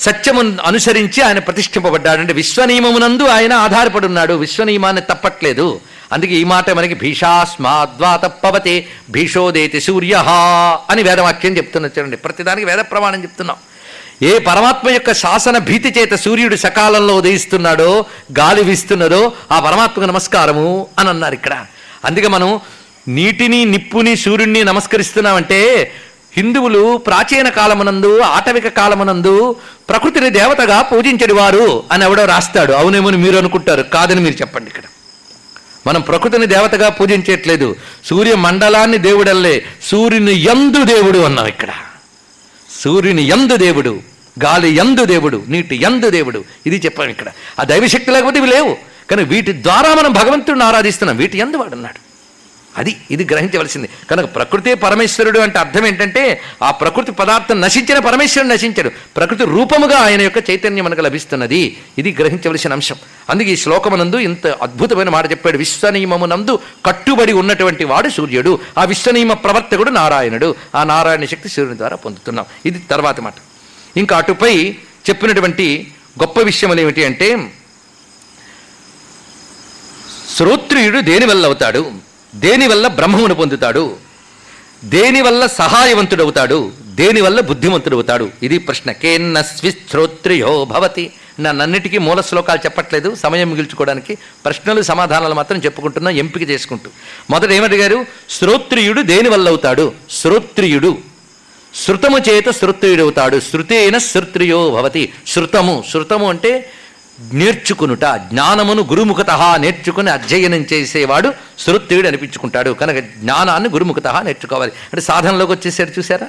సత్యము 0.00 0.56
అనుసరించి 0.64 1.22
ఆయన 1.22 1.38
ప్రతిష్ఠింపబడ్డాడు 1.38 2.20
అంటే 2.20 2.32
విశ్వనియమమునందు 2.32 3.22
ఆయన 3.22 3.52
ఆధారపడి 3.52 4.06
ఉన్నాడు 4.06 4.34
విశ్వనియమాన్ని 4.34 5.02
తప్పట్లేదు. 5.02 5.80
అందుకే 6.12 6.32
ఈ 6.32 6.44
మాట 6.44 6.70
మనకి 6.70 6.94
భీషాస్మాద్వా 6.94 8.16
తప్పవతే 8.16 8.86
భీషోదేతి 9.10 9.80
సూర్య 9.80 10.14
అని 10.90 11.02
వేదవాక్యం 11.02 11.56
చెప్తున్నా 11.56 11.90
చూడండి. 11.98 12.16
ప్రతిదానికి 12.16 12.66
వేద 12.66 12.78
ప్రమాణం 12.78 13.22
చెప్తున్నాం. 13.22 13.56
ఏ 14.22 14.38
పరమాత్మ 14.38 14.90
యొక్క 14.90 15.12
శాసన 15.12 15.58
భీతి 15.58 16.00
చేత 16.00 16.14
సూర్యుడు 16.14 16.56
సకాలంలో 16.56 17.16
ఉదయిస్తున్నాడో 17.16 18.04
గాలి 18.38 18.62
వీస్తున్నదో 18.62 19.32
ఆ 19.52 19.60
పరమాత్మకు 19.60 20.08
నమస్కారము 20.08 20.86
అని 20.98 21.08
అన్నారు 21.08 21.34
ఇక్కడ. 21.34 21.66
అందుకే 22.04 22.28
మనం 22.28 22.60
నీటిని 23.08 23.64
నిప్పుని 23.64 24.16
సూర్యుడిని 24.16 24.64
నమస్కరిస్తున్నామంటే 24.64 25.92
హిందువులు 26.36 26.96
ప్రాచీన 26.96 27.48
కాలమునందు 27.48 28.20
ఆటవిక 28.20 28.68
కాలమునందు 28.68 29.56
ప్రకృతిని 29.88 30.30
దేవతగా 30.30 30.82
పూజించడి 30.82 31.32
వారు 31.32 31.82
అని 31.92 32.04
ఎవడో 32.04 32.24
రాస్తాడు. 32.24 32.72
అవునేమని 32.72 33.16
మీరు 33.16 33.36
అనుకుంటారు. 33.36 33.82
కాదని 33.82 34.20
మీరు 34.20 34.34
చెప్పండి 34.34 34.68
ఇక్కడ. 34.68 34.82
మనం 35.86 36.00
ప్రకృతిని 36.00 36.46
దేవతగా 36.46 36.88
పూజించట్లేదు. 36.88 37.76
సూర్య 38.04 38.34
మండలాన్ని 38.34 38.98
దేవుడల్లే. 38.98 39.64
సూర్యుని 39.82 40.32
యందు 40.32 40.84
దేవుడు 40.84 41.18
అన్నాం 41.18 41.46
ఇక్కడ. 41.46 41.68
సూర్యుని 42.80 43.22
యందు 43.22 43.56
దేవుడు 43.56 44.00
గాలి 44.44 44.76
యందు 44.76 45.04
దేవుడు 45.04 45.44
నీటి 45.48 45.76
యందు 45.82 46.10
దేవుడు. 46.10 46.44
ఇది 46.66 46.82
చెప్పాను 46.84 47.10
ఇక్కడ. 47.10 47.28
ఆ 47.60 47.64
దైవశక్తి 47.64 48.10
లేకపోతే 48.10 48.38
ఇవి 48.38 48.46
లేవు. 48.46 48.76
కానీ 49.10 49.22
వీటి 49.22 49.62
ద్వారా 49.62 49.94
మనం 49.94 50.12
భగవంతుడిని 50.12 50.64
ఆరాధిస్తున్నాం. 50.64 51.16
వీటి 51.16 51.38
యందు 51.38 51.56
వాడున్నాడు 51.56 52.05
అది 52.76 52.96
ఇది 53.10 53.24
గ్రహించవలసింది. 53.24 53.88
కనుక 54.10 54.34
ప్రకృతే 54.34 54.74
పరమేశ్వరుడు 54.74 55.40
అంటే 55.40 55.58
అర్థం 55.58 55.86
ఏంటంటే 55.86 56.40
ఆ 56.62 56.70
ప్రకృతి 56.70 57.12
పదార్థం 57.12 57.60
నశించిన 57.60 57.98
పరమేశ్వరుడు 57.98 58.52
నశించాడు. 58.52 58.90
ప్రకృతి 59.16 59.44
రూపముగా 59.44 59.98
ఆయన 59.98 60.20
యొక్క 60.20 60.50
చైతన్యం 60.50 60.84
మనకు 60.84 61.00
లభిస్తున్నది. 61.00 61.76
ఇది 61.98 62.16
గ్రహించవలసిన 62.20 62.72
అంశం. 62.72 62.96
అందుకే 63.30 63.50
ఈ 63.50 63.56
శ్లోకమునందు 63.56 64.16
ఇంత 64.16 64.46
అద్భుతమైన 64.46 65.08
మాట 65.08 65.30
చెప్పాడు. 65.30 65.56
విశ్వనియమమునందు 65.56 66.58
కట్టుబడి 66.86 67.32
ఉన్నటువంటి 67.32 67.84
వాడు 67.84 68.08
సూర్యుడు. 68.08 68.58
ఆ 68.78 68.84
విశ్వనియమ 68.84 69.32
ప్రవర్తకుడు 69.32 69.90
నారాయణుడు. 69.90 70.54
ఆ 70.74 70.84
నారాయణ 70.84 71.24
శక్తి 71.24 71.48
సూర్యుని 71.48 71.78
ద్వారా 71.78 71.96
పొందుతున్నాం. 71.96 72.46
ఇది 72.66 72.78
తర్వాత 72.78 73.20
మాట. 73.20 73.34
ఇంకా 73.96 74.16
అటుపై 74.16 74.72
చెప్పినటువంటి 75.08 75.92
గొప్ప 76.22 76.40
విషయములు 76.40 76.80
ఏమిటి 76.80 77.04
అంటే 77.04 77.52
శ్రోత్రియుడు 80.36 81.00
దేనివల్ల 81.00 81.46
అవుతాడు? 81.46 82.05
దేనివల్ల 82.36 82.86
బ్రహ్మమును 82.86 83.34
పొందుతాడు? 83.34 83.96
దేనివల్ల 84.84 85.46
సహాయవంతుడవుతాడు? 85.46 86.72
దేనివల్ల 86.86 87.40
బుద్ధిమంతుడవుతాడు? 87.40 88.30
ఇది 88.42 88.58
ప్రశ్న. 88.58 88.92
కేన్న 88.92 89.42
స్విశ్రోత్రియో 89.42 90.64
భవతి. 90.64 91.12
నన్నన్నిటికీ 91.40 91.98
మూల 91.98 92.20
శ్లోకాలు 92.20 92.60
చెప్పట్లేదు. 92.64 93.14
సమయం 93.14 93.50
మిగిల్చుకోవడానికి 93.50 94.14
ప్రశ్నలు 94.44 94.82
సమాధానాలు 94.82 95.34
మాత్రం 95.34 95.58
చెప్పుకుంటున్నా 95.58 96.10
ఎంపిక 96.10 96.50
చేసుకుంటూ. 96.50 96.90
మొదట 97.30 97.50
ఏమడిగారు? 97.50 98.06
శ్రోత్రియుడు 98.30 99.02
దేనివల్ల 99.02 99.48
అవుతాడు? 99.48 99.92
శ్రోత్రియుడు. 100.10 100.98
శృతము 101.86 102.18
చేత 102.18 102.50
శ్రుత్రియుడవుతాడు. 102.50 103.40
శృతేన 103.40 103.98
శ్రోత్రియో 103.98 104.70
భవతి. 104.70 105.12
శృతము. 105.26 105.84
శృతము 105.92 106.28
అంటే 106.28 106.72
నేర్చుకునుట 107.32 108.04
జ్ఞానమును 108.04 108.82
గురుముఖత 108.82 109.30
నేర్చుకుని 109.56 110.10
అధ్యయనం 110.10 110.66
చేసేవాడు 110.72 111.32
శృత్రియుడు 111.66 112.08
అనిపించుకుంటాడు. 112.08 112.70
కనుక 112.70 112.96
జ్ఞానాన్ని 112.98 113.68
గురుముఖత 113.68 114.06
నేర్చుకోవాలి. 114.24 114.70
అంటే 114.70 115.00
సాధనలోకి 115.00 115.52
వచ్చేసారు 115.52 115.90
చూసారా 115.98 116.26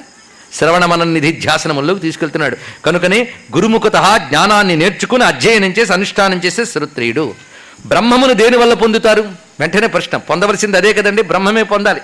శ్రవణమన 0.54 1.04
నిధి 1.04 1.32
ధ్యాసనముల్లోకి 1.32 2.00
తీసుకెళ్తున్నాడు. 2.00 2.56
కనుకనే 2.84 3.28
గురుముఖత 3.56 4.20
జ్ఞానాన్ని 4.28 4.76
నేర్చుకుని 4.76 5.24
అధ్యయనం 5.24 5.70
చేసి 5.70 5.92
అనుష్ఠానం 5.92 6.40
చేసే 6.44 6.64
శ్రుత్రియుడు 6.64 7.34
బ్రహ్మమును 7.86 8.32
దేనివల్ల 8.32 8.74
పొందుతారు? 8.74 9.28
వెంటనే 9.60 9.86
ప్రశ్న. 9.86 10.16
పొందవలసింది 10.16 10.76
అదే 10.76 10.92
కదండి 10.92 11.22
బ్రహ్మమే 11.22 11.62
పొందాలి. 11.62 12.00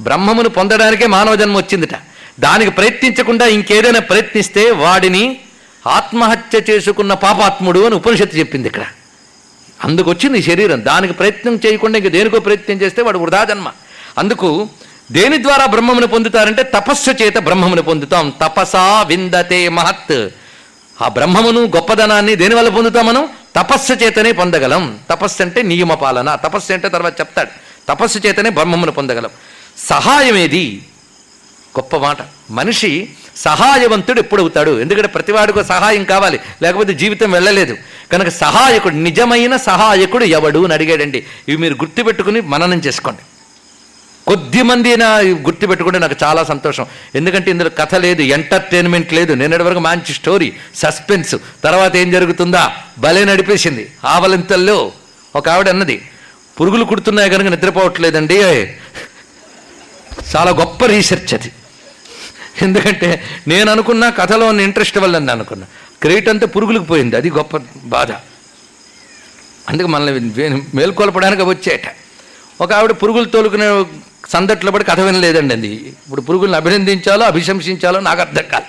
బ్రహ్మమును 0.00 0.48
పొందడానికే 0.48 1.06
మానవ 1.06 1.34
జన్మ 1.34 1.56
వచ్చిందిట. 1.56 1.94
దానికి 2.40 2.70
ప్రయత్నించకుండా 2.70 3.46
ఇంకేదైనా 3.46 4.00
ప్రయత్నిస్తే 4.00 4.70
వాడిని 4.70 5.40
ఆత్మహత్య 5.86 6.60
చేసుకున్న 6.70 7.14
పాపాత్ముడు 7.14 7.86
అని 7.86 7.94
ఉపనిషత్తు 7.94 8.36
చెప్పింది 8.36 8.68
ఇక్కడ. 8.68 8.84
అందుకు 9.84 10.10
వచ్చింది 10.10 10.38
ఈ 10.38 10.42
శరీరం. 10.42 10.84
దానికి 10.84 11.12
ప్రయత్నం 11.12 11.60
చేయకుండా 11.66 11.98
ఇంక 11.98 12.08
దేనికో 12.08 12.40
ప్రయత్నం 12.40 12.76
చేస్తే 12.76 13.02
వాడు 13.02 13.18
వృధా 13.18 13.44
జన్మ. 13.44 13.72
అందుకు 14.18 14.68
దేని 15.12 15.42
ద్వారా 15.42 15.66
బ్రహ్మమును 15.66 16.06
పొందుతారంటే 16.06 16.62
తపస్సు 16.62 17.10
చేత 17.10 17.38
బ్రహ్మమును 17.38 17.82
పొందుతాం. 17.82 18.32
తపసా 18.42 19.02
విందతే 19.02 19.68
మహత్. 19.68 20.28
ఆ 21.02 21.08
బ్రహ్మమును 21.08 21.60
గొప్పదనాన్ని 21.60 22.36
దేనివల్ల 22.36 22.68
పొందుతాం 22.68 23.06
మనం? 23.06 23.28
తపస్సు 23.56 23.92
చేతనే 23.92 24.32
పొందగలం. 24.32 24.98
తపస్సు 25.10 25.42
అంటే 25.42 25.62
నియమ 25.62 25.94
పాలన. 25.94 26.34
తపస్సు 26.34 26.72
అంటే 26.72 26.88
తర్వాత 26.88 27.20
చెప్తాడు. 27.20 27.48
తపస్సు 27.88 28.18
చేతనే 28.18 28.50
బ్రహ్మమును 28.50 28.92
పొందగలం. 28.92 29.30
సహాయం 29.78 30.36
ఏది 30.36 30.82
గొప్ప 31.78 31.96
మాట. 31.96 32.16
మనిషి 32.50 33.08
సహాయవంతుడు 33.44 34.18
ఎప్పుడవుతాడు? 34.18 34.80
ఎందుకంటే 34.80 35.08
ప్రతివాడికి 35.08 35.64
సహాయం 35.64 36.04
కావాలి. 36.04 36.40
లేకపోతే 36.62 36.94
జీవితం 36.94 37.30
వెళ్ళలేదు. 37.30 37.76
కనుక 38.12 38.28
సహాయకుడు 38.28 38.94
నిజమైన 38.94 39.56
సహాయకుడు 39.56 40.24
ఎవడు 40.24 40.64
అని 40.64 40.74
అడిగాడండి. 40.74 41.26
ఇవి 41.48 41.56
మీరు 41.56 41.74
గుర్తుపెట్టుకుని 41.74 42.40
మననం 42.40 42.78
చేసుకోండి. 42.78 43.18
కొద్ది 44.26 44.62
మంది 44.62 44.88
అయినా 44.88 45.18
గుర్తుపెట్టుకుంటే 45.18 45.98
నాకు 45.98 46.14
చాలా 46.22 46.44
సంతోషం. 46.44 46.86
ఎందుకంటే 47.14 47.50
ఇందులో 47.50 47.70
కథ 47.70 47.94
లేదు 47.94 48.22
ఎంటర్టైన్మెంట్ 48.22 49.14
లేదు. 49.14 49.32
నిన్నటి 49.32 49.62
వరకు 49.62 49.78
మంచి 49.78 50.14
స్టోరీ 50.14 50.52
సస్పెన్స్ 50.74 51.34
తర్వాత 51.64 51.96
ఏం 51.96 52.10
జరుగుతుందా? 52.10 52.72
భలే 52.98 53.24
నడిపేసింది. 53.24 53.90
ఆవలింతల్లో 54.04 54.92
ఒక 55.36 55.48
ఆవిడ 55.48 55.68
అన్నది 55.68 56.08
పురుగులు 56.60 56.84
కుడుతున్నాయి 56.84 57.30
కనుక 57.30 57.46
నిద్రపోవట్లేదండి. 57.46 58.36
చాలా 60.36 60.50
గొప్ప 60.50 60.86
రీసెర్చ్ 60.86 61.34
అది. 61.34 61.52
ఎందుకంటే 62.62 63.22
నేను 63.48 63.72
అనుకున్న 63.72 64.10
కథలో 64.10 64.46
ఉన్న 64.46 64.60
ఇంట్రెస్ట్ 64.60 64.98
వల్ల 64.98 65.18
నేను 65.18 65.32
అనుకున్నా. 65.32 65.66
క్రెడిట్ 66.02 66.28
అంతా 66.28 66.46
పురుగులకు 66.46 66.82
పోయింది. 66.82 67.16
అది 67.16 67.30
గొప్ప 67.30 67.56
బాధ. 67.84 68.12
అందుకు 69.68 69.86
మనల్ని 69.86 70.62
మేల్కొల్పడానికి 70.74 71.42
వచ్చేట. 71.42 71.82
ఒక 72.60 72.72
ఆవిడ 72.72 72.90
పురుగులు 72.90 73.24
తోలుకునే 73.24 73.86
సందట్లో 74.28 74.72
పడి 74.72 74.84
కథ 74.84 75.00
వినలేదండి 75.00 75.54
అది. 75.54 75.68
ఇప్పుడు 75.68 76.20
పురుగుల్ని 76.20 76.56
అభినందించాలో 76.56 77.24
అభిశంసించాలో 77.24 78.00
నాకు 78.00 78.20
అర్థం 78.20 78.44
కాదు. 78.52 78.64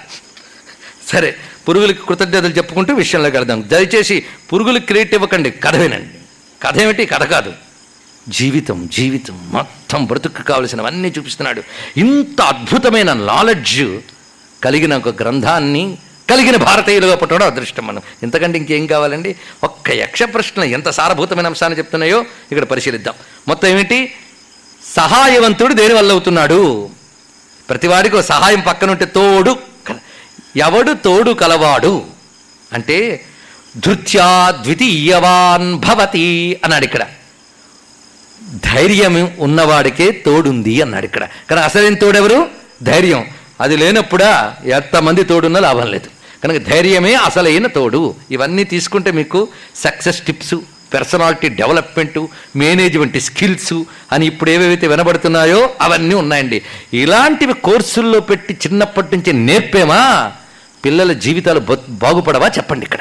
సరే 1.08 1.36
పురుగులకి 1.70 2.00
కృతజ్ఞతలు 2.08 2.54
చెప్పుకుంటూ 2.54 2.94
విషయంలోకి 2.94 3.38
వెళ్దాం. 3.38 3.64
దయచేసి 3.68 4.26
పురుగులకి 4.54 4.86
క్రెడిట్ 4.86 5.14
ఇవ్వకండి. 5.14 5.52
కథ 5.52 5.76
వినండి. 5.76 6.14
కథ 6.62 6.80
ఏమిటి? 6.80 7.06
కథ 7.06 7.24
కాదు. 7.24 7.54
జీవితం 8.28 8.90
జీవితం 8.92 9.52
మొత్తం 9.52 10.06
బ్రతుకు 10.06 10.44
కావలసినవన్నీ 10.44 11.14
చూపిస్తున్నాడు. 11.18 11.64
ఇంత 11.98 12.42
అద్భుతమైన 12.42 13.14
నాలెడ్జ్ 13.14 13.98
కలిగిన 14.64 14.98
ఒక 14.98 15.22
గ్రంథాన్ని 15.22 15.98
కలిగిన 16.30 16.56
భారతీయులుగా 16.56 17.16
పుట్టడం 17.16 17.46
అదృష్టం 17.46 17.88
మనం. 17.88 18.02
ఇంతకంటే 18.24 18.58
ఇంకేం 18.58 18.88
కావాలండి? 18.88 19.36
ఒక్క 19.64 19.90
యక్ష 19.90 20.24
ప్రశ్న 20.24 20.64
ఎంత 20.64 20.90
సారభూతమైన 20.90 21.46
అంశాన్ని 21.46 21.78
చెప్తున్నాయో 21.78 22.26
ఇక్కడ 22.52 22.64
పరిశీలిద్దాం. 22.64 23.14
మొత్తం 23.48 23.68
ఏమిటి? 23.68 24.14
సహాయవంతుడు 24.96 25.74
దేని 25.74 25.94
వల్ల 25.94 26.12
అవుతున్నాడు? 26.12 26.90
ప్రతివాడికి 27.70 28.16
ఒక 28.16 28.22
సహాయం 28.22 28.60
పక్కనుంటే 28.60 29.06
తోడు 29.06 29.60
ఎవడు 30.56 30.94
తోడు 30.94 31.32
కలవాడు? 31.32 32.04
అంటే 32.74 33.26
ధృత్యా 33.78 34.52
ద్వితీయవాన్ 34.62 35.76
భవతి 35.76 36.60
అన్నాడు 36.64 36.86
ఇక్కడ. 36.86 37.06
ధైర్యం 38.52 39.32
ఉన్నవాడికే 39.40 40.12
తోడుంది 40.12 40.82
అన్నాడు 40.82 41.06
ఇక్కడ. 41.06 41.28
కానీ 41.50 41.62
అసలేం 41.62 41.94
తోడెవరు? 41.94 42.48
ధైర్యం. 42.84 43.26
అది 43.62 43.78
లేనప్పుడా 43.78 44.56
ఎంతమంది 44.66 45.24
తోడున్నా 45.24 45.60
లాభం 45.60 45.92
లేదు. 45.92 46.10
కనుక 46.44 46.58
ధైర్యమే 46.58 47.14
అసలైన 47.14 47.68
తోడు. 47.68 48.16
ఇవన్నీ 48.32 48.64
తీసుకుంటే 48.64 49.12
మీకు 49.12 49.48
success 49.76 50.22
tips 50.22 50.56
personality 50.94 51.50
development 51.50 52.30
management 52.56 53.20
skills 53.20 53.84
అని 54.12 54.26
ఇప్పుడు 54.26 54.50
ఏవేవైతే 54.50 54.88
వినబడుతున్నాయో 54.88 55.70
అవన్నీ 55.82 56.16
ఉన్నాయండి. 56.16 56.62
ఇలాంటివి 56.94 57.54
కోర్సుల్లో 57.54 58.20
పెట్టి 58.20 58.54
చిన్నప్పటి 58.68 59.18
నుంచి 59.18 59.34
నేర్పేమా? 59.34 60.32
పిల్లల 60.86 61.14
జీవితాలు 61.14 61.62
బాగుపడవా 61.90 62.48
చెప్పండి 62.48 62.86
ఇక్కడ. 62.86 63.00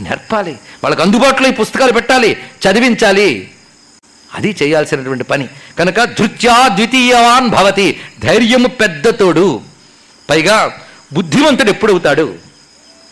నేర్పాలి. 0.00 0.50
వాళ్ళకి 0.50 1.02
అందుబాటులో 1.02 1.48
ఈ 1.48 1.52
పుస్తకాలు 1.52 1.92
పెట్టాలి. 1.92 2.36
చదివించాలి. 2.36 3.50
అది 4.34 4.56
చేయాల్సినటువంటి 4.62 5.24
పని. 5.24 5.48
కనుక 5.78 6.04
ధృత్యా 6.04 6.68
ద్వితీయవాన్ 6.68 7.48
భవతి. 7.48 8.00
ధైర్యము 8.22 8.68
పెద్ద 8.68 9.08
తోడు 9.08 9.60
పైగా 10.30 10.72
బుద్ధిమంతుడు 11.12 11.70
ఎప్పుడవుతాడు? 11.70 12.34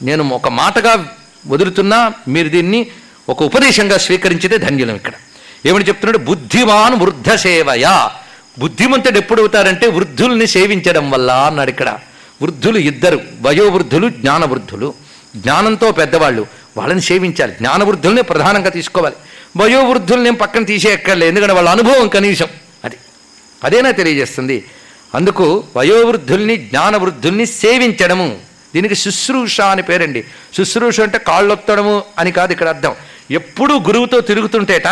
నేను 0.02 0.28
ఒక 0.28 0.48
మాటగా 0.48 1.08
వదులుతున్నా 1.46 2.12
మీరు 2.28 2.48
దీన్ని 2.48 2.86
ఒక 3.28 3.42
ఉపదేశంగా 3.42 3.98
స్వీకరించితే 3.98 4.58
ధన్యులం 4.58 4.96
ఇక్కడ. 4.96 5.12
ఏమని 5.66 5.84
చెప్తున్నాడు? 5.84 6.18
బుద్ధిమాన్ 6.18 6.94
వృద్ధ 6.94 7.34
సేవయా 7.34 8.10
బుద్ధిమంతుడు 8.58 9.18
ఎప్పుడవుతారంటే 9.18 9.86
వృద్ధుల్ని 9.86 10.46
సేవించడం 10.46 11.10
వల్ల 11.10 11.32
అన్నాడు 11.32 11.70
ఇక్కడ. 11.70 11.98
వృద్ధులు 12.42 12.78
ఇద్దరు. 12.78 13.20
వయోవృద్ధులు 13.42 14.08
జ్ఞానవృద్ధులు. 14.08 14.94
జ్ఞానంతో 15.36 15.92
పెద్దవాళ్ళు. 15.92 16.46
వాళ్ళని 16.76 17.00
సేవించాలి. 17.00 17.52
జ్ఞానవృద్ధుల్ని 17.52 18.22
ప్రధానంగా 18.22 18.68
తీసుకోవాలి. 18.68 19.14
వయోవృద్ధుల్ని 19.56 20.30
పక్కన 20.30 20.64
తీసేయక్కర్లేదు 20.64 21.28
ఎందుకంటే 21.28 21.52
వాళ్ళ 21.52 21.68
అనుభవం 21.68 22.08
కనీసం. 22.08 22.46
అది 22.84 22.96
అదేనా 23.64 23.90
తెలియజేస్తుంది? 23.90 24.64
అందుకు 25.14 25.64
వయోవృద్ధుల్ని 25.76 26.56
జ్ఞానవృద్ధుల్ని 26.56 27.46
సేవించడము. 27.46 28.38
దీనికి 28.74 28.94
శుశ్రూష 28.94 29.60
అని 29.60 29.82
పేరండి. 29.82 30.24
శుశ్రూష 30.56 31.00
అంటే 31.00 31.18
కాళ్ళొత్తడము 31.18 32.02
అని 32.18 32.32
కాదు 32.32 32.52
ఇక్కడ 32.52 32.68
అర్థం. 32.68 32.94
ఎప్పుడూ 33.30 33.80
గురువుతో 33.80 34.20
తిరుగుతుంటేట 34.20 34.86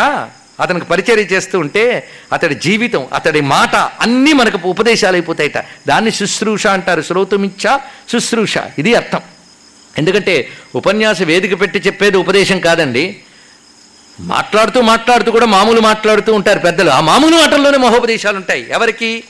అతనికి 0.61 0.85
పరిచర్య 0.85 1.21
చేస్తూ 1.21 1.59
ఉంటే 1.59 2.09
అతడి 2.33 2.55
జీవితం 2.55 3.07
అతడి 3.13 3.41
మాట 3.41 3.75
అన్నీ 3.75 4.33
మనకు 4.33 4.69
ఉపదేశాలు 4.69 5.15
అయిపోతాయట 5.15 5.57
దాన్ని 5.87 6.11
శుశ్రూష 6.11 6.67
అంటారు. 6.67 7.01
శ్రోతుమిచ్చ 7.01 7.77
శుశ్రూష. 8.11 8.57
ఇది 8.79 8.95
అర్థం. 8.95 9.19
ఎందుకంటే 9.97 10.49
ఉపన్యాస 10.75 11.21
వేదిక 11.21 11.61
పెట్టి 11.61 11.79
చెప్పేది 11.79 12.17
ఉపదేశం 12.17 12.59
కాదండి. 12.59 13.17
మాట్లాడుతూ 14.19 14.81
మాట్లాడుతూ 14.81 15.31
కూడా 15.31 15.45
మామూలు 15.45 15.81
మాట్లాడుతూ 15.81 16.33
ఉంటారు 16.33 16.59
పెద్దలు. 16.59 16.89
ఆ 16.89 16.99
మామూలు 16.99 17.35
మాటల్లోనే 17.35 17.77
మహోపదేశాలు 17.77 18.37
ఉంటాయి. 18.37 18.67
ఎవరికి? 18.69 19.23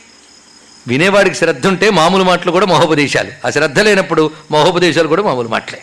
వినేవాడికి 0.88 1.36
శ్రద్ధ 1.36 1.68
ఉంటే 1.68 1.90
మామూలు 1.90 2.24
మాటలు 2.24 2.52
కూడా 2.52 2.66
మహోపదేశాలు. 2.66 3.32
ఆ 3.48 3.50
శ్రద్ధ 3.50 3.80
లేనప్పుడు 3.80 4.32
మహోపదేశాలు 4.52 5.08
కూడా 5.08 5.24
మామూలు 5.24 5.48
మాటలే. 5.48 5.80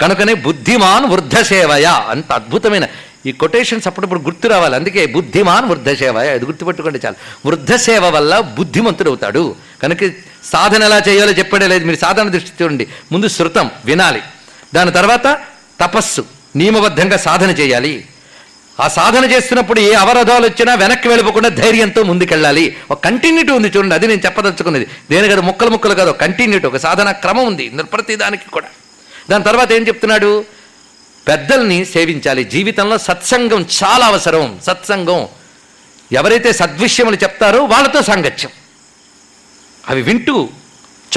కనుకనే 0.00 0.34
బుద్ధిమాన్ 0.34 1.04
వృద్ధ 1.04 1.40
సేవయ 1.40 1.84
అంత 1.84 2.32
అద్భుతమైన 2.32 2.86
ఈ 3.26 3.32
కొటేషన్స్ 3.32 3.86
అప్పుడప్పుడు 3.86 4.20
గుర్తు 4.20 4.48
రావాలి. 4.48 4.74
అందుకే 4.74 5.06
బుద్ధిమాన్ 5.06 5.66
వృద్ధ 5.66 5.92
సేవయ 5.92 6.36
ఇది 6.36 6.44
గుర్తుపెట్టుకుంటే 6.44 7.00
చాలు. 7.06 7.48
వృద్ధ 7.48 7.74
సేవ 7.74 8.06
వల్ల 8.06 8.40
బుద్ధిమంతుడు 8.40 9.08
అవుతాడు 9.08 9.54
కనుక 9.82 9.98
సాధన 10.52 10.82
ఎలా 10.82 11.02
చేయాలో 11.08 11.32
చెప్పడే 11.32 11.66
లేదు. 11.66 11.84
మీరు 11.84 11.98
సాధన 11.98 12.28
దృష్టి 12.28 12.64
చూడండి. 12.64 12.86
ముందు 13.12 13.28
శృతం 13.28 13.70
వినాలి. 13.84 14.22
దాని 14.74 14.90
తర్వాత 14.90 15.38
తపస్సు 15.80 16.24
నియమబద్ధంగా 16.56 17.16
సాధన 17.16 17.50
చేయాలి. 17.50 18.04
ఆ 18.80 18.88
సాధన 18.88 19.24
చేస్తున్నప్పుడు 19.24 19.80
ఏ 19.80 19.94
అవరోధాలు 19.94 20.46
వచ్చినా 20.46 20.74
వెనక్కి 20.74 21.08
వెళ్ళిపోకుండా 21.08 21.48
ధైర్యంతో 21.48 22.02
ముందుకెళ్ళాలి. 22.02 22.76
ఒక 22.90 23.04
కంటిన్యూటీ 23.04 23.52
ఉంది 23.52 23.72
చూడండి. 23.76 23.94
అది 23.94 24.06
నేను 24.06 24.20
చెప్పదలుచుకున్నది. 24.24 24.86
దేని 25.10 25.28
కాదు 25.28 25.40
ముక్కలు 25.40 25.70
ముక్కలు 25.70 25.94
కాదు 25.94 26.10
కంటిన్యూటీ 26.10 26.66
ఒక 26.66 26.76
సాధన 26.76 27.10
క్రమం 27.10 27.46
ఉంది 27.46 27.68
ప్రతి 27.68 28.16
దానికి 28.16 28.50
కూడా. 28.50 28.66
దాని 29.30 29.44
తర్వాత 29.44 29.72
ఏం 29.72 29.86
చెప్తున్నాడు? 29.86 30.44
పెద్దల్ని 31.28 31.84
సేవించాలి. 31.84 32.44
జీవితంలో 32.44 32.98
సత్సంగం 32.98 33.66
చాలా 33.84 34.06
అవసరం. 34.06 34.60
సత్సంగం 34.66 35.28
ఎవరైతే 36.12 36.52
సద్విషయములు 36.52 37.16
చెప్తారో 37.16 37.64
వాళ్ళతో 37.64 38.02
సాంగత్యం. 38.02 38.50
అవి 39.88 40.02
వింటూ 40.02 40.48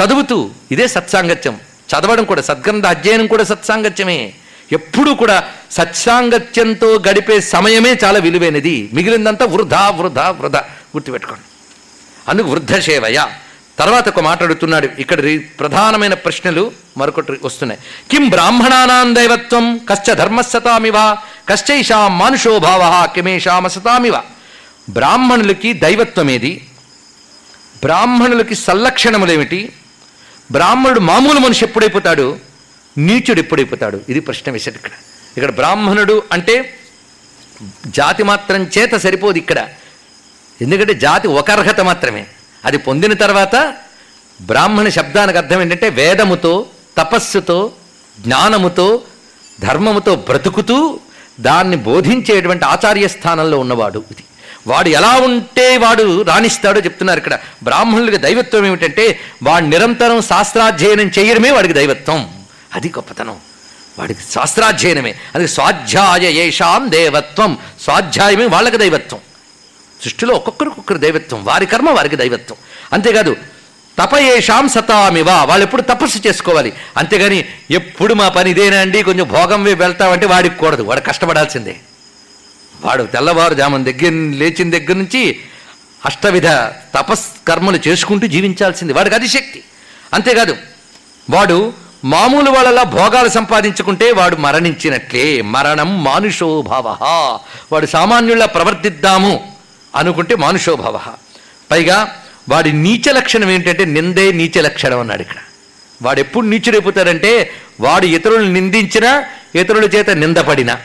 చదువుతూ 0.04 0.50
ఇదే 0.72 0.88
సత్సాంగత్యం. 0.88 1.60
చదవడం 1.90 2.24
కూడా 2.24 2.42
సద్గ్రంథ 2.42 2.86
అధ్యయనం 2.86 3.28
కూడా 3.28 3.44
సత్సాంగత్యమే. 3.44 4.34
ఎప్పుడూ 4.72 5.14
కూడా 5.14 5.44
సత్సాంగత్యంతో 5.72 7.02
గడిపే 7.10 7.42
సమయమే 7.42 7.98
చాలా 8.04 8.20
విలువైనది. 8.20 8.90
మిగిలిందంతా 8.94 9.46
వృధా 9.46 9.90
వృధా 9.90 10.30
వృధా. 10.30 10.60
గుర్తుపెట్టుకోండి. 10.96 11.44
అందుకు 12.28 12.48
వృద్ధ 12.48 12.78
సేవయ 12.80 13.26
తర్వాత 13.80 14.10
ఒక 14.10 14.20
మాట్లాడుతున్నాడు 14.20 14.90
ఇక్కడ 15.00 15.20
రి- 15.20 15.42
ప్రధానమైన 15.60 16.14
ప్రశ్నలు 16.14 16.72
మరొకటి 16.98 17.34
వస్తున్నాయి. 17.44 17.82
కిం 18.12 18.30
బ్రాహ్మణానాం 18.30 19.16
దైవత్వం 19.16 19.78
కశ్చ 19.90 20.14
ధర్మస్సతామివ? 20.14 21.18
కశ్చైషా 21.50 22.08
మానుషోభావ 22.08 23.08
కిమేషామసతామివ? 23.16 24.14
బ్రాహ్మణులకి 24.90 25.74
దైవత్వం 25.74 26.30
ఏది? 26.30 26.68
బ్రాహ్మణులకి 27.84 28.56
సల్లక్షణములేమిటి 28.56 29.74
బ్రాహ్మణుడు 30.52 31.00
మామూలు 31.00 31.40
మనిషి 31.40 31.66
ఎప్పుడైపోతాడు? 31.66 32.38
నీచుడు 32.98 33.40
ఎప్పుడైపోతాడు? 33.40 34.02
ఇది 34.10 34.20
ప్రశ్న 34.20 34.52
వేశాడు 34.52 34.76
ఇక్కడ 34.76 34.92
ఇక్కడ 35.38 35.52
బ్రాహ్మణుడు 35.52 36.24
అంటే 36.32 36.80
జాతి 37.88 38.24
మాత్రం 38.24 38.62
చేత 38.78 38.94
సరిపోదు 38.96 39.38
ఇక్కడ. 39.38 39.70
ఎందుకంటే 40.62 40.94
జాతి 40.94 41.28
ఒక 41.28 41.52
అర్హత 41.52 41.82
మాత్రమే. 41.82 42.28
అది 42.66 42.78
పొందిన 42.78 43.14
తర్వాత 43.14 43.74
బ్రాహ్మణ 44.42 44.90
శబ్దానికి 44.90 45.38
అర్థం 45.38 45.62
ఏంటంటే 45.62 45.90
వేదముతో 45.90 46.66
తపస్సుతో 46.98 47.72
జ్ఞానముతో 48.20 49.04
ధర్మముతో 49.60 50.16
బ్రతుకుతూ 50.16 51.00
దాన్ని 51.40 51.78
బోధించేటువంటి 51.78 52.66
ఆచార్య 52.66 53.08
స్థానంలో 53.08 53.60
ఉన్నవాడు 53.60 54.04
ఇది. 54.12 54.24
వాడు 54.68 54.90
ఎలా 54.90 55.16
ఉంటే 55.16 55.78
వాడు 55.78 56.22
రాణిస్తాడో 56.22 56.80
చెప్తున్నారు 56.80 57.18
ఇక్కడ. 57.18 57.40
బ్రాహ్మణులకి 57.64 58.18
దైవత్వం 58.18 58.66
ఏమిటంటే 58.66 59.20
వాడు 59.44 59.66
నిరంతరం 59.66 60.22
శాస్త్రాధ్యయనం 60.22 61.12
చేయడమే 61.20 61.52
వాడికి 61.52 61.74
దైవత్వం. 61.74 62.34
అది 62.74 62.88
గొప్పతనం. 62.88 63.36
వాడికి 64.00 64.20
శాస్త్రాధ్యయనమే. 64.34 65.16
అది 65.36 65.48
స్వాధ్యాయ 65.48 66.32
ఏషాం 66.32 66.92
దేవత్వం. 66.92 67.58
స్వాధ్యాయమే 67.82 68.46
వాళ్ళకి 68.46 68.78
దైవత్వం. 68.78 69.20
సృష్టిలో 70.04 70.36
ఒక్కొక్కరికి 70.36 70.80
ఒక్కరు 70.80 70.98
దైవత్వం. 70.98 71.46
వారి 71.46 71.66
కర్మ 71.66 71.90
వారికి 71.90 72.16
దైవత్వం. 72.16 72.58
అంతేకాదు 72.94 73.36
తపయేషాం 74.00 74.70
సతామివ 74.70 75.32
వాళ్ళు 75.32 75.66
ఎప్పుడు 75.66 75.82
తపస్సు 75.82 76.28
చేసుకోవాలి. 76.28 76.74
అంతేగాని 76.98 77.46
ఎప్పుడు 77.72 78.14
మా 78.14 78.30
పని 78.30 78.52
ఇదేనా 78.52 78.78
అండి? 78.78 79.04
కొంచెం 79.04 79.28
భోగం 79.28 79.64
వెళ్తామంటే 79.64 80.26
వాడికి 80.26 80.56
కూడదు. 80.56 80.84
వాడు 80.84 81.00
కష్టపడాల్సిందే. 81.00 81.76
వాడు 82.86 83.04
తెల్లవారుజామున 83.04 83.84
దగ్గర 83.84 84.12
లేచిన 84.12 84.72
దగ్గర 84.72 84.94
నుంచి 84.94 85.40
అష్టవిధ 86.06 86.48
తపస్కర్మలు 86.98 87.80
చేసుకుంటూ 87.88 88.28
జీవించాల్సింది. 88.28 88.94
వాడికి 88.94 89.16
అది 89.16 89.28
శక్తి 89.28 89.64
అంతేకాదు 90.14 90.58
వాడు 91.30 91.74
మామూలు 92.06 92.52
వాళ్ళలా 92.52 92.84
భోగాలు 92.84 93.30
సంపాదించుకుంటే 93.30 94.12
వాడు 94.12 94.36
మరణించినట్లే. 94.36 95.42
మరణం 95.42 96.04
మానుషోభావ. 96.04 96.98
వాడు 97.72 97.86
సామాన్యుల్లా 97.86 98.46
ప్రవర్తిద్దాము 98.46 99.54
అనుకుంటే 99.96 100.36
మానుషోభావ. 100.36 101.00
పైగా 101.72 102.24
వాడి 102.50 102.74
నీచ 102.74 103.12
లక్షణం 103.12 103.50
ఏంటంటే 103.52 103.86
నిందే 103.86 104.32
నీచ 104.32 104.62
లక్షణం 104.62 105.00
అన్నాడు 105.00 105.22
ఇక్కడ. 105.22 105.38
వాడు 106.02 106.20
ఎప్పుడు 106.20 106.46
నీచుడైపోతాడంటే 106.46 107.52
వాడు 107.80 108.06
ఇతరులు 108.06 108.48
నిందించినా 108.48 109.24
ఇతరుల 109.56 109.84
చేత 109.84 110.10
నిందపడినా. 110.10 110.78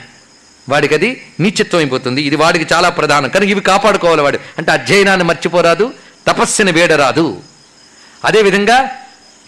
వాడికి 0.68 0.94
అది 0.94 1.22
నీచత్వం 1.40 1.78
అయిపోతుంది 1.78 2.22
ఇది 2.22 2.36
వాడికి 2.36 2.74
చాలా 2.74 2.88
ప్రధానం. 2.88 3.28
కనుక 3.28 3.48
ఇవి 3.48 3.60
కాపాడుకోవాలి 3.60 4.22
వాడు. 4.22 4.38
అంటే 4.58 4.72
అధ్యయనాన్ని 4.72 5.26
మర్చిపోరాదు 5.26 5.92
తపస్సుని 6.26 6.72
వేడరాదు. 6.72 7.36
అదేవిధంగా 8.24 8.90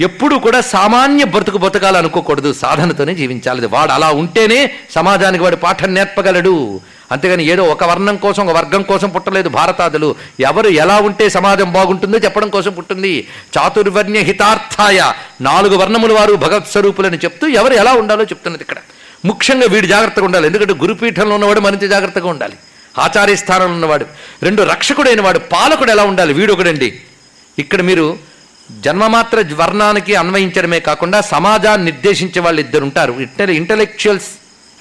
ఎప్పుడూ 0.01 0.39
కూడా 0.39 0.61
సామాన్య 0.61 1.25
బ్రతుకు 1.25 1.59
బతకాలు 1.59 1.97
అనుకోకూడదు. 1.97 2.53
సాధనతోనే 2.53 3.15
జీవించాలి. 3.15 3.67
వాడు 3.67 3.93
అలా 3.93 4.11
ఉంటేనే 4.11 4.71
సమాజానికి 4.91 5.45
వాడు 5.45 5.57
పాఠం 5.57 5.95
నేర్పగలడు. 5.95 6.81
అంతేగాని 7.13 7.45
ఏదో 7.45 7.63
ఒక 7.63 7.85
వర్ణం 7.85 8.17
కోసం 8.17 8.47
ఒక 8.47 8.57
వర్గం 8.57 8.83
కోసం 8.83 9.09
పుట్టలేదు 9.11 9.49
భారతాదులు. 9.49 10.15
ఎవరు 10.41 10.69
ఎలా 10.69 10.97
ఉంటే 10.97 11.29
సమాజం 11.29 11.73
బాగుంటుందో 11.73 12.19
చెప్పడం 12.19 12.49
కోసం 12.49 12.71
పుట్టింది. 12.73 13.29
చాతుర్వర్ణ్య 13.59 14.21
హితార్థాయ. 14.21 15.13
నాలుగు 15.41 15.77
వర్ణముల 15.77 16.13
వారు 16.13 16.35
భగవత్ 16.35 16.69
స్వరూపులని 16.69 17.17
చెప్తూ 17.17 17.47
ఎవరు 17.47 17.75
ఎలా 17.75 17.93
ఉండాలో 17.93 18.23
చెప్తున్నది 18.23 18.63
ఇక్కడ. 18.63 18.77
ముఖ్యంగా 19.25 19.67
వీడు 19.67 19.87
జాగ్రత్తగా 19.87 20.25
ఉండాలి. 20.25 20.47
ఎందుకంటే 20.47 20.75
గురుపీఠంలో 20.75 21.35
ఉన్నవాడు 21.35 21.61
మరింత 21.61 21.83
జాగ్రత్తగా 21.83 22.29
ఉండాలి. 22.29 22.57
ఆచార్య 22.99 23.37
స్థానంలో 23.37 23.75
ఉన్నవాడు 23.75 24.07
రెండు 24.43 24.63
రక్షకుడైన 24.63 25.21
వాడు 25.21 25.39
పాలకుడు 25.39 25.91
ఎలా 25.91 26.05
ఉండాలి? 26.05 26.33
వీడు 26.33 26.53
ఒకడండి. 26.53 27.01
ఇక్కడ 27.59 27.83
మీరు 27.83 28.19
జన్మమాత్ర 28.71 29.45
వర్ణానికి 29.55 30.15
అన్వయించడమే 30.15 30.81
కాకుండా 30.81 31.21
సమాజాన్ని 31.21 31.91
నిర్దేశించే 31.91 32.41
వాళ్ళు 32.41 32.61
ఇద్దరు 32.61 32.83
ఉంటారు. 32.83 33.13
ఇంటెలి 33.13 33.57
ఇంటలెక్చువల్స్ 33.57 34.27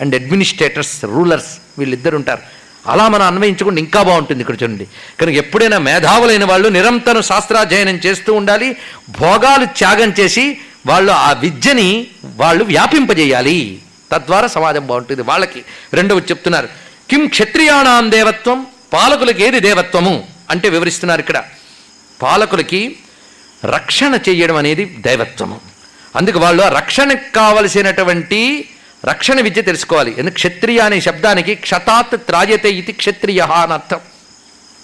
అండ్ 0.02 0.16
అడ్మినిస్ట్రేటర్స్ 0.16 1.06
రూలర్స్ 1.06 1.80
వీళ్ళిద్దరు 1.80 2.16
ఉంటారు. 2.16 2.42
అలా 2.88 3.08
మనం 3.08 3.22
అన్వయించుకుంటే 3.22 3.82
ఇంకా 3.82 4.02
బాగుంటుంది 4.04 4.42
ఇక్కడ 4.42 4.56
చూడండి. 4.64 4.88
కనుక 5.22 5.36
ఎప్పుడైనా 5.36 5.78
మేధావులైన 5.78 6.46
వాళ్ళు 6.46 6.70
నిరంతరం 6.70 7.22
శాస్త్రాధ్యయనం 7.22 8.00
చేస్తూ 8.06 8.34
ఉండాలి 8.34 8.76
భోగాలు 9.10 9.66
త్యాగం 9.66 10.14
చేసి 10.20 10.58
వాళ్ళు 10.86 11.12
ఆ 11.12 11.32
విద్యని 11.32 12.08
వాళ్ళు 12.24 12.64
వ్యాపింపజేయాలి. 12.64 13.80
తద్వారా 14.12 14.48
సమాజం 14.48 14.88
బాగుంటుంది. 14.88 15.22
వాళ్ళకి 15.22 15.66
రెండవది 15.94 16.26
చెప్తున్నారు 16.26 16.68
కిం 17.10 17.28
క్షత్రియాణాం 17.28 18.12
దేవత్వం 18.12 18.68
పాలకులకి 18.94 19.44
ఏది 19.44 19.60
దేవత్వము? 19.60 20.28
అంటే 20.50 20.70
వివరిస్తున్నారు 20.70 21.20
ఇక్కడ. 21.20 21.44
పాలకులకి 22.22 22.96
రక్షణ 23.66 24.20
చేయడం 24.30 24.56
అనేది 24.56 24.86
దైవత్వము. 24.86 25.62
అందుకు 26.16 26.40
వాళ్ళు 26.40 26.64
రక్షణకు 26.64 27.36
కావలసినటువంటి 27.36 28.70
రక్షణ 29.06 29.42
విద్య 29.42 29.62
తెలుసుకోవాలి. 29.62 30.16
ఎందుకు? 30.18 30.34
క్షత్రియ 30.34 30.80
అనే 30.80 31.02
శబ్దానికి 31.02 31.56
క్షతాత్ 31.56 32.18
త్రాయతే 32.18 32.70
ఇది 32.70 32.92
క్షత్రియ 32.92 33.40
అని 33.40 33.74
అర్థం. 33.74 34.00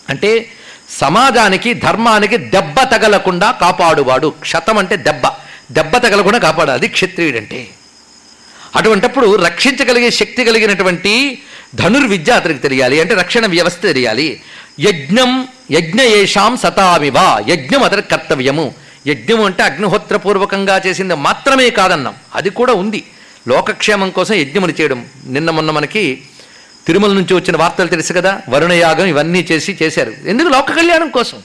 అంటే 0.10 0.52
సమాజానికి 0.90 1.74
ధర్మానికి 1.74 2.38
దెబ్బ 2.38 2.84
తగలకుండా 2.84 3.52
కాపాడువాడు. 3.52 4.28
క్షతం 4.28 4.78
అంటే 4.78 4.98
దెబ్బ. 4.98 5.24
దెబ్బ 5.72 5.98
తగలకుండా 5.98 6.38
కాపాడాలి. 6.38 6.78
అది 6.78 6.88
క్షత్రియుడంటే. 6.88 7.68
అటువంటప్పుడు 8.76 9.36
రక్షించగలిగే 9.36 10.12
శక్తి 10.12 10.46
కలిగినటువంటి 10.46 11.42
ధనుర్విద్య 11.76 12.32
అతనికి 12.32 12.60
తెలియాలి. 12.60 13.02
అంటే 13.02 13.16
రక్షణ 13.16 13.46
వ్యవస్థ 13.46 13.82
తెలియాలి. 13.82 14.42
యజ్ఞం 14.80 15.48
యజ్ఞ 15.72 16.02
ఏషాం 16.02 16.58
సతామివ. 16.58 17.46
యజ్ఞం 17.48 17.84
అతని 17.84 18.02
కర్తవ్యము. 18.02 18.76
యజ్ఞం 19.08 19.44
అంటే 19.44 19.64
అగ్నిహోత్రపూర్వకంగా 19.64 20.82
చేసింది 20.88 21.14
మాత్రమే 21.14 21.70
కాదన్నాం. 21.70 22.14
అది 22.36 22.50
కూడా 22.50 22.74
ఉంది. 22.74 23.04
లోకక్షేమం 23.48 24.10
కోసం 24.10 24.36
యజ్ఞములు 24.36 24.74
చేయడం. 24.82 25.06
నిన్న 25.26 25.50
మొన్న 25.50 25.72
మనకి 25.72 26.22
తిరుమల 26.88 27.14
నుంచి 27.14 27.34
వచ్చిన 27.34 27.58
వార్తలు 27.58 27.88
తెలుసు 27.88 28.14
కదా? 28.14 28.42
వరుణయాగం 28.50 29.06
ఇవన్నీ 29.06 29.48
చేసి 29.52 29.78
చేశారు. 29.84 30.14
ఎందుకు? 30.26 30.48
లోక 30.48 30.72
కళ్యాణం 30.72 31.10
కోసం. 31.10 31.38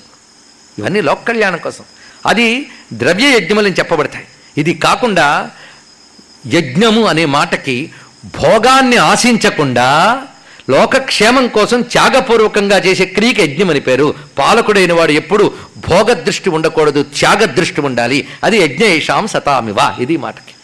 ఇవన్నీ 0.79 1.01
లోక 1.01 1.29
కళ్యాణం 1.29 1.59
కోసం. 1.59 1.85
అది 2.26 2.66
ద్రవ్య 2.93 3.37
యజ్ఞములని 3.37 3.74
చెప్పబడతాయి. 3.74 4.24
ఇది 4.59 4.74
కాకుండా 4.74 5.51
యజ్ఞము 6.55 7.05
అనే 7.05 7.24
మాటకి 7.24 7.90
భోగాన్ని 8.24 8.96
ఆశించకుండా 8.96 10.18
లోకక్షేమం 10.70 11.49
కోసం 11.49 11.82
త్యాగపూర్వకంగా 11.82 12.78
చేసే 12.78 13.05
క్రియకి 13.05 13.42
యజ్ఞం 13.42 13.70
అని 13.70 13.80
పేరు. 13.80 14.14
పాలకుడైన 14.38 14.92
వాడు 14.92 15.12
ఎప్పుడు 15.12 15.53
భోగదృష్టి 15.88 16.51
ఉండకూడదు 16.51 17.03
త్యాగదృష్టి 17.03 17.80
ఉండాలి. 17.80 18.28
అది 18.44 18.59
యజ్ఞేషాం 18.59 19.26
సతామివ. 19.26 19.76
ఇది 20.01 20.16
మాటకి. 20.16 20.55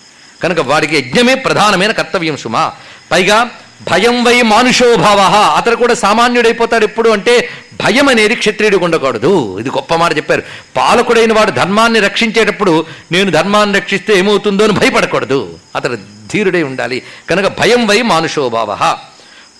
కనుక 0.42 0.60
వాడికి 0.60 0.96
యజ్ఞమే 0.96 1.34
ప్రధానమైన 1.34 1.92
కర్తవ్యం 1.92 2.36
సుమా. 2.36 2.72
పైగా 3.12 3.50
భయం 3.82 4.24
వై 4.24 4.42
మానుషోభావ 4.42 5.20
అతను 5.56 5.76
కూడా 5.76 5.94
సామాన్యుడైపోతాడు 5.94 6.84
ఎప్పుడు 6.84 7.10
అంటే 7.10 7.48
భయం 7.84 8.08
అనేది 8.08 8.34
క్షత్రియుడికి 8.34 8.84
ఉండకూడదు 8.84 9.58
ఇది 9.58 9.68
గొప్ప 9.68 9.94
మాట 9.94 10.16
చెప్పారు. 10.16 10.42
పాలకుడైన 10.76 11.32
వాడు 11.32 11.50
ధర్మాన్ని 11.50 12.00
రక్షించేటప్పుడు 12.00 12.86
నేను 13.12 13.30
ధర్మాన్ని 13.30 13.78
రక్షిస్తే 13.78 14.18
ఏమవుతుందో 14.18 14.64
అని 14.64 14.72
భయపడకూడదు. 14.72 15.58
అతడు 15.76 15.96
ధీరుడై 16.32 16.62
ఉండాలి. 16.62 17.02
కనుక 17.30 17.58
భయం 17.58 17.86
వై 17.86 18.02
మానుషోభావ 18.02 18.96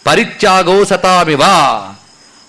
పరిత్యాగో 0.07 0.85
సతామివా 0.85 1.83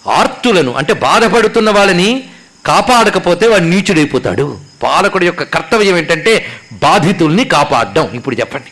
ఆర్తులను 0.08 0.74
అంటే 0.74 0.94
బాధపడుతున్న 0.94 1.70
వాళ్ళని 1.72 2.24
కాపాడకపోతే 2.66 3.48
వాడు 3.48 3.64
నీచుడైపోతాడు. 3.64 4.58
పాలకుడి 4.84 5.26
యొక్క 5.26 5.44
కర్తవ్యం 5.44 5.98
ఏంటంటే 5.98 6.46
బాధితుల్ని 6.74 7.46
కాపాడడం. 7.46 8.10
ఇప్పుడు 8.14 8.36
చెప్పండి. 8.36 8.72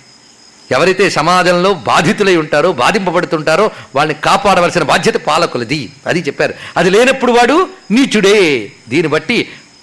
ఎవరైతే 0.74 1.10
సమాజంలో 1.10 1.74
బాధితులై 1.74 2.36
ఉంటారో 2.36 2.72
బాధింపబడుతుంటారో 2.72 3.66
వాళ్ళని 3.96 4.18
కాపాడవలసిన 4.26 4.84
బాధ్యత 4.84 5.16
పాలకులది. 5.16 5.82
అది 6.08 6.20
చెప్పారు. 6.20 6.54
అది 6.78 6.90
లేనప్పుడు 6.90 7.32
వాడు 7.32 7.70
నీచుడే. 7.92 8.72
దీన్ని 8.90 9.08
బట్టి 9.08 9.38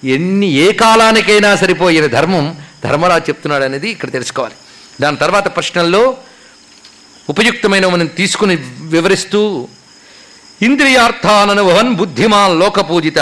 ఎన్ని 0.05 0.49
ఏ 0.65 0.73
కాలానికైనా 0.73 1.57
సరిపోయిన 1.57 2.07
ధర్మం 2.07 2.57
ధర్మరాజు 2.85 3.25
చెప్తున్నాడు 3.29 3.65
అనేది 3.65 3.89
ఇక్కడ 3.89 4.13
తెలుసుకోవాలి. 4.13 4.55
దాని 5.01 5.17
తర్వాత 5.17 5.47
ప్రశ్నల్లో 5.57 6.17
ఉపయుక్తమైన 7.29 7.87
మనం 7.87 8.07
తీసుకుని 8.07 8.57
వివరిస్తూ 8.81 9.69
ఇంద్రియార్థాననుభవన్ 10.63 11.95
బుద్ధిమాన్ 11.95 12.61
లోకపూజిత 12.61 13.21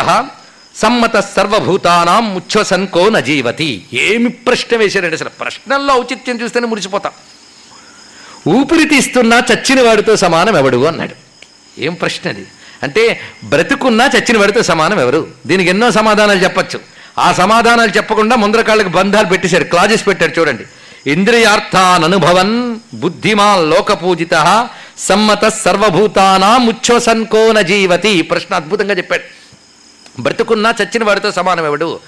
సమ్మత 0.76 1.16
సర్వభూతానాం 1.18 2.24
ముచ్ఛ్వసన్కో 2.34 3.08
నజీవతి 3.08 3.70
ఏమి 3.92 4.28
ప్రశ్న 4.28 4.76
వేశారండి 4.76 5.16
అసలు 5.16 5.28
ప్రశ్నల్లో 5.28 5.94
ఔచిత్యం 5.94 6.36
చూస్తేనే 6.42 6.66
మురిసిపోతాం. 6.66 7.12
ఊపిరి 8.48 8.84
తీస్తున్నా 8.84 9.42
చచ్చిన 9.52 9.82
వాడితో 9.82 10.16
సమానం 10.16 10.56
ఎవడు 10.56 10.84
అన్నాడు. 10.84 11.14
ఏం 11.80 11.94
ప్రశ్న 11.94 12.30
అది? 12.30 12.46
అంటే 12.82 13.20
బ్రతుకున్నా 13.44 14.06
చచ్చిన 14.06 14.38
వాడితో 14.38 14.62
సమానం 14.62 15.00
ఎవరు? 15.00 15.26
దీనికి 15.46 15.70
ఎన్నో 15.70 15.90
సమాధానాలు 15.90 16.38
చెప్పచ్చు. 16.38 16.80
ఆ 17.18 17.32
సమాధానాలు 17.32 17.90
చెప్పకుండా 17.96 18.36
ముందరకాళ్ళకి 18.36 18.88
బంధాలు 18.88 19.26
పెట్టేశారు 19.26 19.64
క్లాజెస్ 19.64 20.06
పెట్టారు 20.06 20.32
చూడండి. 20.38 20.64
ఇంద్రియార్థాన్ 21.06 22.04
అనుభవన్ 22.04 22.76
బుద్ధిమాన్ 22.94 23.70
లోకపూజిత 23.70 24.68
సమ్మత 24.98 25.48
సర్వభూతానా 25.48 26.58
ముచ్ఛోసన్కో 26.58 27.52
నజీవతి 27.52 28.22
ప్రశ్న 28.22 28.54
అద్భుతంగా 28.54 28.94
చెప్పాడు. 28.94 29.22
బ్రతుకున్నా 30.22 30.74
చచ్చిన 30.82 31.04
వాడితో 31.04 31.30
సమానం 31.32 31.66
ఎవడు? 31.66 32.00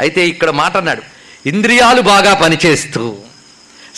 అయితే 0.00 0.28
ఇక్కడ 0.28 0.50
మాట 0.50 0.76
అన్నాడు 0.76 1.02
ఇంద్రియాలు 1.48 2.00
బాగా 2.02 2.34
పనిచేస్తూ 2.34 3.16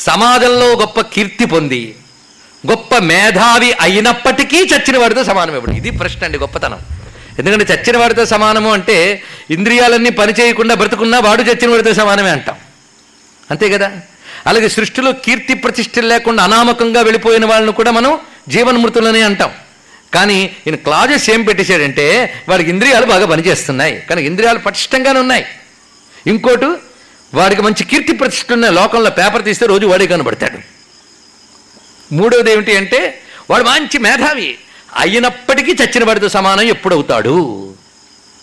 సమాజంలో 0.00 0.76
గొప్ప 0.76 1.00
కీర్తి 1.00 1.44
పొంది 1.44 1.94
గొప్ప 2.70 2.96
మేధావి 2.96 3.72
అయినప్పటికీ 3.80 4.56
చచ్చిన 4.56 4.98
వాడితో 4.98 5.24
సమానం 5.24 5.54
ఎవడు? 5.56 5.70
ఇది 5.70 5.90
ప్రశ్న 5.90 6.24
అండి 6.24 6.38
గొప్పతనం. 6.38 6.78
ఎందుకంటే 7.38 7.74
చచ్చిన 7.74 7.96
వాడితో 7.96 8.26
సమానము 8.26 8.72
అంటే 8.72 9.22
ఇంద్రియాలన్నీ 9.50 10.10
పని 10.10 10.32
చేయకుండా 10.32 10.74
బ్రతుకున్నా 10.74 11.20
వాడు 11.20 11.42
చచ్చిన 11.42 11.70
వాడితో 11.70 11.94
సమానమే 11.94 12.30
అంటాం. 12.30 12.56
అంతే 13.50 13.70
కదా? 13.70 13.92
అలాగే 14.46 14.68
సృష్టిలో 14.68 15.12
కీర్తి 15.12 15.54
ప్రతిష్టలు 15.54 16.08
లేకుండా 16.08 16.44
అనామకంగా 16.44 17.00
వెళ్ళిపోయిన 17.00 17.46
వాళ్ళని 17.46 17.72
కూడా 17.72 17.90
మనం 17.90 18.18
జీవన్మృతులనే 18.48 19.20
అంటాం. 19.20 19.50
కానీ 20.14 20.42
ఈయన 20.66 20.74
క్లాజెస్ 20.74 21.30
ఏం 21.30 21.42
పెట్టేశాడంటే 21.42 22.34
వాడికి 22.48 22.70
ఇంద్రియాలు 22.70 23.06
బాగా 23.06 23.26
పనిచేస్తున్నాయి. 23.26 24.02
కానీ 24.10 24.22
ఇంద్రియాలు 24.22 24.58
పటిష్టంగానే 24.58 25.20
ఉన్నాయి. 25.20 25.44
ఇంకోటి 26.26 26.66
వాడికి 27.34 27.62
మంచి 27.62 27.84
కీర్తి 27.84 28.12
ప్రతిష్ట 28.12 28.52
ఉన్న 28.52 28.70
లోకంలో 28.70 29.10
పేపర్ 29.10 29.44
తీస్తే 29.44 29.66
రోజు 29.66 29.86
వాడే 29.86 30.06
కనబడతాడు. 30.06 30.58
మూడవది 32.14 32.52
ఏమిటి 32.52 32.76
అంటే 32.76 33.20
వాడు 33.50 33.64
మంచి 33.64 33.98
మేధావి. 33.98 34.58
అయినప్పటికీ 34.96 35.72
చచ్చిన 35.72 36.04
వాడితో 36.04 36.28
సమానం 36.28 36.60
ఎప్పుడవుతాడు 36.60 37.74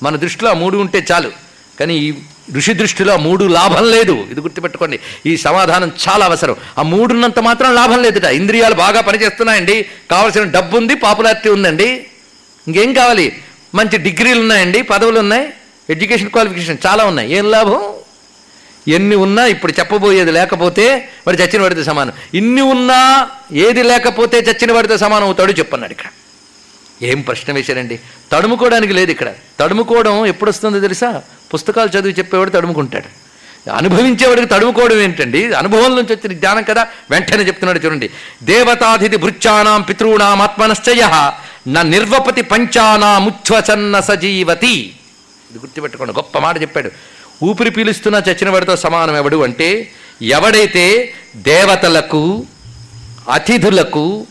మన 0.03 0.15
దృష్టిలో 0.15 0.49
ఆ 0.49 0.53
మూడు 0.53 0.77
ఉంటే 0.77 1.05
చాలు. 1.11 1.31
కానీ 1.79 1.97
ఈ 1.97 2.13
ఋషి 2.55 2.73
దృష్టిలో 2.73 3.13
ఆ 3.13 3.15
మూడు 3.15 3.45
లాభం 3.45 3.91
లేదు. 3.91 4.27
ఇది 4.31 4.41
గుర్తుపెట్టుకోండి. 4.41 4.99
ఈ 5.25 5.37
సమాధానం 5.37 5.91
చాలా 6.09 6.25
అవసరం. 6.25 6.55
ఆ 6.77 6.81
మూడున్నంత 6.81 7.39
మాత్రం 7.39 7.75
లాభం 7.75 8.01
లేదుట. 8.01 8.23
ఇంద్రియాలు 8.23 8.75
బాగా 8.75 9.01
పనిచేస్తున్నాయండి. 9.01 9.85
కావాల్సిన 10.11 10.43
డబ్బు 10.43 10.77
ఉంది 10.77 10.95
పాపులారిటీ 10.95 11.49
ఉందండి. 11.49 12.07
ఇంకేం 12.67 12.93
కావాలి? 12.93 13.41
మంచి 13.75 13.97
డిగ్రీలు 13.97 14.39
ఉన్నాయండి 14.39 14.81
పదవులు 14.81 15.19
ఉన్నాయి 15.19 15.49
ఎడ్యుకేషన్ 15.89 16.29
క్వాలిఫికేషన్ 16.29 16.77
చాలా 16.85 17.05
ఉన్నాయి. 17.05 17.33
ఏం 17.33 17.51
లాభం? 17.51 17.96
ఎన్ని 18.87 19.15
ఉన్నా 19.15 19.45
ఇప్పుడు 19.45 19.73
చెప్పబోయేది 19.79 20.31
లేకపోతే 20.31 21.09
మరి 21.27 21.37
చచ్చిన 21.37 21.61
వాడితో 21.61 21.83
సమానం. 21.83 22.11
ఇన్ని 22.33 22.61
ఉన్నా 22.61 23.29
ఏది 23.53 23.83
లేకపోతే 23.83 24.39
చచ్చిన 24.39 24.71
వాడితో 24.71 24.97
సమానం 24.97 25.23
అవుతాడు 25.23 25.51
చెప్పన్నాడు 25.51 25.91
ఇక్కడ. 25.91 26.05
ఏం 27.01 27.21
ప్రశ్న 27.21 27.53
వేశారండి? 27.53 27.99
తడుముకోవడానికి 28.31 28.93
లేదు 28.93 29.11
ఇక్కడ. 29.11 29.33
తడుముకోవడం 29.59 30.25
ఎప్పుడు 30.25 30.49
వస్తుందో 30.49 30.79
తెలుసా? 30.79 31.21
పుస్తకాలు 31.53 31.89
చదివి 31.89 32.13
చెప్పేవాడు 32.13 32.49
తడుముకుంటాడు. 32.49 33.27
అనుభవించేవాడికి 33.75 34.47
తడుముకోవడం 34.47 34.99
ఏంటండి? 34.99 35.53
అనుభవం 35.53 35.95
నుంచి 35.95 36.15
వచ్చిన 36.15 36.33
జ్ఞానం 36.33 36.63
కదా? 36.63 36.87
వెంటనే 37.11 37.43
చెప్తున్నాడు 37.43 37.79
చూడండి. 37.79 38.09
దేవతాధితి 38.43 39.17
భృత్యానాం 39.17 39.81
పితృణాం 39.81 40.41
ఆత్మనశ్చయ 40.41 41.31
నా 41.67 41.81
నిర్వపతి 41.81 42.41
పంచానాముచ్ఛన్న 42.41 43.99
సజీవతి 43.99 44.73
ఇది 45.51 45.59
గుర్తుపెట్టుకోండి. 45.59 46.13
గొప్ప 46.13 46.37
మాట 46.37 46.61
చెప్పాడు. 46.61 46.91
ఊపిరి 47.43 47.69
పీలుస్తున్నా 47.69 48.23
చచ్చిన 48.29 48.49
వాడితో 48.49 48.75
సమానం 48.75 49.15
ఎవడు 49.15 49.37
అంటే 49.43 49.91
ఎవడైతే 50.21 51.13
దేవతలకు 51.35 52.45
అతిథులకు 53.31 54.27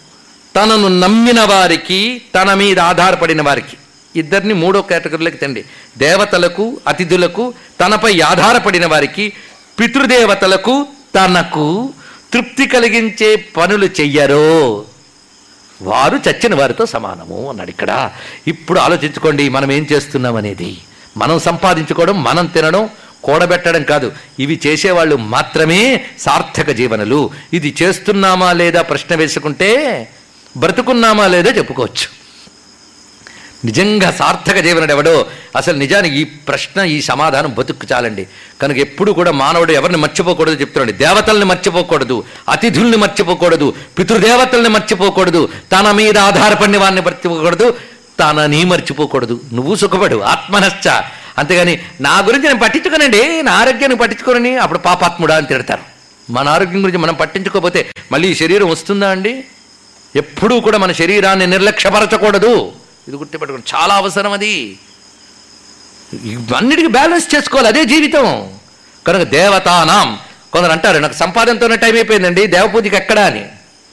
తనను 0.56 0.88
నమ్మిన 1.00 1.40
వారికి 1.40 2.22
తన 2.34 2.54
మీద 2.54 2.78
ఆధారపడిన 2.78 3.42
వారికి. 3.42 3.76
ఇద్దరిని 4.16 4.54
మూడో 4.54 4.82
కేటగిరీలోకి 4.82 5.36
తండి. 5.36 5.64
దేవతలకు 5.98 6.80
అతిథులకు 6.88 7.54
తనపై 7.80 8.20
ఆధారపడిన 8.20 8.86
వారికి 8.86 9.32
పితృదేవతలకు 9.80 10.86
తనకు 11.14 11.92
తృప్తి 12.32 12.66
కలిగించే 12.66 13.36
పనులు 13.36 13.86
చెయ్యరో. 13.86 14.84
వారు 15.82 16.16
చచ్చిన 16.16 16.54
వారితో 16.54 16.86
సమానము 16.86 17.48
అన్నాడు 17.48 17.70
ఇక్కడ. 17.70 18.10
ఇప్పుడు 18.46 18.78
ఆలోచించుకోండి 18.78 19.48
మనం 19.48 19.72
ఏం 19.72 19.86
చేస్తున్నాం 19.92 20.36
అనేది 20.36 20.78
మనం 21.16 21.38
సంపాదించుకోవడం 21.38 22.22
మనం 22.22 22.46
తినడం 22.46 22.88
కూడబెట్టడం 23.24 23.82
కాదు. 23.82 24.12
ఇవి 24.38 24.60
చేసేవాళ్ళు 24.66 25.16
మాత్రమే 25.16 26.04
సార్థక 26.18 26.70
జీవనలు. 26.70 27.30
ఇది 27.52 27.74
చేస్తున్నామా 27.82 28.52
లేదా 28.52 28.82
ప్రశ్న 28.82 29.14
వేసుకుంటే 29.14 29.70
బ్రతుకున్నామా 30.56 31.26
లేదా 31.26 31.50
చెప్పుకోవచ్చు. 31.50 32.06
నిజంగా 33.64 34.10
సార్థక 34.10 34.58
జీవనుడు 34.58 34.92
ఎవడో 34.92 35.26
అసలు 35.56 35.76
నిజానికి 35.78 36.16
ఈ 36.16 36.24
ప్రశ్న 36.24 36.80
ఈ 36.80 37.00
సమాధానం 37.00 37.54
బతుకు 37.58 37.86
చాలండి. 37.92 38.26
కనుక 38.62 38.76
ఎప్పుడు 38.76 39.12
కూడా 39.12 39.30
మానవుడు 39.30 39.72
ఎవరిని 39.72 39.98
మర్చిపోకూడదు 39.98 40.54
చెప్తున్నాడు. 40.54 40.92
దేవతల్ని 40.92 41.44
మర్చిపోకూడదు 41.44 42.24
అతిథుల్ని 42.48 42.96
మర్చిపోకూడదు 42.96 43.74
పితృదేవతల్ని 43.98 44.68
మర్చిపోకూడదు 44.68 45.48
తన 45.72 45.90
మీద 45.90 46.18
ఆధారపడిన 46.18 46.78
వారిని 46.78 47.00
మర్చిపోకూడదు 47.00 47.74
తనని 48.20 48.64
మర్చిపోకూడదు. 48.64 49.40
నువ్వు 49.52 49.74
సుఖపడు 49.74 50.20
ఆత్మనశ్చ. 50.20 50.88
అంతేగాని 51.38 51.80
నా 52.00 52.18
గురించి 52.18 52.46
నేను 52.46 52.58
పట్టించుకోనండి 52.58 53.42
నా 53.42 53.52
ఆరోగ్యాన్ని 53.52 53.98
పట్టించుకోనని 53.98 54.56
అప్పుడు 54.56 54.78
పాపాత్ముడా 54.78 55.36
అని 55.36 55.46
తిడతారు. 55.46 55.82
మన 56.30 56.48
ఆరోగ్యం 56.48 56.82
గురించి 56.82 56.98
మనం 56.98 57.14
పట్టించుకోకపోతే 57.14 57.90
మళ్ళీ 58.12 58.28
ఈ 58.28 58.34
శరీరం 58.34 58.68
వస్తుందా 58.68 59.10
అండి? 59.10 59.44
ఎప్పుడూ 60.16 60.60
కూడా 60.60 60.78
మన 60.78 60.92
శరీరాన్ని 60.92 61.46
నిర్లక్ష్యపరచకూడదు. 61.46 62.72
ఇది 63.08 63.16
గుర్తుపెట్టుకోండి 63.16 63.76
చాలా 63.76 63.94
అవసరం 63.94 64.32
అది. 64.32 64.78
ఇవన్నిటికీ 66.24 66.88
బ్యాలెన్స్ 66.88 67.34
చేసుకోవాలి 67.34 67.68
అదే 67.68 67.84
జీవితం. 67.84 68.50
కనుక 69.06 69.22
దేవతానాం 69.22 70.18
కొందరు 70.52 70.72
అంటారు 70.72 70.98
నాకు 70.98 71.14
సంపాదనతోనే 71.14 71.76
టైం 71.76 71.94
అయిపోయిందండి 71.94 72.46
దేవపూజకి 72.46 72.96
ఎక్కడా 72.96 73.26
అని. 73.26 73.44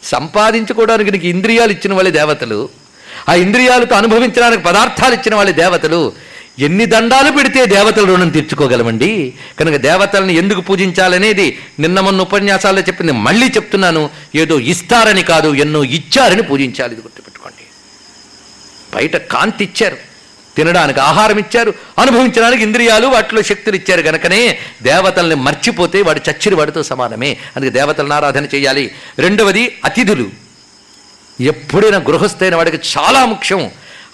సంపాదించుకోవడానికి 0.04 1.12
నీకు 1.12 1.28
ఇంద్రియాలు 1.28 1.72
ఇచ్చిన 1.72 1.94
వాళ్ళే 1.94 2.12
దేవతలు. 2.12 2.70
ఆ 3.30 3.34
ఇంద్రియాలతో 3.34 3.96
అనుభవించడానికి 3.96 4.64
పదార్థాలు 4.64 5.14
ఇచ్చిన 5.14 5.36
వాళ్ళే 5.36 5.54
దేవతలు 5.54 6.14
ఎన్ని 6.60 6.86
దండాలు 6.86 7.32
పెడితే 7.32 7.66
దేవతల 7.66 8.06
రుణం 8.06 8.30
తీర్చుకోగలమండి? 8.30 9.34
కనుక 9.60 9.76
దేవతలను 9.76 10.32
ఎందుకు 10.32 10.62
పూజించాలనేది 10.62 11.60
నిన్న 11.80 12.00
మొన్న 12.00 12.22
ఉపన్యాసాల్లో 12.22 12.82
చెప్పింది. 12.82 13.12
మళ్ళీ 13.12 13.48
చెప్తున్నాను. 13.48 14.10
ఏదో 14.36 14.60
ఇస్తారని 14.60 15.24
కాదు 15.24 15.54
ఎన్నో 15.54 15.84
ఇచ్చారని 15.84 16.42
పూజించాలి. 16.42 16.94
ఇది 16.94 17.02
గుర్తుపెట్టుకోండి. 17.02 17.64
బయట 18.96 19.16
కాంతి 19.16 19.64
ఇచ్చారు. 19.64 19.98
తినడానికి 20.58 21.00
ఆహారం 21.00 21.40
ఇచ్చారు. 21.40 21.74
అనుభవించడానికి 22.00 22.64
ఇంద్రియాలు 22.64 23.08
వాటిలో 23.08 23.42
శక్తులు 23.42 23.76
ఇచ్చారు. 23.76 24.02
గనకనే 24.02 24.58
దేవతల్ని 24.84 25.36
మర్చిపోతే 25.36 26.02
వాడు 26.02 26.22
చచ్చిన 26.32 26.56
వాడితో 26.56 26.84
సమానమే. 26.84 27.38
అందుకే 27.56 27.72
దేవతలను 27.72 28.14
ఆరాధన 28.14 28.46
చేయాలి. 28.56 28.92
రెండవది 29.20 29.78
అతిథులు. 29.86 30.44
ఎప్పుడైనా 31.44 31.98
గృహస్థైన 31.98 32.56
వాడికి 32.56 32.80
చాలా 32.98 33.26
ముఖ్యం. 33.26 33.72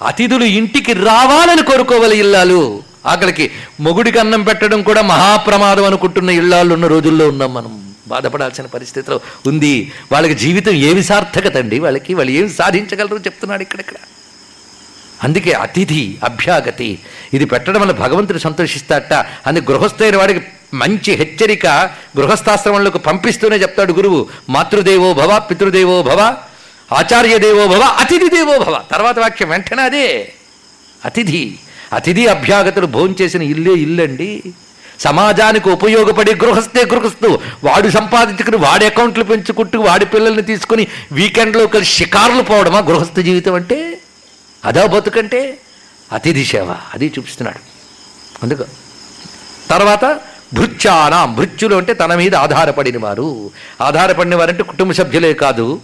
అతిథులు 0.07 0.43
ఇంటికి 0.43 0.93
రావాలని 0.93 1.61
కోరుకోవాలి 1.61 2.17
ఇల్లాలు. 2.17 2.83
ఆకలికి 3.05 3.51
మొగుడికి 3.79 4.19
అన్నం 4.19 4.43
పెట్టడం 4.43 4.81
కూడా 4.81 5.01
మహాప్రమాదం 5.01 5.85
అనుకుంటున్న 5.85 6.29
ఇళ్ళాలు 6.29 6.73
ఉన్న 6.73 6.87
రోజుల్లో 6.87 7.29
ఉన్నాం 7.29 7.53
మనం. 7.53 7.93
బాధపడాల్సిన 8.07 8.65
పరిస్థితిలో 8.65 9.19
ఉంది. 9.47 9.91
వాళ్ళకి 10.11 10.33
జీవితం 10.33 10.71
ఏమి 10.71 11.03
సార్థకత 11.03 11.57
అండి? 11.57 11.79
వాళ్ళకి 11.79 12.13
వాళ్ళు 12.13 12.31
ఏమి 12.31 12.49
సాధించగలరు 12.49 13.17
చెప్తున్నాడు 13.17 13.61
ఇక్కడిక్కడ. 13.61 13.95
అందుకే 15.23 15.51
అతిథి 15.51 16.17
అభ్యాగతి. 16.23 16.99
ఇది 17.33 17.45
పెట్టడం 17.45 17.81
వల్ల 17.81 17.91
భగవంతుడు 17.91 18.37
సంతోషిస్తాట 18.37 19.13
అని 19.47 19.61
గృహస్థైన 19.61 20.17
వాడికి 20.17 20.41
మంచి 20.73 21.11
హెచ్చరిక 21.13 21.67
గృహస్థాశ్రమంలోకి 22.17 22.99
పంపిస్తూనే 22.99 23.55
చెప్తాడు 23.55 23.93
గురువు. 23.93 24.27
మాతృదేవో 24.49 25.13
భవ 25.13 25.39
పితృదేవో 25.49 26.03
భవ. 26.03 26.35
ఆచార్య 26.93 27.37
దేవోభవ 27.37 27.81
అతిథి 27.81 28.29
దేవోభవ 28.29 28.81
తర్వాత 28.91 29.19
వాక్యం 29.19 29.49
వెంటనే 29.49 29.81
అదే. 29.81 30.33
అతిథి 31.05 31.59
అతిథి 31.93 32.27
అభ్యాగతులు 32.27 32.85
భోంచేసిన 32.85 33.41
ఇల్లే 33.41 33.73
ఇల్లండి. 33.73 34.43
సమాజానికి 34.99 35.69
ఉపయోగపడే 35.69 36.35
గృహస్థే 36.35 36.85
గృహస్థు. 36.85 37.39
వాడు 37.63 37.89
సంపాదించుకుని 37.89 38.57
వాడి 38.57 38.85
అకౌంట్లు 38.85 39.23
పెంచుకుంటూ 39.23 39.79
వాడి 39.79 40.05
పిల్లల్ని 40.05 40.41
తీసుకుని 40.41 40.87
వీకెండ్లో 41.11 41.67
కలిసి 41.67 41.91
షికారులు 41.91 42.41
పోవడమా 42.41 42.79
గృహస్థ 42.79 43.19
జీవితం 43.19 43.53
అంటే? 43.53 43.97
అదా 44.65 44.85
బతుకంటే? 44.85 45.57
అతిథి 46.11 46.45
సేవ 46.45 46.75
అది 46.93 47.13
చూపిస్తున్నాడు. 47.17 47.59
అందుకు 48.43 48.65
తర్వాత 49.69 50.19
భృత్యానాం 50.53 51.35
భృత్యులు 51.35 51.75
అంటే 51.75 51.93
తన 51.93 52.15
మీద 52.15 52.35
ఆధారపడిన 52.35 52.99
వారు 52.99 53.51
ఆధారపడిన 53.81 54.35
వారంటే 54.35 54.63
కుటుంబ 54.63 54.91
సభ్యులే 54.91 55.33
కాదు. 55.33 55.81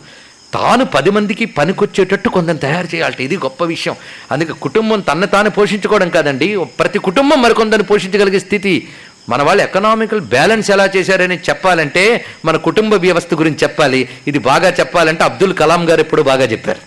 తాను 0.55 0.83
పది 0.95 1.09
మందికి 1.15 1.45
పనికొచ్చేటట్టు 1.57 2.29
కొందరు 2.35 2.59
తయారు 2.65 2.87
చేయాలట 2.93 3.21
ఇది 3.27 3.37
గొప్ప 3.37 3.63
విషయం. 3.73 3.95
అందుకే 4.31 4.53
కుటుంబం 4.65 4.99
తన్ను 4.99 5.27
తాను 5.27 5.49
పోషించుకోవడం 5.57 6.09
కాదండి 6.09 6.47
ప్రతి 6.79 6.99
కుటుంబం 7.07 7.39
మరికొందరిని 7.41 7.87
పోషించగలిగే 7.91 8.39
స్థితి. 8.39 8.73
మన 9.31 9.41
వాళ్ళు 9.41 9.61
ఎకనామికల్ 9.63 10.21
బ్యాలెన్స్ 10.33 10.67
ఎలా 10.71 10.85
చేశారని 10.95 11.37
చెప్పాలంటే 11.49 12.03
మన 12.45 12.55
కుటుంబ 12.67 12.93
వ్యవస్థ 13.05 13.33
గురించి 13.33 13.61
చెప్పాలి. 13.63 14.01
ఇది 14.27 14.39
బాగా 14.49 14.69
చెప్పాలంటే 14.79 15.23
అబ్దుల్ 15.23 15.55
కలాం 15.61 15.83
గారు 15.89 16.01
ఎప్పుడు 16.05 16.21
బాగా 16.31 16.45
చెప్పారు. 16.53 16.81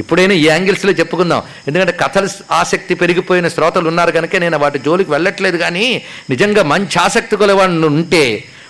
ఇప్పుడైనా 0.00 0.34
ఈ 0.40 0.44
యాంగిల్స్లో 0.46 0.92
చెప్పుకుందాం. 0.92 1.42
ఎందుకంటే 1.68 1.92
కథల 2.02 2.28
ఆసక్తి 2.50 2.94
పెరిగిపోయిన 2.94 3.48
శ్రోతలు 3.48 3.88
ఉన్నారు 3.88 4.10
కనుక 4.10 4.36
నేను 4.36 4.58
వాటి 4.58 4.78
జోలికి 4.78 5.10
వెళ్ళట్లేదు 5.10 5.56
కానీ 5.56 5.86
నిజంగా 6.30 6.62
మంచి 6.72 6.98
ఆసక్తి 7.06 7.36
కొలవాళ్ళు 7.36 7.86
ఉంటే 7.86 8.22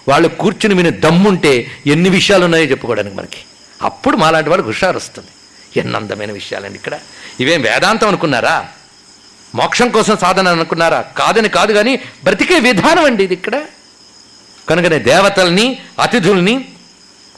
వాళ్ళు 0.09 0.29
కూర్చుని 0.43 0.75
విని 0.75 0.91
దమ్ముంటే 1.07 1.55
ఎన్ని 1.95 2.11
విషయాలు 2.19 2.45
ఉన్నాయో 2.45 2.65
చెప్పుకోవడానికి 2.65 3.17
మనకి. 3.17 3.41
అప్పుడు 3.83 4.17
మాలాంటి 4.17 4.51
వాళ్ళకి 4.51 4.69
హుషారు 4.69 4.97
వస్తుంది 4.97 5.33
ఎన్ని 5.81 5.97
అందమైన 5.97 6.33
విషయాలండి 6.33 6.79
ఇక్కడ. 6.79 6.99
ఇవేం 7.41 7.63
వేదాంతం 7.63 8.09
అనుకున్నారా? 8.09 8.69
మోక్షం 9.55 9.89
కోసం 9.89 10.17
సాధన 10.17 10.49
అనుకున్నారా? 10.49 11.01
కాదని 11.01 11.49
కాదు 11.49 11.73
కానీ 11.73 11.97
బ్రతికే 12.25 12.59
విధానం 12.59 13.05
అండి 13.05 13.25
ఇది 13.25 13.35
ఇక్కడ. 13.35 13.63
కనుకనే 14.69 14.99
దేవతల్ని 14.99 15.79
అతిథుల్ని 15.99 16.69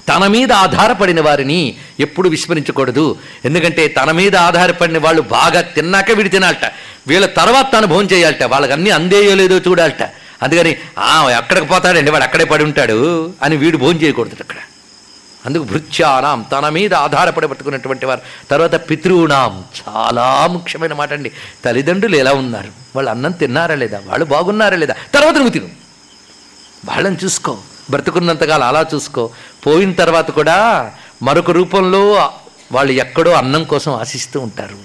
తన 0.09 0.27
మీద 0.27 0.53
ఆధారపడిన 0.53 1.21
వారిని 1.21 1.77
ఎప్పుడు 2.01 2.29
విస్మరించకూడదు. 2.29 3.19
ఎందుకంటే 3.45 3.89
తన 3.89 4.11
మీద 4.11 4.37
ఆధారపడిన 4.37 4.99
వాళ్ళు 4.99 5.23
బాగా 5.23 5.61
తిన్నాక 5.61 6.11
వీడు 6.11 6.29
తినాలట 6.29 6.73
వీళ్ళ 7.07 7.27
తర్వాత 7.27 7.73
తను 7.73 7.87
భోజనం 7.87 8.11
చేయాలట. 8.11 8.43
వాళ్ళకి 8.43 8.73
అన్నీ 8.73 8.91
అందేయో 8.91 9.35
లేదో 9.35 9.59
చూడాలట. 9.59 10.03
అందుకని 10.43 10.77
ఆ 10.99 11.31
ఎక్కడికి 11.31 11.67
పోతాడండి 11.67 12.11
వాడు 12.11 12.25
అక్కడే 12.25 12.45
పడి 12.45 12.65
ఉంటాడు 12.65 13.35
అని 13.43 13.57
వీడు 13.57 13.77
భోజనం 13.77 14.03
చేయకూడదు 14.03 14.37
అక్కడ. 14.41 14.57
అందుకు 15.47 15.63
భృత్యానాం 15.63 16.45
తన 16.53 16.69
మీద 16.69 16.95
ఆధారపడి 16.95 17.49
పట్టుకున్నటువంటి 17.49 18.07
వారు. 18.07 18.21
తర్వాత 18.51 18.91
పితృణాం 18.91 19.65
చాలా 19.89 20.47
ముఖ్యమైన 20.47 20.93
మాట 20.93 21.13
అండి. 21.13 21.33
తల్లిదండ్రులు 21.65 22.17
ఎలా 22.17 22.33
ఉన్నారు? 22.33 22.69
వాళ్ళు 22.97 23.11
అన్నం 23.11 23.33
తిన్నారా 23.33 23.75
లేదా? 23.75 24.01
వాళ్ళు 24.07 24.25
బాగున్నారా 24.25 24.77
లేదా? 24.77 24.95
తర్వాత 25.15 25.35
నువ్వు 25.35 25.51
తిను. 25.51 25.69
వాళ్ళని 26.89 27.17
చూసుకో. 27.25 27.59
బ్రతుకున్నంతకాలం 27.91 28.67
అలా 28.67 28.87
చూసుకో. 28.95 29.31
పోయిన 29.67 29.93
తర్వాత 29.93 30.31
కూడా 30.31 30.93
మరొక 31.23 31.51
రూపంలో 31.51 32.33
వాళ్ళు 32.73 32.93
ఎక్కడో 32.93 33.31
అన్నం 33.31 33.65
కోసం 33.65 33.93
ఆశిస్తూ 33.93 34.41
ఉంటారు. 34.41 34.77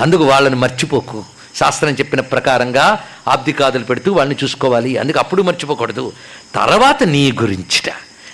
అందుకు 0.00 0.24
వాళ్ళని 0.24 0.56
మర్చిపోకు. 0.56 1.24
శాస్త్రం 1.56 1.90
చెప్పిన 1.90 2.20
ప్రకారంగా 2.20 3.04
ఆబ్దికాదులు 3.28 3.84
పెడుతూ 3.84 4.12
వాళ్ళని 4.12 4.38
చూసుకోవాలి. 4.44 4.98
అందుకు 4.98 5.18
అప్పుడు 5.18 5.42
మర్చిపోకూడదు. 5.42 6.12
తర్వాత 6.54 7.02
నీ 7.02 7.32
గురించిట. 7.32 7.92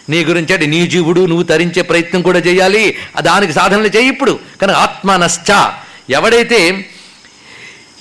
నీ 0.08 0.24
గురించి 0.24 0.54
అంటే 0.54 0.66
నీ 0.66 0.86
జీవుడు 0.86 1.26
నువ్వు 1.26 1.42
తరించే 1.42 1.82
ప్రయత్నం 1.82 2.22
కూడా 2.22 2.38
చేయాలి. 2.38 2.96
దానికి 3.20 3.52
సాధనలు 3.52 3.86
చేయి 3.86 4.08
ఇప్పుడు. 4.08 4.38
కానీ 4.60 4.72
ఆత్మనశ్చ. 4.72 5.52
ఎవడైతే 6.10 6.86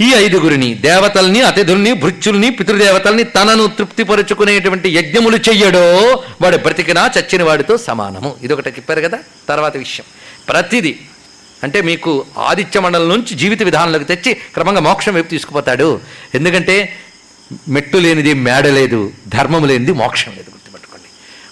ఈ 0.01 0.13
ఐదుగురిని 0.13 0.73
దేవతల్ని 0.73 1.41
అతిథుల్ని 1.41 1.93
భృత్యుల్ని 1.93 2.49
పితృదేవతల్ని 2.49 3.23
తనను 3.23 3.67
తృప్తిపరుచుకునేటువంటి 3.67 4.89
యజ్ఞములు 4.89 5.37
చెయ్యడో 5.37 5.99
వాడు 6.41 6.57
బ్రతికినా 6.57 7.11
చచ్చిన 7.19 7.43
వాడితో 7.43 7.77
సమానము. 7.77 8.35
ఇది 8.43 8.53
ఒకటి 8.53 8.69
చెప్పారు 8.69 9.01
కదా? 9.01 9.19
తర్వాత 9.49 9.77
విషయం. 9.77 10.05
ప్రతిదీ 10.49 10.95
అంటే 11.63 11.81
మీకు 11.81 12.25
ఆదిత్య 12.37 12.79
మండలం 12.79 13.09
నుంచి 13.09 13.35
జీవిత 13.35 13.63
విధానంలోకి 13.63 14.05
తెచ్చి 14.05 14.33
క్రమంగా 14.33 14.79
మోక్షం 14.79 15.13
వైపు 15.13 15.29
తీసుకుపోతాడు. 15.29 16.01
ఎందుకంటే 16.35 16.93
మెట్టు 17.69 17.97
లేనిది 17.97 18.33
మేడ 18.33 18.67
లేదు 18.67 19.11
ధర్మం 19.27 19.67
లేనిది 19.67 19.91
మోక్షం 19.91 20.31
లేదు. 20.31 20.62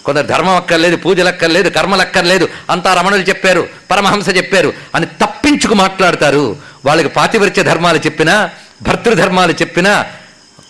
కొందరు 0.06 0.28
ధర్మం 0.28 0.56
అక్కర్లేదు 0.56 0.96
పూజలు 0.96 1.28
అక్కర్లేదు 1.28 1.70
కర్మలు 1.70 2.02
అక్కర్లేదు 2.02 2.50
అంతా 2.70 2.94
రమణులు 2.94 3.22
చెప్పారు 3.22 3.68
పరమహంస 3.92 4.30
చెప్పారు 4.38 4.74
అని 4.96 5.06
తప్పించుకు 5.06 5.74
మాట్లాడతారు. 5.74 6.56
వాళ్ళకి 6.86 7.10
పాతివృత్య 7.10 7.64
ధర్మాలు 7.64 7.98
చెప్పినా 7.98 8.50
భర్తృధర్మాలు 8.82 9.52
చెప్పినా 9.52 10.06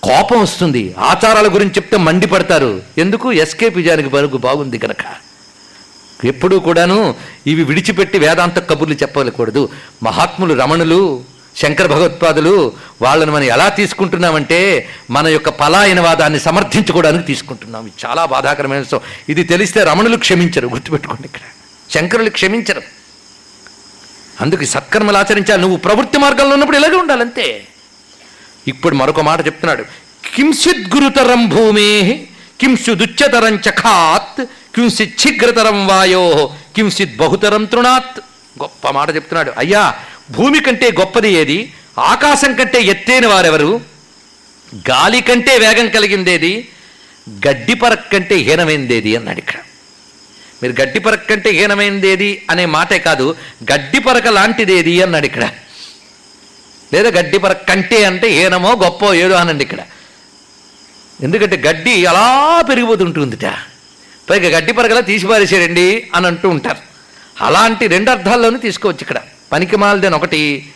కోపం 0.04 0.42
వస్తుంది. 0.42 0.96
ఆచారాల 1.00 1.48
గురించి 1.54 1.72
చెప్తే 1.72 1.98
మండిపడతారు. 1.98 2.82
ఎందుకు? 2.98 3.32
ఎస్కే 3.32 3.70
పిజానికి 3.70 4.10
బరుగు 4.10 4.38
బాగుంది 4.38 4.78
కనుక 4.78 5.04
ఎప్పుడూ 6.26 6.60
కూడాను 6.60 7.16
ఇవి 7.48 7.64
విడిచిపెట్టి 7.64 8.18
వేదాంత 8.20 8.60
కబుర్లు 8.70 8.96
చెప్పకూడదు 8.96 9.70
మహాత్ములు 10.04 10.54
రమణులు 10.54 11.24
శంకర 11.58 11.86
భగవత్పాదులు 11.86 12.74
వాళ్ళని 13.02 13.32
మనం 13.32 13.44
ఎలా 13.44 13.70
తీసుకుంటున్నామంటే 13.70 14.90
మన 15.10 15.28
యొక్క 15.28 15.50
పలాయనవాదాన్ని 15.50 16.40
సమర్థించుకోవడానికి 16.40 17.26
తీసుకుంటున్నాం. 17.26 17.88
ఇది 17.88 18.06
చాలా 18.06 18.26
బాధాకరమైన 18.26 18.80
విషయం. 18.80 19.00
ఇది 19.30 19.44
తెలిస్తే 19.44 19.84
రమణులు 19.84 20.18
క్షమించరు 20.18 20.68
గుర్తుపెట్టుకోండి 20.68 21.26
ఇక్కడ. 21.26 21.42
శంకరులు 21.94 22.30
క్షమించరు. 22.30 22.82
అందుకు 24.42 24.66
సత్కర్మలు 24.66 25.18
ఆచరించాలి. 25.18 25.62
నువ్వు 25.62 25.78
ప్రవృత్తి 25.78 26.18
మార్గంలో 26.18 26.54
ఉన్నప్పుడు 26.54 26.78
ఇలాగే 26.78 26.96
ఉండాలంతే 26.96 27.68
ఇప్పుడు 28.68 28.96
మరొక 28.96 29.20
మాట 29.20 29.46
చెప్తున్నాడు. 29.46 29.84
కింసిద్ 30.36 30.96
గురుతరం 30.96 31.50
భూమే 31.50 32.28
కింసుదుచ్చతరం 32.62 33.56
చఖాత్ 33.56 34.46
కింసిత్ 34.76 35.28
ఛిగ్రతరం 35.28 35.88
వాయో 35.88 36.50
కింసిత్ 36.76 37.18
బహుతరం 37.18 37.66
తృణాత్. 37.66 38.20
గొప్ప 38.62 38.90
మాట 38.90 39.16
చెప్తున్నాడు. 39.16 39.54
అయ్యా 39.58 39.94
భూమి 40.36 40.60
కంటే 40.66 40.88
గొప్పది 41.00 41.30
ఏది? 41.42 41.60
ఆకాశం 42.12 42.52
కంటే 42.60 42.80
ఎత్తైన 42.94 43.26
వారెవరు? 43.28 43.72
గాలి 44.90 45.20
కంటే 45.22 45.54
వేగం 45.64 45.88
కలిగిందేది? 45.96 46.52
గడ్డిపరక్ 47.46 48.12
కంటే 48.14 48.36
హీనమైందేది 48.48 49.12
అన్నాడు 49.18 49.40
ఇక్కడ. 49.44 49.58
మీరు 50.62 50.74
గడ్డిపరక్ 50.82 51.30
కంటే 51.30 51.50
హీనమైందేది 51.50 52.30
అనే 52.50 52.66
మాటే 52.76 53.00
కాదు 53.00 53.28
గడ్డిపరక 53.72 54.28
లాంటిదేది 54.38 54.94
అన్నాడు 55.06 55.26
ఇక్కడ. 55.26 55.46
లేదా 56.94 57.10
గడ్డిపరక్ 57.18 57.68
కంటే 57.70 58.00
అంటే 58.06 58.28
హీనమో 58.38 58.72
గొప్పో 58.84 59.10
ఏదో 59.24 59.36
అనండి 59.36 59.64
ఇక్కడ. 59.64 59.82
ఎందుకంటే 61.26 61.58
గడ్డి 61.68 62.06
అలా 62.12 62.26
పెరిగిపోతుంటుందిట. 62.70 63.48
పైగా 64.30 64.50
గడ్డి 64.58 64.72
పరకలా 64.74 65.02
తీసిపారేసారండి 65.12 65.88
అని 66.16 66.28
అంటూ 66.28 66.50
ఉంటారు. 66.50 66.82
అలాంటి 67.48 67.86
రెండు 67.88 68.10
అర్థాల్లోనూ 68.12 68.58
తీసుకోవచ్చు 68.68 69.02
ఇక్కడ. 69.02 69.20
పనికి 69.52 69.76
మాలదని 69.76 70.16
ఒకటి 70.16 70.72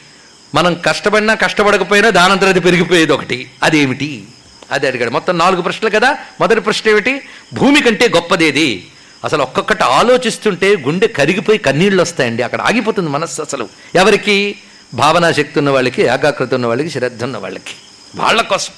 మనం 0.55 0.73
కష్టపడినా 0.73 1.33
కష్టపడకపోయినా 1.33 2.09
దానంతరది 2.09 2.59
పెరిగిపోయేది 2.59 3.11
ఒకటి. 3.11 3.51
అదేమిటి? 3.63 4.23
అది 4.71 4.87
అడిగాడు. 4.87 5.11
మొత్తం 5.11 5.37
నాలుగు 5.37 5.61
ప్రశ్నలు 5.61 5.89
కదా? 5.89 6.17
మొదటి 6.39 6.59
ప్రశ్న 6.59 6.89
ఏమిటి? 6.89 7.21
భూమి 7.53 7.81
కంటే 7.81 8.07
గొప్పదేది? 8.07 8.87
అసలు 9.23 9.41
ఒక్కొక్కటి 9.41 9.83
ఆలోచిస్తుంటే 9.83 10.75
గుండె 10.75 11.07
కరిగిపోయి 11.07 11.57
కన్నీళ్ళు 11.57 12.01
వస్తాయండి. 12.01 12.43
అక్కడ 12.43 12.61
ఆగిపోతుంది 12.61 13.09
మనస్సు 13.09 13.41
అసలు. 13.41 13.69
ఎవరికి? 13.95 14.55
భావనా 14.93 15.31
శక్తి 15.31 15.59
ఉన్న 15.59 15.69
వాళ్ళకి 15.69 16.01
ఏకాగ్రత 16.01 16.53
ఉన్న 16.53 16.65
వాళ్ళకి 16.65 16.89
శ్రద్ధ 16.89 17.23
ఉన్న 17.23 17.37
వాళ్ళకి. 17.37 17.73
వాళ్ళ 18.15 18.41
కోసం. 18.41 18.73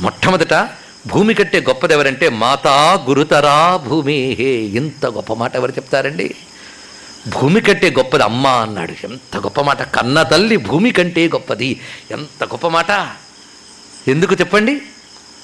మొట్టమొదట 0.00 0.54
భూమి 1.06 1.34
కంటే 1.34 1.60
గొప్పది 1.60 1.92
ఎవరంటే 1.92 2.28
మాతా 2.28 3.04
గురుతరా 3.08 3.76
భూమి 3.76 4.14
ఇంత 4.74 5.06
గొప్ప 5.06 5.32
మాట 5.32 5.56
ఎవరు 5.56 5.70
చెప్తారండి? 5.70 6.34
భూమి 7.28 7.60
కంటే 7.60 7.90
గొప్పది 7.90 8.22
అమ్మ 8.22 8.46
అన్నాడు. 8.46 9.06
ఎంత 9.06 9.36
గొప్ప 9.36 9.60
మాట. 9.60 9.82
కన్న 9.82 10.22
తల్లి 10.22 10.56
భూమి 10.56 10.90
కంటే 10.90 11.28
గొప్పది. 11.28 11.80
ఎంత 12.10 12.44
గొప్ప 12.44 12.66
మాట. 12.68 12.90
ఎందుకు 14.08 14.34
చెప్పండి? 14.34 14.82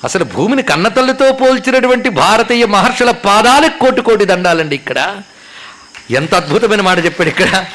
అసలు 0.04 0.24
భూమిని 0.24 0.62
కన్నతల్లితో 0.62 1.32
పోల్చినటువంటి 1.32 2.08
భారతీయ 2.08 2.66
మహర్షుల 2.66 3.10
పాదాలకు 3.10 3.78
కోటి 3.78 4.02
కోటి 4.02 4.24
దండాలండి 4.24 4.74
ఇక్కడ. 4.74 5.22
ఎంత 6.10 6.34
అద్భుతమైన 6.34 6.80
మాట 6.80 7.04
చెప్పాడు 7.04 7.28
ఇక్కడ. 7.28 7.66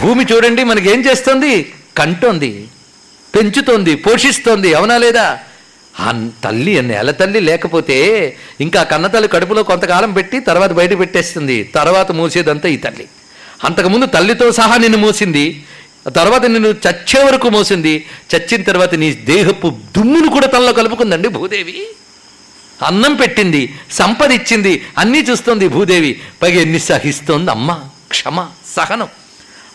భూమి 0.00 0.26
చూడండి 0.32 0.64
మనకేం 0.64 1.00
చేస్తుంది? 1.00 1.74
కంటోంది 1.96 2.68
పెంచుతోంది 3.34 3.94
పోషిస్తోంది. 3.94 4.74
అవునా 4.74 4.98
లేదా? 4.98 5.38
ఆ 6.00 6.28
తల్లి 6.44 6.82
నెల 6.82 7.10
తల్లి 7.10 7.40
లేకపోతే 7.40 8.36
ఇంకా 8.60 8.82
కన్నతల్లి 8.82 9.28
కడుపులో 9.28 9.62
కొంతకాలం 9.62 10.12
పెట్టి 10.12 10.40
తర్వాత 10.40 10.72
బయట 10.72 10.98
పెట్టేస్తుంది. 10.98 11.62
తర్వాత 11.62 12.12
మూసేదంతా 12.12 12.68
ఈ 12.68 12.76
తల్లి. 12.76 13.08
అంతకుముందు 13.64 14.06
తల్లితో 14.06 14.52
సహా 14.52 14.76
నిన్ను 14.76 14.98
మూసింది. 14.98 15.64
తర్వాత 16.16 16.44
నిన్ను 16.44 16.68
చచ్చే 16.68 17.24
వరకు 17.24 17.48
మోసింది. 17.48 18.06
చచ్చిన 18.36 18.62
తర్వాత 18.62 18.94
నీ 18.94 19.12
దేహపు 19.12 19.78
దుమ్మును 19.96 20.28
కూడా 20.28 20.46
తనలో 20.46 20.72
కలుపుకుందండి 20.72 21.28
భూదేవి. 21.28 21.86
అన్నం 22.82 23.14
పెట్టింది 23.14 23.74
సంపద 23.90 24.32
ఇచ్చింది 24.32 24.82
అన్నీ 24.98 25.18
చూస్తోంది 25.18 25.68
భూదేవి. 25.68 26.20
పైగా 26.42 26.60
ఎన్ని 26.60 26.78
సహిస్తోంది 26.78 27.50
అమ్మ 27.50 27.80
క్షమ 28.08 28.48
సహనం. 28.76 29.08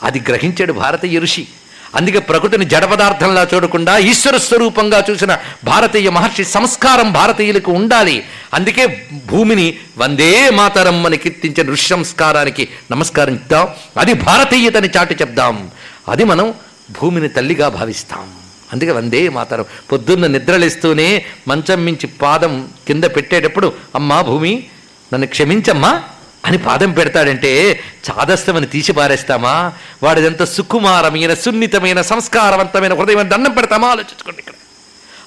అది 0.04 0.20
గ్రహించాడు 0.20 0.74
భారత 0.74 1.06
ఋషి. 1.06 1.48
అందుకే 1.96 2.20
ప్రకృతిని 2.20 2.66
జడ 2.66 2.86
పదార్థంలా 2.86 3.48
చూడకుండా 3.54 3.98
ఈశ్వర 3.98 4.38
స్వరూపంగా 4.38 5.06
చూసిన 5.10 5.38
భారతీయ 5.64 6.10
మహర్షి 6.10 6.46
సంస్కారం 6.46 7.12
భారతీయులకు 7.12 7.72
ఉండాలి. 7.72 8.24
అందుకే 8.54 9.08
భూమిని 9.26 9.76
వందే 9.98 10.50
మాతరం 10.50 11.06
అని 11.06 11.18
కీర్తించిన 11.18 11.70
ఋషి 11.72 11.88
సంస్కారానికి 11.88 12.70
నమస్కారం 12.92 13.34
ఇద్దాం 13.34 13.68
అది 13.98 14.14
భారతీయతని 14.14 14.90
చాటి 14.98 15.14
చెప్దాం. 15.14 15.72
అది 16.10 16.24
మనం 16.24 16.54
భూమిని 17.02 17.30
తల్లిగా 17.30 17.70
భావిస్తాం. 17.70 18.34
అందుకే 18.74 18.92
వందే 18.92 19.30
మాతరం. 19.30 19.66
పొద్దున్న 19.92 20.28
నిద్రలేస్తూనే 20.28 21.26
మంచం 21.48 21.86
మించి 21.86 22.08
పాదం 22.08 22.68
కింద 22.88 23.04
పెట్టేటప్పుడు 23.04 23.74
అమ్మా 23.96 24.22
భూమి 24.22 24.64
నన్ను 25.14 25.28
క్షమించమ్మా 25.28 26.04
అని 26.46 26.58
పాదం 26.58 26.92
పెడతాడంటే 26.92 27.80
చాదస్తమని 28.10 28.66
తీసి 28.66 28.94
పారేస్తామా? 28.94 29.74
వాడిదంత 30.04 30.44
సుకుమారమైన 30.44 31.34
సున్నితమైన 31.34 32.02
సంస్కారవంతమైన 32.02 32.94
హృదయమైన 32.94 33.28
దండం 33.28 33.52
పెడతామా? 33.52 33.88
ఆలోచించుకోండి 33.88 34.40
ఇక్కడ. 34.40 34.54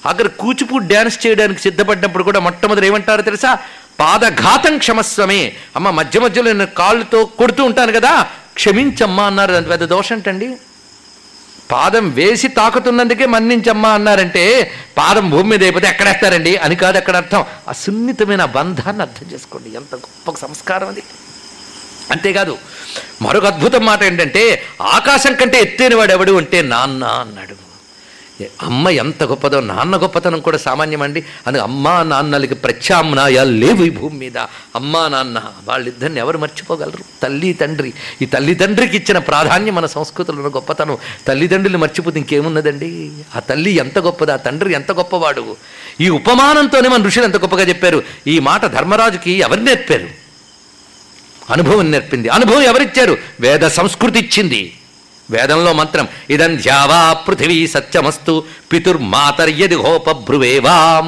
అక్కడ 0.09 0.27
కూచిపూడి 0.27 0.85
డ్యాన్స్ 0.85 1.27
చేయడానికి 1.27 1.61
సిద్ధపడ్డప్పుడు 1.61 2.23
కూడా 2.23 2.39
మొట్టమొదటి 2.39 2.87
ఏమంటారో 2.87 3.21
తెలుసా? 3.21 3.57
పాదఘాతం 3.99 4.77
క్షమస్వమే. 4.77 5.53
అమ్మ 5.75 5.89
మధ్య 5.89 6.19
మధ్యలో 6.19 6.47
నేను 6.47 6.65
కాళ్ళతో 6.65 7.25
కొడుతూ 7.25 7.63
ఉంటాను 7.63 7.91
కదా. 7.91 8.27
క్షమించమ్మా 8.53 9.23
అన్నారు. 9.23 9.51
దాని 9.51 9.65
పెద్ద 9.65 9.83
దోషం 9.83 10.15
ఏంటండి 10.15 10.57
పాదం 11.73 12.09
వేసి 12.09 12.47
తాకుతున్నందుకే 12.47 13.25
మన్నించమ్మా 13.25 13.89
అన్నారంటే 13.89 14.71
పాదం 14.97 15.29
భూమి 15.29 15.49
మీద 15.49 15.63
అయిపోతే 15.63 15.87
ఎక్కడేస్తారండి? 15.87 16.55
అని 16.55 16.75
కాదు 16.75 16.97
అక్కడ 16.97 17.15
అర్థం. 17.15 17.43
ఆ 17.67 17.71
సున్నితమైన 17.71 18.45
బంధాన్ని 18.45 19.01
అర్థం 19.01 19.27
చేసుకోండి. 19.33 19.69
ఎంత 19.75 19.95
గొప్ప 19.95 20.35
సంస్కారం 20.45 20.87
అది. 20.87 21.03
అంతేకాదు 22.11 22.57
మరొక 23.21 23.45
అద్భుతం 23.45 23.85
మాట 23.85 24.03
ఏంటంటే 24.03 24.63
ఆకాశం 24.81 25.33
కంటే 25.35 25.57
ఎత్తైన 25.59 25.95
వాడు 25.95 26.11
ఎవడు 26.11 26.33
అంటే 26.37 26.61
నాన్న 26.61 27.03
అన్నాడు. 27.03 27.62
అమ్మ 28.41 28.89
ఎంత 28.89 29.23
గొప్పదో 29.23 29.59
నాన్న 29.59 29.97
గొప్పతనం 29.97 30.39
కూడా 30.39 30.57
సామాన్యమండి. 30.57 31.23
అందుకే 31.47 31.63
అమ్మా 31.63 32.03
నాన్నలకి 32.03 32.55
ప్రత్యామ్నాయాలు 32.55 33.51
లేవు 33.51 33.83
ఈ 33.83 33.89
భూమి 33.89 34.17
మీద. 34.17 34.37
అమ్మా 34.75 35.07
నాన్న 35.07 35.41
వాళ్ళిద్దరిని 35.65 36.19
ఎవరు 36.19 36.37
మర్చిపోగలరు? 36.37 37.03
తల్లి 37.23 37.53
తండ్రి. 37.53 37.93
ఈ 38.21 38.25
తల్లి 38.25 38.55
తండ్రికి 38.55 38.97
ఇచ్చిన 38.97 39.17
ప్రాధాన్యం 39.17 39.75
మన 39.75 39.85
సంస్కృతిలో 39.85 40.37
ఉన్న 40.37 40.55
గొప్పతనం 40.55 40.97
తల్లిదండ్రులు 41.27 41.77
మర్చిపోతే 41.77 42.19
ఇంకేమున్నదండి? 42.19 43.11
ఆ 43.35 43.39
తల్లి 43.39 43.71
ఎంత 43.71 43.99
గొప్పది? 43.99 44.31
ఆ 44.31 44.35
తండ్రి 44.35 44.73
ఎంత 44.73 44.91
గొప్పవాడు? 44.91 45.57
ఈ 46.01 46.09
ఉపమానంతోనే 46.09 46.89
మన 46.89 47.03
ఋషులు 47.03 47.23
ఎంత 47.23 47.37
గొప్పగా 47.37 47.63
చెప్పారు. 47.63 48.03
ఈ 48.27 48.39
మాట 48.39 48.65
ధర్మరాజుకి 48.65 49.31
ఎవరు 49.31 49.59
నేర్పారు? 49.59 50.23
అనుభవం 51.49 51.91
నేర్పింది. 51.91 52.29
అనుభవం 52.29 52.61
ఎవరిచ్చారు? 52.61 53.17
వేద 53.39 53.67
సంస్కృతి 53.67 54.19
ఇచ్చింది. 54.19 54.73
వేదంలో 55.31 55.73
మంత్రం 55.73 56.07
ఇదం 56.29 56.55
ధ్యావా 56.55 57.13
పృథివీ 57.13 57.67
సత్యమస్తు 57.67 58.43
పితుర్మాతర్యది 58.71 59.75
హోపభ్రువేవాం 59.75 61.07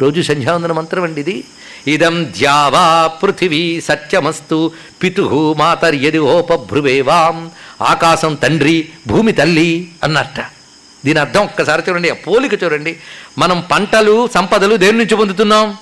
రోజు 0.00 0.20
సంధ్యావందన 0.20 0.72
మంత్రం 0.72 1.02
అండి 1.02 1.20
ఇది. 1.20 1.44
ఇదం 1.86 2.24
ధ్యావా 2.38 3.06
పృథివీ 3.06 3.80
సత్యమస్తు 3.80 4.72
పితు 5.02 5.54
మాతర్యది 5.58 6.18
హోపభ్రువేవాం 6.18 7.50
ఆకాశం 7.80 8.34
తండ్రి 8.34 8.88
భూమి 9.06 9.32
తల్లి 9.32 9.92
అన్నట్ట. 10.04 10.40
దీని 11.04 11.18
అర్థం 11.18 11.40
ఒక్కసారి 11.40 11.82
చూడండి 11.88 12.10
ఆ 12.10 12.14
పోలిక 12.14 12.64
చూడండి. 12.64 12.96
మనం 13.38 13.64
పంటలు 13.70 14.28
సంపదలు 14.34 14.76
దేని 14.76 14.98
నుంచి 14.98 15.16
పొందుతున్నాం? 15.16 15.76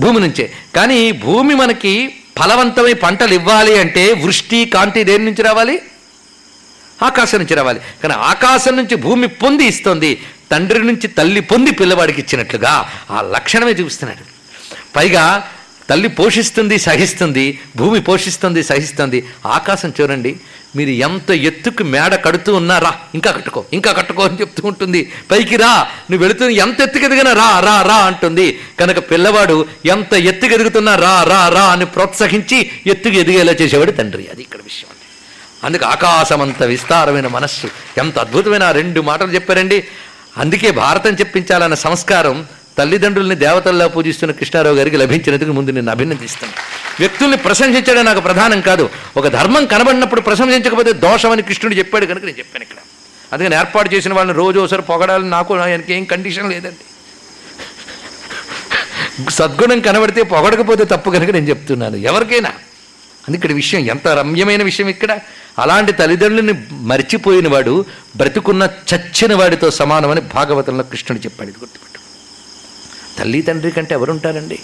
భూమి 0.00 0.20
నుంచే. 0.20 0.52
కానీ 0.76 1.12
భూమి 1.12 1.54
మనకి 1.54 2.14
ఫలవంతమై 2.38 2.92
పంటలు 2.92 3.34
ఇవ్వాలి 3.34 3.78
అంటే 3.78 4.12
వృష్టి 4.12 4.64
కాంతి 4.64 5.04
దేని 5.04 5.24
నుంచి 5.24 5.42
రావాలి? 5.42 5.82
ఆకాశం 7.02 7.38
నుంచి 7.38 7.54
రావాలి. 7.54 7.80
కానీ 8.02 8.14
ఆకాశం 8.14 8.76
నుంచి 8.76 8.94
భూమి 8.94 9.26
పొంది 9.26 9.64
ఇస్తుంది. 9.64 10.10
తండ్రి 10.50 10.82
నుంచి 10.82 11.06
తల్లి 11.08 11.40
పొంది 11.40 11.70
పిల్లవాడికి 11.70 12.20
ఇచ్చినట్లుగా 12.20 12.88
ఆ 13.10 13.20
లక్షణమే 13.20 13.72
చూపిస్తున్నాడు. 13.72 14.24
పైగా 14.96 15.24
తల్లి 15.90 16.08
పోషిస్తుంది 16.08 16.78
సహిస్తుంది 16.78 17.60
భూమి 17.76 18.00
పోషిస్తుంది 18.00 18.62
సహిస్తుంది. 18.62 19.28
ఆకాశం 19.46 19.92
చూడండి 20.00 20.36
మీరు 20.76 20.90
ఎంత 20.90 21.30
ఎత్తుకు 21.30 21.82
మేడ 21.82 22.14
కడుతూ 22.14 22.54
ఉన్నారా 22.54 22.94
ఇంకా 23.14 23.30
కట్టుకో 23.30 23.64
ఇంకా 23.72 23.92
కట్టుకో 23.92 24.22
అని 24.22 24.40
చెప్తూ 24.40 24.68
ఉంటుంది. 24.68 25.12
పైకి 25.30 25.56
రా 25.56 25.86
నువ్వు 26.10 26.22
వెళుతున్న 26.26 26.50
ఎంత 26.50 26.80
ఎత్తుకు 26.80 27.04
ఎదిగినా 27.04 27.32
రా 27.32 27.60
రా 27.60 27.82
రా 27.82 27.96
అంటుంది. 27.96 28.60
కనుక 28.80 28.98
పిల్లవాడు 28.98 29.66
ఎంత 29.86 30.12
ఎత్తుకు 30.12 30.54
ఎదుగుతున్నా 30.54 30.94
రా 30.94 31.22
రా 31.22 31.48
రా 31.48 31.64
అని 31.64 31.84
ప్రోత్సహించి 31.84 32.70
ఎత్తుకు 32.86 33.14
ఎదిగేలా 33.14 33.52
చేసేవాడు 33.52 33.90
తండ్రి. 33.90 34.28
అది 34.32 34.42
ఇక్కడ 34.42 34.58
విషయం 34.64 34.88
అండి. 34.90 35.06
అందుకే 35.66 35.84
అంత 36.42 36.62
విస్తారమైన 36.62 37.26
మనస్సు. 37.26 37.68
ఎంత 37.98 38.18
అద్భుతమైన 38.18 38.70
రెండు 38.70 39.00
మాటలు 39.00 39.28
చెప్పారండి. 39.28 39.84
అందుకే 40.38 40.70
భారతం 40.70 41.14
చెప్పించాలన్న 41.14 41.74
సంస్కారం 41.74 42.46
తల్లిదండ్రుల్ని 42.78 43.34
దేవతల్లా 43.34 43.86
పూజిస్తున్న 43.86 44.32
కృష్ణారావు 44.32 44.76
గారికి 44.76 44.96
లభించినందుకు 44.96 45.52
ముందు 45.52 45.70
నేను 45.70 45.90
అభినందిస్తాను 45.90 46.52
వ్యక్తుల్ని 47.00 47.36
ప్రశంసించడం 47.36 48.04
నాకు 48.04 48.20
ప్రధానం 48.20 48.60
కాదు. 48.60 48.90
ఒక 49.16 49.28
ధర్మం 49.28 49.66
కనబడినప్పుడు 49.66 50.20
ప్రశంసించకపోతే 50.20 50.92
దోషమని 50.92 51.42
కృష్ణుడు 51.42 51.74
చెప్పాడు 51.74 52.06
కనుక 52.06 52.24
నేను 52.24 52.38
చెప్పాను 52.38 52.62
ఇక్కడ. 52.62 52.76
అందుకని 53.32 53.56
ఏర్పాటు 53.56 53.94
చేసిన 53.94 54.14
వాళ్ళని 54.14 54.38
రోజు 54.38 54.60
ఒకసారి 54.60 54.82
పొగడాలని 54.82 55.30
నాకు 55.30 55.56
ఆయనకి 55.56 55.94
ఏం 55.94 56.04
కండిషన్ 56.04 56.50
లేదండి. 56.50 56.84
సద్గుణం 59.30 59.80
కనబడితే 59.80 60.22
పొగడకపోతే 60.22 60.84
తప్పు 60.84 61.10
కనుక 61.10 61.30
నేను 61.30 61.48
చెప్తున్నాను. 61.48 61.96
ఎవరికైనా. 61.96 62.50
అని 63.28 63.34
ఇక్కడ 63.34 63.52
విషయం 63.52 63.80
ఎంత 63.80 64.08
రమ్యమైన 64.08 64.62
విషయం 64.62 64.88
ఇక్కడ. 64.88 65.18
అలాంటి 65.58 65.92
తల్లిదండ్రులని 65.92 66.54
మర్చిపోయిన 66.72 67.48
వాడు 67.48 67.84
బ్రతుకున్న 68.16 68.68
చచ్చిన 68.94 69.34
వాడితో 69.34 69.70
సమానమని 69.70 70.20
భాగవతంలో 70.20 70.84
కృష్ణుడు 70.84 71.24
చెప్పాడు. 71.24 71.50
ఇది 71.50 71.58
గుర్తుపెట్టు 71.60 71.91
తల్లి 73.22 73.42
తండ్రి 73.42 73.70
కంటే 73.70 73.94
ఎవరుంటారండి? 73.94 74.58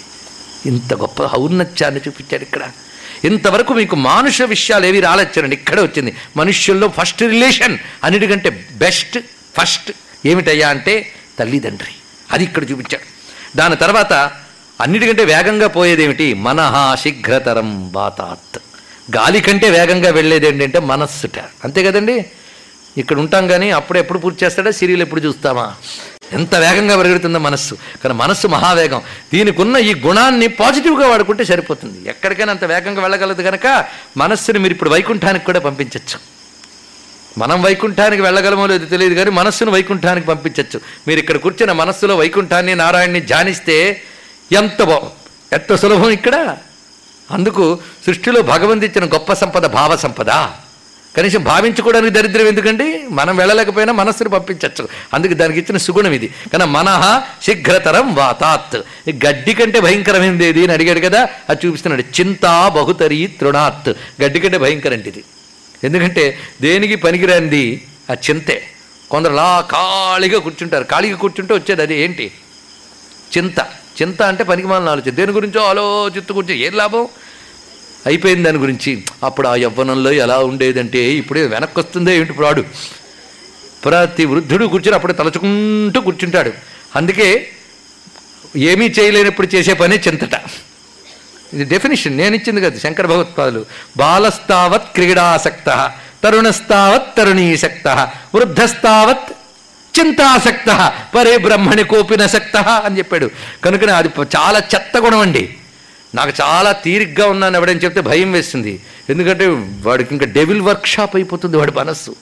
ఇంత 0.65 0.93
గొప్ప 0.93 1.23
ఔన్నత్యాన్ని 1.35 2.01
చూపించాడు 2.07 2.43
ఇక్కడ. 2.43 2.63
ఇంతవరకు 3.25 3.73
మీకు 3.73 3.95
మానుష 3.95 4.41
విషయాలు 4.41 4.85
ఏవి 4.85 4.99
రాలొచ్చారండి. 4.99 5.55
ఇక్కడే 5.55 5.81
వచ్చింది. 5.81 6.15
మనుష్యుల్లో 6.37 6.87
ఫస్ట్ 6.87 7.21
రిలేషన్ 7.21 7.77
అన్నిటికంటే 8.03 8.49
బెస్ట్ 8.73 9.17
ఫస్ట్ 9.57 9.91
ఏమిటయ్యా 10.25 10.69
అంటే 10.69 11.13
తల్లిదండ్రి. 11.39 11.93
అది 12.31 12.43
ఇక్కడ 12.43 12.63
చూపించాడు. 12.71 13.07
దాని 13.57 13.75
తర్వాత 13.75 14.13
అన్నిటికంటే 14.81 15.23
వేగంగా 15.25 15.67
పోయేదేమిటి? 15.67 16.33
మనహ 16.33 16.95
శీఘ్రతరం 17.03 17.89
బాతాత్ 17.95 18.59
గాలి 19.15 19.41
కంటే 19.41 19.69
వేగంగా 19.69 20.09
వెళ్ళేది 20.09 20.47
ఏంటంటే 20.47 20.79
మనస్సుట. 20.79 21.39
అంతే 21.63 21.83
కదండి? 21.83 22.25
ఇక్కడ 22.97 23.19
ఉంటాం 23.19 23.47
కానీ 23.47 23.71
అప్పుడు 23.71 23.97
ఎప్పుడు 23.99 24.19
పూర్తి 24.19 24.45
చేస్తాడా? 24.45 24.71
సీరియల్ 24.71 25.01
ఎప్పుడు 25.01 25.21
చూస్తామా? 25.21 25.75
ఎంత 26.33 26.55
వేగంగా 26.55 26.97
పరిగెడుతుందో 26.97 27.39
మనస్సు. 27.39 27.77
కానీ 28.03 28.13
మనస్సు 28.13 28.47
మహావేగం. 28.47 29.01
దీనికి 29.33 29.61
ఉన్న 29.61 29.77
ఈ 29.77 29.95
గుణాన్ని 29.95 30.47
పాజిటివ్గా 30.47 31.07
వాడుకుంటే 31.07 31.45
సరిపోతుంది. 31.45 32.09
ఎక్కడికైనా 32.09 32.51
అంత 32.51 32.65
వేగంగా 32.65 33.01
వెళ్ళగలదు 33.01 33.41
కనుక 33.41 33.85
మనస్సుని 34.17 34.59
మీరు 34.59 34.73
ఇప్పుడు 34.73 34.89
వైకుంఠానికి 34.89 35.45
కూడా 35.45 35.59
పంపించవచ్చు 35.59 36.19
మనం 37.37 37.61
వైకుంఠానికి 37.63 38.21
వెళ్ళగలమో 38.21 38.67
లేదో 38.67 38.85
తెలియదు 38.85 39.13
కానీ 39.13 39.29
మనస్సును 39.29 39.71
వైకుంఠానికి 39.71 40.27
పంపించవచ్చు 40.27 40.81
మీరు 41.07 41.19
ఇక్కడ 41.19 41.37
కూర్చున్న 41.37 41.71
మనస్సులో 41.71 42.15
వైకుంఠాన్ని 42.15 42.75
నారాయణ్ణి 42.75 43.21
ధ్యానిస్తే 43.21 44.01
ఎంత 44.51 44.81
బా 44.81 45.01
ఎంత 45.53 45.75
సులభం 45.75 46.09
ఇక్కడ? 46.09 46.57
అందుకు 47.31 47.79
సృష్టిలో 48.05 48.41
భగవంతు 48.41 48.85
ఇచ్చిన 48.85 49.05
గొప్ప 49.05 49.33
సంపద 49.33 49.65
భావ 49.65 49.95
సంపద. 49.95 50.29
కనీసం 51.17 51.43
భావించుకోవడానికి 51.43 52.13
దరిద్రం 52.13 52.47
ఎందుకండి? 52.47 53.03
మనం 53.11 53.37
వెళ్ళలేకపోయినా 53.37 53.93
మనస్సును 53.93 54.29
పంపించవచ్చు 54.29 54.87
అందుకు 55.13 55.33
దానికి 55.33 55.59
ఇచ్చిన 55.59 55.77
సుగుణం 55.77 56.11
ఇది. 56.11 56.27
కానీ 56.27 56.65
మనహ 56.65 57.21
శీఘ్రతరం 57.43 58.15
వాతాత్. 58.15 58.75
గడ్డి 59.25 59.53
కంటే 59.53 59.79
భయంకరమైంది 59.79 60.45
ఏది 60.45 60.63
అని 60.63 60.73
అడిగాడు 60.73 60.99
కదా? 60.99 61.27
అది 61.49 61.67
చూపిస్తున్నాడు. 61.67 62.01
చింతా 62.01 62.67
బహుతరి 62.67 63.33
తృణాత్. 63.41 63.89
గడ్డి 64.21 64.39
కంటే 64.39 64.57
భయంకరంటి 64.57 65.09
ఇది. 65.09 65.23
ఎందుకంటే 65.83 66.37
దేనికి 66.61 66.95
పనికిరానిది? 66.95 67.81
ఆ 68.11 68.13
చింతే. 68.13 68.63
కొందరు 69.11 69.31
అలా 69.31 69.67
ఖాళీగా 69.71 70.39
కూర్చుంటారు. 70.39 70.83
ఖాళీగా 70.83 71.17
కూర్చుంటే 71.17 71.53
వచ్చేది 71.53 71.81
అది 71.81 72.01
ఏంటి? 72.01 72.31
చింత. 73.37 73.59
చింత 74.01 74.21
అంటే 74.21 74.43
పనికిమాలిన 74.43 74.89
ఆలోచన. 74.89 75.09
దేని 75.09 75.31
గురించో 75.31 75.61
ఆలోచిస్తూ 75.61 76.33
కూర్చో. 76.33 76.55
ఏం 76.55 76.73
లాభం? 76.73 77.07
అయిపోయింది 78.05 78.43
దాని 78.43 78.57
గురించి. 78.57 79.03
అప్పుడు 79.23 79.47
ఆ 79.47 79.55
యవ్వనంలో 79.55 80.11
ఎలా 80.11 80.39
ఉండేదంటే 80.39 80.99
ఇప్పుడే 80.99 81.47
వెనక్కి 81.47 81.79
వస్తుందే 81.79 82.15
ఏమిటి 82.15 82.33
ప్రాడు? 82.33 82.63
ప్రతి 83.85 84.25
వృద్ధుడు 84.25 84.65
కూర్చుని 84.65 84.95
అప్పుడు 84.95 85.13
తలుచుకుంటూ 85.13 86.01
కూర్చుంటాడు. 86.01 86.51
అందుకే 86.95 87.47
ఏమీ 88.57 88.85
చేయలేనప్పుడు 88.85 89.47
చేసే 89.55 89.73
పని 89.73 89.99
చింతట. 89.99 90.35
ఇది 91.53 91.63
డెఫినేషన్ 91.63 92.17
నేను 92.17 92.35
ఇచ్చింది 92.35 92.61
కదా 92.61 92.79
శంకర 92.79 93.05
భగవత్పాదులు. 93.05 93.65
బాలస్తావత్ 93.97 94.93
క్రీడాసక్త 94.95 95.91
తరుణస్తావత్ 96.23 97.17
తరుణీసక్త 97.17 97.87
వృద్ధస్తావత్ 98.35 99.29
చింతాసక్త 99.99 100.93
పరే 101.15 101.37
బ్రహ్మణి 101.37 101.83
కోపినసక్త 101.83 102.57
అని 102.57 102.97
చెప్పాడు. 102.97 103.31
కనుక 103.63 103.83
అది 103.89 104.09
చాలా 104.37 104.59
చెత్త 104.59 104.97
గుణం 104.97 105.19
అండి. 105.19 105.49
నాకు 106.15 106.33
చాలా 106.41 106.71
తీరిగ్గా 106.71 107.27
ఉన్నాను 107.27 107.57
ఎవడని 107.57 107.79
చెప్తే 107.79 108.01
భయం 108.01 108.31
వేస్తుంది. 108.31 108.81
ఎందుకంటే 109.09 109.47
వాడికి 109.81 110.09
ఇంకా 110.13 110.25
డెవిల్ 110.25 110.61
వర్క్షాప్ 110.61 111.15
అయిపోతుంది 111.15 111.57
వాడి 111.57 111.71
మనస్సు. 111.71 112.15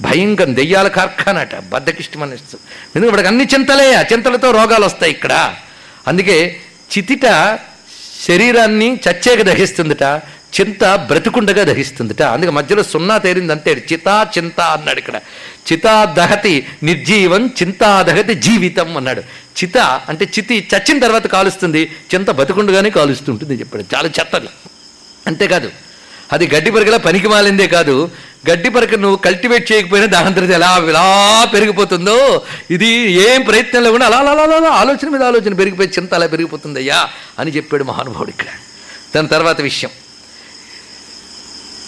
భయంకరం 0.00 0.56
దెయ్యాల 0.56 0.88
కార్ఖానట 0.88 1.56
బద్దకిష్టి 1.56 2.18
మనస్సు. 2.18 2.56
ఎందుకంటే 2.96 3.10
వాడికి 3.10 3.28
అన్ని 3.28 3.44
చింతలే 3.44 3.94
ఆ 3.94 4.02
చింతలతో 4.12 4.50
రోగాలు 4.50 4.84
వస్తాయి 4.84 5.12
ఇక్కడ. 5.12 5.54
అందుకే 6.08 6.60
చితిట 6.98 7.58
శరీరాన్ని 8.26 9.00
చచ్చేక 9.06 9.42
దహిస్తుందిట 9.42 10.02
చింత 10.60 10.84
బ్రతికుండగా 10.84 11.64
దహిస్తుందిట. 11.64 12.22
అందుకే 12.22 12.52
మధ్యలో 12.52 12.82
సున్నా 12.82 13.18
తేరింది 13.18 13.52
అంతే 13.52 13.86
చితా 13.92 14.26
చింత 14.38 14.60
అన్నాడు 14.60 14.98
ఇక్కడ. 14.98 15.20
చితాదహతి 15.72 16.66
నిర్జీవం 16.82 17.46
చింతాదహతి 17.46 18.34
జీవితం 18.34 18.96
అన్నాడు. 18.96 19.20
చిత 19.20 19.78
అంటే 19.78 20.24
చితి 20.24 20.68
చచ్చిన 20.74 20.98
తర్వాత 20.98 21.26
కాలుస్తుంది 21.26 21.90
చింత 22.14 22.30
బతుకుండగానే 22.30 22.90
కాలుస్తుంటుంది 22.90 23.54
చెప్పాడు. 23.54 23.84
చాలా 23.94 24.10
చెత్తది 24.20 24.48
అంతేకాదు 25.26 25.70
అది 26.32 26.50
గడ్డి 26.54 26.70
పరకలా 26.70 26.96
పనికి 26.96 27.28
మాలిందే 27.28 27.66
కాదు. 27.66 28.10
గడ్డి 28.50 28.68
పరక 28.68 28.94
నువ్వు 28.94 29.16
కల్టివేట్ 29.16 29.72
చేయకపోయినా 29.72 30.06
దాని 30.06 30.52
ఎలా 30.52 30.76
ఎలా 30.88 31.04
పెరిగిపోతుందో 31.54 32.42
ఇది 32.70 32.88
ఏం 33.12 33.42
ప్రయత్నం 33.42 33.82
లేకుండా 33.82 34.06
అలా 34.06 34.16
అలా 34.16 34.30
అలా 34.30 34.56
అలా 34.56 34.68
ఆలోచన 34.68 35.08
మీద 35.08 35.22
ఆలోచన 35.22 35.54
పెరిగిపోయి 35.54 35.88
చింత 35.88 36.14
అలా 36.14 36.26
పెరిగిపోతుందయ్యా 36.26 37.08
అని 37.38 37.50
చెప్పాడు 37.50 37.84
మహానుభావుడు 37.84 38.30
ఇక్కడ. 38.30 38.46
దాని 39.14 39.28
తర్వాత 39.28 39.60
విషయం. 39.60 39.90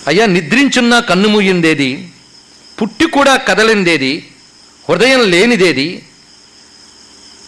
అయ్యా 0.06 0.26
నిద్రించున్న 0.26 1.00
కన్ను 1.00 1.28
మూయిందేది? 1.28 2.08
పుట్టి 2.82 3.06
కూడా 3.06 3.36
కదలిందేది? 3.36 4.28
హృదయం 4.88 5.20
లేనిదేది? 5.20 6.02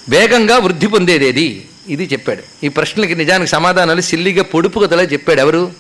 వేగంగా 0.08 0.58
వృద్ధి 0.58 0.86
పొందేదేది? 0.86 1.68
ఇది 1.88 2.08
చెప్పాడు. 2.12 2.66
ఈ 2.66 2.68
ప్రశ్నలకి 2.68 3.14
నిజానికి 3.14 3.50
సమాధానాలు 3.50 4.00
సిల్లిగా 4.00 4.42
పొడుపు 4.42 4.80
కథలా 4.80 5.02
చెప్పాడు. 5.02 5.40
ఎవరు? 5.40 5.72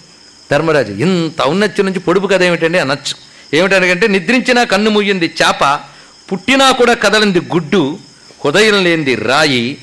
ధర్మరాజు. 0.50 0.92
ఇంత 0.92 1.42
ఔన్నత్యం 1.42 1.86
నుంచి 1.86 2.00
పొడుపు 2.00 2.26
కథ 2.26 2.42
ఏమిటండి 2.42 2.78
అనొచ్చు. 2.78 3.14
ఏమిటనకంటే 3.56 4.08
నిద్రించిన 4.08 4.62
కన్ను 4.62 4.90
మూయింది 4.90 5.26
చేప 5.26 5.80
పుట్టినా 6.32 6.70
కూడా 6.70 6.94
కదలింది 6.94 7.40
గుడ్డు 7.40 7.98
హృదయం 8.44 8.84
లేనిది 8.84 9.14
రాయి 9.14 9.78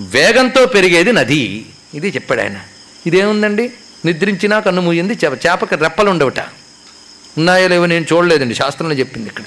వేగంతో 0.00 0.66
పెరిగేది 0.66 1.12
నది. 1.12 1.66
ఇది 1.94 2.08
చెప్పాడు 2.08 2.40
ఆయన. 2.40 2.58
ఇదేముందండి? 3.06 3.70
నిద్రించినా 4.04 4.60
కన్ను 4.60 4.82
మూయింది 4.82 5.18
చేప. 5.24 5.32
చేపకి 5.46 5.76
రెప్పలు 5.76 6.10
ఉండవట 6.10 6.40
ఉన్నాయో 7.38 7.68
లేవో 7.68 7.86
నేను 7.86 8.06
చూడలేదండి. 8.12 8.54
శాస్త్రంలో 8.54 8.94
చెప్పింది 8.94 9.28
ఇక్కడ. 9.28 9.44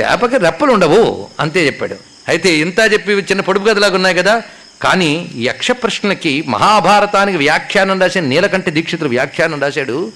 చేపకి 0.00 0.38
రెప్పలు 0.38 0.72
ఉండవు 0.72 1.28
అంతే 1.40 1.66
చెప్పాడు. 1.66 1.96
అయితే 2.28 2.56
ఇంత 2.56 2.92
చెప్పి 2.92 3.12
చిన్న 3.12 3.40
పొడుపు 3.40 3.68
గదిలాగా 3.68 3.94
ఉన్నాయి 3.94 4.14
కదా. 4.14 4.42
కానీ 4.82 5.30
యక్ష 5.36 5.70
ప్రశ్నలకి 5.70 6.44
మహాభారతానికి 6.48 7.38
వ్యాఖ్యానం 7.38 8.00
రాసిన 8.00 8.24
నీలకంఠ 8.24 8.68
దీక్షితులు 8.68 9.08
వ్యాఖ్యానం 9.08 9.62
రాశాడు. 9.62 10.12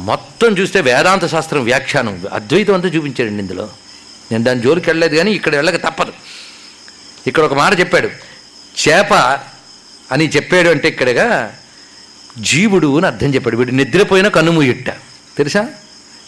మొత్తం 0.00 0.58
చూస్తే 0.58 0.80
వేదాంత 0.80 1.26
శాస్త్రం 1.26 1.64
వ్యాఖ్యానం 1.64 2.24
అద్వైతం 2.32 2.74
అంతా 2.74 2.88
చూపించాడండి 2.88 3.42
ఇందులో. 3.42 3.70
నేను 4.32 4.44
దాని 4.44 4.60
జోలికి 4.60 4.90
వెళ్ళలేదు 4.90 5.16
కానీ 5.16 5.32
ఇక్కడ 5.32 5.56
వెళ్ళక 5.56 5.76
తప్పదు. 5.76 6.12
ఇక్కడ 7.26 7.42
ఒక 7.42 7.54
మాట 7.54 7.80
చెప్పాడు. 7.80 8.08
చేప 8.88 9.14
అని 10.12 10.28
చెప్పాడు 10.28 10.68
అంటే 10.68 10.88
ఇక్కడగా 10.88 11.54
జీవుడు 12.38 12.96
అని 12.96 13.06
అర్థం 13.06 13.34
చెప్పాడు. 13.34 13.56
వీడు 13.56 13.70
నిద్రపోయిన 13.70 14.28
కన్నుమూయిట్ట 14.28 14.90
తెలుసా? 15.36 15.68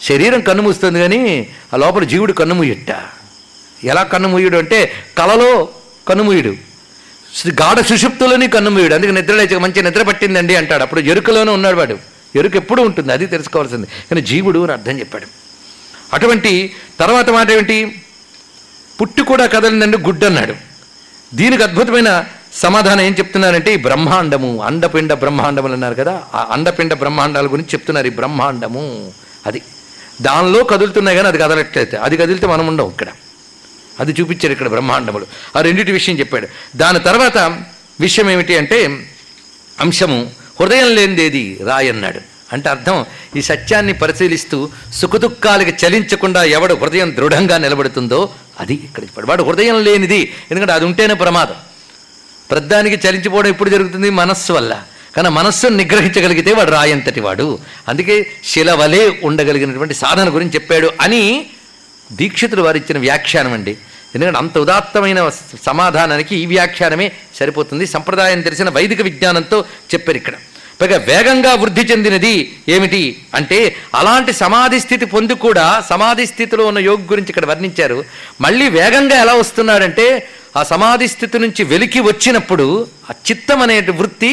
శరీరం 0.05 0.41
కన్నుమూస్తుంది 0.41 0.99
కానీ 0.99 1.47
ఆ 1.73 1.77
లోపల 1.77 2.03
జీవుడు 2.03 2.33
కన్నుమూయట 2.33 2.95
ఎలా 3.83 4.03
కన్నుమూయుడు 4.03 4.57
అంటే 4.57 4.91
కలలో 5.17 5.69
కన్నుమూయుడు 6.07 6.49
గాఢ 7.49 7.79
సుషుప్తులని 7.79 8.47
కన్నుమూయుడు 8.47 8.93
అందుకే 8.93 9.11
నిద్ర 9.11 9.33
లేచి 9.33 9.59
మంచి 9.59 9.83
నిద్ర 9.83 10.03
పట్టిందండి 10.03 10.55
అంటాడు. 10.55 10.83
అప్పుడు 10.83 10.99
ఎరుకలోనే 10.99 11.51
ఉన్నాడు 11.51 11.75
వాడు. 11.75 11.97
ఎరుక 12.35 12.55
ఎప్పుడు 12.55 12.81
ఉంటుంది? 12.81 13.13
అది 13.13 13.25
తెలుసుకోవాల్సింది. 13.25 13.87
కానీ 13.87 14.21
జీవుడు 14.21 14.59
అని 14.59 14.71
అర్థం 14.71 14.99
చెప్పాడు. 14.99 15.27
అటువంటి 16.13 16.73
తర్వాత 16.99 17.29
మాట 17.29 17.51
ఏమిటి? 17.51 18.01
పుట్టి 19.01 19.23
కూడా 19.23 19.45
కదలిందండి 19.45 19.97
గుడ్డు 19.97 20.25
అన్నాడు. 20.25 20.55
దీనికి 21.33 21.63
అద్భుతమైన 21.63 22.25
సమాధానం 22.53 23.01
ఏం 23.01 23.15
చెప్తున్నారంటే 23.19 23.73
ఈ 23.73 23.77
బ్రహ్మాండము. 23.77 24.63
అండపిండ 24.63 25.13
బ్రహ్మాండములు 25.13 25.73
అన్నారు 25.73 25.95
కదా. 25.95 26.23
ఆ 26.33 26.47
అండపిండ 26.51 26.93
బ్రహ్మాండాల 26.93 27.45
గురించి 27.45 27.69
చెప్తున్నారు 27.73 28.07
ఈ 28.07 28.09
బ్రహ్మాండము. 28.09 29.11
అది 29.45 29.61
దానిలో 30.21 30.63
కదులుతున్నాయి 30.63 31.17
కానీ 31.17 31.27
అది 31.27 31.37
కదలట్లేదు. 31.37 31.95
అది 31.95 32.17
కదిలితే 32.17 32.47
మనం 32.47 32.67
ఉండం 32.67 32.89
ఇక్కడ. 32.89 33.07
అది 33.99 34.15
చూపించారు 34.19 34.51
ఇక్కడ 34.51 34.67
బ్రహ్మాండములు. 34.67 35.27
ఆ 35.55 35.61
రెండింటి 35.61 35.91
విషయం 35.91 36.19
చెప్పాడు. 36.19 36.47
దాని 36.75 36.99
తర్వాత 36.99 37.37
విషయం 37.99 38.29
ఏమిటి 38.29 38.57
అంటే 38.57 39.07
అంశము 39.79 40.31
హృదయం 40.61 40.95
లేనిదేది 40.95 41.59
రాయన్నాడు 41.67 42.19
అంటే 42.53 42.69
అర్థం 42.69 43.05
ఈ 43.35 43.41
సత్యాన్ని 43.41 43.93
పరిశీలిస్తూ 43.93 44.69
సుఖదుఖాలకి 44.93 45.87
చలించకుండా 45.87 46.43
ఎవడు 46.43 46.73
హృదయం 46.73 47.15
దృఢంగా 47.15 47.57
నిలబడుతుందో 47.57 48.29
అది 48.59 48.73
ఇక్కడ 48.73 49.03
చెప్పాడు. 49.03 49.27
వాడు 49.27 49.43
హృదయం 49.43 49.83
లేనిది 49.83 50.33
ఎందుకంటే 50.51 50.73
అది 50.73 50.85
ఉంటేనే 50.85 51.13
ప్రమాదం. 51.13 51.55
ప్రద్దానికి 52.51 53.07
చలించిపోవడం 53.07 53.49
ఎప్పుడు 53.49 53.69
జరుగుతుంది? 53.69 54.09
మనస్సు 54.09 54.53
వల్ల. 54.53 54.83
కానీ 55.15 55.29
మనస్సును 55.29 55.77
నిగ్రహించగలిగితే 55.77 56.51
వాడు 56.53 56.71
రాయంతటి 56.71 57.19
వాడు. 57.19 57.59
అందుకే 57.87 58.15
శిలవలే 58.43 59.19
ఉండగలిగినటువంటి 59.23 59.93
సాధన 59.93 60.35
గురించి 60.35 60.53
చెప్పాడు 60.53 60.89
అని 61.01 61.21
దీక్షితులు 62.11 62.61
వారు 62.61 62.77
ఇచ్చిన 62.77 62.97
వ్యాఖ్యానం 62.97 63.53
అండి. 63.53 63.73
ఎందుకంటే 64.15 64.37
అంత 64.37 64.57
ఉదాత్తమైన 64.57 65.29
సమాధానానికి 65.65 66.35
ఈ 66.35 66.45
వ్యాఖ్యానమే 66.45 67.11
సరిపోతుంది. 67.39 67.85
సంప్రదాయం 67.87 68.41
తెలిసిన 68.41 68.69
వైదిక 68.69 69.01
విజ్ఞానంతో 69.01 69.57
చెప్పారు 69.93 70.17
ఇక్కడ. 70.17 70.33
పైగా 70.81 70.97
వేగంగా 70.97 71.51
వృద్ధి 71.55 71.81
చెందినది 71.81 72.33
ఏమిటి 72.69 73.01
అంటే 73.35 73.75
అలాంటి 73.95 74.33
సమాధి 74.33 74.79
స్థితి 74.79 75.05
పొంది 75.05 75.35
కూడా 75.35 75.83
సమాధి 75.89 76.25
స్థితిలో 76.25 76.65
ఉన్న 76.65 76.79
యోగి 76.79 77.05
గురించి 77.11 77.29
ఇక్కడ 77.29 77.45
వర్ణించారు. 77.45 78.05
మళ్ళీ 78.41 78.69
వేగంగా 78.69 79.17
ఎలా 79.21 79.33
వస్తున్నాడంటే 79.33 80.07
ఆ 80.57 80.63
సమాధి 80.63 81.07
స్థితి 81.07 81.39
నుంచి 81.39 81.63
వెలికి 81.63 81.99
వచ్చినప్పుడు 81.99 82.67
ఆ 83.09 83.13
చిత్తం 83.29 83.61
అనే 83.61 83.79
వృత్తి 83.79 84.31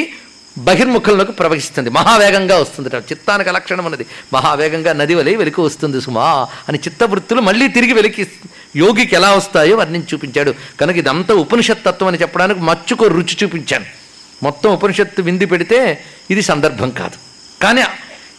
బహిర్ముఖంలోకి 0.58 1.32
ప్రవహిస్తుంది. 1.32 1.90
మహావేగంగా 1.90 2.58
వస్తుంది. 2.58 2.88
చిత్తానికి 2.96 3.50
లక్షణం 3.50 3.84
అన్నది 3.84 4.06
మహావేగంగా 4.32 4.92
నది 4.92 5.14
వలె 5.14 5.34
వెలికి 5.34 5.60
వస్తుంది 5.60 6.00
సుమా 6.00 6.46
అని 6.68 6.78
చిత్తవృత్తులు 6.78 7.40
మళ్ళీ 7.40 7.68
తిరిగి 7.68 7.92
వెలికి 7.92 8.26
యోగికి 8.76 9.16
ఎలా 9.16 9.32
వస్తాయో 9.32 9.76
వర్ణించి 9.76 10.06
చూపించాడు. 10.14 10.54
కనుక 10.80 10.96
ఇదంతా 10.96 11.34
ఉపనిషత్ 11.34 11.84
తత్వం 11.86 12.08
అని 12.08 12.18
చెప్పడానికి 12.18 12.60
మచ్చుకో 12.60 13.06
రుచి 13.06 13.36
చూపించాను. 13.42 13.84
మొత్తం 14.42 14.70
ఉపనిషత్తు 14.70 15.22
వింది 15.22 15.46
పెడితే 15.46 16.04
ఇది 16.30 16.42
సందర్భం 16.42 16.90
కాదు. 16.90 17.16
కానీ 17.62 17.82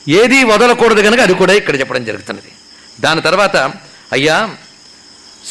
ఏది 0.08 0.44
వదలకూడదు 0.44 1.02
కనుక 1.02 1.20
అది 1.20 1.34
కూడా 1.34 1.54
ఇక్కడ 1.54 1.80
చెప్పడం 1.80 2.06
జరుగుతున్నది. 2.06 2.52
దాని 3.00 3.22
తర్వాత 3.22 3.58
అయ్యా 4.12 4.50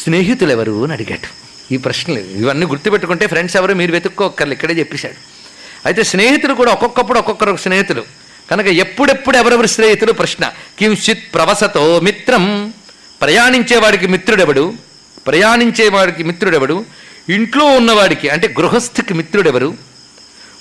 స్నేహితులు 0.05 0.51
ఎవరు 0.51 0.84
అని 0.84 0.93
అడిగాడు. 0.93 1.28
ఈ 1.74 1.76
ప్రశ్నలు 1.76 2.18
ఇవన్నీ 2.18 2.66
గుర్తుపెట్టుకుంటే 2.66 3.26
ఫ్రెండ్స్ 3.26 3.56
ఎవరు 3.56 3.74
మీరు 3.74 3.93
వెతుక్కోక్కర్లు. 3.93 4.52
ఇక్కడే 4.52 4.74
చెప్పేశాడు. 4.74 5.31
అయితే 5.86 6.02
స్నేహితులు 6.02 6.54
కూడా 6.54 6.72
ఒక్కొక్కప్పుడు 6.72 7.18
ఒక్కొక్కరు 7.18 7.56
స్నేహితులు. 7.56 8.04
కనుక 8.50 8.66
ఎప్పుడెప్పుడు 8.66 9.36
ఎవరెవరు 9.36 9.66
స్నేహితులు? 9.66 10.12
ప్రశ్న. 10.12 10.52
కించిత్ 10.78 11.34
ప్రవసతో 11.34 12.00
మిత్రం. 12.00 12.74
ప్రయాణించేవాడికి 13.20 14.06
మిత్రుడెవడు? 14.06 14.74
ప్రయాణించేవాడికి 15.26 16.22
మిత్రుడెవడు? 16.22 16.84
ఇంట్లో 17.28 17.64
ఉన్నవాడికి 17.64 18.28
అంటే 18.28 18.54
గృహస్థికి 18.60 19.14
మిత్రుడెవరు? 19.14 19.74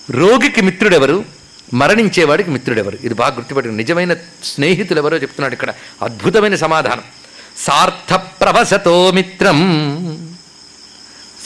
రోగికి 0.09 0.61
మిత్రుడెవరు? 0.61 1.25
మరణించేవాడికి 1.73 2.49
మిత్రుడెవరు? 2.49 2.97
ఇది 3.03 3.13
బాగా 3.13 3.35
గుర్తుపెట్టుకుని 3.35 3.83
నిజమైన 3.83 4.13
స్నేహితులు 4.43 4.99
ఎవరో 4.99 5.17
చెప్తున్నాడు 5.17 5.53
ఇక్కడ. 5.53 5.73
అద్భుతమైన 6.01 6.55
సమాధానం. 6.55 7.01
సార్థ 7.57 8.13
ప్రవసతో 8.13 9.11
మిత్రం. 9.11 9.57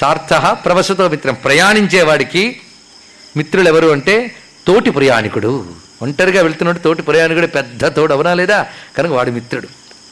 సార్థ 0.01 0.33
ప్రవసతో 0.65 1.09
మిత్రం. 1.09 1.33
ప్రయాణించేవాడికి 1.33 2.61
మిత్రులు 3.37 3.67
ఎవరు 3.67 3.87
అంటే 3.87 4.35
తోటి 4.67 4.91
ప్రయాణికుడు. 4.91 5.65
ఒంటరిగా 6.01 6.41
వెళ్తున్నాడు 6.41 6.77
తోటి 6.77 7.01
ప్రయాణికుడు 7.01 7.47
పెద్ద 7.47 7.85
తోడు 7.85 8.13
అవనా 8.13 8.33
లేదా? 8.33 8.67
కనుక 8.97 9.11
వాడు 9.11 9.31
మిత్రుడు. 9.31 9.67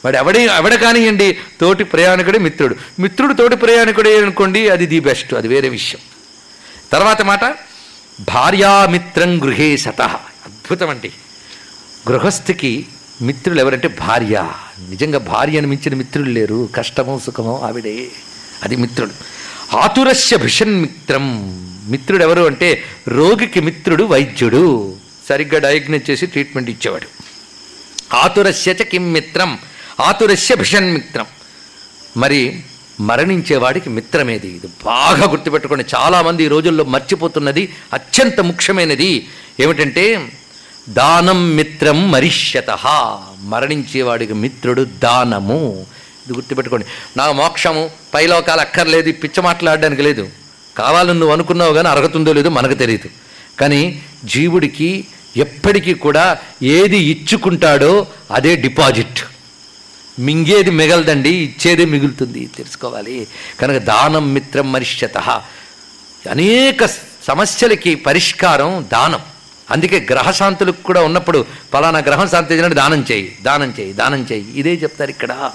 వాడు 0.05 0.17
ఎవడే 0.17 0.45
ఎవడ 0.45 0.75
కానివ్వండి 0.75 1.37
తోటి 1.61 1.83
ప్రయాణికుడే 1.83 2.39
మిత్రుడు. 2.39 2.75
మిత్రుడు 2.99 3.33
తోటి 3.33 3.55
ప్రయాణికుడే 3.55 4.21
అనుకోండి 4.21 4.69
అది 4.69 4.85
ది 4.85 4.99
బెస్ట్ 4.99 5.33
అది 5.33 5.47
వేరే 5.47 5.69
విషయం. 5.69 6.01
తర్వాత 6.91 7.21
మాట 7.21 7.45
భార్యామిత్రం 8.19 9.43
గృహే 9.43 9.77
సత. 9.77 10.01
అద్భుతం 10.01 10.89
అండి 10.89 11.11
గృహస్థికి 12.11 12.87
మిత్రులు 13.21 13.59
ఎవరంటే 13.59 13.87
భార్య. 13.87 14.49
నిజంగా 14.89 15.17
భార్యను 15.17 15.67
మించిన 15.67 15.95
మిత్రులు 15.95 16.29
లేరు. 16.29 16.69
కష్టమో 16.75 17.19
సుఖమో 17.19 17.61
ఆవిడే. 17.63 18.07
అది 18.63 18.75
మిత్రుడు. 18.75 19.11
ఆతురస్య 19.75 20.37
భిషన్ 20.37 20.81
మిత్రం. 20.81 21.53
మిత్రుడు 21.89 22.23
ఎవరు 22.23 22.41
అంటే 22.41 22.83
రోగికి 23.07 23.61
మిత్రుడు 23.61 24.03
వైద్యుడు. 24.03 24.95
సరిగ్గా 25.29 25.59
డయాగ్నోస్ 25.59 26.09
చేసి 26.09 26.25
ట్రీట్మెంట్ 26.25 26.69
ఇచ్చేవాడు. 26.69 27.07
ఆతురస్యచ 28.15 28.83
కిం 28.83 29.13
మిత్రం? 29.13 29.59
ఆతురస్య 29.99 30.55
భిషన్ 30.55 30.93
మిత్రం. 30.93 31.25
మరి 32.17 32.59
మరణించేవాడికి 32.99 33.89
మిత్రమేది? 33.89 34.47
ఇది 34.47 34.67
బాగా 34.85 35.29
గుర్తుపెట్టుకోండి. 35.29 35.85
చాలామంది 35.95 36.43
ఈ 36.43 36.47
రోజుల్లో 36.47 36.83
మర్చిపోతున్నది 36.83 37.73
అత్యంత 37.93 38.39
ముఖ్యమైనది. 38.39 39.27
ఏమిటంటే 39.59 40.29
దానం 40.89 41.55
మిత్రం 41.55 42.11
మరిష్యత. 42.11 42.69
మరణించేవాడికి 43.39 44.33
మిత్రుడు 44.33 44.81
దానము. 44.81 45.85
ఇది 46.25 46.33
గుర్తుపెట్టుకోండి. 46.33 46.85
నా 47.17 47.31
మోక్షము 47.31 47.89
పైలోకాలు 48.13 48.61
అక్కర్లేదు 48.61 49.11
పిచ్చ 49.11 49.41
మాట్లాడడానికి 49.41 50.01
లేదు. 50.01 50.29
కావాలని 50.77 51.19
నువ్వు 51.19 51.33
అనుకున్నావు 51.33 51.73
కానీ 51.73 51.87
అర్హతుందో 51.87 52.33
లేదో 52.33 52.49
మనకు 52.49 52.73
తెలియదు. 52.73 53.09
కానీ 53.59 54.01
జీవుడికి 54.25 55.07
ఎప్పటికీ 55.37 55.93
కూడా 55.93 56.37
ఏది 56.63 56.97
ఇచ్చుకుంటాడో 56.97 58.07
అదే 58.31 58.55
డిపాజిట్. 58.55 59.19
మింగేది 60.19 60.71
మిగలదండి 60.71 61.29
ఇచ్చేదే 61.29 61.85
మిగులుతుంది 61.85 62.49
తెలుసుకోవాలి. 62.57 63.27
కనుక 63.61 63.77
దానం 63.77 64.33
మిత్రం 64.33 64.71
మరిష్యత. 64.71 65.17
అనేక 66.31 66.85
సమస్యలకి 67.27 67.95
పరిష్కారం 67.95 68.87
దానం. 68.91 69.19
అందుకే 69.71 70.07
గ్రహశాంతులకు 70.11 70.83
కూడా 70.83 71.01
ఉన్నప్పుడు 71.01 71.45
పలానా 71.73 71.99
గ్రహం 71.99 72.27
శాంతి 72.27 72.57
దానం 72.57 73.05
చేయి 73.11 73.37
దానం 73.41 73.73
చేయి 73.79 73.93
దానం 73.93 74.27
చేయి. 74.31 74.45
ఇదే 74.55 74.73
చెప్తారు 74.73 75.09
ఇక్కడ. 75.09 75.51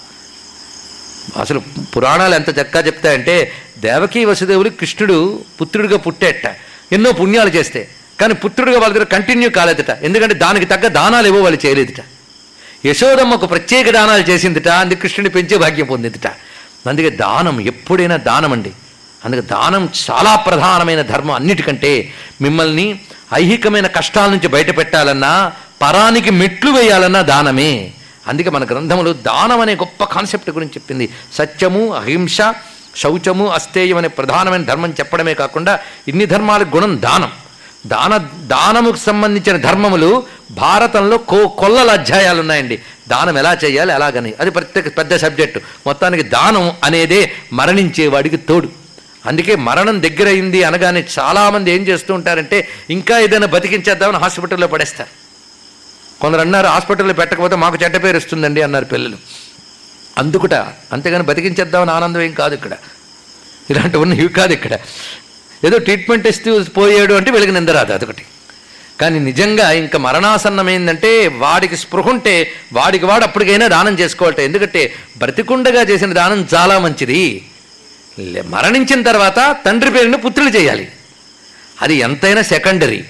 అసలు 1.37 1.63
పురాణాలు 1.97 2.35
ఎంత 2.35 2.59
చక్కగా 2.59 2.87
చెప్తాయంటే 2.87 3.53
దేవకీ 3.79 4.25
వసుదేవులు 4.25 4.69
కృష్ణుడు 4.69 5.45
పుత్రుడిగా 5.61 5.99
పుట్టేట. 5.99 6.57
ఎన్నో 6.93 7.13
పుణ్యాలు 7.13 7.49
చేస్తే. 7.49 7.89
కానీ 8.21 8.35
పుత్రుడిగా 8.35 8.79
వాళ్ళ 8.79 8.95
దగ్గర 8.95 9.07
కంటిన్యూ 9.07 9.51
కాలేదట. 9.51 9.91
ఎందుకంటే 9.91 10.35
దానికి 10.35 10.67
తగ్గ 10.67 10.89
దానాలు 10.89 11.27
ఏవో 11.27 11.43
వాళ్ళు 11.43 11.67
చేయలేదుట. 11.67 12.05
యశోదమ్మకు 12.87 13.47
ప్రత్యేక 13.47 13.91
దానాలు 13.91 14.23
చేసిందిట. 14.23 14.69
అందుకే 14.69 15.01
కృష్ణుని 15.01 15.31
పెంచే 15.31 15.57
భాగ్యం 15.57 15.87
పొందిందిట. 15.87 16.27
అందుకే 16.89 17.11
దానం 17.11 17.61
ఎప్పుడైనా 17.61 18.17
దానం 18.17 18.53
అండి 18.53 18.71
అందుకే 19.25 19.41
దానం 19.41 19.89
చాలా 20.11 20.37
ప్రధానమైన 20.37 21.03
ధర్మం 21.03 21.35
అన్నిటికంటే. 21.35 22.13
మిమ్మల్ని 22.41 23.01
ఐహికమైన 23.35 23.87
కష్టాల 23.87 24.31
నుంచి 24.31 24.49
బయటపెట్టాలన్నా 24.49 25.53
పరానికి 25.83 26.31
మెట్లు 26.31 26.71
వేయాలన్నా 26.71 27.23
దానమే. 27.23 27.93
అందుకే 28.29 28.51
మన 28.51 28.65
గ్రంథములు 28.65 29.13
దానం 29.13 29.61
అనే 29.61 29.75
గొప్ప 29.75 30.05
కాన్సెప్ట్ 30.05 30.51
గురించి 30.51 30.73
చెప్పింది. 30.73 31.09
సత్యము 31.33 31.95
అహింస 31.95 32.39
శౌచము 32.97 33.49
అస్తేయం 33.49 33.97
అనే 33.97 34.09
ప్రధానమైన 34.09 34.63
ధర్మం 34.63 34.91
చెప్పడమే 34.91 35.35
కాకుండా 35.35 35.81
ఇన్ని 36.09 36.27
ధర్మాలకు 36.27 36.77
గుణం 36.77 37.03
దానం. 37.03 37.31
దాన 37.87 38.17
దానముకు 38.47 38.97
సంబంధించిన 38.97 39.57
ధర్మములు 39.57 40.23
భారతంలో 40.51 41.19
కో 41.19 41.49
కొల్లల 41.49 41.91
అధ్యాయాలు 41.91 42.41
ఉన్నాయండి. 42.41 42.81
దానం 43.09 43.39
ఎలా 43.39 43.59
చేయాలి 43.65 43.93
ఎలాగని. 43.93 44.35
అది 44.41 44.51
ప్రత్యేక 44.51 44.99
పెద్ద 44.99 45.17
సబ్జెక్టు. 45.17 45.61
మొత్తానికి 45.87 46.23
దానం 46.23 46.73
అనేదే 46.85 47.33
మరణించేవాడికి 47.53 48.37
తోడు. 48.37 48.69
అందుకే 49.27 49.57
మరణం 49.57 50.03
దగ్గరైంది 50.03 50.65
అనగానే 50.65 51.05
చాలామంది 51.19 51.71
ఏం 51.71 51.83
చేస్తూ 51.83 52.15
ఉంటారంటే 52.15 52.69
ఇంకా 52.91 53.19
ఏదైనా 53.19 53.47
బతికించేద్దామని 53.47 54.17
హాస్పిటల్లో 54.17 54.67
పడేస్తారు. 54.67 55.28
కొందరు 56.21 56.41
అన్నారు 56.41 56.67
హాస్పిటల్లో 56.67 57.15
పెట్టకపోతే 57.15 57.57
మాకు 57.57 57.79
చెడ్డ 57.85 58.05
పేరు 58.05 58.17
ఇస్తుందండి 58.17 58.63
అన్నారు 58.63 58.85
పిల్లలు. 58.85 59.17
అందుకుట 60.19 60.55
అంతేగాని 60.93 61.23
బతికించేద్దామని 61.23 61.91
ఆనందం 61.91 62.21
ఏం 62.21 62.33
కాదు 62.33 62.55
ఇక్కడ. 62.55 62.73
ఇలాంటివన్నీ 63.71 64.17
ఇవి 64.17 64.29
కాదు 64.29 64.53
ఇక్కడ. 64.53 64.79
ఏదో 65.65 65.79
ట్రీట్మెంట్ 65.79 66.27
ఇస్తూ 66.27 66.65
పోయాడు 66.65 67.15
అంటే 67.15 67.31
వెలుగు 67.31 67.51
నిందరాదు 67.51 67.93
అదొకటి. 67.93 68.23
కానీ 69.01 69.19
నిజంగా 69.19 69.73
ఇంకా 69.73 69.99
మరణాసన్నమైందంటే 69.99 71.29
వాడికి 71.29 71.77
స్పృహ 71.77 72.09
ఉంటే 72.09 72.53
వాడికి 72.73 73.05
వాడు 73.05 73.23
అప్పటికైనా 73.23 73.69
దానం 73.69 73.99
చేసుకోవాలట. 73.99 74.41
ఎందుకంటే 74.41 74.95
బ్రతికుండగా 75.19 75.83
చేసిన 75.83 76.13
దానం 76.13 76.49
చాలా 76.55 76.79
మంచిది. 76.79 77.49
లే- 78.19 78.45
మరణించిన 78.45 79.03
తర్వాత 79.03 79.57
తండ్రి 79.67 79.91
పేరుని 79.91 80.17
పుత్రులు 80.17 80.49
చేయాలి. 80.49 80.89
అది 81.83 81.95
ఎంతైనా 81.95 82.43
సెకండరీ. 82.43 83.05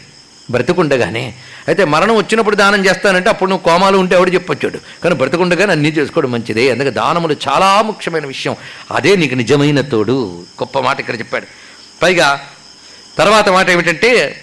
బ్రతికుండగానే. 0.50 1.34
అయితే 1.68 1.84
మరణం 1.84 2.16
వచ్చినప్పుడు 2.16 2.56
దానం 2.56 2.84
చేస్తానంటే 2.86 3.28
అప్పుడు 3.28 3.50
నువ్వు 3.50 3.64
కోమాలు 3.64 3.98
ఉంటే 3.98 4.14
ఎవడు 4.14 4.30
చెప్పొచ్చాడు? 4.30 4.78
కానీ 5.02 5.14
బ్రతికుండగానే 5.14 5.72
అన్నీ 5.72 5.88
చేసుకోవడం 5.88 6.30
మంచిదే. 6.30 6.70
అందుకే 6.70 6.90
దానములు 6.90 7.36
చాలా 7.48 7.82
ముఖ్యమైన 7.82 8.26
విషయం. 8.26 8.56
అదే 8.92 9.16
నీకు 9.16 9.34
నిజమైన 9.34 9.80
తోడు. 9.80 10.42
గొప్ప 10.62 10.78
మాట 10.78 11.00
ఇక్కడ 11.00 11.18
చెప్పాడు. 11.18 11.46
పైగా 12.02 12.40
తర్వాత 13.18 13.48
మాట 13.48 13.70
ఏమిటంటే 13.70 14.40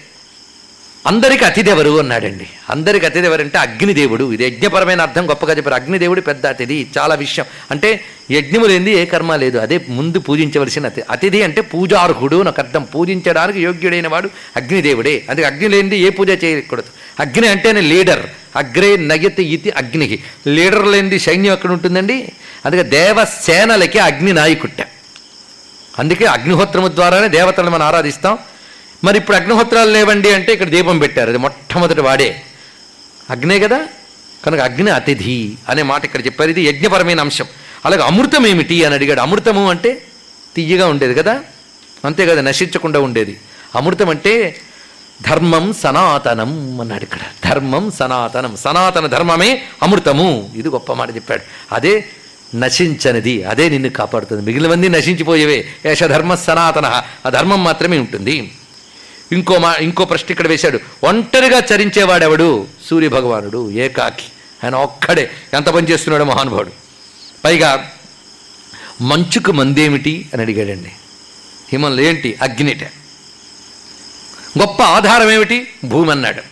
అందరికి 1.06 1.44
అతిథెవరు 1.44 1.98
అన్నాడండి. 1.98 2.46
అందరికి 2.70 3.06
అతిథెవరు 3.06 3.42
అంటే 3.42 3.58
అగ్నిదేవుడు. 3.58 4.32
ఇది 4.32 4.44
యజ్ఞపరమైన 4.44 5.00
అర్థం 5.00 5.30
గొప్పగా 5.30 5.56
చెప్పారు. 5.56 5.82
అగ్నిదేవుడు 5.82 6.20
పెద్ద 6.20 6.46
అతిథి 6.46 6.86
చాలా 6.98 7.14
విషయం. 7.14 7.46
అంటే 7.70 8.00
యజ్ఞము 8.30 8.66
లేనిది 8.66 8.90
ఏ 8.90 9.04
కర్మ 9.04 9.36
లేదు. 9.36 9.58
అదే 9.58 9.80
ముందు 9.88 10.18
పూజించవలసిన 10.18 10.86
అతి 10.86 11.02
అతిథి 11.10 11.42
అంటే 11.42 11.60
పూజార్హుడు 11.60 12.42
నాకు 12.42 12.60
అర్థం. 12.60 12.82
పూజించడానికి 12.82 13.60
యోగ్యుడైన 13.60 14.08
వాడు 14.08 14.30
అగ్నిదేవుడే. 14.56 15.24
అందుకే 15.30 15.46
అగ్ని 15.46 15.68
లేనిది 15.68 15.98
ఏ 15.98 16.10
పూజ 16.10 16.44
చేయకూడదు. 16.44 16.90
అగ్ని 17.20 17.48
అంటేనే 17.48 17.80
లీడర్. 17.80 18.26
అగ్రే 18.56 18.96
నయతి 18.96 19.42
ఇతి 19.42 19.70
అగ్నికి 19.70 20.22
లీడర్ 20.48 20.86
లేనిది 20.86 21.18
సైన్యం 21.18 21.52
ఎక్కడ 21.52 21.70
ఉంటుందండి? 21.70 22.32
అందుకే 22.66 22.82
దేవసేనలకి 22.82 23.98
అగ్ని 23.98 24.32
నాయకుట్ట. 24.32 24.82
అందుకే 25.98 26.24
అగ్నిహోత్రము 26.24 26.88
ద్వారానే 26.88 27.28
దేవతలను 27.28 27.70
మనం 27.70 27.86
ఆరాధిస్తాం. 27.86 28.38
మరి 29.04 29.18
ఇప్పుడు 29.18 29.36
అగ్నిహోత్రాలు 29.36 29.90
లేవండి 29.90 30.34
అంటే 30.34 30.52
ఇక్కడ 30.52 30.68
దీపం 30.68 30.98
పెట్టారు. 30.98 31.28
అది 31.28 31.38
మొట్టమొదటి 31.38 32.00
వాడే. 32.00 32.42
అగ్నే 33.30 33.58
కదా? 33.58 33.86
కనుక 34.44 34.60
అగ్ని 34.60 34.90
అతిథి 34.90 35.58
అనే 35.68 35.82
మాట 35.82 36.04
ఇక్కడ 36.04 36.26
చెప్పారు. 36.26 36.50
ఇది 36.50 36.62
యజ్ఞపరమైన 36.62 37.20
అంశం. 37.20 37.44
అలాగే 37.84 38.02
అమృతం 38.02 38.46
ఏమిటి 38.46 38.84
అని 38.84 38.94
అడిగాడు. 38.94 39.20
అమృతము 39.20 39.70
అంటే 39.70 40.02
తియ్యగా 40.56 40.86
ఉండేది 40.86 41.14
కదా? 41.14 41.40
అంతే 42.04 42.26
కదా 42.26 42.40
నశించకుండా 42.40 43.00
ఉండేది. 43.00 43.40
అమృతం 43.74 44.10
అంటే 44.10 44.60
ధర్మం 45.22 45.72
సనాతనం 45.72 46.80
అన్నాడు 46.80 47.02
ఇక్కడ. 47.02 47.18
ధర్మం 47.44 47.90
సనాతనం. 47.90 48.56
సనాతన 48.56 49.06
ధర్మమే 49.06 49.62
అమృతము. 49.82 50.50
ఇది 50.56 50.68
గొప్ప 50.68 50.92
మాట 50.92 51.14
చెప్పాడు. 51.14 51.42
అదే 51.74 52.04
నశించనిది. 52.54 53.44
అదే 53.44 53.68
నిన్ను 53.68 53.90
కాపాడుతుంది. 53.90 54.42
మిగిలినవన్నీ 54.42 54.88
నశించిపోయేవే. 54.88 55.66
ఏష 55.86 56.04
ధర్మ 56.04 56.34
సనాతన. 56.34 57.02
ఆ 57.26 57.30
ధర్మం 57.30 57.64
మాత్రమే 57.64 57.98
ఉంటుంది. 57.98 58.52
ఇంకో 59.32 59.58
మా 59.58 59.74
ఇంకో 59.74 60.04
ప్రశ్న 60.04 60.26
ఇక్కడ 60.30 60.48
వేశాడు. 60.48 60.80
ఒంటరిగా 61.04 61.62
చరించేవాడెవడు? 61.72 62.66
సూర్య 62.90 63.08
భగవానుడు 63.08 63.70
ఏకాకి. 63.70 64.24
ఆయన 64.64 64.74
ఒక్కడే. 64.74 65.30
ఎంత 65.54 65.66
పని 65.66 65.88
చేస్తున్నాడు 65.88 66.24
మహానుభావుడు. 66.24 66.70
పైగా 67.44 67.90
మంచుకు 69.00 69.52
మందేమిటి 69.52 70.28
అని 70.32 70.42
అడిగాడండి. 70.42 70.92
హిమంలో 71.72 72.02
ఏంటి? 72.02 72.36
అగ్నిట. 72.42 72.84
గొప్ప 74.58 74.82
ఆధారం 74.82 75.30
ఏమిటి? 75.30 75.68
భూమి 75.84 76.10
అన్నాడు. 76.10 76.42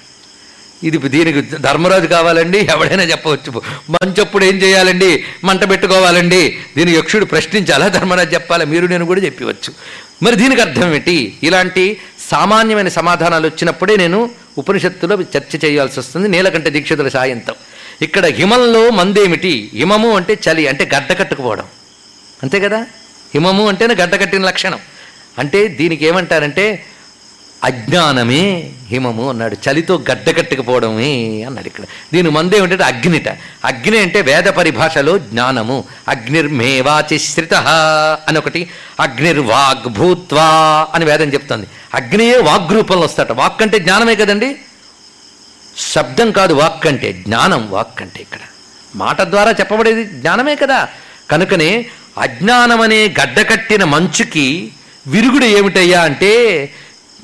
ఇది 0.86 0.98
దీనికి 0.98 1.40
ధర్మరాజు 1.40 2.06
కావాలండి 2.06 2.58
ఎవడైనా 2.58 3.02
చెప్పవచ్చు. 3.02 3.62
మంచప్పుడు 3.90 4.44
ఏం 4.44 4.54
చేయాలండి? 4.54 5.24
మంట 5.44 5.70
పెట్టుకోవాలండి. 5.70 6.58
దీని 6.76 6.92
యక్షుడు 6.92 7.24
ప్రశ్నించాలా? 7.24 7.88
ధర్మరాజు 7.88 8.34
చెప్పాలా? 8.34 8.64
మీరు 8.64 8.86
నేను 8.86 9.04
కూడా 9.04 9.20
చెప్పవచ్చు. 9.20 9.74
మరి 10.22 10.36
దీనికి 10.36 10.60
అర్థం 10.60 10.94
ఏంటి 10.94 11.38
ఇలాంటి 11.42 12.00
సామాన్యమైన 12.30 12.88
సమాధానాలు 12.88 13.46
వచ్చినప్పుడే 13.46 13.96
నేను 13.96 14.30
ఉపనిషత్తులో 14.58 15.16
చర్చ 15.16 15.66
చేయాల్సి 15.66 16.00
వస్తుంది. 16.00 16.28
నీలకంఠ 16.28 16.64
దీక్షితుల 16.64 17.08
సాయంతో 17.08 17.54
ఇక్కడ 18.02 18.26
హిమంలో 18.26 18.90
మందేమిటి? 18.90 19.70
హిమము 19.74 20.16
అంటే 20.16 20.38
చలి 20.50 20.68
అంటే 20.68 20.90
గడ్డ 20.94 21.18
కట్టుకుపోవడం. 21.18 21.64
అంతే 22.42 22.60
కదా? 22.60 22.86
హిమము 23.34 23.68
అంటేనే 23.68 23.94
గడ్డ 23.94 24.20
కట్టిన 24.20 24.42
లక్షణం. 24.44 24.78
అంటే 25.38 25.68
దీనికి 25.68 26.06
ఏమంటారంటే 26.06 26.86
అజ్ఞానమే 27.64 28.70
హిమము 28.88 29.28
అన్నాడు. 29.28 29.56
చలితో 29.68 30.04
గడ్డకట్టుకుపోవడమే 30.10 31.42
అన్నాడు 31.42 31.66
ఇక్కడ. 31.66 31.84
దీని 32.12 32.30
మందే 32.30 32.56
ఏమిటంటే 32.56 32.84
అగ్నిట. 32.84 33.28
అగ్ని 33.64 33.98
అంటే 33.98 34.20
వేద 34.20 34.44
పరిభాషలో 34.44 35.18
జ్ఞానము. 35.18 35.84
అగ్నిర్మేవాచిశ్రిత 36.08 37.54
అని 38.28 38.38
ఒకటి 38.38 38.70
అగ్నిర్వాగ్ 39.00 39.88
భూత్వా 39.88 40.44
అని 40.94 41.04
వేదం 41.04 41.32
చెప్తుంది. 41.32 41.66
అగ్నియే 41.94 42.36
వాగ్రూపంలో 42.38 43.02
వస్తాట. 43.02 43.32
వాక్ 43.32 43.62
అంటే 43.62 43.78
జ్ఞానమే 43.78 44.14
కదండి? 44.14 44.56
శబ్దం 45.92 46.30
కాదు 46.30 46.54
వాక్ 46.54 46.86
అంటే 46.86 47.12
జ్ఞానం 47.12 47.70
వాక్ 47.70 48.02
అంటే 48.02 48.20
ఇక్కడ. 48.20 48.38
మాట 48.96 49.22
ద్వారా 49.22 49.50
చెప్పబడేది 49.50 50.04
జ్ఞానమే 50.04 50.54
కదా. 50.56 50.88
కనుకనే 51.30 51.86
అజ్ఞానమనే 52.18 53.14
గడ్డకట్టిన 53.22 53.84
మంచుకి 53.84 54.72
విరుగుడు 55.06 55.44
ఏమిటయ్యా 55.44 56.02
అంటే 56.02 56.72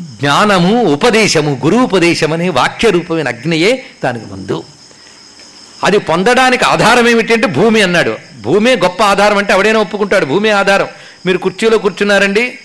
జ్ఞానము 0.01 0.83
ఉపదేశము 0.83 1.61
గురువుపదేశం 1.65 2.33
అనే 2.33 2.49
వాక్య 2.49 2.91
రూపమైన 2.91 3.29
అగ్నియే 3.29 3.87
దానికి 4.05 4.27
ముందు. 4.27 4.65
అది 5.85 5.99
పొందడానికి 5.99 6.65
ఆధారం 6.65 7.09
ఏమిటి 7.09 7.33
అంటే 7.33 7.47
భూమి 7.47 7.83
అన్నాడు. 7.83 8.17
భూమే 8.41 8.77
గొప్ప 8.77 9.03
ఆధారం 9.03 9.39
అంటే 9.39 9.53
ఎవడైనా 9.53 9.81
ఒప్పుకుంటాడు? 9.81 10.25
భూమే 10.25 10.51
ఆధారం. 10.51 10.89
మీరు 11.27 11.39
కుర్చీలో 11.39 11.79
కూర్చున్నారండి 11.79 12.59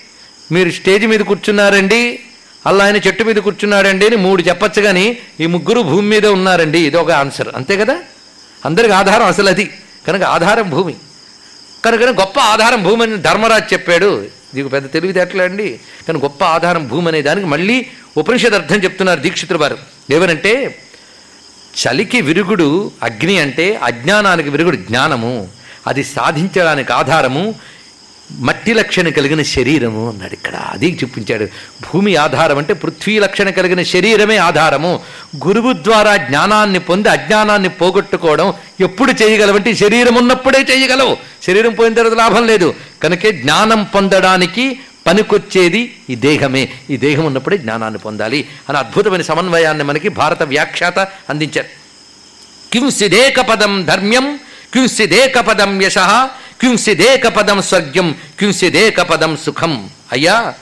మీరు 0.52 0.72
స్టేజ్ 0.72 1.08
మీద 1.08 1.20
కూర్చున్నారండి 1.20 2.20
అలా 2.66 2.86
ఆయన 2.86 2.96
చెట్టు 2.96 3.24
మీద 3.24 3.36
కూర్చున్నాడండి 3.36 4.06
అని 4.06 4.16
మూడు 4.16 4.42
చెప్పచ్చు 4.42 4.82
కానీ 4.82 5.18
ఈ 5.40 5.46
ముగ్గురు 5.46 5.82
భూమి 5.82 6.08
మీద 6.08 6.26
ఉన్నారండి. 6.26 6.80
ఇది 6.80 6.98
ఒక 6.98 7.12
ఆన్సర్. 7.12 7.48
అంతే 7.56 7.78
కదా? 7.78 7.98
అందరికి 8.66 8.94
ఆధారం 8.94 9.26
అసలు 9.26 9.50
అది 9.50 9.72
కనుక 10.08 10.24
ఆధారం 10.24 10.70
భూమి. 10.70 10.96
కనుక 11.86 12.02
గొప్ప 12.02 12.40
ఆధారం 12.40 12.84
భూమి 12.84 13.04
అని 13.04 13.18
ధర్మరాజు 13.18 13.74
చెప్పాడు. 13.74 14.26
ఇది 14.60 14.70
పెద్ద 14.70 14.94
తెలివితేటలే 14.94 15.44
అండి. 15.44 15.80
కానీ 16.08 16.20
గొప్ప 16.20 16.44
ఆధారం 16.44 16.88
భూమి 16.88 17.08
అనే 17.08 17.22
దానికి 17.22 17.48
మళ్ళీ 17.48 17.86
ఉపనిషద్ 18.18 18.54
అర్థం 18.54 18.76
చెప్తున్నారు 18.76 19.20
దీక్షితులు 19.20 19.58
వారు. 19.58 19.78
ఏమనంటే 20.12 20.82
చలికి 21.76 22.22
విరుగుడు 22.22 22.92
అగ్ని 23.04 23.40
అంటే 23.40 23.80
అజ్ఞానానికి 23.84 24.50
విరుగుడు 24.50 24.76
జ్ఞానము. 24.76 25.48
అది 25.88 26.04
సాధించడానికి 26.04 26.94
ఆధారము. 26.94 27.56
మట్టి 28.32 28.74
లక్షణ 28.74 29.10
కలిగిన 29.10 29.42
శరీరము 29.42 30.10
అన్నాడు 30.10 30.34
ఇక్కడ. 30.34 30.56
అది 30.56 31.00
చూపించాడు. 31.04 31.46
భూమి 31.82 32.16
ఆధారం 32.16 32.58
అంటే 32.58 32.74
పృథ్వీ 32.74 33.20
లక్షణ 33.20 33.50
కలిగిన 33.50 33.84
శరీరమే 33.84 34.38
ఆధారము. 34.38 35.00
గురువు 35.48 35.74
ద్వారా 35.74 36.18
జ్ఞానాన్ని 36.18 36.80
పొంది 36.80 37.10
అజ్ఞానాన్ని 37.10 37.70
పోగొట్టుకోవడం 37.70 38.54
ఎప్పుడు 38.80 39.12
చేయగలవంటే 39.24 39.72
ఈ 39.72 39.76
శరీరం 39.76 40.16
ఉన్నప్పుడే 40.16 40.60
చేయగలవు. 40.60 41.18
శరీరం 41.44 41.74
పోయిన 41.74 41.94
తర్వాత 41.94 42.18
లాభం 42.18 42.48
లేదు. 42.48 42.74
కనుకే 43.04 43.32
జ్ఞానం 43.32 43.84
పొందడానికి 43.84 44.80
పనికొచ్చేది 45.08 45.96
ఈ 46.10 46.16
దేహమే. 46.16 46.70
ఈ 46.90 46.98
దేహం 46.98 47.26
ఉన్నప్పుడే 47.26 47.58
జ్ఞానాన్ని 47.58 48.00
పొందాలి. 48.00 48.48
అని 48.70 48.78
అద్భుతమైన 48.78 49.22
సమన్వయాన్ని 49.22 49.84
మనకి 49.84 50.10
భారత 50.10 50.44
వ్యాఖ్యాత 50.44 51.00
అందించారు. 51.00 51.68
కింసిదేక 52.74 53.42
పదం 53.42 53.86
ధర్మ్యం 53.86 54.40
కింసిదేక 54.74 55.40
పదం 55.40 55.82
యశ 55.82 55.98
క్యుంసిదేక 56.66 57.28
పదం 57.28 57.62
స్వర్గ్యం 57.62 58.16
క్యుంసిదేక 58.40 59.02
పదం 59.02 59.38
సుఖం. 59.38 59.90
అయ్యా 60.12 60.54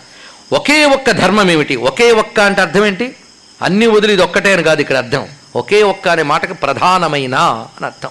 ఒకే 0.54 0.86
ఒక్క 0.86 1.12
ధర్మం 1.12 1.52
ఏమిటి 1.52 1.76
ఒకే 1.76 2.12
ఒక్క 2.12 2.40
అంటే 2.40 2.62
అర్థం 2.62 2.86
ఏంటి 2.86 3.16
అన్ని 3.62 3.88
వదిలి 3.88 4.14
ఇది 4.14 4.22
ఒక్కటే 4.22 4.54
అని 4.54 4.64
కాదు 4.64 4.82
ఇక్కడ 4.82 4.98
అర్థం. 4.98 5.28
ఒకే 5.56 5.84
ఒక్క 5.84 6.08
అనే 6.08 6.24
మాటకి 6.24 6.54
ప్రధానమైన 6.54 7.36
అని 7.36 7.86
అర్థం. 7.86 8.10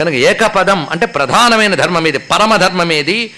కనుక 0.00 0.14
ఏకపదం 0.14 0.88
అంటే 0.90 1.06
ప్రధానమైన 1.06 1.74
ధర్మం 1.74 2.08
ఏది 2.08 2.18
పరమధర్మం 2.18 2.92
ఏది 2.92 3.34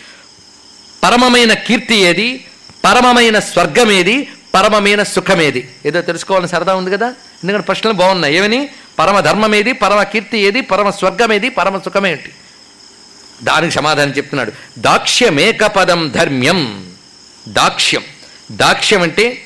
పరమమైన 1.04 1.52
కీర్తి 1.52 1.96
ఏది? 1.96 2.44
పరమమైన 2.84 3.38
స్వర్గం 3.38 3.90
ఏది 3.90 4.28
పరమమైన 4.54 5.02
సుఖమేది? 5.02 5.68
ఏదో 5.86 6.00
తెలుసుకోవాలని 6.00 6.48
సరదా 6.48 6.74
ఉంది 6.74 6.90
కదా? 6.90 7.06
ఎందుకంటే 7.42 7.64
ప్రశ్నలు 7.64 7.92
బాగున్నాయి. 7.92 8.36
ఏమని? 8.36 8.68
పరమధర్మం 8.98 9.54
ఏది 9.54 9.72
పరమ 9.72 10.02
కీర్తి 10.02 10.38
ఏది? 10.38 10.60
పరమ 10.60 10.90
స్వర్గం 10.90 11.32
ఏది 11.32 11.48
పరమ 11.48 11.78
సుఖమేంటి? 11.78 12.30
దానికి 13.42 13.74
సమాధానం 13.74 14.10
చెప్తున్నాడు. 14.10 14.52
దాక్ష్యమేకపదం 14.78 16.08
ధర్మ్యం. 16.08 16.90
దాక్ష్యం. 17.48 18.02
దాక్ష్యం 18.52 19.02
అంటే 19.02 19.42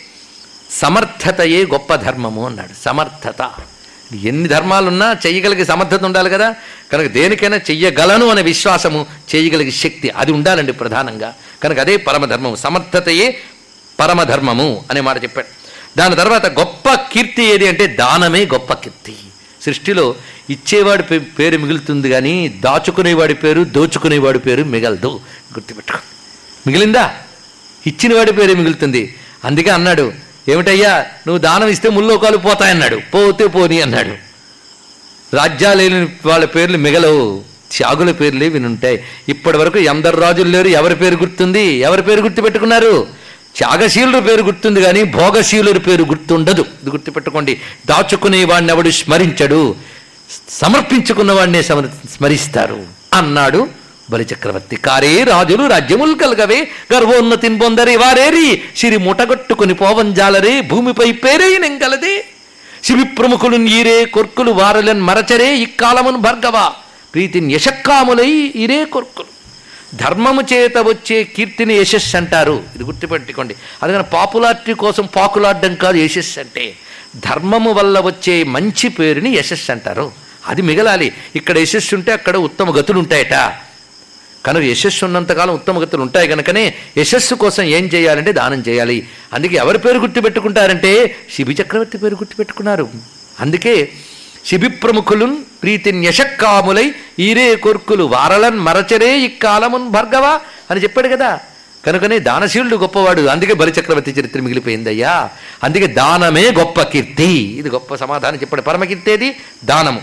సమర్థతయే 0.71 1.65
గొప్ప 1.65 1.95
ధర్మము 1.95 2.47
అన్నాడు. 2.47 2.85
సమర్థత. 2.85 3.51
ఎన్ని 4.25 4.49
ధర్మాలున్నా 4.49 5.17
చేయగలిగే 5.27 5.65
సమర్థత 5.65 6.05
ఉండాలి 6.05 6.31
కదా. 6.31 6.55
కనుక 6.93 7.07
దేనికైనా 7.07 7.57
చెయ్యగలను 7.57 8.27
అనే 8.27 8.43
విశ్వాసము 8.43 9.07
చేయగలిగే 9.35 9.71
శక్తి 9.71 10.11
అది 10.11 10.33
ఉండాలండి 10.33 10.73
ప్రధానంగా. 10.73 11.35
కనుక 11.63 11.79
అదే 11.79 11.97
పరమధర్మము. 11.97 12.57
సమర్థతయే 12.57 13.39
పరమధర్మము 14.01 14.85
అనే 14.91 15.01
మాట 15.01 15.23
చెప్పాడు. 15.23 15.47
దాని 15.99 16.17
తర్వాత 16.17 16.47
గొప్ప 16.47 16.95
కీర్తి 16.95 17.45
ఏది 17.45 17.69
అంటే 17.69 17.87
దానమే 17.87 18.45
గొప్ప 18.45 18.73
కీర్తి. 18.73 19.17
సృష్టిలో 19.63 20.15
ఇచ్చేవాడి 20.51 21.03
పేరు 21.19 21.59
మిగులుతుంది 21.59 22.11
కానీ 22.11 22.49
దాచుకునేవాడి 22.49 23.35
పేరు 23.35 23.65
దోచుకునేవాడి 23.65 24.39
పేరు 24.39 24.65
మిగలదు. 24.65 25.21
గుర్తుపెట్టుకో. 25.55 25.99
మిగిలిందా? 26.67 27.15
ఇచ్చిన 27.87 28.15
వాడి 28.15 28.33
పేరే 28.33 28.55
మిగులుతుంది. 28.55 29.15
అందుకే 29.45 29.71
అన్నాడు 29.71 30.13
ఏమిటయ్యా 30.49 30.99
నువ్వు 30.99 31.39
దానం 31.39 31.69
ఇస్తే 31.69 31.89
ముల్లోకాలు 31.89 32.37
పోతాయన్నాడు. 32.37 33.01
పోతే 33.15 33.47
పోని 33.47 33.83
అన్నాడు. 33.83 34.29
రాజ్యాలేని 35.37 36.09
వాళ్ళ 36.27 36.45
పేర్లు 36.45 36.79
మిగలవు. 36.79 37.43
త్యాగుల 37.73 38.13
పేర్లే 38.13 38.49
వినుంటాయి. 38.49 39.05
ఇప్పటి 39.29 39.57
వరకు 39.57 39.79
ఎందరు 39.79 40.17
రాజులు 40.17 40.49
లేరు? 40.49 40.69
ఎవరి 40.69 40.97
పేరు 40.97 41.17
గుర్తుంది? 41.17 41.61
ఎవరి 41.61 42.03
పేరు 42.03 42.21
గుర్తు 42.21 42.41
పెట్టుకున్నారు 42.41 43.07
త్యాగశీలుడు 43.59 44.21
పేరు 44.21 44.43
గుర్తుంది 44.43 44.83
కానీ 44.83 45.03
భోగశీలుడి 45.03 45.79
పేరు 45.79 46.05
గుర్తుండదు. 46.05 46.61
ఇది 46.61 46.91
గుర్తుపెట్టుకోండి. 46.91 47.61
దాచుకునే 47.87 48.45
వాడిని 48.45 48.73
ఎవడు 48.73 48.91
స్మరించడు? 48.91 49.77
సమర్పించుకున్న 50.49 51.33
వాడినే 51.33 51.63
సమర్ 51.63 51.87
స్మరిస్తారు. 51.87 52.87
అన్నాడు 53.15 53.69
బలిచక్రవర్తి. 54.11 54.77
కారే 54.77 55.25
రాజులు 55.25 55.69
రాజ్యములు 55.69 56.15
కలగవే. 56.15 56.69
గర్వోన్నతిని 56.95 57.59
పొందరే 57.59 57.97
వారేరి. 57.97 58.63
సిరి 58.77 58.97
ముటగొట్టుకుని 58.97 59.75
పోవంజాలరే 59.75 60.61
భూమిపై 60.61 61.13
పేరే 61.13 61.59
నెంగలదే. 61.59 62.25
శివి 62.85 63.05
ప్రముఖులు 63.05 63.57
ఈరే 63.57 64.05
కొర్కులు 64.05 64.51
వారలన్ 64.51 65.01
మరచరే. 65.01 65.57
ఇక్కాలమును 65.57 66.19
భర్గవ. 66.19 66.71
ప్రీతిని 67.15 67.55
యశక్కాములై 67.55 68.53
ఇరే 68.55 68.85
కొర్కులు. 68.85 69.38
ధర్మము 69.95 70.43
చేత 70.53 70.79
వచ్చే 70.79 71.25
కీర్తిని 71.25 71.75
యశస్సు 71.75 72.17
అంటారు. 72.17 72.63
ఇది 72.75 72.85
గుర్తుపెట్టుకోండి. 72.85 73.55
అందుకని 73.83 74.03
పాపులారిటీ 74.03 74.73
కోసం 74.73 75.09
పాకులాడడం 75.17 75.75
కాదు 75.75 75.97
యశస్సు 75.97 76.41
అంటే. 76.41 76.75
ధర్మము 77.17 77.73
వల్ల 77.73 78.01
వచ్చే 78.01 78.43
మంచి 78.43 78.89
పేరుని 78.89 79.31
యశస్సు 79.31 79.73
అంటారు. 79.73 80.13
అది 80.47 80.63
మిగలాలి. 80.63 81.13
ఇక్కడ 81.37 81.59
యశస్సు 81.59 81.95
ఉంటే 81.95 82.13
అక్కడ 82.13 82.37
ఉత్తమ 82.37 82.79
గతులు 82.79 82.99
ఉంటాయట. 82.99 83.53
కనుక 84.47 84.63
యశస్సు 84.63 85.05
ఉన్నంతకాలం 85.05 85.55
ఉత్తమ 85.55 85.83
గతులు 85.83 86.03
ఉంటాయి 86.03 86.29
కనుకనే 86.29 86.75
యశస్సు 86.99 87.35
కోసం 87.35 87.63
ఏం 87.63 87.85
చేయాలంటే 87.85 88.33
దానం 88.33 88.65
చేయాలి. 88.69 89.09
అందుకే 89.33 89.57
ఎవరి 89.57 89.79
పేరు 89.79 89.99
గుర్తుపెట్టుకుంటారంటే 89.99 91.17
శిబి 91.35 91.57
చక్రవర్తి 91.63 91.99
పేరు 91.99 92.15
గుర్తుపెట్టుకున్నారు. 92.15 92.89
అందుకే 93.41 93.89
శిబి 94.51 94.69
ప్రీతి 95.63 95.93
న్యషక్కాములై 95.93 96.95
ఈరే 97.19 97.57
కొర్కులు 97.57 98.05
వారలన్ 98.05 98.59
మరచరే 98.59 99.19
ఇక్కాలమున్ 99.19 99.89
భర్గవా 99.89 100.41
అని 100.71 100.83
చెప్పాడు 100.83 101.09
కదా. 101.09 101.41
కనుకనే 101.87 102.19
దానశీలుడు 102.19 102.77
గొప్పవాడు. 102.77 103.21
అందుకే 103.23 103.55
బలిచక్రవర్తి 103.55 104.11
చరిత్ర 104.11 104.41
మిగిలిపోయిందయ్యా. 104.41 105.31
అందుకే 105.65 105.87
దానమే 105.87 106.51
గొప్ప 106.51 106.83
కీర్తి. 106.83 107.29
ఇది 107.29 107.69
గొప్ప 107.69 107.95
సమాధానం 107.95 108.37
చెప్పాడు. 108.37 108.63
పరమకీర్తి 108.63 109.11
ఏది? 109.11 109.37
దానము. 109.65 110.03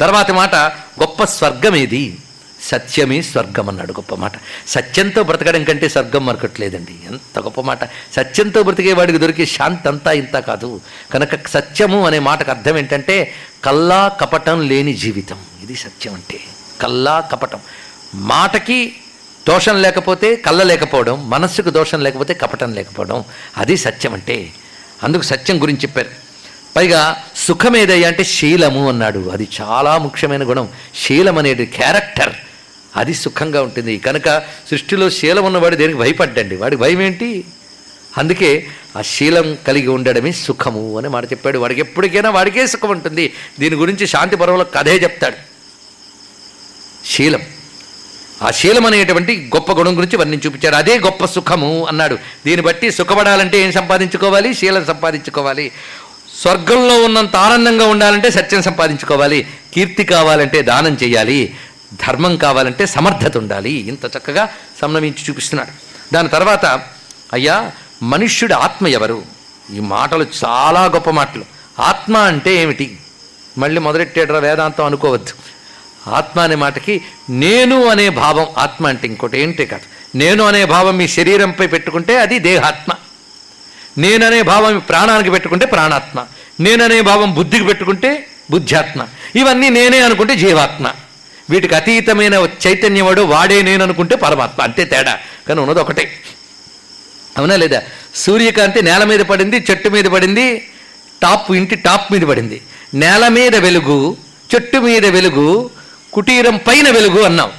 తర్వాత 0.00 0.30
మాట 0.30 0.54
గొప్ప 1.00 1.24
స్వర్గమేది 1.24 2.16
సత్యమే 2.62 3.22
స్వర్గం 3.22 3.68
అన్నాడు 3.68 3.92
గొప్ప 3.92 4.14
మాట. 4.14 4.32
సత్యంతో 4.68 5.22
బ్రతకడం 5.22 5.64
కంటే 5.64 5.88
స్వర్గం 5.88 6.26
మరకట్లేదండి. 6.26 6.98
ఎంత 7.06 7.38
గొప్ప 7.38 7.60
మాట. 7.60 7.84
సత్యంతో 7.84 8.62
బ్రతికే 8.62 8.92
వాడికి 8.92 9.18
దొరికే 9.18 9.46
శాంతి 9.46 9.88
అంతా 9.88 10.12
ఇంత 10.12 10.38
కాదు. 10.38 10.80
కనుక 11.14 11.46
సత్యము 11.46 12.06
అనే 12.06 12.18
మాటకు 12.18 12.50
అర్థం 12.50 12.78
ఏంటంటే 12.78 13.34
కల్లా 13.64 14.08
కపటం 14.08 14.68
లేని 14.68 14.94
జీవితం. 14.94 15.38
ఇది 15.62 15.74
సత్యం 15.74 16.14
అంటే. 16.14 16.40
కల్లా 16.80 17.20
కపటం. 17.20 17.58
మాటకి 18.14 18.96
దోషం 19.48 19.82
లేకపోతే 19.82 20.36
కళ్ళ 20.36 20.62
లేకపోవడం 20.62 21.30
మనస్సుకు 21.30 21.70
దోషం 21.70 22.02
లేకపోతే 22.02 22.34
కపటం 22.34 22.72
లేకపోవడం 22.72 23.24
అది 23.56 23.76
సత్యం 23.76 24.14
అంటే. 24.14 24.50
అందుకు 25.02 25.22
సత్యం 25.22 25.62
గురించి 25.62 25.80
చెప్పారు. 25.80 26.08
పైగా 26.76 27.24
సుఖం 27.36 27.76
ఏదయ్యా 27.76 28.08
అంటే 28.08 28.24
శీలము 28.24 28.88
అన్నాడు. 28.88 29.28
అది 29.28 29.48
చాలా 29.60 29.98
ముఖ్యమైన 29.98 30.48
గుణం. 30.48 30.68
శీలం 31.06 31.38
అనేది 31.38 31.66
క్యారెక్టర్ 31.66 32.32
అది 32.98 33.14
సుఖంగా 33.14 33.62
ఉంటుంది. 33.62 33.98
కనుక 33.98 34.42
సృష్టిలో 34.70 35.10
శీలం 35.10 35.44
ఉన్నవాడు 35.44 35.76
దేనికి 35.76 35.98
భయపడ్డండి? 35.98 36.56
వాడికి 36.56 36.82
భయం 36.82 37.02
ఏంటి? 37.02 37.44
అందుకే 38.18 38.66
ఆ 38.98 39.02
శీలం 39.02 39.58
కలిగి 39.66 39.86
ఉండడమే 39.86 40.32
సుఖము 40.32 40.98
అని 40.98 41.08
మాట 41.08 41.24
చెప్పాడు. 41.24 41.58
వాడికి 41.58 41.80
ఎప్పటికైనా 41.80 42.30
వాడికే 42.30 42.66
సుఖం 42.66 42.88
ఉంటుంది. 42.88 43.32
దీని 43.60 43.76
గురించి 43.76 44.06
శాంతి 44.06 44.36
పర్వంలో 44.36 44.64
కథే 44.64 44.96
చెప్తాడు. 44.96 45.36
శీలం. 47.06 47.40
ఆ 48.42 48.50
శీలం 48.50 48.86
అనేటువంటి 48.86 49.50
గొప్ప 49.56 49.72
గుణం 49.72 49.96
గురించి 49.96 50.16
వర్ణించి 50.16 50.42
చూపించాడు. 50.46 50.76
అదే 50.76 50.98
గొప్ప 50.98 51.24
సుఖము 51.24 51.86
అన్నాడు. 51.86 52.18
దీన్ని 52.46 52.66
బట్టి 52.66 52.90
సుఖపడాలంటే 52.90 53.58
ఏం 53.58 53.72
సంపాదించుకోవాలి? 53.72 54.54
శీలం 54.54 54.84
సంపాదించుకోవాలి. 54.84 55.72
స్వర్గంలో 56.42 57.02
ఉన్నంత 57.02 57.36
ఆనందంగా 57.36 57.86
ఉండాలంటే 57.86 58.30
సత్యం 58.30 58.62
సంపాదించుకోవాలి. 58.62 59.46
కీర్తి 59.74 60.04
కావాలంటే 60.04 60.62
దానం 60.62 60.98
చేయాలి. 61.02 61.56
ధర్మం 61.94 62.36
కావాలంటే 62.36 62.86
సమర్థత 62.86 63.36
ఉండాలి. 63.36 63.70
ఇంత 63.70 64.04
చక్కగా 64.04 64.48
సంనమించి 64.82 65.24
చూపిస్తున్నాడు. 65.30 65.70
దాని 66.14 66.28
తర్వాత 66.28 66.66
అయ్యా 67.32 67.72
మనుష్యుడు 68.02 68.54
ఆత్మ 68.54 68.86
ఎవరు? 68.86 69.22
ఈ 69.74 69.80
మాటలు 69.80 70.26
చాలా 70.44 70.84
గొప్ప 70.84 71.10
మాటలు. 71.10 71.44
ఆత్మ 71.78 72.16
అంటే 72.16 72.54
ఏమిటి? 72.54 72.98
మళ్ళీ 73.58 73.80
మొదలెట్టేడరా 73.80 74.38
వేదాంతం 74.38 74.84
అనుకోవద్దు. 74.84 75.32
ఆత్మ 76.10 76.40
అనే 76.40 76.54
మాటకి 76.54 77.02
నేను 77.30 77.86
అనే 77.86 78.08
భావం 78.08 78.46
ఆత్మ 78.58 78.86
అంటే 78.86 79.06
ఇంకోటి 79.06 79.38
ఏంటి 79.38 79.66
కాదు. 79.66 80.16
నేను 80.16 80.44
అనే 80.44 80.64
భావం 80.64 80.96
మీ 80.96 81.08
శరీరంపై 81.08 81.66
పెట్టుకుంటే 81.66 82.20
అది 82.20 82.38
దేహాత్మ. 82.38 82.92
నేననే 83.98 84.42
భావం 84.42 84.78
ప్రాణానికి 84.78 85.30
పెట్టుకుంటే 85.30 85.66
ప్రాణాత్మ. 85.66 86.26
నేననే 86.60 87.00
భావం 87.00 87.34
బుద్ధికి 87.34 87.64
పెట్టుకుంటే 87.64 88.26
బుద్ధ్యాత్మ. 88.50 89.06
ఇవన్నీ 89.36 89.70
నేనే 89.70 90.00
అనుకుంటే 90.00 90.36
జీవాత్మ. 90.36 90.92
వీటికి 91.50 91.74
అతీతమైన 91.74 92.48
చైతన్యవాడు 92.66 93.20
వాడే 93.20 93.62
నేను 93.62 93.82
అనుకుంటే 93.82 94.16
పరమాత్మ 94.16 94.62
అంతే 94.62 94.84
తేడా. 94.84 95.18
కానీ 95.48 95.60
ఉన్నది 95.60 95.80
ఒకటే. 95.80 96.10
అవునా 97.38 97.56
లేదా? 97.56 97.82
సూర్యకాంతి 98.14 98.82
నేల 98.82 99.04
మీద 99.04 99.20
పడింది 99.20 99.64
చెట్టు 99.70 99.88
మీద 99.88 100.04
పడింది 100.04 100.68
టాప్ 101.22 101.52
ఇంటి 101.52 101.74
టాప్ 101.74 102.12
మీద 102.12 102.22
పడింది. 102.22 102.62
నేల 102.94 103.28
మీద 103.28 103.56
వెలుగు 103.56 104.16
చెట్టు 104.54 104.78
మీద 104.78 105.06
వెలుగు 105.06 105.70
కుటీరం 106.12 106.56
పైన 106.56 106.90
వెలుగు 106.90 107.22
అన్నాం 107.22 107.50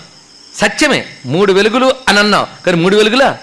సత్యమే 0.55 1.05
మూడు 1.25 1.53
వెలుగులు 1.53 1.95
అని 2.07 2.19
అన్నాం 2.19 2.47
కానీ 2.65 2.77
మూడు 2.77 2.95
వెలుగులా? 2.95 3.37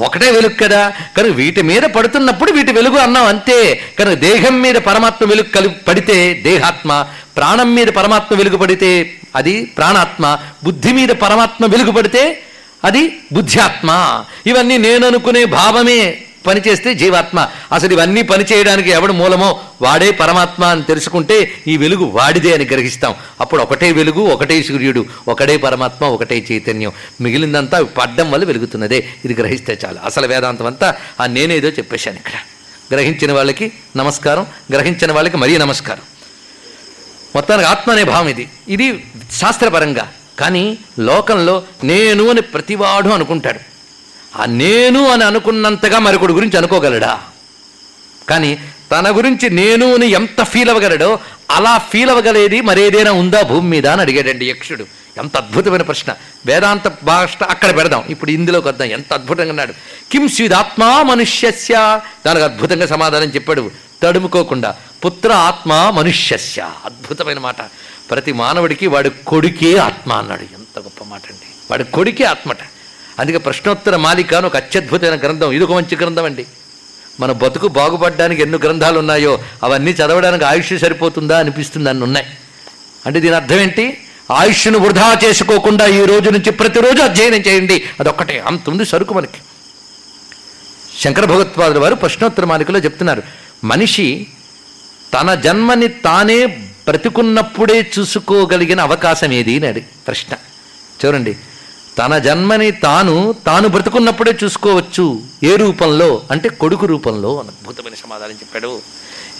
ఒకటే 0.00 0.30
వెలుగు 0.30 0.54
కదా. 0.64 0.92
కనుక 1.16 1.32
వీటి 1.32 1.62
మీద 1.62 1.82
పడుతున్నప్పుడు 1.82 2.52
వీటి 2.52 2.72
వెలుగు 2.72 2.96
అన్నాం 2.96 3.24
అంతే. 3.24 3.80
కనుక 3.98 4.14
దేహం 4.14 4.62
మీద 4.62 4.74
పరమాత్మ 4.74 5.28
వెలుగు 5.28 5.54
కలి 5.54 5.68
పడితే 5.68 6.34
దేహాత్మ 6.34 7.06
ప్రాణం 7.36 7.74
మీద 7.74 7.86
పరమాత్మ 7.86 8.36
వెలుగుపడితే 8.36 9.14
అది 9.36 9.64
ప్రాణాత్మ 9.64 10.38
బుద్ధి 10.64 10.92
మీద 10.92 11.08
పరమాత్మ 11.08 11.66
వెలుగుపడితే 11.66 12.42
అది 12.84 13.16
బుద్ధ్యాత్మ. 13.32 14.24
ఇవన్నీ 14.46 14.78
నేను 14.78 15.06
అనుకునే 15.06 15.44
భావమే 15.44 16.18
పనిచేస్తే 16.46 16.94
జీవాత్మ. 16.94 17.48
అసలు 17.72 17.92
ఇవన్నీ 17.92 18.22
పనిచేయడానికి 18.22 18.90
ఎవడు 18.90 19.12
మూలమో 19.12 19.60
వాడే 19.82 20.10
పరమాత్మ 20.10 20.64
అని 20.64 20.82
తెలుసుకుంటే 20.82 21.52
ఈ 21.66 21.76
వెలుగు 21.76 22.04
వాడిదే 22.04 22.54
అని 22.54 22.64
గ్రహిస్తాం. 22.64 23.14
అప్పుడు 23.40 23.62
ఒకటే 23.62 23.92
వెలుగు 23.92 24.20
ఒకటే 24.20 24.62
సూర్యుడు 24.62 25.06
ఒకటే 25.28 25.56
పరమాత్మ 25.56 26.04
ఒకటే 26.04 26.46
చైతన్యం. 26.52 26.92
మిగిలిందంతా 27.20 27.82
పడ్డం 27.82 28.30
వల్ల 28.30 28.44
వెలుగుతున్నదే. 28.44 29.08
ఇది 29.24 29.34
గ్రహిస్తే 29.34 29.78
చాలు. 29.84 29.98
అసలు 30.04 30.26
వేదాంతం 30.26 30.66
అంతా 30.66 30.94
ఆ 31.20 31.26
నేనేదో 31.26 31.68
చెప్పేశాను 31.68 32.16
ఇక్కడ. 32.16 32.32
గ్రహించిన 32.94 33.32
వాళ్ళకి 33.32 33.72
నమస్కారం 33.96 34.46
గ్రహించిన 34.72 35.12
వాళ్ళకి 35.12 35.36
మరీ 35.36 35.58
నమస్కారం. 35.58 36.11
మొత్తానికి 37.34 37.68
ఆత్మ 37.68 37.92
అనే 37.92 38.04
భావం 38.04 38.28
ఇది. 38.28 38.48
ఇది 38.68 39.04
శాస్త్రపరంగా. 39.32 40.12
కానీ 40.38 40.78
లోకంలో 40.98 41.62
నేను 41.84 42.30
అని 42.30 42.40
ప్రతివాడు 42.40 43.08
అనుకుంటాడు. 43.08 43.58
ఆ 44.36 44.44
నేను 44.44 45.08
అని 45.08 45.24
అనుకున్నంతగా 45.24 45.98
మరొకటి 45.98 46.32
గురించి 46.32 46.56
అనుకోగలడా? 46.56 47.20
కానీ 48.28 48.58
తన 48.92 49.16
గురించి 49.16 49.50
నేను 49.50 49.94
అని 49.94 50.06
ఎంత 50.06 50.44
ఫీల్ 50.44 50.68
అవ్వగలడో 50.68 51.18
అలా 51.50 51.78
ఫీల్ 51.78 52.10
అవ్వగలేది 52.10 52.60
మరేదైనా 52.60 53.12
ఉందా 53.12 53.42
భూమి 53.42 53.68
మీద 53.68 53.86
అని 53.86 54.00
అడిగాడండి 54.00 54.50
యక్షుడు. 54.50 54.84
ఎంత 55.18 55.36
అద్భుతమైన 55.36 55.82
ప్రశ్న. 55.82 56.14
వేదాంత 56.46 57.04
భాష 57.04 57.42
అక్కడ 57.42 57.76
పెడదాం. 57.76 58.04
ఇప్పుడు 58.10 58.30
ఇందులోకి 58.30 58.68
వద్దాం. 58.68 58.88
ఎంత 58.88 59.12
అద్భుతంగా 59.12 59.48
అన్నాడు 59.48 59.72
కిం 60.12 60.28
స్విదాత్మా 60.28 61.02
మనుష్యస్య? 61.02 62.00
దానికి 62.26 62.44
అద్భుతంగా 62.44 62.86
సమాధానం 62.86 63.26
చెప్పాడు. 63.26 63.70
తడుముకోకుండా 64.02 64.76
పుత్ర 65.04 65.32
ఆత్మ 65.32 65.92
మనుష్యస్య. 65.94 66.70
అద్భుతమైన 66.84 67.38
మాట. 67.38 67.56
ప్రతి 68.10 68.32
మానవుడికి 68.32 68.86
వాడి 68.86 69.10
కొడుకే 69.26 69.76
ఆత్మ 69.76 70.12
అన్నాడు. 70.12 70.42
ఎంత 70.42 70.78
గొప్ప 70.78 71.04
మాట 71.04 71.22
అండి. 71.30 71.46
వాడి 71.70 71.84
కొడుకే 71.84 72.24
ఆత్మట. 72.24 72.56
అందుకే 73.18 73.38
ప్రశ్నోత్తర 73.38 73.96
మాలిక 73.96 74.34
అని 74.34 74.46
ఒక 74.46 74.56
అత్యద్భుతమైన 74.56 75.20
గ్రంథం. 75.20 75.52
ఇది 75.52 75.64
ఒక 75.64 75.72
మంచి 75.72 75.96
గ్రంథం 75.96 76.24
అండి. 76.24 76.46
మన 77.20 77.32
బతుకు 77.32 77.68
బాగుపడడానికి 77.68 78.42
ఎన్ని 78.42 78.58
గ్రంథాలు 78.58 78.98
ఉన్నాయో 78.98 79.38
అవన్నీ 79.62 79.90
చదవడానికి 79.90 80.44
ఆయుష్ 80.44 80.78
సరిపోతుందా 80.78 81.38
అనిపిస్తుంది 81.38 81.90
అన్ని 81.90 82.04
ఉన్నాయి. 82.04 82.26
అంటే 83.06 83.20
దీని 83.20 83.34
అర్థం 83.34 83.56
ఏంటి? 83.56 83.98
ఆయుష్ను 84.30 84.78
వృధా 84.78 85.18
చేసుకోకుండా 85.24 85.86
ఈ 85.86 86.04
రోజు 86.04 86.30
నుంచి 86.30 86.50
ప్రతిరోజు 86.50 87.02
అధ్యయనం 87.02 87.36
చేయండి. 87.36 87.84
అదొక్కటే. 88.00 88.40
అంత 88.40 88.70
ఉంది 88.70 88.84
సరుకు 88.84 89.14
మనకి. 89.14 89.38
శంకర 91.00 91.24
భగవత్పాదుల 91.24 91.78
వారు 91.78 91.94
ప్రశ్నోత్తర 91.94 92.44
మాలికలో 92.44 92.78
చెప్తున్నారు. 92.78 93.22
మనిషి 93.64 94.26
తన 95.14 95.34
జన్మని 95.34 95.88
తానే 95.88 96.46
బ్రతికున్నప్పుడే 96.86 97.90
చూసుకోగలిగిన 97.98 98.80
అవకాశం 98.80 99.32
ఏది 99.32 99.66
అని 99.66 99.80
ప్రశ్న. 99.80 100.36
చూడండి 101.00 101.36
తన 101.98 102.18
జన్మని 102.18 102.70
తాను 102.70 103.34
తాను 103.46 103.68
బ్రతుకున్నప్పుడే 103.68 104.32
చూసుకోవచ్చు 104.44 105.22
ఏ 105.44 105.56
రూపంలో 105.56 106.22
అంటే 106.30 106.48
కొడుకు 106.48 106.86
రూపంలో 106.86 107.40
అని 107.40 107.48
అద్భుతమైన 107.48 107.94
సమాధానం 107.94 108.32
చెప్పాడు. 108.32 108.82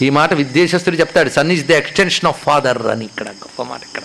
ఈ 0.01 0.09
మాట 0.09 0.33
విద్వేషస్తుడు 0.33 0.95
చెప్తాడు 0.95 1.29
son 1.29 1.51
is 1.51 1.65
the 1.65 1.73
extension 1.73 2.27
of 2.27 2.43
father 2.43 2.87
అని 2.87 3.05
ఇక్కడ 3.05 3.27
గొప్ప 3.27 3.63
మాట 3.63 3.81
ఇక్కడ. 3.83 4.03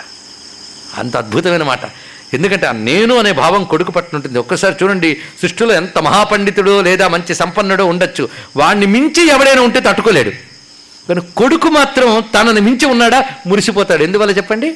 అంత 0.97 1.17
అద్భుతమైన 1.17 1.63
మాట. 1.63 1.85
ఎందుకంటే 2.33 2.65
ఆ 2.67 2.71
నేను 2.71 3.19
అనే 3.19 3.31
భావం 3.31 3.63
కొడుకు 3.63 3.91
పట్ల 3.91 4.15
ఉంటుంది. 4.15 4.39
ఒక్కసారి 4.39 4.75
చూడండి 4.83 5.17
సృష్టిలో 5.41 5.73
ఎంత 5.73 5.99
మహాపండితుడో 5.99 6.81
లేదా 6.81 7.07
మంచి 7.07 7.35
సంపన్నుడో 7.35 7.85
ఉండొచ్చు. 7.85 8.29
వాడిని 8.57 8.85
మించి 8.85 9.27
ఎవడైనా 9.27 9.61
ఉంటే 9.61 9.79
తట్టుకోలేడు. 9.79 10.29
కానీ 11.09 11.21
కొడుకు 11.37 11.67
మాత్రం 11.67 12.23
తనని 12.33 12.61
మించి 12.61 12.85
ఉన్నాడా 12.85 13.25
మురిసిపోతాడు. 13.47 14.03
ఎందువల్ల 14.03 14.37
చెప్పండి? 14.37 14.73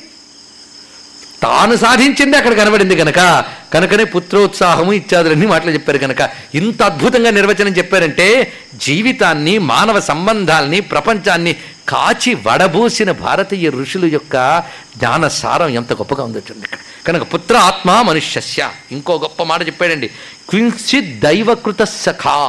తాను 1.44 1.76
సాధించింది 1.76 2.38
అక్కడ 2.38 2.54
కనబడింది 2.54 2.96
కనుక 2.96 3.46
కనుకనే 3.74 4.04
పుత్రోత్సాహము 4.04 4.94
ఇత్యాదులన్నీ 4.94 5.46
మాటలు 5.46 5.72
చెప్పారు 5.72 5.98
కనుక 5.98 6.30
ఇంత 6.56 6.84
అద్భుతంగా 6.84 7.30
నిర్వచనం 7.30 7.68
చెప్పారంటే 7.68 8.54
జీవితాన్ని 8.76 9.58
మానవ 9.58 10.00
సంబంధాల్ని 10.00 10.80
ప్రపంచాన్ని 10.80 11.56
కాచి 11.90 12.34
వడబూసిన 12.34 13.12
భారతీయ 13.12 13.70
ఋషుల 13.70 14.06
యొక్క 14.06 14.64
జ్ఞాన 14.98 15.28
సారం 15.28 15.70
ఎంత 15.70 15.94
గొప్పగా 15.94 16.24
ఉందో 16.24 16.40
చూడండి 16.40 16.64
ఇక్కడ. 16.64 16.78
కనుక 17.08 17.34
పుత్ర 17.34 17.58
ఆత్మ 17.58 18.02
మనుష్యస్య. 18.02 18.70
ఇంకో 18.92 19.16
గొప్ప 19.16 19.44
మాట 19.44 19.68
చెప్పాడండి. 19.68 20.08
క్వించిత్ 20.50 21.20
దైవకృత 21.20 21.84
సఖా 21.84 22.40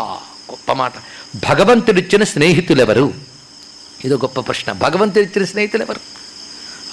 గొప్ప 0.51 0.73
మాట. 0.73 0.93
భగవంతుడిచ్చిన 1.49 2.25
స్నేహితులెవరు? 2.25 3.15
ఇదో 4.05 4.15
గొప్ప 4.15 4.41
ప్రశ్న. 4.41 4.73
భగవంతుడిచ్చిన 4.73 5.45
స్నేహితులు 5.45 5.83
ఎవరు 5.83 6.24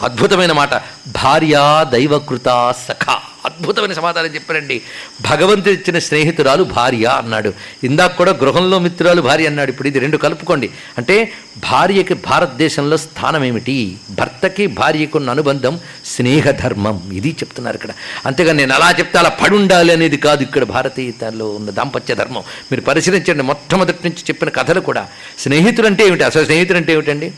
అద్భుతమైన 0.01 0.51
మాట. 0.51 0.73
భార్య 1.07 1.85
దైవకృత 1.91 2.73
సఖ. 2.87 3.09
అద్భుతమైన 3.45 3.93
సమాధానం 3.93 4.27
చెప్పారండి. 4.27 4.81
భగవంతుడు 5.21 5.69
ఇచ్చిన 5.69 5.99
స్నేహితురాలు 5.99 6.63
భార్య 6.63 7.05
అన్నాడు. 7.05 7.53
ఇందాక 7.83 8.15
కూడా 8.15 8.31
గృహంలో 8.31 8.79
మిత్రురాలు 8.79 9.21
భార్య 9.21 9.47
అన్నాడు. 9.47 9.69
ఇప్పుడు 9.69 9.87
ఇది 9.87 9.99
రెండు 9.99 10.17
కలుపుకోండి. 10.17 10.69
అంటే 10.97 11.31
భార్యకి 11.57 12.13
భారతదేశంలో 12.13 12.97
స్థానం 12.97 13.43
ఏమిటి? 13.43 13.97
భర్తకి 14.11 14.67
భార్యకు 14.67 15.17
ఉన్న 15.17 15.29
అనుబంధం 15.29 15.79
స్నేహధర్మం. 16.05 17.11
ఇది 17.13 17.29
చెప్తున్నారు 17.29 17.75
ఇక్కడ. 17.75 17.89
అంతేగా 18.25 18.53
నేను 18.53 18.73
అలా 18.73 18.91
చెప్తే 18.99 19.19
అలా 19.19 19.29
పడుండాలి 19.29 19.93
అనేది 19.93 20.17
కాదు 20.17 20.43
ఇక్కడ 20.43 20.63
భారతీయతలో 20.63 21.49
ఉన్న 21.49 21.69
దాంపత్య 21.69 22.15
ధర్మం. 22.15 22.41
మీరు 22.41 22.81
పరిశీలించండి 22.81 23.43
మొట్టమొదటి 23.43 23.99
నుంచి 24.05 24.19
చెప్పిన 24.19 24.49
కథలు 24.49 24.79
కూడా. 24.79 25.07
స్నేహితులు 25.39 25.87
అంటే 25.87 26.07
ఏమిటి? 26.07 26.23
అసలు 26.23 26.45
స్నేహితులు 26.45 26.77
అంటే 26.77 26.93
ఏమిటండి? 26.93 27.33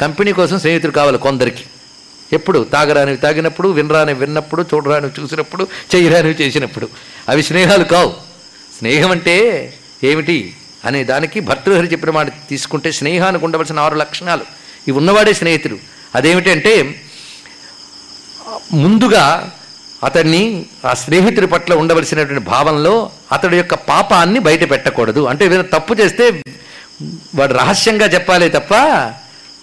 కంపెనీ 0.00 0.32
కోసం 0.32 0.58
స్నేహితులు 0.58 0.92
కావాలి 0.92 1.18
కొందరికి. 1.18 1.64
ఎప్పుడు 2.32 2.66
తాగరానివి 2.72 3.16
తాగినప్పుడు 3.16 3.68
వినరానివి 3.68 4.20
విన్నప్పుడు 4.20 4.62
చూడరానివి 4.74 5.22
చూసినప్పుడు 5.22 5.66
చేయరానివి 5.94 6.34
చేసినప్పుడు. 6.42 6.88
అవి 7.28 7.42
స్నేహాలు 7.42 7.84
కావు. 7.84 8.14
స్నేహం 8.78 9.10
అంటే 9.10 9.36
ఏమిటి 10.04 10.56
అనే 10.84 11.04
దానికి 11.04 11.40
భర్తృహరి 11.40 11.86
చెప్పిన 11.86 12.10
మాట 12.10 12.28
తీసుకుంటే 12.48 12.92
స్నేహానికి 12.92 13.44
ఉండవలసిన 13.44 13.78
ఆరు 13.78 13.94
లక్షణాలు. 13.94 14.44
ఇవి 14.88 14.98
ఉన్నవాడే 14.98 15.32
స్నేహితుడు 15.32 15.76
అదేమిటంటే 16.14 17.02
ముందుగా 18.72 19.50
అతన్ని 20.04 20.66
ఆ 20.84 20.94
స్నేహితుడి 20.94 21.46
పట్ల 21.46 21.74
ఉండవలసినటువంటి 21.74 22.44
భావంలో 22.44 23.10
అతడి 23.32 23.56
యొక్క 23.56 23.74
పాపాన్ని 23.74 24.38
బయట 24.40 24.70
పెట్టకూడదు. 24.70 25.26
అంటే 25.26 25.46
ఏదైనా 25.46 25.62
తప్పు 25.62 25.94
చేస్తే 25.94 26.42
వాడు 27.34 27.52
రహస్యంగా 27.52 28.06
చెప్పాలి 28.06 28.48
తప్ప 28.48 28.74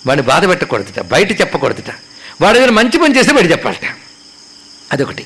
వాడిని 0.08 0.28
బాధ 0.28 0.50
పెట్టకూడదుట 0.50 1.00
బయట 1.00 1.42
చెప్పకూడదుట. 1.42 1.94
వాడు 2.42 2.58
ఏదైనా 2.58 2.74
మంచి 2.74 2.98
పని 2.98 3.18
చేస్తే 3.18 3.34
బయట 3.34 3.52
చెప్పాలట. 3.52 3.96
అదొకటి. 4.92 5.26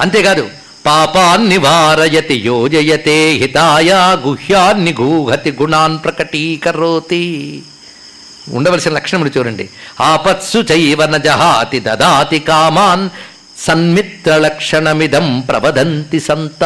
అంతేకాదు 0.00 0.50
పాపాన్ని 0.86 1.58
వారయతి 1.58 2.34
యోజయతే 2.34 3.30
హితాయ 3.30 3.92
గుహ్యాన్ని 4.20 4.94
గూహతి 5.00 5.52
గుణాన్ 5.52 5.98
ప్రకటీకరోతి. 6.04 7.62
ఉండవలసిన 8.52 8.92
లక్షణములు 8.92 9.30
చూడండి. 9.38 9.68
ఆపత్సు 10.00 10.58
చైవ 10.58 11.16
జహాతి 11.16 11.80
దదాతి 11.80 12.38
కామాన్ 12.38 13.10
సన్మిత్ర 13.66 14.36
లక్షణమిదం 14.36 15.40
ప్రవదంతి 15.40 16.20
సంత. 16.20 16.64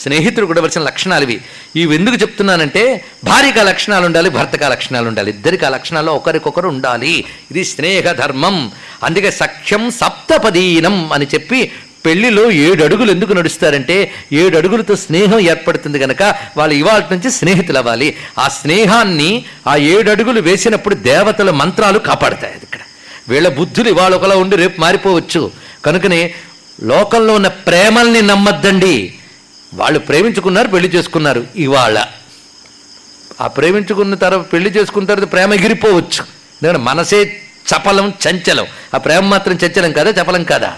స్నేహితుడు 0.00 0.46
ఉండవలసిన 0.46 0.82
లక్షణాలు 0.82 1.22
ఇవి. 1.22 1.40
ఇవి 1.76 1.94
ఎందుకు 1.94 2.16
చెప్తున్నానంటే 2.16 3.04
భార్యకు 3.24 3.60
ఆ 3.60 3.62
లక్షణాలు 3.62 4.06
ఉండాలి 4.06 4.30
భర్తకు 4.30 4.64
ఆ 4.64 4.68
లక్షణాలు 4.68 5.08
ఉండాలి. 5.08 5.30
ఇద్దరికి 5.30 5.66
ఆ 5.66 5.68
లక్షణాలు 5.68 6.10
ఒకరికొకరు 6.10 6.68
ఉండాలి. 6.68 7.24
ఇది 7.50 7.64
స్నేహ 7.64 8.12
ధర్మం 8.12 8.72
అందుకే 9.02 9.30
సఖ్యం 9.30 9.90
సప్తపదీనం 9.90 11.12
అని 11.12 11.26
చెప్పి 11.34 11.72
పెళ్ళిలో 12.06 12.50
ఏడు 12.50 12.84
అడుగులు 12.84 13.10
ఎందుకు 13.10 13.32
నడుస్తారంటే 13.32 14.10
ఏడు 14.32 14.56
అడుగులతో 14.56 14.96
స్నేహం 14.96 15.40
ఏర్పడుతుంది 15.40 15.98
కనుక 15.98 16.34
వాళ్ళు 16.56 16.74
ఇవాళ 16.74 17.02
నుంచి 17.12 17.30
స్నేహితులు 17.30 17.78
అవ్వాలి 17.78 18.16
ఆ 18.38 18.48
స్నేహాన్ని 18.48 19.44
ఆ 19.66 19.76
ఏడు 19.76 20.10
అడుగులు 20.10 20.40
వేసినప్పుడు 20.40 20.94
దేవతల 20.94 21.50
మంత్రాలు 21.50 21.98
కాపాడతాయి 21.98 22.52
అది 22.52 22.62
ఇక్కడ. 22.62 22.80
వీళ్ళ 23.28 23.48
బుద్ధులు 23.48 23.88
ఇవాళ 23.88 24.14
ఒకలా 24.14 24.36
ఉండి 24.36 24.56
రేపు 24.56 24.80
మారిపోవచ్చు. 24.80 25.50
కనుకనే 25.84 26.34
లోకంలో 26.82 27.34
ఉన్న 27.34 27.48
ప్రేమల్ని 27.48 28.22
నమ్మద్దండి. 28.22 29.14
వాళ్ళు 29.74 29.98
ప్రేమించుకున్నారు 29.98 30.68
పెళ్ళి 30.68 30.88
చేసుకున్నారు 30.88 31.46
ఇవాళ. 31.56 32.06
ఆ 33.40 33.46
ప్రేమించుకున్న 33.46 34.14
తర్వాత 34.14 34.52
పెళ్ళి 34.52 34.70
చేసుకున్న 34.70 35.06
తర్వాత 35.06 35.32
ప్రేమ 35.32 35.54
ఎగిరిపోవచ్చు. 35.54 36.22
ఎందుకంటే 36.22 36.78
మనసే 36.78 37.42
చపలం 37.76 38.12
చంచలం. 38.28 38.66
ఆ 38.94 38.98
ప్రేమ 38.98 39.24
మాత్రం 39.24 39.54
చంచలం 39.54 39.92
కాదా 39.92 40.22
చపలం 40.22 40.44
కాదా? 40.44 40.76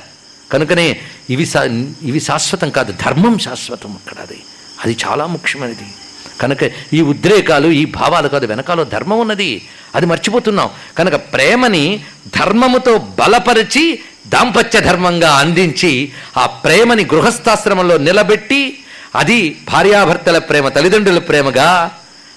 కనుకనే 0.53 1.01
ఇవి 1.31 1.47
శా 1.47 1.65
ఇవి 2.03 2.21
శాశ్వతం 2.21 2.71
కాదు 2.71 2.95
ధర్మం 3.05 3.39
శాశ్వతం 3.39 3.93
అక్కడ 3.93 4.23
అది. 4.23 4.43
అది 4.85 4.97
చాలా 5.07 5.27
ముఖ్యమైనది. 5.27 5.95
కనుక 6.41 6.59
ఈ 6.93 7.01
ఉద్రేకాలు 7.01 7.69
ఈ 7.69 7.85
భావాలు 7.85 8.29
కాదు 8.29 8.47
వెనకాల 8.47 8.83
ధర్మం 8.83 9.19
ఉన్నది. 9.19 9.69
అది 9.95 10.07
మర్చిపోతున్నాం. 10.07 10.71
కనుక 10.99 11.15
ప్రేమని 11.15 12.05
ధర్మముతో 12.39 12.99
బలపరిచి 12.99 14.01
దాంపత్య 14.33 14.81
ధర్మంగా 14.81 15.31
అందించి 15.35 16.13
ఆ 16.37 16.47
ప్రేమని 16.47 17.05
గృహస్థాశ్రమంలో 17.05 17.97
నిలబెట్టి 17.99 18.79
అది 19.17 19.57
భార్యాభర్తల 19.73 20.39
ప్రేమ 20.39 20.69
తల్లిదండ్రుల 20.69 21.19
ప్రేమగా 21.19 21.91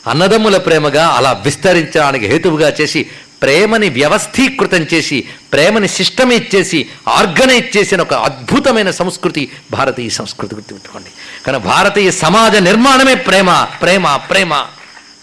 అన్నదమ్ముల 0.07 0.57
ప్రేమగా 0.57 1.07
అలా 1.07 1.31
విస్తరించడానికి 1.31 2.25
హేతువుగా 2.25 2.73
చేసి 2.81 3.05
ప్రేమని 3.41 3.89
వ్యవస్థీకృతం 3.89 4.83
చేసి 4.93 5.17
ప్రేమని 5.53 5.87
సిస్టమేజ్ 5.87 6.55
చేసి 6.55 6.89
ఆర్గనైజ్ 7.07 7.77
చేసిన 7.77 8.01
ఒక 8.01 8.13
అద్భుతమైన 8.13 8.91
సంస్కృతి 8.91 9.51
భారతీయ 9.71 10.09
సంస్కృతి 10.09 10.55
గుర్తుపెట్టుకోండి. 10.55 11.09
కానీ 11.45 11.57
భారతీయ 11.57 12.11
సమాజ 12.11 12.55
నిర్మాణమే 12.55 13.15
ప్రేమ 13.15 13.67
ప్రేమ 13.81 14.15
ప్రేమ. 14.15 14.63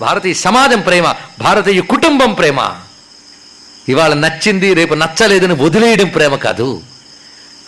భారతీయ 0.00 0.34
సమాజం 0.34 0.80
ప్రేమ 0.80 1.14
భారతీయ 1.40 1.80
కుటుంబం 1.80 2.32
ప్రేమ. 2.32 2.60
ఇవాళ 3.88 4.14
నచ్చింది 4.14 4.74
రేపు 4.74 4.94
నచ్చలేదని 4.94 5.54
వదిలేయడం 5.54 6.06
ప్రేమ 6.06 6.36
కాదు. 6.36 6.82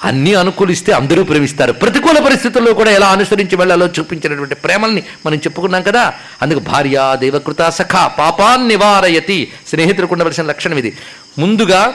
అన్నీ 0.05 0.35
అనుకూలిస్తే 0.35 0.93
అందరూ 0.93 1.25
ప్రేమిస్తారు. 1.25 1.73
ప్రతికూల 1.73 2.25
పరిస్థితుల్లో 2.25 2.75
కూడా 2.75 2.91
ఎలా 2.91 3.09
అనుసరించి 3.09 3.57
వెళ్ళాలో 3.57 3.87
చూపించినటువంటి 3.87 4.55
ప్రేమల్ని 4.55 5.03
మనం 5.27 5.37
చెప్పుకున్నాం 5.37 5.83
కదా. 5.83 6.15
అందుకు 6.43 6.59
భార్య 6.59 7.17
దేవకృత 7.19 7.69
సఖ 7.69 7.97
పాపాన్ 8.19 8.69
నివారయతి. 8.69 9.53
స్నేహితులకు 9.69 10.13
ఉండవలసిన 10.13 10.45
లక్షణం 10.45 10.79
ఇది. 10.79 10.97
ముందుగా 11.39 11.95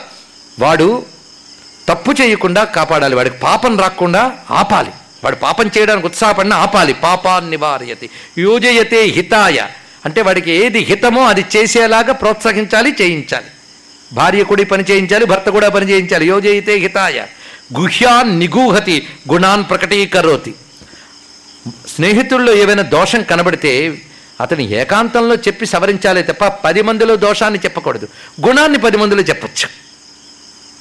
వాడు 0.60 1.06
తప్పు 1.90 2.12
చేయకుండా 2.22 2.64
కాపాడాలి. 2.64 3.16
వాడికి 3.16 3.38
పాపం 3.38 3.80
రాకుండా 3.80 4.32
ఆపాలి. 4.52 4.90
వాడు 5.24 5.36
పాపం 5.36 5.72
చేయడానికి 5.78 6.08
ఉత్సాహపడిన 6.08 6.54
ఆపాలి. 6.54 6.94
పాపాన్ 6.94 7.50
నివారయతి. 7.50 8.10
యోజయతే 8.38 9.04
హితాయ. 9.04 9.66
అంటే 10.06 10.22
వాడికి 10.22 10.52
ఏది 10.52 10.80
హితమో 10.80 11.24
అది 11.24 11.46
చేసేలాగా 11.56 12.14
ప్రోత్సహించాలి 12.14 12.96
చేయించాలి. 13.02 13.46
భార్య 14.14 14.44
కూడా 14.44 14.64
పని 14.64 14.84
చేయించాలి 14.92 15.26
భర్త 15.26 15.50
కూడా 15.50 15.70
పని 15.70 15.90
చేయించాలి. 15.90 16.28
యోజయితే 16.28 16.76
హితాయ. 16.76 17.26
గుహ్యాన్ 17.80 18.40
నిగూహతి 18.40 19.08
గుణాన్ 19.32 19.64
ప్రకటీకరోతి. 19.70 20.56
స్నేహితుల్లో 21.96 22.56
ఏవైనా 22.56 22.84
దోషం 22.84 23.24
కనబడితే 23.24 24.02
అతని 24.42 24.72
ఏకాంతంలో 24.72 25.36
చెప్పి 25.36 25.66
సవరించాలే 25.66 26.22
తప్ప 26.22 26.48
పది 26.48 26.82
మందిలో 26.82 27.16
దోషాన్ని 27.16 27.60
చెప్పకూడదు. 27.60 28.08
గుణాన్ని 28.48 28.78
పది 28.78 28.98
మందిలో 28.98 29.22
చెప్పచ్చు. 29.22 29.70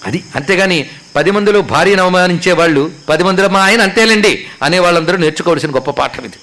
అది 0.07 0.25
అంతేగాని 0.35 0.91
పది 1.17 1.31
మందిలో 1.31 1.63
భార్యను 1.63 2.03
అవమానించే 2.03 2.53
వాళ్ళు 2.53 2.93
పది 3.09 3.25
మందిలో 3.25 3.49
మా 3.49 3.61
ఆయన 3.61 3.83
అంతేలేండి 3.83 4.47
అనే 4.63 4.79
వాళ్ళందరూ 4.79 5.17
నేర్చుకోవాల్సిన 5.17 5.75
గొప్ప 5.75 5.91
పాఠం 5.91 6.25
ఇది. 6.25 6.37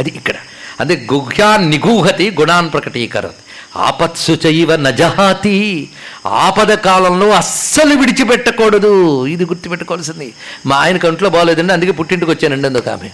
అది 0.00 0.10
ఇక్కడ. 0.10 0.34
అదే 0.80 1.06
గుహ్యా 1.12 1.56
నిగూహతి 1.56 2.36
గుణాన్ 2.40 2.72
ప్రకటీకరతి. 2.72 3.51
ఆపత్సు 3.76 4.38
చైవ 4.46 4.76
నజహాతి 4.76 5.88
ఆపద 6.26 6.72
కాలంలో 6.74 7.30
అస్సలు 7.30 7.94
విడిచిపెట్టకూడదు. 7.94 9.26
ఇది 9.26 9.44
గుర్తుపెట్టుకోవాల్సింది. 9.44 10.34
మా 10.66 10.76
ఆయన 10.76 10.96
కంట్లో 10.96 11.30
బాగోలేదండి 11.30 11.72
అందుకే 11.72 11.90
పుట్టింటికి 11.90 12.30
వచ్చానండి 12.30 12.68
అందుకు 12.68 12.90
ఆమె. 12.90 13.08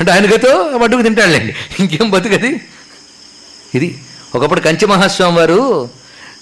అంటే 0.00 0.12
ఆయనకతో 0.12 0.78
మటుకు 0.78 1.02
తింటాడులేండి. 1.02 1.54
ఇంకేం 1.80 2.10
బతుకది? 2.10 2.60
ఇది 3.74 3.98
ఒకప్పుడు 4.34 4.60
కంచి 4.60 4.86
మహాస్వామి 4.86 5.38
వారు 5.38 5.88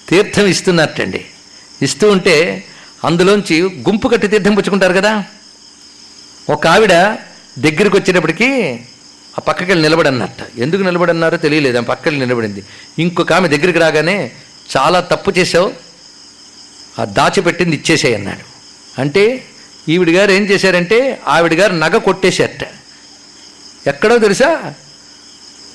తీర్థం 0.08 0.46
ఇస్తున్నట్టండి. 0.46 1.24
ఇస్తూ 1.82 2.10
ఉంటే 2.10 2.64
అందులోంచి 3.04 3.62
గుంపు 3.62 4.08
కట్టి 4.08 4.28
తీర్థం 4.28 4.54
పుచ్చుకుంటారు 4.54 4.92
కదా? 4.92 5.24
ఒక 6.50 6.66
ఆవిడ 6.66 6.92
దగ్గరికి 7.58 7.96
వచ్చేటప్పటికి 7.96 8.80
ఆ 9.38 9.42
పక్కకి 9.48 9.70
వెళ్ళి 9.70 9.88
నిలబడన్నట్ట. 9.88 10.58
ఎందుకు 10.58 10.82
నిలబడన్నారో 10.82 11.36
తెలియలేదు. 11.36 11.78
ఆ 11.78 11.80
పక్కకి 11.80 12.16
నిలబడింది. 12.16 12.64
ఇంకొక 12.98 13.32
ఆమె 13.32 13.48
దగ్గరికి 13.48 13.78
రాగానే 13.78 14.30
చాలా 14.76 15.00
తప్పు 15.00 15.32
చేసావు 15.38 15.72
ఆ 16.98 17.04
దాచిపెట్టింది 17.04 17.76
ఇచ్చేసాయి 17.76 18.14
అన్నాడు. 18.14 18.56
అంటే 19.00 19.44
ఈవిడ 19.88 20.10
గారు 20.10 20.30
ఏం 20.30 20.42
చేశారంటే 20.42 21.20
ఆవిడ 21.28 21.52
గారు 21.52 21.72
నగ 21.72 21.96
కొట్టేశారట. 21.96 22.66
ఎక్కడో 23.88 24.18
తెలుసా? 24.18 24.74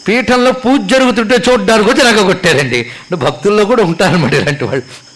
పీఠంలో 0.08 0.52
పూజ 0.52 0.80
జరుగుతుంటే 0.92 1.38
చూడడానికి 1.50 1.90
వచ్చి 1.90 2.04
నగ 2.04 2.22
కొట్టారండి. 2.24 2.92
భక్తుల్లో 3.14 3.66
కూడా 3.66 3.84
ఉంటారన్నమాట 3.84 4.34
ఇలాంటి 4.34 4.64
వాళ్ళు. 4.64 5.12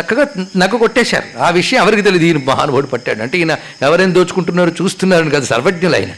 చక్కగా 0.00 0.26
నగ 0.56 0.66
కొట్టేశారు. 0.66 1.38
ఆ 1.38 1.50
విషయం 1.50 1.82
ఎవరికి 1.82 2.02
తెలియదు. 2.02 2.24
ఈయన 2.24 2.36
మహానుభావుడు 2.36 2.86
పట్టాడు. 2.86 3.22
అంటే 3.22 3.38
ఈయన 3.38 3.56
ఎవరైనా 3.82 4.12
దోచుకుంటున్నారో 4.12 4.70
చూస్తున్నారని 4.70 5.30
కదా. 5.30 5.44
సర్వజ్ఞులు 5.44 5.94
ఆయన 5.96 6.08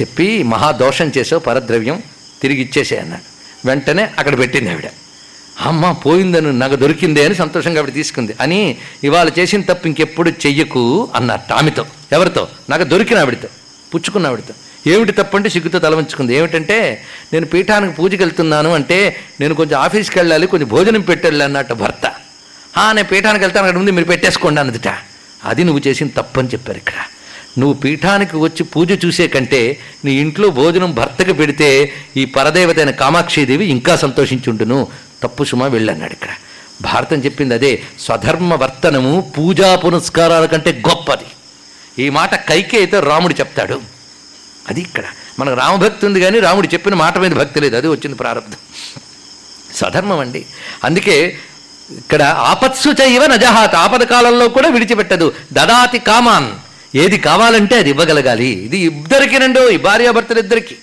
చెప్పి 0.00 0.42
మహాదోషం 0.42 1.12
చేసావు 1.18 1.40
పరద్రవ్యం 1.40 2.02
తిరిగి 2.42 2.60
ఇచ్చేసే 2.60 2.96
అన్నాడు. 2.96 3.22
వెంటనే 3.66 4.10
అక్కడ 4.18 4.38
పెట్టింది 4.38 4.70
ఆవిడ. 4.70 4.88
అమ్మ 5.60 5.92
పోయిందని 5.92 6.58
నాకు 6.58 6.76
దొరికిందే 6.76 7.24
అని 7.24 7.34
సంతోషంగా 7.34 7.82
ఆవిడ 7.82 7.94
తీసుకుంది. 7.94 8.34
అని 8.40 8.76
ఇవాళ 9.04 9.30
చేసిన 9.38 9.60
తప్పు 9.60 9.86
ఇంకెప్పుడు 9.86 10.30
చెయ్యకు 10.30 11.08
అన్నట్టు 11.14 11.54
ఆమెతో 11.54 11.86
ఎవరితో? 12.12 12.48
నాకు 12.70 12.82
దొరికిన 12.82 13.18
ఆవిడతో. 13.18 13.48
పుచ్చుకున్న 13.94 14.26
ఆవిడతో. 14.26 14.54
ఏమిటి 14.86 15.12
తప్పంటే 15.12 15.48
సిగ్గుతో 15.48 15.78
తల 15.78 15.94
వంచుకుంది 15.94 16.34
ఏమిటంటే 16.34 17.04
నేను 17.32 17.46
పీఠానికి 17.46 17.94
పూజకి 17.94 18.22
వెళ్తున్నాను 18.22 18.74
అంటే 18.74 19.16
నేను 19.40 19.54
కొంచెం 19.54 19.80
ఆఫీస్కి 19.80 20.18
వెళ్ళాలి 20.18 20.46
కొంచెం 20.46 20.68
భోజనం 20.68 21.00
పెట్టాలి 21.00 21.44
అన్నట్టు 21.44 21.74
భర్త. 21.74 22.12
"ఆ, 22.76 22.92
నేను 22.92 23.08
పీఠానికి 23.08 23.44
వెళ్తాను 23.44 23.66
అక్కడ 23.66 23.78
ముందు 23.78 23.90
మీరు 23.90 24.06
పెట్టేసుకోండి 24.06 24.60
అన్నదిట. 24.60 24.94
అది 25.44 25.64
నువ్వు 25.64 25.88
చేసిన 25.88 26.08
తప్పని 26.08 26.48
చెప్పారు 26.48 26.78
ఇక్కడ. 26.78 26.94
నువ్వు 27.58 27.74
పీఠానికి 27.74 28.36
వచ్చి 28.36 28.62
పూజ 28.62 29.04
చూసే 29.04 29.28
కంటే 29.28 29.80
నీ 30.04 30.12
ఇంట్లో 30.12 30.50
భోజనం 30.50 30.94
భర్తకు 30.94 31.32
పెడితే 31.32 31.92
ఈ 32.16 32.24
పరదేవత 32.24 32.76
అయిన 32.76 32.90
కామాక్షిదేవి 32.90 33.66
ఇంకా 33.66 33.96
సంతోషించుంటును 33.96 34.86
తప్పు 35.22 35.44
సుమా 35.44 35.66
వెళ్ళన్నాడు 35.66 36.12
ఇక్కడ. 36.12 36.28
భారతం 36.82 37.16
చెప్పింది 37.16 37.54
అదే 37.54 37.82
స్వధర్మ 38.00 38.54
వర్తనము 38.54 39.32
పూజా 39.38 39.76
పునస్కారాల 39.76 40.46
కంటే 40.46 40.82
గొప్పది. 40.88 41.24
ఈ 42.04 42.10
మాట 42.10 42.34
కైకే 42.34 42.78
అయితే 42.78 43.00
రాముడు 43.00 43.34
చెప్తాడు. 43.34 43.80
అది 44.68 44.80
ఇక్కడ. 44.80 45.04
మనకు 45.38 45.56
రామభక్తి 45.56 46.06
ఉంది 46.06 46.20
కానీ 46.20 46.40
రాముడు 46.40 46.66
చెప్పిన 46.66 46.94
మాట 46.94 47.18
మీద 47.18 47.30
భక్తి 47.30 47.60
లేదు. 47.60 47.76
అది 47.76 47.88
వచ్చింది 47.88 48.16
ప్రారంభం. 48.16 48.56
స్వధర్మం 49.74 50.18
అండి. 50.18 50.46
అందుకే 50.84 51.36
ఇక్కడ 51.90 52.22
ఆపత్సు 52.22 52.88
చైవ 52.88 53.26
నజహాత్. 53.26 53.74
ఆపద 53.74 54.02
కాలంలో 54.02 54.48
కూడా 54.48 54.68
విడిచిపెట్టదు. 54.68 55.32
దదాతి 55.52 55.98
కామాన్. 55.98 56.67
ఏది 56.94 57.18
కావాలంటే 57.18 57.76
అది 57.76 57.90
ఇవ్వగలగాలి. 57.90 58.46
ఇది 58.46 58.78
ఇద్దరికి 58.78 59.38
రెండు 59.38 59.68
ఈ 59.68 59.76
భార్యాభర్తలు 59.76 60.38
ఇద్దరికి. 60.38 60.76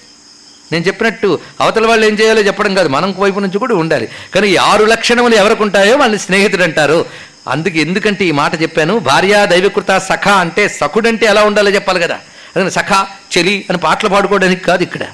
నేను 0.72 0.84
చెప్పినట్టు 0.84 1.40
అవతల 1.62 1.88
వాళ్ళు 1.88 2.06
ఏం 2.06 2.14
చేయాలో 2.14 2.42
చెప్పడం 2.42 2.76
కాదు 2.76 2.90
మనం 2.90 3.16
వైపు 3.18 3.40
నుంచి 3.40 3.58
కూడా 3.58 3.76
ఉండాలి. 3.76 4.10
కానీ 4.36 4.48
ఈ 4.48 4.56
ఆరు 4.56 4.86
లక్షణములు 4.86 5.36
ఎవరికి 5.36 5.64
ఉంటాయో 5.64 5.98
వాళ్ళని 5.98 6.20
స్నేహితుడు 6.20 6.64
అంటారు. 6.64 7.06
అందుకే 7.48 7.80
ఎందుకంటే 7.80 8.26
ఈ 8.26 8.32
మాట 8.32 8.62
చెప్పాను 8.62 9.00
భార్య 9.00 9.48
దైవకృత 9.50 9.98
సఖ 9.98 10.28
అంటే 10.28 10.70
సఖుడంటే 10.70 11.26
ఎలా 11.26 11.44
ఉండాలో 11.44 11.72
చెప్పాలి 11.72 12.00
కదా. 12.00 12.20
అదే 12.56 12.70
సఖ 12.70 13.06
చెలి 13.38 13.66
అని 13.70 13.78
పాటలు 13.78 14.10
పాడుకోవడానికి 14.10 14.64
కాదు 14.64 14.84
ఇక్కడ. 14.84 15.06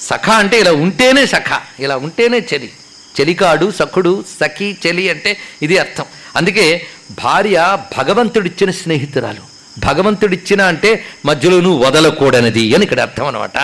సఖ 0.00 0.30
అంటే 0.30 0.60
ఇలా 0.60 0.72
ఉంటేనే 0.72 1.26
సఖ 1.26 1.60
ఇలా 1.80 1.96
ఉంటేనే 1.96 2.38
చెలి. 2.52 2.72
చెలికాడు 3.20 3.70
సఖుడు 3.70 4.24
సఖి 4.40 4.76
చెలి 4.86 5.10
అంటే 5.10 5.36
ఇది 5.62 5.78
అర్థం. 5.78 6.04
అందుకే 6.36 6.86
భార్య 7.24 7.78
భగవంతుడిచ్చిన 7.98 8.70
స్నేహితురాలు. 8.70 9.51
భగవంతుడిచ్చినా 9.78 10.66
అంటే 10.66 11.04
మధ్యలో 11.26 11.60
నువ్వు 11.60 11.84
వదలకూడనిది 11.84 12.74
అని 12.74 12.82
ఇక్కడ 12.82 13.00
అర్థం 13.00 13.26
అనమాట 13.26 13.58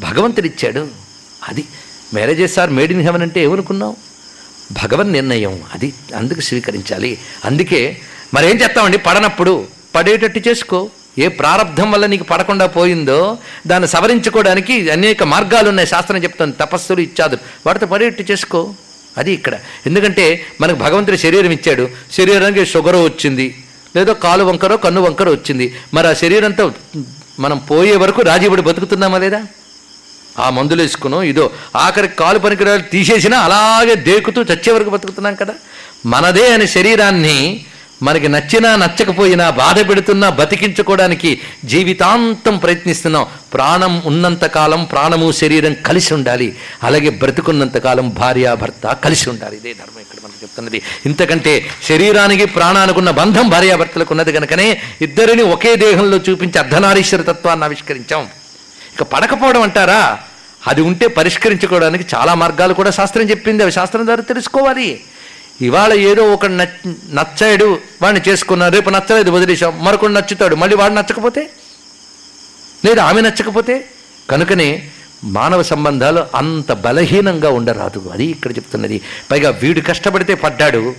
భగవంతుడిచ్చాడు. 0.00 0.88
అది 1.48 1.64
marriages 2.14 2.58
are 2.58 2.70
made 2.70 2.92
in 2.92 3.02
heaven 3.02 3.22
అంటే 3.22 3.42
ఏమనుకున్నావు? 3.42 3.96
భగవన్ 4.72 5.12
నిర్ణయం. 5.12 5.60
అది 5.74 5.94
అందుకు 6.16 6.40
స్వీకరించాలి. 6.40 7.18
అందుకే 7.44 7.96
మరేం 8.34 8.56
చేస్తామండి 8.56 8.98
పడనప్పుడు 8.98 9.66
పడేటట్టు 9.94 10.48
చేసుకో. 10.48 10.90
ఏ 11.18 11.28
ప్రారంధం 11.28 11.90
వల్ల 11.90 12.06
నీకు 12.06 12.24
పడకుండా 12.24 12.66
పోయిందో 12.66 13.38
దాన్ని 13.66 13.88
సవరించుకోవడానికి 13.88 14.90
అనేక 14.90 15.22
మార్గాలు 15.22 15.68
ఉన్నాయి. 15.68 15.88
శాస్త్రం 15.88 16.22
చెప్తాను 16.22 16.52
తపస్సులు 16.52 17.00
ఇచ్చాదు 17.00 17.38
వాటితో 17.66 17.86
పడేటట్టు 17.86 18.32
చేసుకో. 18.32 18.74
అది 19.18 19.32
ఇక్కడ. 19.32 19.58
ఎందుకంటే 19.86 20.46
మనకు 20.60 20.76
భగవంతుడి 20.76 21.18
శరీరం 21.18 21.50
ఇచ్చాడు. 21.50 21.88
శరీరానికి 22.12 22.66
షుగర్ 22.66 22.96
వచ్చింది. 22.96 23.54
లేదో 23.96 24.14
కాలు 24.14 24.44
వంకరో 24.44 24.76
కన్ను 24.76 25.00
వంకరో 25.00 25.32
వచ్చింది. 25.32 25.74
మరి 25.94 26.08
ఆ 26.08 26.12
శరీరంతో 26.12 26.72
మనం 27.38 27.58
పోయే 27.58 27.96
వరకు 27.96 28.22
రాజీపడి 28.22 28.62
బతుకుతున్నామా 28.62 29.18
లేదా? 29.18 29.42
ఆ 30.38 30.50
మందులు 30.50 30.82
వేసుకునో 30.82 31.22
ఇదో 31.22 31.50
ఆఖరికి 31.76 32.16
కాలు 32.16 32.38
పనికిరాలు 32.38 32.82
తీసేసినా 32.82 33.38
అలాగే 33.38 33.94
దేకుతూ 33.94 34.42
చచ్చే 34.42 34.72
వరకు 34.72 34.90
బతుకుతున్నాం 34.90 35.34
కదా? 35.34 35.54
మనదే 36.06 36.52
అనే 36.52 36.66
శరీరాన్ని 36.66 37.64
మనకి 38.02 38.28
నచ్చినా 38.28 38.76
నచ్చకపోయినా 38.76 39.50
బాధ 39.50 39.88
పెడుతున్నా 39.88 40.30
బతికించుకోవడానికి 40.30 41.40
జీవితాంతం 41.64 42.56
ప్రయత్నిస్తున్నాం. 42.56 43.26
ప్రాణం 43.54 44.02
ఉన్నంతకాలం 44.04 44.84
ప్రాణము 44.84 45.32
శరీరం 45.32 45.74
కలిసి 45.74 46.14
ఉండాలి. 46.14 46.56
అలాగే 46.82 47.10
బ్రతుకున్నంతకాలం 47.10 48.08
భార్య 48.08 48.54
భర్త 48.54 48.92
కలిసి 49.04 49.30
ఉండాలి. 49.30 49.56
ఇదే 49.56 49.74
ధర్మం. 49.74 49.97
చెప్తున్నది. 50.42 50.82
ఇంతకంటే 51.06 51.70
శరీరానికి 51.88 52.44
ప్రాణానికి 52.44 52.98
ఉన్న 52.98 53.10
బంధం 53.10 53.48
భార్యాభర్తలకు 53.48 54.08
ఉన్నది 54.10 54.32
కనుకనే 54.32 54.82
ఇద్దరిని 55.00 55.42
ఒకే 55.42 55.76
దేహంలో 55.76 56.16
చూపించి 56.16 56.58
అర్ధనారీశ్వర 56.58 57.22
తత్వాన్ని 57.22 57.64
ఆవిష్కరించాం. 57.64 58.28
ఇక 58.94 59.02
పడకపోవడం 59.02 59.62
అంటారా? 59.62 60.18
అది 60.66 60.80
ఉంటే 60.82 61.06
పరిష్కరించుకోవడానికి 61.06 62.04
చాలా 62.14 62.34
మార్గాలు 62.34 62.74
కూడా 62.74 62.90
శాస్త్రం 62.90 63.30
చెప్పింది. 63.30 63.62
అవి 63.62 63.72
శాస్త్రం 63.72 64.04
ద్వారా 64.04 64.20
తెలుసుకోవాలి. 64.20 65.00
ఇవాళ 65.60 65.92
ఏదో 65.92 66.22
ఒక 66.22 66.46
నచ్చాడు 66.46 67.78
వాడిని 68.02 68.30
చేసుకున్నారు 68.30 68.74
రేపు 68.74 68.90
నచ్చలేదు 68.90 69.30
వదిలేశాం. 69.30 69.84
మరొకడు 69.84 70.12
నచ్చుతాడు 70.12 70.56
మళ్ళీ 70.56 70.76
వాడు 70.76 70.92
నచ్చకపోతే? 70.92 71.50
లేదా 72.84 73.04
ఆమె 73.04 73.20
నచ్చకపోతే? 73.20 73.88
కనుకనే 74.30 74.88
మానవ 75.24 75.62
సంబంధాలు 75.62 76.26
అంత 76.34 76.72
బలహీనంగా 76.72 77.50
ఉండరాదు. 77.50 78.10
అది 78.12 78.24
ఇక్కడ 78.24 78.50
చెప్తున్నది. 78.50 79.00
పైగా 79.30 79.50
వీడు 79.50 79.80
కష్టపడితే 79.80 80.34
పడ్డాడు. 80.34 80.94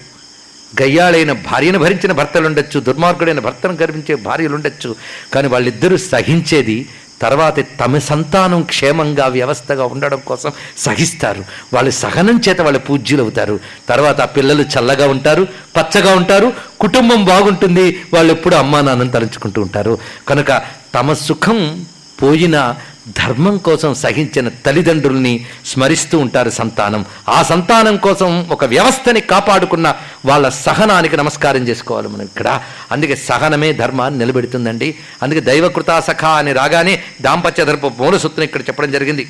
గయ్యాళైన 0.81 1.31
భార్యను 1.31 1.79
భరించిన 1.79 2.11
భర్తలు 2.11 2.45
ఉండొచ్చు. 2.45 2.79
దుర్మార్గుడైన 2.79 3.39
భర్తను 3.39 3.77
గర్వించే 3.81 4.15
భార్యలు 4.15 4.55
ఉండొచ్చు. 4.55 4.95
కానీ 5.33 5.47
వాళ్ళిద్దరూ 5.47 5.97
సహించేది 5.97 6.89
తర్వాత 7.21 7.59
తమ 7.59 7.97
సంతానం 7.97 8.61
క్షేమంగా 8.61 9.25
వ్యవస్థగా 9.27 9.85
ఉండడం 9.85 10.19
కోసం 10.19 10.51
సహిస్తారు. 10.77 11.45
వాళ్ళు 11.73 11.91
సహనం 11.91 12.41
చేత 12.49 12.61
వాళ్ళు 12.61 12.79
పూజ్యులు 12.79 13.23
అవుతారు 13.23 13.59
తర్వాత 13.89 14.21
ఆ 14.21 14.25
పిల్లలు 14.25 14.63
చల్లగా 14.63 15.07
ఉంటారు 15.07 15.47
పచ్చగా 15.77 16.15
ఉంటారు 16.15 16.53
కుటుంబం 16.79 17.25
బాగుంటుంది. 17.25 18.01
వాళ్ళు 18.13 18.33
ఎప్పుడు 18.33 18.55
అమ్మా 18.55 18.81
నాన్నను 18.81 19.11
తలుచుకుంటూ 19.11 19.61
ఉంటారు. 19.61 19.97
కనుక 20.27 20.61
తమ 20.95 21.13
సుఖం 21.13 21.85
పోయిన 22.21 22.75
ధర్మం 23.17 23.57
కోసం 23.57 23.93
సహించిన 23.93 24.47
తల్లిదండ్రుల్ని 24.47 25.45
స్మరిస్తూ 25.65 26.19
ఉంటారు 26.19 26.49
సంతానం. 26.49 27.05
ఆ 27.29 27.43
సంతానం 27.43 27.97
కోసం 27.97 28.47
ఒక 28.49 28.65
వ్యవస్థని 28.65 29.21
కాపాడుకున్న 29.21 29.95
వాళ్ళ 30.25 30.49
సహనానికి 30.49 31.17
నమస్కారం 31.17 31.67
చేసుకోవాలి 31.67 32.07
మనం 32.07 32.21
ఇక్కడ. 32.21 32.61
అందుకే 32.91 33.15
సహనమే 33.15 33.73
ధర్మాన్ని 33.73 34.19
నిలబెడుతుందండి. 34.19 34.95
అందుకే 35.23 35.39
దైవకృతా 35.39 35.99
సఖ 35.99 36.25
అని 36.25 36.53
రాగానే 36.53 37.03
దాంపత్య 37.21 37.65
ధర్మ 37.65 37.91
మూలసూత్రం 37.99 38.43
ఇక్కడ 38.43 38.61
చెప్పడం 38.61 38.91
జరిగింది. 38.91 39.27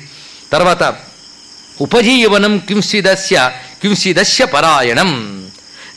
తర్వాత 0.52 0.94
ఉపజీవనం 1.80 2.58
కింసిదస్య 2.58 3.50
కింసిదస్య 3.82 4.44
పరాయణం. 4.44 5.42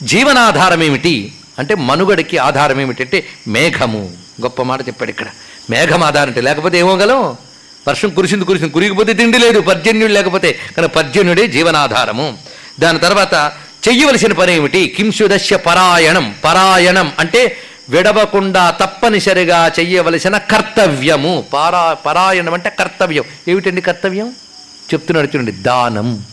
జీవనాధారం 0.02 0.82
ఏమిటి 0.82 1.32
అంటే 1.58 1.74
మనుగడకి 1.74 2.38
ఆధారం 2.38 2.80
ఏమిటంటే 2.80 3.26
మేఘము. 3.48 4.10
గొప్ప 4.40 4.62
మాట 4.62 4.80
చెప్పాడు 4.88 5.10
ఇక్కడ. 5.10 5.26
మేఘం 5.70 6.02
ఆధారం 6.02 6.28
అంటే 6.28 6.40
లేకపోతే 6.40 6.78
ఏమోగలం 6.78 7.36
వర్షం 7.88 8.10
కురిసింది 8.10 8.44
కురిసింది. 8.44 8.72
కురిగిపోతే 8.72 9.12
తిండి 9.12 9.38
లేదు 9.38 9.60
పర్జన్యుడు 9.60 10.12
లేకపోతే. 10.12 10.58
కానీ 10.76 10.88
పర్జన్యుడే 10.88 11.46
జీవనాధారము. 11.46 12.38
దాని 12.80 12.98
తర్వాత 12.98 13.52
చెయ్యవలసిన 13.88 14.32
పని 14.32 14.54
ఏమిటి? 14.54 14.94
కింసుదస్య 14.96 15.56
పరాయణం. 15.56 16.34
పరాయణం 16.44 17.12
అంటే 17.18 17.56
విడవకుండా 17.88 18.70
తప్పనిసరిగా 18.70 19.72
చెయ్యవలసిన 19.80 20.38
కర్తవ్యము. 20.38 21.44
పారా 21.52 21.92
పరాయణం 21.92 22.54
అంటే 22.54 22.70
కర్తవ్యం. 22.70 23.24
ఏమిటండి 23.48 23.80
కర్తవ్యం? 23.80 24.28
చెప్తున్నాడు 24.94 25.26
చూడండి 25.26 25.52
దానం. 25.52 26.24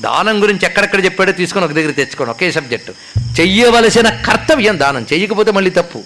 దానం 0.00 0.42
గురించి 0.42 0.66
ఎక్కడెక్కడ 0.66 1.04
చెప్పాడో 1.04 1.32
తీసుకొని 1.32 1.64
ఒక 1.64 1.72
దగ్గర 1.72 1.90
తెచ్చుకోండి. 1.90 2.30
ఒకే 2.30 2.52
సబ్జెక్టు. 2.52 2.92
చెయ్యవలసిన 3.40 4.08
కర్తవ్యం 4.08 4.78
దానం. 4.78 5.06
చేయకపోతే 5.12 5.52
మళ్ళీ 5.52 5.70
తప్పు. 5.70 6.02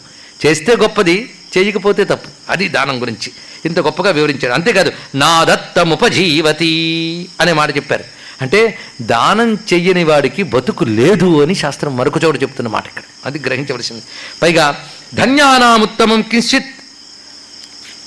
చేస్తే 0.46 0.76
గొప్పది 0.76 1.34
చేయకపోతే 1.58 2.04
తప్పు. 2.04 2.28
అది 2.48 2.68
దానం 2.68 3.00
గురించి. 3.00 3.32
ఇంత 3.66 3.80
గొప్పగా 3.80 4.10
వివరించాడు. 4.10 4.52
అంతేకాదు 4.52 4.92
నా 5.14 5.44
దత్తముపజీవతి 5.44 7.28
అనే 7.40 7.52
మాట 7.52 7.76
చెప్పారు. 7.76 8.04
అంటే 8.42 8.78
దానం 9.02 9.54
చెయ్యని 9.54 10.04
వాడికి 10.04 10.42
బతుకు 10.42 10.84
లేదు 10.84 11.42
అని 11.42 11.54
శాస్త్రం 11.54 11.96
మరొక 11.96 12.24
చోట 12.24 12.42
చెప్తున్న 12.42 12.68
మాట 12.68 12.86
ఇక్కడ. 12.86 13.02
అది 13.26 13.38
గ్రహించవలసింది. 13.38 14.02
పైగా 14.42 14.84
ధన్యానాముత్తమం 15.14 16.22
కించిత్. 16.22 16.64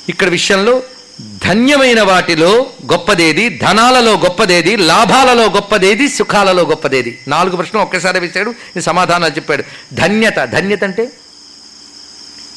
ఇక్కడ 0.10 0.28
విషయంలో 0.28 0.84
ధన్యమైన 1.22 2.02
వాటిలో 2.02 2.66
గొప్పదేది 2.92 3.50
ధనాలలో 3.50 4.12
గొప్పదేది 4.12 4.76
లాభాలలో 4.76 5.44
గొప్పదేది 5.44 6.10
సుఖాలలో 6.10 6.64
గొప్పదేది. 6.64 7.20
నాలుగు 7.28 7.56
ప్రశ్నలు 7.56 7.84
ఒక్కసారి 7.84 8.20
వేశాడు 8.20 8.80
సమాధానాలు 8.80 9.36
చెప్పాడు. 9.36 9.64
ధన్యత 9.94 10.36
ధన్యత 10.36 10.84
అంటే? 10.84 11.12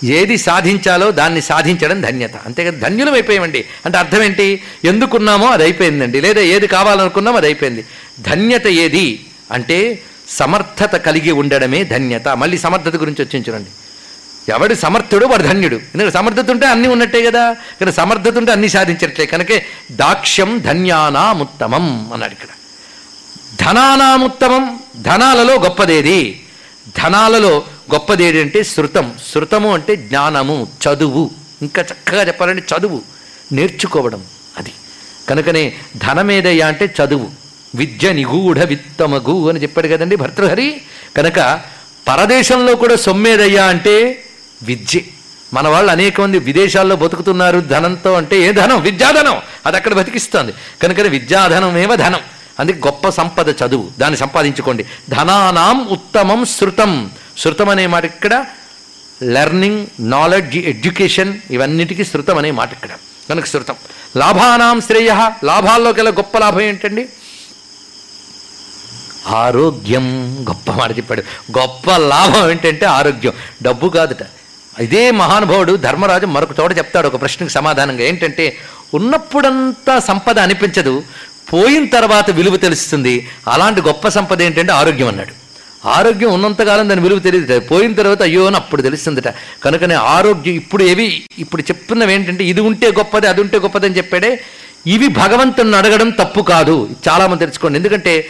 ఏది 0.04 0.36
సాధించాలో 0.36 1.10
దాన్ని 1.10 1.42
సాధించడం 1.42 2.00
ధన్యత. 2.00 2.36
అంతే 2.36 2.64
కదా 2.64 2.88
ధన్యులం 2.88 3.12
అయిపోయామండి. 3.12 3.64
అంటే 3.86 3.98
అర్థం 3.98 4.22
ఏంటి 4.22 4.62
ఎందుకున్నామో 4.84 5.46
అది 5.46 5.62
అయిపోయిందండి. 5.62 6.20
లేదా 6.20 6.40
ఏది 6.40 6.66
కావాలనుకున్నామో 6.66 7.36
అది 7.36 7.46
అయిపోయింది. 7.46 7.84
ధన్యత 8.20 8.66
ఏది? 8.66 9.26
అంటే 9.52 10.02
సమర్థత 10.28 10.96
కలిగి 10.96 11.32
ఉండడమే 11.32 11.84
ధన్యత. 11.84 12.28
మళ్ళీ 12.28 12.58
సమర్థత 12.58 12.96
గురించి 12.96 13.24
వచ్చింది 13.24 13.50
చూడండి. 13.50 13.68
ఎవడు 14.52 14.74
సమర్థుడు 14.74 15.26
వాడు 15.26 15.42
ధన్యుడు. 15.42 15.74
ఎందుకంటే 15.74 16.10
సమర్థత 16.10 16.50
ఉంటే 16.50 16.66
అన్నీ 16.66 16.88
ఉన్నట్టే 16.88 17.22
కదా. 17.22 17.52
కానీ 17.52 17.92
సమర్థత 17.92 18.38
ఉంటే 18.38 18.52
అన్నీ 18.52 18.68
సాధించట్లే. 18.68 19.26
కనుకే 19.26 19.64
దాక్ష్యం 19.90 20.58
ధన్యానాముత్తమం 20.58 22.12
అన్నాడు 22.12 22.32
ఇక్కడ. 22.32 22.48
ధనానాముత్తమం 23.66 24.78
ధనాలలో 24.96 25.54
గొప్పదేది? 25.54 26.40
ధనాలలో 26.96 27.64
గొప్పది 27.94 28.24
ఏంటంటే 28.24 28.64
శృతం. 28.64 29.14
శృతము 29.34 29.74
అంటే 29.74 29.96
జ్ఞానము 29.96 30.66
చదువు. 30.88 31.30
ఇంకా 31.62 31.82
చక్కగా 31.82 32.26
చెప్పాలంటే 32.26 32.62
చదువు. 32.76 33.02
నేర్చుకోవడం 33.52 34.24
అది. 34.58 34.72
కనుకనే 35.28 35.74
ధనమేదయ్యా 35.96 36.66
అంటే 36.66 36.94
చదువు. 37.04 37.28
విద్య 37.74 38.12
నిగూఢ 38.12 38.58
విత్తమగు 38.58 39.48
అని 39.48 39.62
చెప్పాడు 39.62 39.88
కదండి 39.88 40.16
భర్తృహరి. 40.16 40.80
కనుక 41.16 41.60
పరదేశంలో 42.08 42.74
కూడా 42.74 42.96
సొమ్మేదయ్యా 42.96 43.66
అంటే 43.66 44.24
విద్య. 44.62 45.00
మన 45.54 45.68
వాళ్ళు 45.68 45.92
అనేక 45.92 46.20
మంది 46.20 46.38
విదేశాల్లో 46.38 46.96
బతుకుతున్నారు 46.96 47.60
ధనంతో 47.60 48.12
అంటే 48.12 48.40
ఏ 48.40 48.52
ధనం? 48.52 48.82
విద్యాధనం. 48.82 49.42
అది 49.66 49.76
అక్కడ 49.76 49.94
బతికిస్తుంది. 49.94 50.52
కనుకనే 50.82 51.08
విద్యాధనమేవ 51.08 51.94
ధనం? 51.94 52.20
అందుకే 52.58 52.80
గొప్ప 52.86 53.08
సంపద 53.08 53.48
చదువు. 53.48 53.88
దాన్ని 53.98 54.16
సంపాదించుకోండి. 54.16 54.86
ధనానాం 55.08 55.88
ఉత్తమం 55.88 56.44
శృతం. 56.44 57.10
శృతం 57.38 57.68
అనే 57.68 57.86
మాట 57.86 58.04
ఇక్కడ. 58.04 58.44
లెర్నింగ్ 59.22 59.86
నాలెడ్జ్ 60.00 60.56
ఎడ్యుకేషన్ 60.56 61.38
ఇవన్నిటికీ 61.50 62.04
శృతం 62.04 62.38
అనే 62.38 62.50
మాట 62.50 62.72
ఇక్కడ. 62.72 62.88
కనుక 63.28 63.44
శృతం. 63.44 63.74
లాభానాం 64.16 64.80
శ్రేయ. 64.80 65.30
లాభాల్లోకెల్లా 65.44 66.10
గొప్ప 66.10 66.38
లాభం 66.38 66.60
ఏంటండి? 66.60 67.08
ఆరోగ్యం. 69.26 70.36
గొప్ప 70.48 70.70
మాట 70.70 70.96
చెప్పాడు. 70.96 71.22
గొప్ప 71.58 71.90
లాభం 71.90 72.50
ఏంటంటే 72.50 72.86
ఆరోగ్యం. 72.86 73.32
డబ్బు 73.62 73.88
కాదుట. 73.88 74.26
ఇదే 74.80 75.10
మహానుభావుడు 75.10 75.76
ధర్మరాజు 75.76 76.26
మరొక 76.26 76.60
చోట 76.60 76.78
చెప్తాడు. 76.78 77.06
ఒక 77.06 77.20
ప్రశ్నకు 77.20 77.52
సమాధానంగా 77.52 78.02
ఏంటంటే 78.02 78.56
ఉన్నప్పుడంతా 78.94 79.98
సంపద 79.98 80.38
అనిపించదు. 80.38 81.02
పోయిన 81.52 81.86
తర్వాత 81.86 82.30
విలువ 82.30 82.56
తెలుస్తుంది. 82.56 83.28
అలాంటి 83.48 83.80
గొప్ప 83.80 84.08
సంపద 84.08 84.42
ఏంటంటే 84.42 84.72
ఆరోగ్యం 84.72 85.08
అన్నాడు. 85.08 85.48
ఆరోగ్యం 85.88 86.34
ఉన్నంతకాలం 86.34 86.88
దాని 86.88 87.00
విలువ 87.00 87.18
తెలియదు. 87.18 87.60
పోయిన 87.60 87.92
తర్వాత 87.92 88.22
అయ్యో 88.22 88.46
అని 88.46 88.56
అప్పుడు 88.56 88.82
తెలుస్తుందట. 88.82 89.28
కనుకనే 89.62 89.94
ఆరోగ్యం 89.94 90.54
ఇప్పుడు 90.54 90.82
ఏవి 90.82 91.26
ఇప్పుడు 91.38 91.62
చెప్తున్నవి 91.62 92.14
ఏంటంటే 92.14 92.44
ఇది 92.44 92.60
ఉంటే 92.60 92.88
గొప్పది 92.92 93.26
అది 93.26 93.40
ఉంటే 93.40 93.58
గొప్పది 93.58 93.86
అని 93.86 93.96
చెప్పాడే. 93.96 94.40
ఇవి 94.86 95.08
భగవంతుని 95.08 95.76
అడగడం 95.76 96.10
తప్పు 96.10 96.40
కాదు. 96.40 96.88
చాలామంది 97.08 97.40
తెలుసుకోండి. 97.40 97.78
ఎందుకంటే 97.78 98.26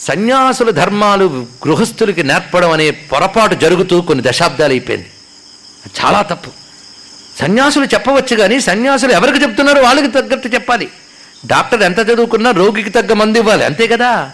సన్యాసుల 0.00 0.70
ధర్మాలు 0.70 1.46
గృహస్థులకి 1.66 2.22
నేర్పడం 2.22 2.70
అనే 2.70 2.90
పొరపాటు 2.90 3.54
జరుగుతూ 3.54 4.00
కొన్ని 4.00 4.24
దశాబ్దాలు 4.26 4.72
అయిపోయింది. 4.72 5.06
చాలా 6.04 6.22
తప్పు. 6.22 6.50
సన్యాసులు 7.40 7.84
చెప్పవచ్చు 7.84 8.36
కానీ 8.36 8.60
సన్యాసులు 8.60 9.12
ఎవరికి 9.12 9.42
చెప్తున్నారో 9.42 9.82
వాళ్ళకి 9.82 10.06
తగ్గట్టు 10.06 10.48
చెప్పాలి. 10.48 10.88
డాక్టర్ 11.46 11.82
ఎంత 11.82 11.98
చదువుకున్నా 11.98 12.50
రోగికి 12.50 12.90
తగ్గ 12.90 13.12
మందు 13.12 13.38
ఇవ్వాలి 13.38 13.64
అంతే 13.64 13.86
కదా? 13.86 14.30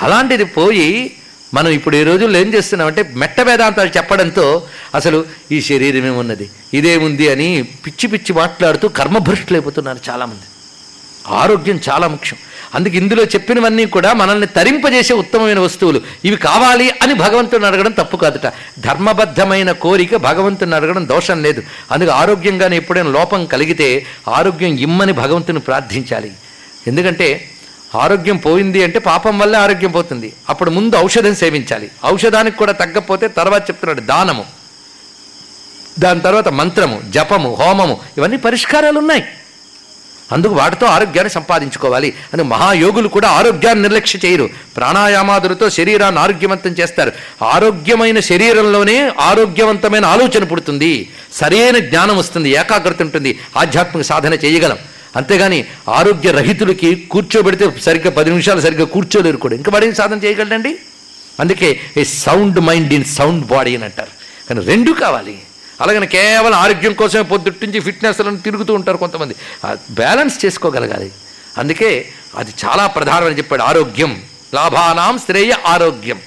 అలాంటిది 0.00 0.44
పోయి 0.44 1.16
మనం 1.54 1.70
ఇప్పుడు 1.70 1.96
ఈ 1.96 2.04
రోజుల్లో 2.04 2.40
ఏం 2.40 2.54
చేస్తున్నామంటే 2.54 3.02
మెట్ట 3.12 3.40
వేదాంతాలు 3.40 3.90
చెప్పడంతో 3.96 4.66
అసలు 4.94 5.24
ఈ 5.52 5.60
శరీరమే 5.60 6.10
ఉన్నది 6.10 6.50
ఇదేముంది 6.74 7.28
అని 7.28 7.48
పిచ్చి 7.86 8.06
పిచ్చి 8.08 8.32
మాట్లాడుతూ 8.32 8.88
కర్మభ్రష్టులైపోతున్నారు 8.88 9.98
చాలామంది. 10.10 10.46
ఆరోగ్యం 11.28 11.80
చాలా 11.88 12.08
ముఖ్యం. 12.08 12.38
అందుకే 12.74 12.98
ఇందులో 12.98 13.24
చెప్పినవన్నీ 13.24 13.86
కూడా 13.86 14.12
మనల్ని 14.12 14.46
తరింపజేసే 14.46 15.14
ఉత్తమమైన 15.14 15.58
వస్తువులు. 15.58 16.00
ఇవి 16.24 16.36
కావాలి 16.36 16.90
అని 16.90 17.14
భగవంతుని 17.14 17.66
అడగడం 17.66 17.90
తప్పు 17.90 18.16
కాదుట. 18.16 18.52
ధర్మబద్ధమైన 18.78 19.72
కోరిక 19.72 20.16
భగవంతుని 20.16 20.74
అడగడం 20.74 21.08
దోషం 21.08 21.42
లేదు. 21.42 21.62
అందుకు 21.90 22.10
ఆరోగ్యంగానే 22.10 22.76
ఎప్పుడైనా 22.76 23.10
లోపం 23.10 23.46
కలిగితే 23.46 24.06
ఆరోగ్యం 24.28 24.78
ఇమ్మని 24.78 25.12
భగవంతుని 25.12 25.58
ప్రార్థించాలి. 25.58 26.32
ఎందుకంటే 26.86 27.50
ఆరోగ్యం 27.94 28.36
పోయింది 28.36 28.84
అంటే 28.84 28.98
పాపం 28.98 29.38
వల్లే 29.38 29.58
ఆరోగ్యం 29.58 29.90
పోతుంది. 29.90 30.32
అప్పుడు 30.48 30.70
ముందు 30.70 30.96
ఔషధం 30.96 31.34
సేవించాలి. 31.34 31.90
ఔషధానికి 32.06 32.56
కూడా 32.56 32.72
తగ్గపోతే 32.72 33.28
తర్వాత 33.28 33.62
చెప్తున్నాడు 33.70 34.00
దానము. 34.00 34.44
దాని 35.98 36.20
తర్వాత 36.20 36.48
మంత్రము 36.48 37.02
జపము 37.10 37.54
హోమము 37.54 38.00
ఇవన్నీ 38.18 38.36
పరిష్కారాలు 38.36 38.98
ఉన్నాయి 38.98 39.24
అందుకు 40.32 40.54
వాటితో 40.54 40.86
ఆరోగ్యాన్ని 40.86 41.30
సంపాదించుకోవాలి 41.30 42.14
అని 42.32 42.42
మహాయోగులు 42.42 43.08
కూడా 43.08 43.28
ఆరోగ్యాన్ని 43.28 43.82
నిర్లక్ష్య 43.82 44.18
చేయరు. 44.24 44.50
ప్రాణాయామాదులతో 44.76 45.70
శరీరాన్ని 45.70 46.20
ఆరోగ్యవంతం 46.20 46.70
చేస్తారు. 46.70 47.12
ఆరోగ్యమైన 47.42 48.20
శరీరంలోనే 48.20 49.12
ఆరోగ్యవంతమైన 49.20 50.04
ఆలోచన 50.04 50.44
పుడుతుంది. 50.44 51.08
సరైన 51.32 51.78
జ్ఞానం 51.78 52.18
వస్తుంది 52.18 52.50
ఏకాగ్రత 52.50 53.02
ఉంటుంది. 53.02 53.38
ఆధ్యాత్మిక 53.56 54.06
సాధన 54.06 54.34
చేయగలం. 54.34 54.78
అంతేగాని 55.16 55.64
ఆరోగ్య 55.88 56.32
రహితులకి 56.32 56.94
కూర్చోబెడితే 56.94 57.70
సరిగ్గా 57.82 58.10
పది 58.10 58.30
నిమిషాలు 58.30 58.60
సరిగ్గా 58.60 58.84
కూర్చోలేరు 58.84 59.36
కూడా. 59.36 59.54
ఇంకా 59.54 59.72
వాడేం 59.72 59.94
సాధన 59.94 60.18
చేయగలండి 60.24 60.76
అందుకే 61.40 61.80
a 61.96 62.04
sound 62.04 62.60
mind 62.60 62.92
in 62.92 63.04
sound 63.04 63.46
body 63.46 63.76
అని 63.76 63.84
అంటారు. 63.84 64.10
కానీ 64.48 64.66
రెండు 64.66 64.92
కావాలి. 64.92 65.38
అలాగని 65.80 66.06
కేవలం 66.06 66.58
ఆరోగ్యం 66.58 66.92
కోసమే 66.92 67.22
పొద్దుట్టించి 67.22 67.80
ఫిట్నెస్లను 67.80 68.36
తిరుగుతూ 68.36 68.74
ఉంటారు 68.74 68.96
కొంతమంది. 68.96 69.34
బ్యాలెన్స్ 69.90 70.44
చేసుకోగలగాలి. 70.44 71.12
అందుకే 71.58 72.08
అది 72.38 72.52
చాలా 72.64 72.86
ప్రధానమని 72.86 73.38
చెప్పాడు. 73.38 73.62
ఆరోగ్యం 73.62 74.22
లాభానాం 74.54 75.18
శ్రేయ 75.18 75.52
ఆరోగ్యం. 75.66 76.20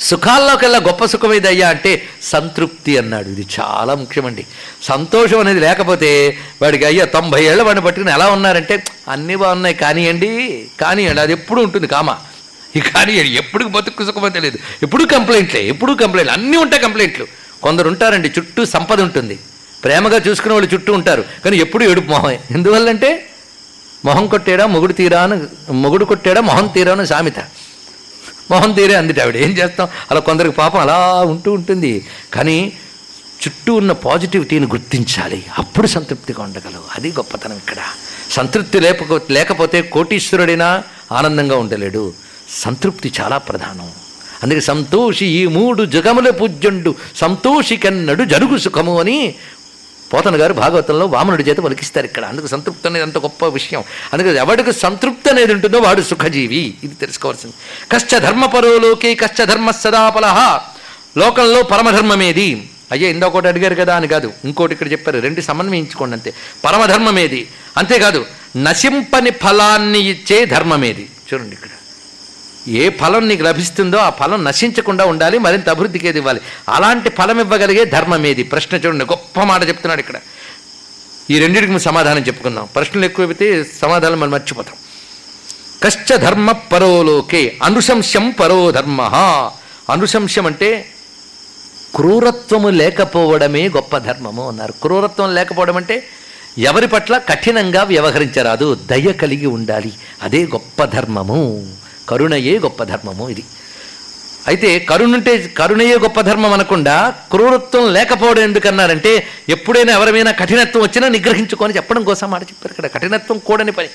సుఖాల్లోకెల్లా 0.00 0.78
గొప్ప 0.78 1.04
సుఖం 1.04 1.34
ఏదయ్యా 1.34 1.68
అంటే 1.68 2.08
సంతృప్తి 2.22 2.98
అన్నాడు. 2.98 3.28
ఇది 3.28 3.46
చాలా 3.60 3.94
ముఖ్యమండి. 3.94 4.46
సంతోషం 4.82 5.40
అనేది 5.40 5.60
లేకపోతే 5.60 6.38
వాడికి 6.62 6.84
అయ్యా 6.84 7.04
తొంభై 7.04 7.44
ఏళ్ళ 7.44 7.62
వాడిని 7.62 7.84
పట్టుకుని 7.84 8.12
ఎలా 8.12 8.26
ఉన్నారంటే 8.30 8.84
అన్నీ 9.08 9.34
బాగున్నాయి 9.34 9.74
కానివ్వండి 9.74 10.30
కానివ్వండి 10.80 11.20
అది 11.20 11.32
ఎప్పుడు 11.32 11.60
ఉంటుంది 11.60 11.86
కామా. 11.86 12.16
ఈ 12.76 12.80
కానీ 12.80 13.12
ఎప్పుడు 13.12 13.64
బతుకు 13.64 14.04
సుఖమో 14.04 14.28
తెలియదు. 14.28 14.58
ఎప్పుడు 14.82 15.04
కంప్లైంట్లే 15.04 15.62
ఎప్పుడు 15.64 15.92
కంప్లైంట్లు 15.92 16.32
అన్నీ 16.32 16.56
ఉంటాయి 16.56 16.82
కంప్లైంట్లు 16.82 17.26
కొందరు 17.62 17.88
ఉంటారండి 17.88 18.28
చుట్టూ 18.38 18.64
సంపద 18.64 19.00
ఉంటుంది. 19.00 19.38
ప్రేమగా 19.84 20.20
చూసుకునే 20.28 20.54
వాళ్ళు 20.54 20.74
చుట్టూ 20.74 20.92
ఉంటారు. 20.92 21.24
కానీ 21.44 21.56
ఎప్పుడూ 21.56 21.90
ఏడుపు 21.90 22.06
మొహమే. 22.06 22.40
ఎందువల్లంటే 22.50 23.28
మొహం 24.04 24.26
కొట్టేడా 24.26 24.66
మొగుడు 24.66 24.92
తీరా 24.92 25.22
అని 25.22 25.72
మొగుడు 25.72 26.04
కొట్టేడా 26.04 26.40
మొహం 26.40 26.66
తీరా 26.66 26.92
అని 26.92 27.06
సామెత. 27.06 27.38
మొహం 28.50 28.72
తీరే 28.72 28.94
అందుట 28.94 29.20
ఆవిడ. 29.20 29.36
ఏం 29.36 29.50
చేస్తాం? 29.50 29.88
అలా 30.10 30.20
కొందరికి 30.20 30.56
పాపం 30.56 30.80
అలా 30.80 31.20
ఉంటూ 31.20 31.52
ఉంటుంది. 31.52 32.06
కానీ 32.34 32.72
చుట్టూ 33.46 33.74
ఉన్న 33.74 33.92
పాజిటివిటీని 33.92 34.66
గుర్తించాలి. 34.66 35.44
అప్పుడు 35.58 35.86
సంతృప్తిగా 35.86 36.42
ఉండగలవు. 36.42 36.82
అది 36.96 37.08
గొప్పతనం 37.08 37.56
ఇక్కడ. 37.56 37.76
సంతృప్తి 38.30 38.80
లేకపోతే 38.80 39.34
లేకపోతే 39.34 39.82
కోటీశ్వరుడైనా 39.82 40.82
ఆనందంగా 41.12 41.56
ఉండలేడు. 41.56 42.12
సంతృప్తి 42.48 43.12
చాలా 43.20 43.38
ప్రధానం. 43.38 43.90
అందుకే 44.42 44.60
సంతోషి 44.60 45.26
ఈ 45.26 45.46
మూడు 45.46 45.84
జగముల 45.84 46.30
పూజ్యుండు. 46.30 46.94
సంతోషి 47.16 47.76
కన్నడు 47.76 48.24
జరుగు 48.24 48.58
సుఖము 48.58 49.00
అని 49.00 49.34
పోతన 50.12 50.40
గారు 50.40 50.52
భాగవతంలో 50.52 51.06
వామనుడి 51.06 51.42
చేత 51.42 51.56
పలికిస్తారు 51.56 52.06
ఇక్కడ. 52.06 52.24
అందుకు 52.24 52.46
సంతృప్తి 52.46 52.88
అనేది 52.88 53.04
అంత 53.04 53.18
గొప్ప 53.18 53.46
విషయం. 53.46 53.84
అందుకే 54.12 54.36
ఎవడికి 54.36 54.72
సంతృప్తి 54.72 55.30
అనేది 55.30 55.54
ఉంటుందో 55.54 55.78
వాడు 55.78 56.02
సుఖజీవి. 56.02 56.74
ఇది 56.84 56.94
తెలుసుకోవాల్సింది. 56.94 57.54
కశ్చ 57.92 58.18
ధర్మపరోలోకే 58.18 59.14
కష్ట 59.14 59.34
కశ్చ 59.34 59.44
ధర్మ 59.44 59.70
సదాపలహ 59.70 60.60
లోకంలో 61.16 61.62
పరమధర్మమేది. 61.62 62.68
అయ్యే 62.92 63.10
ఇంకొకటి 63.10 63.48
అడిగారు 63.48 63.74
కదా 63.74 63.96
అని 63.96 64.08
కాదు. 64.08 64.32
ఇంకోటి 64.44 64.72
ఇక్కడ 64.72 64.92
చెప్పారు. 64.92 65.18
రెండు 65.18 65.40
సమన్వయించుకోండి 65.40 66.14
అంతే. 66.14 66.34
పరమధర్మమేది. 66.64 67.48
అంతేకాదు 67.76 68.26
నశింపని 68.56 69.30
ఫలాన్ని 69.30 69.98
ఇచ్చే 69.98 70.44
ధర్మమేది. 70.44 71.08
చూడండి 71.34 71.52
ఇక్కడ. 71.52 71.68
ఏ 72.68 72.90
ఫలం 72.90 73.28
నీకు 73.28 73.42
లభిస్తుందో 73.42 73.96
ఆ 73.96 74.10
ఫలం 74.10 74.44
నశించకుండా 74.44 75.04
ఉండాలి 75.04 75.38
మరింత 75.38 75.68
అభివృద్ధికి 75.68 76.08
ఏది 76.08 76.18
ఇవ్వాలి. 76.18 76.40
అలాంటి 76.68 77.10
ఫలం 77.10 77.40
ఇవ్వగలిగే 77.40 77.84
ధర్మం 77.84 78.26
ఏది? 78.26 78.42
ప్రశ్న 78.42 78.76
చూడండి 78.76 79.04
గొప్ప 79.04 79.40
మాట 79.40 79.68
చెప్తున్నాడు 79.68 80.00
ఇక్కడ. 80.00 80.14
ఈ 81.30 81.38
రెండింటికి 81.38 81.72
మనం 81.72 81.80
సమాధానం 81.80 82.22
చెప్పుకుందాం. 82.22 82.68
ప్రశ్నలు 82.74 83.04
ఎక్కువైతే 83.04 83.64
సమాధానం 83.64 84.20
మనం 84.20 84.30
మర్చిపోతాం. 84.30 84.74
కశ్చ 85.82 86.16
ధర్మ 86.16 86.52
పరోలోకే 86.52 87.58
అనుశంశం 87.62 88.34
పరో 88.40 88.70
ధర్మ. 88.70 89.02
అనుశంశం 89.90 90.46
అంటే 90.46 90.88
క్రూరత్వము 91.94 92.68
లేకపోవడమే 92.68 93.68
గొప్ప 93.68 93.98
ధర్మము 93.98 94.48
అన్నారు. 94.48 94.72
క్రూరత్వం 94.72 95.34
లేకపోవడం 95.34 95.76
అంటే 95.76 96.04
ఎవరి 96.58 96.88
పట్ల 96.88 97.18
కఠినంగా 97.18 97.82
వ్యవహరించరాదు 97.82 98.74
దయ 98.74 99.12
కలిగి 99.12 99.46
ఉండాలి. 99.46 99.92
అదే 100.22 100.44
గొప్ప 100.44 100.84
ధర్మము. 100.84 101.66
కరుణయే 102.08 102.58
గొప్ప 102.58 102.82
ధర్మము 102.82 103.28
ఇది. 103.28 103.44
అయితే 104.46 104.78
కరుణుంటే 104.78 105.38
కరుణయే 105.58 105.98
గొప్ప 105.98 106.20
ధర్మం 106.20 106.52
అనకుండా 106.52 107.14
క్రూరత్వం 107.30 107.92
లేకపోవడం 107.92 108.42
ఎందుకన్నారంటే 108.42 109.12
ఎప్పుడైనా 109.48 109.92
ఎవరిమైనా 109.92 110.30
కఠినత్వం 110.30 110.82
వచ్చినా 110.82 111.08
నిగ్రహించుకొని 111.08 111.76
చెప్పడం 111.76 112.04
కోసం 112.04 112.30
మాట 112.30 112.42
చెప్పారు 112.42 112.72
ఇక్కడ 112.72 112.86
కఠినత్వం 112.86 113.38
కూడని 113.38 113.72
పని. 113.72 113.88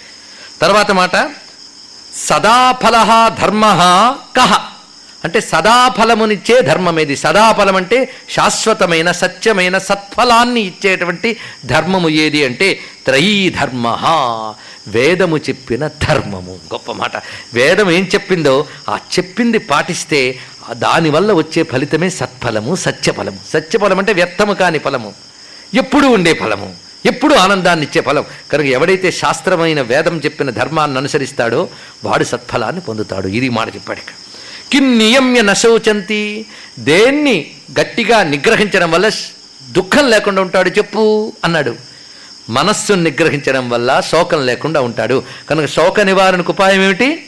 తర్వాత 0.61 0.91
మాట 0.91 1.15
సదాఫల 2.15 2.97
ధర్మ 3.41 3.65
కహ. 4.37 4.51
అంటే 5.23 5.41
సదాఫలమునిచ్చే 5.41 6.61
ధర్మం 6.61 6.99
ఏది 6.99 7.15
సదాఫలం 7.15 7.75
అంటే 7.75 8.09
శాశ్వతమైన 8.29 9.11
సత్యమైన 9.11 9.77
సత్ఫలాన్ని 9.77 10.61
ఇచ్చేటువంటి 10.61 11.37
ధర్మము 11.65 12.09
ఏది 12.09 12.45
అంటే 12.45 12.79
త్రయీ 13.05 13.49
ధర్మ 13.49 13.97
వేదము 14.87 15.37
చెప్పిన 15.37 15.87
ధర్మము. 15.87 16.59
గొప్ప 16.73 16.91
మాట. 16.91 17.11
వేదం 17.53 17.91
ఏం 17.91 18.03
చెప్పిందో 18.03 18.65
ఆ 18.89 18.95
చెప్పింది 18.95 19.57
పాటిస్తే 19.57 20.39
దానివల్ల 20.71 21.33
వచ్చే 21.33 21.63
ఫలితమే 21.63 22.09
సత్ఫలము 22.09 22.75
సత్యఫలము. 22.75 23.37
సత్యఫలం 23.53 23.99
అంటే 23.99 24.13
వ్యర్థము 24.13 24.53
కాని 24.53 24.79
ఫలము. 24.79 25.13
ఎప్పుడు 25.73 26.07
ఉండే 26.07 26.33
ఫలము. 26.33 26.75
ఎప్పుడు 27.05 27.35
ఆనందాన్ని 27.35 27.85
ఇచ్చే 27.85 28.01
ఫలం. 28.01 28.25
కనుక 28.51 28.65
ఎవడైతే 28.65 29.11
శాస్త్రమైన 29.11 29.81
వేదం 29.81 30.17
చెప్పిన 30.17 30.49
ధర్మాన్ని 30.49 30.97
అనుసరిస్తాడో 30.97 31.69
వాడు 32.03 32.23
సత్ఫలాన్ని 32.23 32.81
పొందుతాడు. 32.81 33.27
ఇది 33.27 33.49
మాట 33.49 33.75
చెప్పాడు 33.75 33.99
ఇక్కడ. 33.99 34.13
కిన్ 34.71 34.97
నియమ్య 34.97 35.41
నశోచంతి 35.41 36.45
దేన్ని 36.79 37.51
గట్టిగా 37.79 38.23
నిగ్రహించడం 38.23 38.91
వల్ల 38.91 39.09
దుఃఖం 39.71 40.09
లేకుండా 40.09 40.41
ఉంటాడు 40.41 40.69
చెప్పు 40.69 41.33
అన్నాడు. 41.43 41.75
మనస్సును 42.49 43.03
నిగ్రహించడం 43.03 43.69
వల్ల 43.69 44.01
శోకం 44.11 44.45
లేకుండా 44.45 44.81
ఉంటాడు. 44.81 45.23
కనుక 45.49 45.65
శోక 45.65 45.99
నివారణకు 45.99 46.51
ఉపాయం 46.51 46.83
ఏమిటి? 46.83 47.23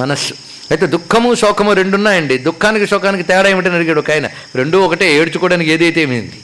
మనస్సు. 0.00 0.34
అయితే 0.70 0.86
దుఃఖము 0.86 1.34
శోకము 1.34 1.72
రెండు 1.72 1.96
ఉన్నాయండి 1.96 2.38
దుఃఖానికి 2.38 2.86
శోకానికి 2.86 3.22
తేడా 3.22 3.48
ఏమిటని 3.48 3.74
అడిగాడు 3.74 3.98
ఒక 3.98 4.10
ఆయన. 4.10 4.28
రెండు 4.54 4.78
ఒకటే 4.78 5.14
ఏడ్చుకోవడానికి 5.14 5.70
ఏదైతే 5.70 6.02
ఏమైంది? 6.02 6.40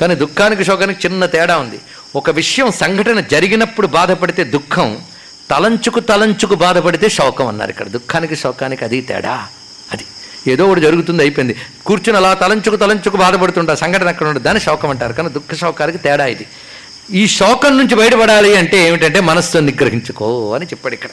కానీ 0.00 0.14
దుఃఖానికి 0.14 0.64
శోకానికి 0.64 1.08
చిన్న 1.08 1.26
తేడా 1.26 1.58
ఉంది. 1.58 1.78
ఒక 2.16 2.30
విషయం 2.30 2.72
సంఘటన 2.72 3.20
జరిగినప్పుడు 3.20 3.86
బాధపడితే 3.86 4.44
దుఃఖం 4.44 4.98
తలంచుకు 5.50 6.00
తలంచుకు 6.00 6.54
బాధపడితే 6.54 7.08
శోకం 7.08 7.46
అన్నారు 7.46 7.70
ఇక్కడ. 7.70 7.88
దుఃఖానికి 7.88 8.36
శోకానికి 8.36 8.84
అది 8.84 9.00
తేడా. 9.00 9.46
అది. 9.92 10.04
ఏదో 10.46 10.66
ఒకటి 10.66 10.80
జరుగుతుంది 10.80 11.22
అయిపోయింది. 11.22 11.56
కూర్చుని 11.86 12.16
అలా 12.16 12.34
తలంచుకు 12.34 12.76
తలంచుకు 12.76 13.16
బాధపడుతుంటా 13.16 13.74
సంఘటన 13.74 14.08
అక్కడ 14.08 14.26
ఉండదు 14.26 14.42
దాన్ని 14.42 14.62
శోకం 14.62 14.90
అంటారు. 14.90 15.12
కానీ 15.12 15.28
దుఃఖ 15.28 15.54
శోకానికి 15.54 15.98
తేడా 15.98 16.26
ఇది. 16.26 16.46
ఈ 17.10 17.26
శోకం 17.26 17.78
నుంచి 17.78 17.94
బయటపడాలి 17.94 18.56
అంటే 18.56 18.88
ఏమిటంటే 18.88 19.20
మనస్సు 19.20 19.58
నిగ్రహించుకో 19.58 20.54
అని 20.54 20.66
చెప్పాడు 20.66 20.94
ఇక్కడ. 20.94 21.08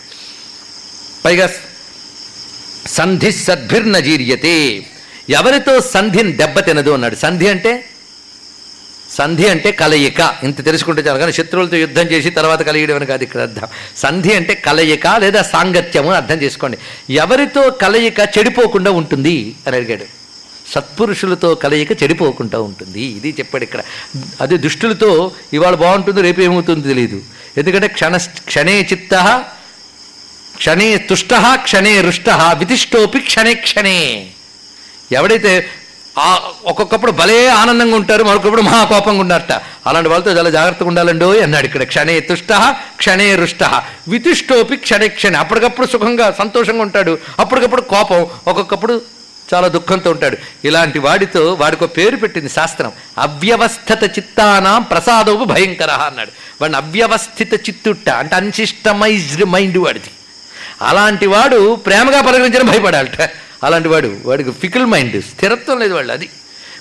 పైగా 1.26 1.49
సంధి 2.88 3.32
సద్భిర్నజీర్యతే 3.32 4.86
ఎవరితో 5.30 5.82
సంధిని 5.82 6.32
దెబ్బతినదు 6.32 6.90
అన్నాడు. 6.90 7.16
సంధి 7.16 7.48
అంటే 7.48 7.86
సంధి 9.18 9.46
అంటే 9.54 9.70
కలయిక. 9.82 10.22
ఇంత 10.48 10.66
తెలుసుకుంటే 10.68 11.02
చాలు 11.08 11.20
కానీ 11.22 11.34
శత్రువులతో 11.40 11.78
యుద్ధం 11.84 12.06
చేసి 12.12 12.30
తర్వాత 12.38 12.62
కలియడం 12.70 12.96
అని 13.00 13.08
కాదు 13.12 13.24
ఇక్కడ 13.28 13.42
అర్థం. 13.48 13.68
సంధి 14.04 14.32
అంటే 14.40 14.54
కలయిక 14.68 15.08
లేదా 15.24 15.42
సాంగత్యము 15.54 16.10
అని 16.12 16.20
అర్థం 16.22 16.40
చేసుకోండి. 16.44 16.78
ఎవరితో 17.24 17.64
కలయిక 17.84 18.20
చెడిపోకుండా 18.38 18.92
ఉంటుంది 19.00 19.36
అని 19.68 19.78
అడిగాడు. 19.80 20.08
సత్పురుషులతో 20.74 21.50
కలయిక 21.64 21.92
చెడిపోకుండా 22.04 22.60
ఉంటుంది. 22.68 23.04
ఇది 23.18 23.30
చెప్పాడు 23.40 23.64
ఇక్కడ. 23.68 23.82
అదే 24.44 24.58
దుష్టులతో 24.66 25.10
ఇవాళ 25.58 25.76
బాగుంటుంది 25.86 26.22
రేపు 26.28 26.42
ఏమవుతుందో 26.42 26.88
తెలియదు 26.94 27.20
ఎందుకంటే 27.60 27.88
క్షణ 27.98 28.16
క్షణే 28.50 28.76
చిత్త 28.92 29.14
క్షణే 30.58 30.88
తుష్ట 31.10 31.34
క్షణే 31.68 31.94
రుష్ట 32.02 32.30
వితిష్టోపి 32.62 33.20
క్షణే 33.30 33.54
క్షణే. 33.68 34.00
ఎవడైతే 35.12 35.52
ఒక్కొక్కప్పుడు 36.66 37.12
భలే 37.12 37.48
ఆనందంగా 37.48 37.96
ఉంటారు 37.96 38.24
మరొకప్పుడు 38.24 38.62
మహా 38.62 38.84
కోపంగా 38.84 39.20
ఉన్నారట. 39.20 39.62
అలాంటి 39.88 40.10
వాళ్ళతో 40.10 40.32
చాలా 40.32 40.50
జాగ్రత్తగా 40.50 40.88
ఉండాలండో 40.88 41.42
అన్నాడు 41.42 41.66
ఇక్కడ. 41.66 41.84
క్షణే 41.84 42.20
తుష్ట 42.20 42.76
క్షణే 42.98 43.36
రుష్ట. 43.36 43.64
వితుష్టోపి 44.08 44.76
క్షణే 44.76 45.08
క్షణే. 45.08 45.38
అప్పటికప్పుడు 45.38 45.88
సుఖంగా 45.88 46.32
సంతోషంగా 46.32 46.82
ఉంటాడు. 46.82 47.18
అప్పటికప్పుడు 47.40 47.82
కోపం 47.82 48.28
ఒక్కొక్కప్పుడు 48.48 49.02
చాలా 49.54 49.68
దుఃఖంతో 49.68 50.12
ఉంటాడు. 50.12 50.38
ఇలాంటి 50.66 51.00
వాడితో 51.00 51.54
వాడికి 51.54 51.84
ఒక 51.84 51.98
పేరు 51.98 52.16
పెట్టింది 52.16 52.50
శాస్త్రం. 52.50 52.92
అవ్యవస్థిత 53.18 54.04
చిత్తానాం 54.04 54.82
ప్రసాదోపు 54.82 55.44
భయంకర 55.44 55.90
అన్నాడు. 55.92 56.32
వాడిని 56.62 56.78
అవ్యవస్థిత 56.78 57.54
చిత్తుట్ట 57.54 58.10
అంటే 58.10 58.36
అన్సిస్టమైజ్డ్ 58.36 59.46
మైండ్ 59.46 59.78
వాడిది. 59.78 60.10
అలాంటి 60.82 61.28
వాడు 61.28 61.76
ప్రేమగా 61.76 62.22
పలకరించడం 62.22 62.66
భయపడాలట. 62.66 63.30
అలాంటి 63.64 63.88
వాడు 63.88 64.18
వాడికి 64.26 64.52
ఫికిల్ 64.52 64.86
మైండ్ 64.86 65.24
స్థిరత్వం 65.24 65.80
లేదు 65.80 65.94
వాళ్ళు 65.94 66.14
అది. 66.14 66.30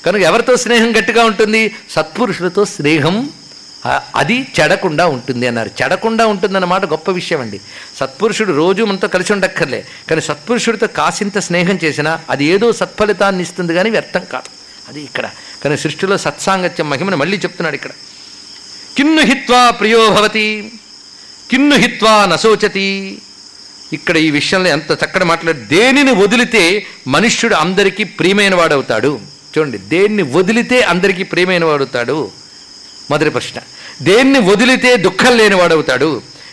కనుక 0.07 0.23
ఎవరితో 0.23 0.57
స్నేహం 0.57 0.99
గట్టిగా 0.99 1.25
ఉంటుంది? 1.25 1.75
సత్పురుషులతో 1.91 2.65
స్నేహం 2.65 3.31
అది 4.17 4.47
చెడకుండా 4.61 5.07
ఉంటుంది 5.07 5.47
అన్నారు. 5.47 5.71
చెడకుండా 5.83 6.27
ఉంటుందన్నమాట 6.27 6.85
గొప్ప 6.85 7.11
విషయం 7.11 7.41
అండి. 7.41 7.61
సత్పురుషుడు 8.01 8.53
రోజు 8.53 8.83
మనతో 8.83 9.09
కలిసి 9.09 9.33
ఉండక్కర్లే. 9.33 9.87
కానీ 10.11 10.21
సత్పురుషుడితో 10.21 10.87
కాసింత 10.87 11.39
స్నేహం 11.39 11.79
చేసినా 11.85 12.21
అది 12.31 12.45
ఏదో 12.45 12.73
సత్ఫలితాన్ని 12.73 13.43
ఇస్తుంది 13.43 13.75
కానీ 13.75 13.91
వ్యర్థం 13.91 14.21
కాదు. 14.33 14.51
అది 14.89 15.03
ఇక్కడ. 15.03 15.31
కానీ 15.65 15.77
సృష్టిలో 15.77 16.19
సత్సాంగత్యం 16.19 16.91
మహిమను 16.91 17.17
మళ్ళీ 17.17 17.37
చెప్తున్నాడు 17.37 17.75
ఇక్కడ. 17.75 17.91
కిన్ను 18.97 19.23
హిత్వా 19.23 19.71
ప్రియోభవతి 19.71 20.73
కిన్ను 21.51 21.77
హిత్వా 21.77 22.27
నశోచతి. 22.27 23.19
ఇక్కడ 23.93 24.17
ఈ 24.17 24.31
విషయంలో 24.31 24.69
ఎంత 24.69 24.93
చక్కటి 24.93 25.25
మాట్లాడు 25.25 25.59
దేనిని 25.73 26.11
వదిలితే 26.23 26.63
మనుష్యుడు 27.07 27.55
అందరికీ 27.55 28.05
ప్రియమైన 28.05 28.55
వాడవుతాడు 28.55 29.11
చూడండి 29.55 29.79
దేన్ని 29.93 30.23
వదిలితే 30.23 30.81
అందరికీ 30.83 31.23
ప్రియమైన 31.23 31.65
వాడవుతాడు 31.65 32.19
మొదటి 33.11 33.31
ప్రశ్న. 33.31 33.59
దేన్ని 34.03 34.39
వదిలితే 34.41 34.97
దుఃఖం 34.97 35.37
లేని 35.37 35.55
వాడవుతాడు 35.55 36.11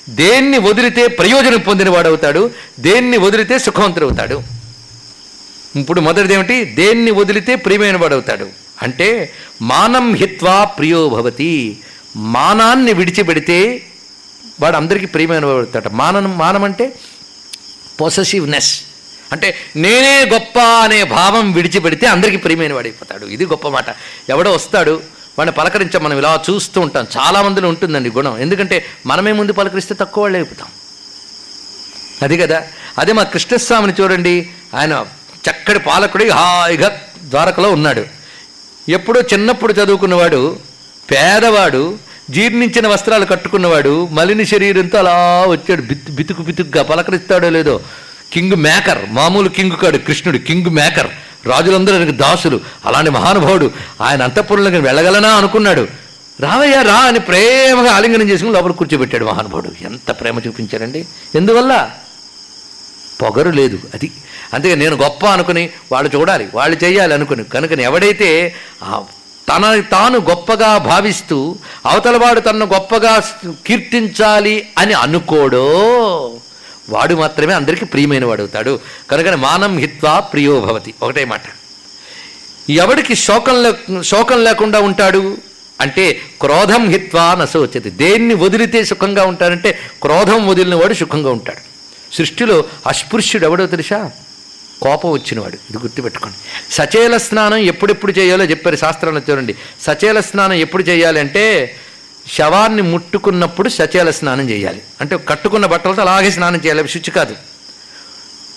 దేన్ని 0.09 0.57
వదిలితే 0.57 1.07
ప్రయోజనం 1.07 1.59
పొందిన 1.59 1.89
వాడవుతాడు 1.89 2.41
దేన్ని 2.80 3.18
వదిలితే 3.18 3.59
సుఖవంతుడవుతాడు? 3.59 4.38
ఇప్పుడు 5.76 6.01
మొదటిది 6.01 6.34
ఏమిటి 6.34 6.65
దేన్ని 6.65 7.11
వదిలితే 7.11 7.55
ప్రియమైన 7.55 7.97
వాడవుతాడు 7.97 8.47
అంటే 8.81 9.09
మానం 9.61 10.14
హిత్వా 10.14 10.64
ప్రియోభవతి 10.77 11.51
మానాన్ని 12.15 12.93
విడిచిపెడితే 12.93 13.59
వాడు 14.59 14.76
అందరికీ 14.76 15.05
ప్రియమైన 15.05 15.45
వాడు 15.45 15.57
అవుతాడు 15.57 15.89
మానం 15.89 16.38
మానం 16.38 16.64
అంటే 16.64 16.85
పొసెసివ్నెస్ 18.02 18.82
అంటే 19.32 19.56
నేనే 19.76 20.26
గొప్ప 20.34 20.60
అనే 20.60 21.03
భావం 21.03 21.52
విడిచిపెడితే 21.52 22.07
అందరికీ 22.07 22.38
ప్రియమైన 22.38 22.74
వాడైపోతాడు. 22.74 23.26
ఇది 23.26 23.45
గొప్ప 23.45 23.68
మాట. 23.68 23.86
ఎవడో 24.30 24.52
వస్తాడు 24.52 25.02
వాడిని 25.40 25.56
పలకరించాం 25.57 26.03
మనం 26.03 26.18
ఇలా 26.18 26.44
చూస్తూ 26.49 26.82
ఉంటాం. 26.82 27.07
చాలామందిలో 27.18 27.69
ఉంటుందండి 27.69 28.11
గుణం. 28.11 28.40
ఎందుకంటే 28.40 28.86
మనమే 29.06 29.32
ముందు 29.32 29.53
పలకరిస్తే 29.53 29.95
తక్కువ 29.99 30.22
వాళ్ళు 30.22 30.38
అయిపోతాం. 30.38 30.68
అది 32.22 32.38
కదా. 32.38 32.64
అదే 32.98 33.14
మా 33.14 33.24
కృష్ణస్వామిని 33.24 34.02
చూడండి. 34.02 34.49
ఆయన 34.76 35.06
చక్కటి 35.49 35.80
పాలకుడి 35.80 36.30
హాయిగా 36.30 37.02
ద్వారకలో 37.24 37.72
ఉన్నాడు. 37.72 38.06
ఎప్పుడో 38.90 39.22
చిన్నప్పుడు 39.22 39.74
చదువుకున్నవాడు 39.74 40.60
పేదవాడు 41.11 41.98
జీర్ణించిన 42.30 42.88
వస్త్రాలు 42.88 43.26
కట్టుకున్నవాడు 43.26 44.08
మలిని 44.12 44.45
శరీరంతో 44.45 44.98
అలా 44.98 45.45
వచ్చాడు. 45.48 45.82
బితు 45.82 46.12
బితుకు 46.12 46.41
బితుకుగా 46.41 46.84
పలకరిస్తాడో 46.84 47.49
లేదో. 47.49 47.82
కింగ్ 48.34 48.56
మేకర్ 48.56 48.98
మామూలు 49.10 49.49
కింగ్ 49.49 49.72
కాడు 49.72 49.98
కృష్ణుడు 49.98 50.38
కింగ్ 50.38 50.66
మేకర్ 50.66 51.08
రాజులందరూ 51.48 51.95
ఆయనకు 51.95 52.12
దాసులు. 52.12 52.62
అలాంటి 52.86 53.10
మహానుభావుడు 53.10 53.72
ఆయన 54.02 54.24
అంతఃపురంలోకి 54.24 54.78
వెళ్ళగలనా 54.78 55.30
అనుకున్నాడు. 55.30 55.88
రావయ్యా 56.40 56.82
రా 56.82 56.95
అని 56.95 57.20
ప్రేమగా 57.20 57.91
ఆలింగనం 57.91 58.30
చేసుకుని 58.30 58.54
లోపల 58.54 58.72
కూర్చోబెట్టాడు 58.72 59.26
మహానుభావుడు. 59.26 59.72
ఎంత 59.82 60.12
ప్రేమ 60.12 60.40
చూపించారండి. 60.48 61.08
ఎందువల్ల? 61.36 61.90
పొగరు 63.22 63.49
లేదు 63.49 63.80
అది. 63.94 64.12
అందుకే 64.54 64.76
నేను 64.76 64.95
గొప్ప 64.95 65.26
అనుకుని 65.26 65.70
వాళ్ళు 65.91 66.12
చూడాలి 66.16 66.48
వాళ్ళు 66.56 66.84
చేయాలి 66.84 67.14
అనుకుని. 67.14 67.44
కనుక 67.44 67.72
ఎవడైతే 67.72 68.56
తనని 69.49 69.82
తన 69.82 69.88
తాను 69.91 70.19
గొప్పగా 70.19 70.78
భావిస్తూ 70.78 71.56
అవతలవాడు 71.86 72.40
తనను 72.40 72.65
గొప్పగా 72.65 73.24
కీర్తించాలి 73.68 74.68
అని 74.78 74.94
అనుకోడో 74.94 75.65
వాడు 76.90 77.15
మాత్రమే 77.15 77.53
అందరికీ 77.53 77.86
ప్రియమైన 77.86 78.26
వాడు 78.26 78.41
అవుతాడు. 78.41 78.80
కనుక 79.11 79.28
మానం 79.28 79.78
హిత్వా 79.78 80.19
ప్రియో 80.19 80.61
భవతి. 80.61 80.94
ఒకటే 81.02 81.26
మాట. 81.26 81.41
ఎవడికి 82.69 83.15
శోకం 83.15 83.64
లే 83.64 84.03
శోకం 84.03 84.44
లేకుండా 84.44 84.80
ఉంటాడు? 84.80 85.38
అంటే 85.82 86.22
క్రోధం 86.41 86.90
హిత్వా 86.90 87.36
నశోచతి 87.36 87.90
దేన్ని 87.90 88.34
వదిలితే 88.34 88.86
సుఖంగా 88.86 89.26
ఉంటాడంటే 89.26 89.80
క్రోధం 90.02 90.48
వదిలిన 90.48 90.76
వాడు 90.76 90.94
సుఖంగా 90.94 91.32
ఉంటాడు. 91.32 91.78
సృష్టిలో 92.15 92.64
అస్పృశ్యుడు 92.88 93.45
ఎవడో 93.45 93.65
తెలుసా? 93.65 94.11
కోపం 94.82 95.12
వచ్చినవాడు. 95.12 95.54
ఇది 95.54 95.78
గుర్తుపెట్టుకోండి. 95.78 96.74
సచేల 96.74 97.18
స్నానం 97.18 97.58
ఎప్పుడెప్పుడు 97.58 98.12
చేయాలో 98.12 98.44
చెప్పారు 98.44 98.76
శాస్త్రంలో 98.76 99.22
చూడండి. 99.30 99.56
సచేల 99.82 100.20
స్నానం 100.20 100.54
ఎప్పుడు 100.54 100.84
చేయాలి 100.84 101.20
అంటే 101.20 101.76
శవాన్ని 102.32 102.82
ముట్టుకున్నప్పుడు 102.82 103.70
సచేల 103.70 104.10
స్నానం 104.10 104.49
చేయాలి. 104.49 104.82
అంటే 105.02 105.18
కట్టుకున్న 105.18 105.66
బట్టలతో 105.66 106.02
అలాగే 106.02 106.32
స్నానం 106.32 106.56
చేయాలి. 106.56 106.88
శుచి 106.88 107.12
కాదు. 107.12 107.36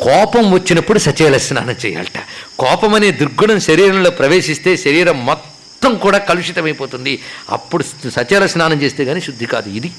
కోపం 0.01 0.53
వచ్చినప్పుడు 0.53 0.99
సచేల 0.99 1.37
స్నానం 1.37 1.77
చేయాలట. 1.87 2.19
కోపం 2.59 2.95
అనే 2.95 3.11
దుర్గుణం 3.11 3.61
శరీరంలో 3.61 4.11
ప్రవేశిస్తే 4.11 4.77
శరీరం 4.77 5.27
మొత్తం 5.27 5.95
కూడా 5.95 6.19
కలుషితమైపోతుంది. 6.19 7.23
అప్పుడు 7.51 7.85
సచేల 8.11 8.47
స్నానం 8.47 8.83
చేస్తే 8.83 9.05
కానీ 9.05 9.21
శుద్ధి 9.21 9.47
కాదు. 9.47 9.69
ఇది 9.69 9.93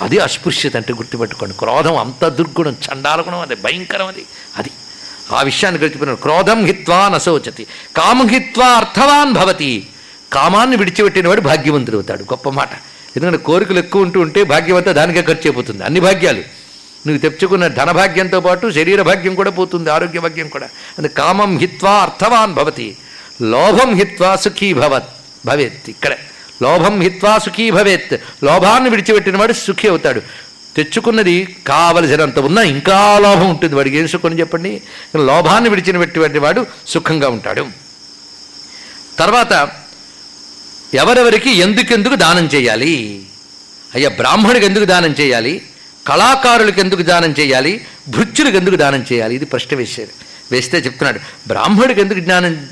అది 0.00 0.18
అస్పృశ్యత 0.18 0.76
అంటే 0.76 0.92
గుర్తుపెట్టుకోండి. 0.92 1.54
క్రోధం 1.58 1.96
అంత 1.96 2.28
దుర్గుణం 2.28 2.72
చండాల 2.72 3.20
గుణం 3.20 3.38
అది 3.38 3.54
భయంకరం 3.54 4.06
అది. 4.06 4.24
అది. 4.56 4.70
ఆ 5.32 5.42
విషయాన్ని 5.42 5.80
గుర్తుపెట్టుకోండి 5.80 6.22
క్రోధం 6.22 6.64
హిత్వా 6.64 7.08
నశోచతి. 7.08 7.66
కామం 7.96 8.28
హిత్వా 8.28 8.66
అర్థవాన్ 8.66 9.32
భవతి. 9.32 9.86
కామాన్ని 10.32 10.76
విడిచిపెట్టినవాడు 10.76 11.40
భాగ్యవంతుడు 11.40 11.96
అవుతాడు. 11.96 12.22
గొప్ప 12.22 12.48
మాట. 12.48 12.70
ఎందుకంటే 13.16 13.38
కోరికలు 13.38 13.78
ఎక్కువ 13.78 14.02
ఉంటూ 14.02 14.20
ఉంటే 14.20 14.44
భాగ్యవంతా 14.44 14.92
దానికే 14.92 15.22
ఖర్చు 15.22 15.40
అయిపోతుంది. 15.40 15.84
అన్ని 15.84 16.00
భాగ్యాలు. 16.00 16.38
నువ్వు 17.06 17.18
తెచ్చుకున్న 17.18 17.66
ధనభాగ్యంతో 17.66 18.40
పాటు 18.40 18.70
శరీర 18.70 19.02
భాగ్యం 19.02 19.34
కూడా 19.34 19.50
పోతుంది 19.50 19.90
ఆరోగ్య 19.90 20.20
భాగ్యం 20.20 20.48
కూడా. 20.48 20.68
అది 20.98 21.08
కామం 21.08 21.58
హిత్వా 21.58 21.90
అర్థవాన్ 21.90 22.54
భవతి. 22.54 22.96
లోభం 23.42 23.94
హిత్వా 23.94 24.36
సుఖీ 24.36 24.72
భవత్. 24.72 25.04
భవేత్. 25.46 25.90
ఇక్కడ. 25.90 26.12
లోభం 26.62 27.00
హిత్వా 27.00 27.38
సుఖీ 27.38 27.70
భవేత్. 27.70 28.20
లోభాన్ని 28.44 28.90
విడిచిపెట్టినవాడు 28.90 29.52
సుఖీ 29.52 29.88
అవుతాడు. 29.88 30.22
తెచ్చుకున్నది 30.78 31.56
కావలసినంత 31.66 32.38
ఉన్నా 32.38 32.62
ఇంకా 32.62 33.18
లోభం 33.18 33.50
ఉంటుంది. 33.50 33.74
వాడికి 33.74 33.96
ఏం 33.96 34.06
సుఖం 34.08 34.38
చెప్పండి? 34.38 34.82
లోభాన్ని 35.16 35.70
విడిచినటువంటి 35.70 36.38
వాడు 36.38 36.66
సుఖంగా 36.86 37.28
ఉంటాడు. 37.28 37.66
తర్వాత 39.18 39.70
ఎవరెవరికి 40.94 41.50
ఎందుకెందుకు 41.50 42.14
దానం 42.14 42.46
చేయాలి? 42.54 42.94
అయ్యా 43.94 44.08
బ్రాహ్మణుడికి 44.08 44.66
ఎందుకు 44.66 44.84
దానం 44.84 45.14
చేయాలి? 45.20 45.62
కళాకారులకు 46.06 46.80
ఎందుకు 46.80 47.02
దానం 47.02 47.34
చేయాలి? 47.40 47.72
భృత్యులకు 48.08 48.56
ఎందుకు 48.56 48.76
దానం 48.76 49.04
చేయాలి? 49.12 49.34
ఇది 49.34 49.44
ప్రశ్న 49.44 49.76
వేశారు 49.76 50.08
వేస్తే 50.52 50.78
చెప్తున్నాడు. 50.78 51.20
బ్రాహ్మణుడికి 51.48 52.00
ఎందుకు 52.00 52.18
జ్ఞానం 52.18 52.68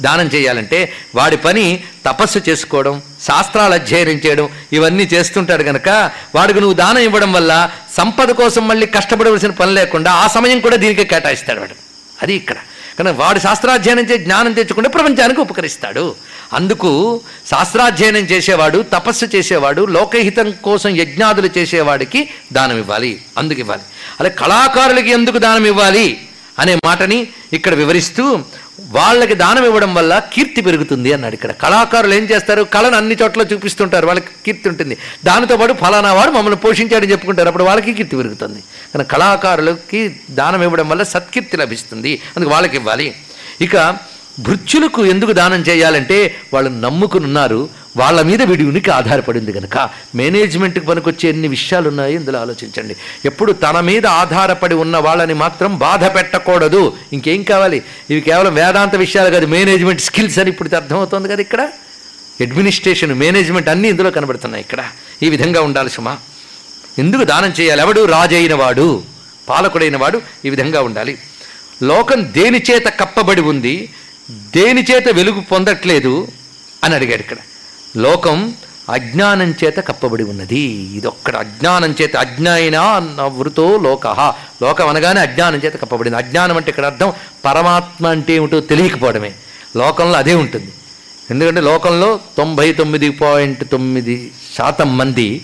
దానం 0.00 0.26
చేయాలంటే 0.26 0.92
వాడి 1.14 1.36
పని 1.36 1.84
తపస్సు 2.06 2.40
చేసుకోవడం 2.48 3.02
శాస్త్రాలు 3.26 3.74
అధ్యయనం 3.74 4.20
చేయడం 4.26 4.48
ఇవన్నీ 4.72 5.02
చేస్తుంటాడు 5.04 5.62
కనుక 5.62 5.88
వాడికి 6.34 6.60
నువ్వు 6.60 6.74
దానం 6.74 6.98
ఇవ్వడం 6.98 7.32
వల్ల 7.32 7.70
సంపద 7.96 8.30
కోసం 8.30 8.68
మళ్ళీ 8.68 8.86
కష్టపడవలసిన 8.86 9.50
పని 9.50 9.72
లేకుండా 9.72 10.10
ఆ 10.12 10.26
సమయం 10.26 10.60
కూడా 10.60 10.76
దీనికి 10.76 11.04
కేటాయిస్తాడు 11.04 11.60
వాడు. 11.60 11.74
అది 12.22 12.34
ఇక్కడ. 12.34 12.56
కానీ 12.98 13.10
వాడు 13.10 13.38
శాస్త్రాధ్యయనం 13.38 14.04
చేసి 14.04 14.24
జ్ఞానం 14.24 14.52
తెచ్చుకుంటే 14.52 14.88
ప్రపంచానికి 14.88 15.40
ఉపకరిస్తాడు. 15.40 16.16
అందుకు 16.52 17.22
శాస్త్రాధ్యయనం 17.50 18.20
చేసేవాడు 18.20 18.82
తపస్సు 18.92 19.24
చేసేవాడు 19.36 19.86
లోకహితం 19.86 20.52
కోసం 20.62 20.96
యజ్ఞాదులు 20.96 21.50
చేసేవాడికి 21.58 22.28
దానం 22.52 22.78
ఇవ్వాలి 22.78 23.22
అందుకు 23.38 23.60
ఇవ్వాలి. 23.60 23.82
అలా 24.20 24.28
కళాకారులకి 24.28 25.10
ఎందుకు 25.10 25.38
దానం 25.38 25.66
ఇవ్వాలి 25.66 26.20
అనే 26.58 26.74
మాటని 26.84 27.26
ఇక్కడ 27.52 27.74
వివరిస్తూ 27.74 28.44
వాళ్ళకి 28.86 29.34
దానం 29.34 29.64
ఇవ్వడం 29.64 29.94
వల్ల 29.94 30.22
కీర్తి 30.32 30.60
పెరుగుతుంది 30.60 31.12
అన్నాడు 31.12 31.34
ఇక్కడ. 31.34 31.50
కళాకారులు 31.50 32.14
ఏం 32.14 32.22
చేస్తారు? 32.22 32.62
కళను 32.62 32.96
అన్ని 32.96 33.16
చోట్ల 33.22 33.42
చూపిస్తుంటారు. 33.42 34.06
వాళ్ళకి 34.06 34.26
కీర్తి 34.46 34.68
ఉంటుంది. 34.68 34.96
దానితో 35.24 35.56
పాటు 35.56 35.72
ఫలానా 35.72 36.12
వాడు 36.12 36.30
మమ్మల్ని 36.30 36.56
పోషించాడని 36.56 37.10
చెప్పుకుంటారు. 37.10 37.46
అప్పుడు 37.48 37.64
వాళ్ళకి 37.64 37.94
కీర్తి 37.94 38.16
పెరుగుతుంది. 38.16 38.58
కానీ 38.94 39.04
కళాకారులకి 39.04 40.16
దానం 40.30 40.62
ఇవ్వడం 40.62 40.88
వల్ల 40.88 41.02
సత్కీర్తి 41.02 41.56
లభిస్తుంది. 41.56 42.22
అందుకు 42.36 42.52
వాళ్ళకి 42.52 42.76
ఇవ్వాలి. 42.76 43.14
ఇక 43.60 43.96
భృత్యులకు 44.40 45.06
ఎందుకు 45.06 45.32
దానం 45.32 45.60
చేయాలంటే 45.60 46.34
వాళ్ళు 46.54 46.70
నమ్ముకునున్నారు. 46.70 47.85
వాళ్ళ 47.96 48.22
మీద 48.22 48.42
వీడి 48.42 48.64
ఉనికి 48.64 48.90
ఆధారపడింది 48.90 49.52
కనుక 49.52 49.90
మేనేజ్మెంట్కి 50.14 50.86
పనికొచ్చే 50.86 51.28
ఎన్ని 51.28 51.48
విషయాలు 51.48 51.88
ఉన్నాయి 51.88 52.14
ఇందులో 52.14 52.40
ఆలోచించండి. 52.40 52.96
ఎప్పుడు 53.24 53.52
తన 53.52 53.80
మీద 53.80 54.06
ఆధారపడి 54.06 54.74
ఉన్న 54.74 54.96
వాళ్ళని 54.96 55.34
మాత్రం 55.34 55.78
బాధ 55.78 56.04
పెట్టకూడదు. 56.04 56.96
ఇంకేం 57.12 57.42
కావాలి? 57.42 57.82
ఇవి 58.10 58.20
కేవలం 58.20 58.54
వేదాంత 58.54 58.94
విషయాలు 58.94 59.30
కాదు. 59.30 59.46
మేనేజ్మెంట్ 59.46 60.00
స్కిల్స్ 60.00 60.38
అని 60.38 60.50
ఇప్పుడు 60.50 60.76
అర్థమవుతుంది 60.76 61.28
కదా 61.28 61.40
ఇక్కడ? 61.40 61.68
అడ్మినిస్ట్రేషన్ 62.40 63.14
మేనేజ్మెంట్ 63.14 63.68
అన్నీ 63.68 63.88
ఇందులో 63.88 64.10
కనబడుతున్నాయి 64.10 64.64
ఇక్కడ. 64.64 64.84
ఈ 65.22 65.30
విధంగా 65.30 65.60
ఉండాలి 65.60 65.90
సుమా. 65.90 66.16
ఎందుకు 66.98 67.24
దానం 67.24 67.52
చేయాలి? 67.60 67.80
ఎవడు 67.80 68.04
రాజైన 68.04 68.54
వాడు 68.54 69.02
పాలకుడైన 69.48 69.96
వాడు 69.96 70.22
ఈ 70.44 70.50
విధంగా 70.50 70.82
ఉండాలి. 70.82 71.18
లోకం 71.82 72.32
దేని 72.32 72.62
చేత 72.70 72.86
కప్పబడి 72.86 73.40
ఉంది? 73.40 73.90
దేని 74.30 74.86
చేత 74.90 75.08
వెలుగు 75.08 75.40
పొందట్లేదు? 75.40 76.28
అని 76.84 76.94
అడిగాడు 76.94 77.20
ఇక్కడ. 77.20 77.36
లోకం 77.96 78.54
అజ్ఞానం 78.90 79.54
చేత 79.64 79.76
కప్పబడి 79.76 80.24
ఉన్నది. 80.24 80.58
ఇదొక్కడ 80.98 81.36
అజ్ఞానం 81.36 81.94
చేత 82.02 82.16
అజ్ఞాయినా 82.16 82.98
నవృతో 82.98 83.78
లోక 83.78 84.06
లోకం 84.62 84.88
అనగానే 84.88 85.20
అజ్ఞానం 85.20 85.60
చేత 85.64 85.76
కప్పబడింది. 85.76 86.18
అజ్ఞానం 86.18 86.56
అంటే 86.56 86.68
ఇక్కడ 86.68 86.84
అర్థం 86.84 87.12
పరమాత్మ 87.44 88.06
అంటే 88.06 88.32
ఏమిటో 88.34 88.60
తెలియకపోవడమే. 88.60 89.32
లోకంలో 89.76 90.18
అదే 90.18 90.34
ఉంటుంది. 90.34 90.72
ఎందుకంటే 91.30 91.60
లోకంలో 91.60 92.20
తొంభై 92.38 92.72
తొమ్మిది 92.72 93.10
పాయింట్ 93.10 93.70
తొమ్మిది 93.72 94.32
శాతం 94.56 94.98
మంది 94.98 95.42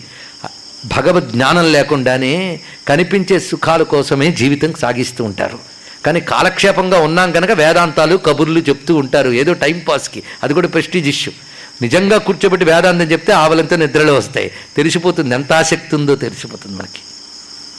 భగవద్ 0.97 1.31
జ్ఞానం 1.31 1.73
లేకుండానే 1.73 2.61
కనిపించే 2.89 3.41
సుఖాల 3.41 3.83
కోసమే 3.83 4.33
జీవితం 4.33 4.73
సాగిస్తూ 4.73 5.25
ఉంటారు. 5.25 5.59
కానీ 6.07 6.21
కాలక్షేపంగా 6.21 6.99
ఉన్నాం 7.01 7.33
కనుక 7.33 7.51
వేదాంతాలు 7.51 8.17
కబుర్లు 8.17 8.61
చెప్తూ 8.61 8.95
ఉంటారు. 8.95 9.31
ఏదో 9.31 9.53
టైంపాస్కి 9.53 10.23
అది 10.43 10.55
కూడా 10.55 10.69
ప్రెస్టీజ్ 10.69 11.09
ఇష్యూ 11.09 11.33
నిజంగా 11.83 12.19
కూర్చోబెట్టి 12.19 12.67
వేదాంతం 12.67 13.05
చెప్తే 13.05 13.33
ఆవలంతా 13.33 13.77
నిద్రలో 13.77 14.15
వస్తాయి. 14.15 14.51
తెలిసిపోతుంది 14.77 15.35
ఎంత 15.35 15.53
ఆసక్తి 15.53 15.97
ఉందో 15.97 16.17
తెలిసిపోతుంది 16.17 16.77
మనకి. 16.77 17.01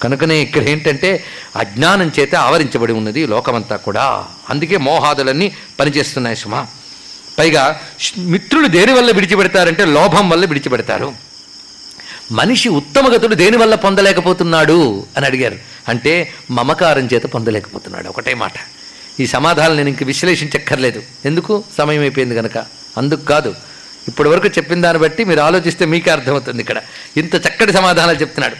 కనుకనే 0.03 0.38
ఇక్కడ 0.38 0.61
ఏంటంటే 0.61 1.23
అజ్ఞానం 1.55 2.11
చేత 2.19 2.35
ఆవరించబడి 2.35 2.93
ఉన్నది 2.93 3.27
లోకమంతా 3.27 3.75
కూడా. 3.75 4.25
అందుకే 4.49 4.77
మోహాదులన్నీ 4.77 5.55
పనిచేస్తున్నాయి 5.80 6.35
సుమా. 6.35 6.67
పైగా 7.39 7.81
మిత్రులు 8.17 8.67
దేని 8.67 8.93
వల్ల 8.93 9.11
విడిచిపెడతారంటే 9.11 9.85
లోభం 9.85 10.30
వల్ల 10.30 10.45
విడిచిపెడతారు. 10.45 11.13
మనిషి 12.31 12.69
ఉత్తమగతుడు 12.69 13.35
దేనివల్ల 13.35 13.75
పొందలేకపోతున్నాడు 13.75 15.05
అని 15.17 15.25
అడిగారు. 15.25 15.55
అంటే 15.88 16.34
మమకారం 16.51 17.09
చేత 17.13 17.23
పొందలేకపోతున్నాడు. 17.23 18.07
ఒకటే 18.07 18.34
మాట. 18.34 18.53
ఈ 19.19 19.27
సమాధానం 19.27 19.77
నేను 19.77 19.89
ఇంక 19.89 20.03
విశ్లేషించక్కర్లేదు. 20.03 21.03
ఎందుకు? 21.25 21.63
సమయం 21.77 22.01
అయిపోయింది 22.01 22.35
కనుక 22.35 22.65
అందుకు 22.97 23.25
కాదు. 23.25 23.55
ఇప్పటి 24.07 24.30
వరకు 24.30 24.47
చెప్పిన 24.47 24.81
దాన్ని 24.81 25.03
బట్టి 25.03 25.23
మీరు 25.23 25.39
ఆలోచిస్తే 25.39 25.85
మీకే 25.85 26.11
అర్థమవుతుంది 26.11 26.61
ఇక్కడ. 26.61 26.81
ఇంత 27.17 27.35
చక్కటి 27.35 27.73
సమాధానాలు 27.73 28.17
చెప్తున్నాడు. 28.17 28.55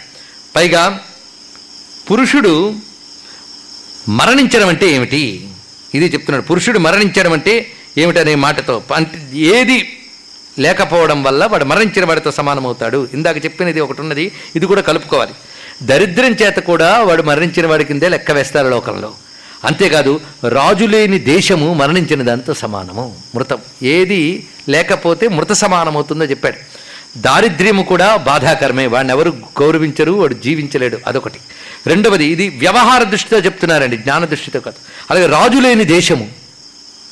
పైగా 0.56 1.00
పురుషుడు 2.12 2.74
మరణించడం 4.10 4.68
అంటే 4.68 4.88
ఏమిటి? 4.88 5.50
ఇది 5.96 6.06
చెప్తున్నాడు. 6.06 6.46
పురుషుడు 6.46 6.80
మరణించడం 6.80 7.34
అంటే 7.34 7.72
ఏమిటనే 7.98 8.36
మాటతో 8.36 8.84
అంటే 8.96 9.30
ఏది 9.34 10.00
లేకపోవడం 10.60 11.24
వల్ల 11.24 11.46
వాడు 11.46 11.66
మరణించిన 11.66 12.06
వాడితో 12.06 12.32
సమానమవుతాడు. 12.32 13.08
ఇందాక 13.14 13.46
చెప్పినది 13.46 13.80
ఒకటి 13.80 14.02
ఉన్నది. 14.02 14.32
ఇది 14.56 14.66
కూడా 14.66 14.82
కలుపుకోవాలి. 14.82 15.32
దరిద్రం 15.84 16.32
చేత 16.32 16.56
కూడా 16.56 17.00
వాడు 17.00 17.24
మరణించిన 17.24 17.68
వాడి 17.68 17.86
కిందే 17.86 18.10
లెక్క 18.10 18.32
వేస్తారు 18.32 18.68
లోకంలో. 18.68 19.14
అంతేకాదు 19.64 20.22
రాజు 20.50 20.86
లేని 20.86 21.20
దేశము 21.20 21.74
మరణించిన 21.74 22.24
దానితో 22.24 22.54
సమానము. 22.54 23.16
మృతం. 23.36 23.58
ఏది 23.84 24.48
లేకపోతే 24.70 25.28
మృత 25.28 25.52
సమానమవుతుందో 25.52 26.26
చెప్పాడు. 26.26 26.56
దారిద్ర్యము 27.18 27.84
కూడా 27.84 28.16
బాధాకరమే. 28.16 28.88
వాడిని 28.88 29.14
ఎవరు 29.14 29.30
గౌరవించరు 29.62 30.12
వాడు 30.12 30.34
జీవించలేడు. 30.34 30.98
అదొకటి. 31.08 31.40
రెండవది 31.88 32.26
ఇది 32.26 32.50
వ్యవహార 32.50 33.04
దృష్టితో 33.04 33.40
చెప్తున్నారండి. 33.40 33.98
జ్ఞాన 33.98 34.26
దృష్టితో 34.26 34.60
కాదు. 34.60 34.78
అలాగే 35.12 35.26
రాజు 35.26 35.58
లేని 35.58 35.84
దేశము 35.84 36.30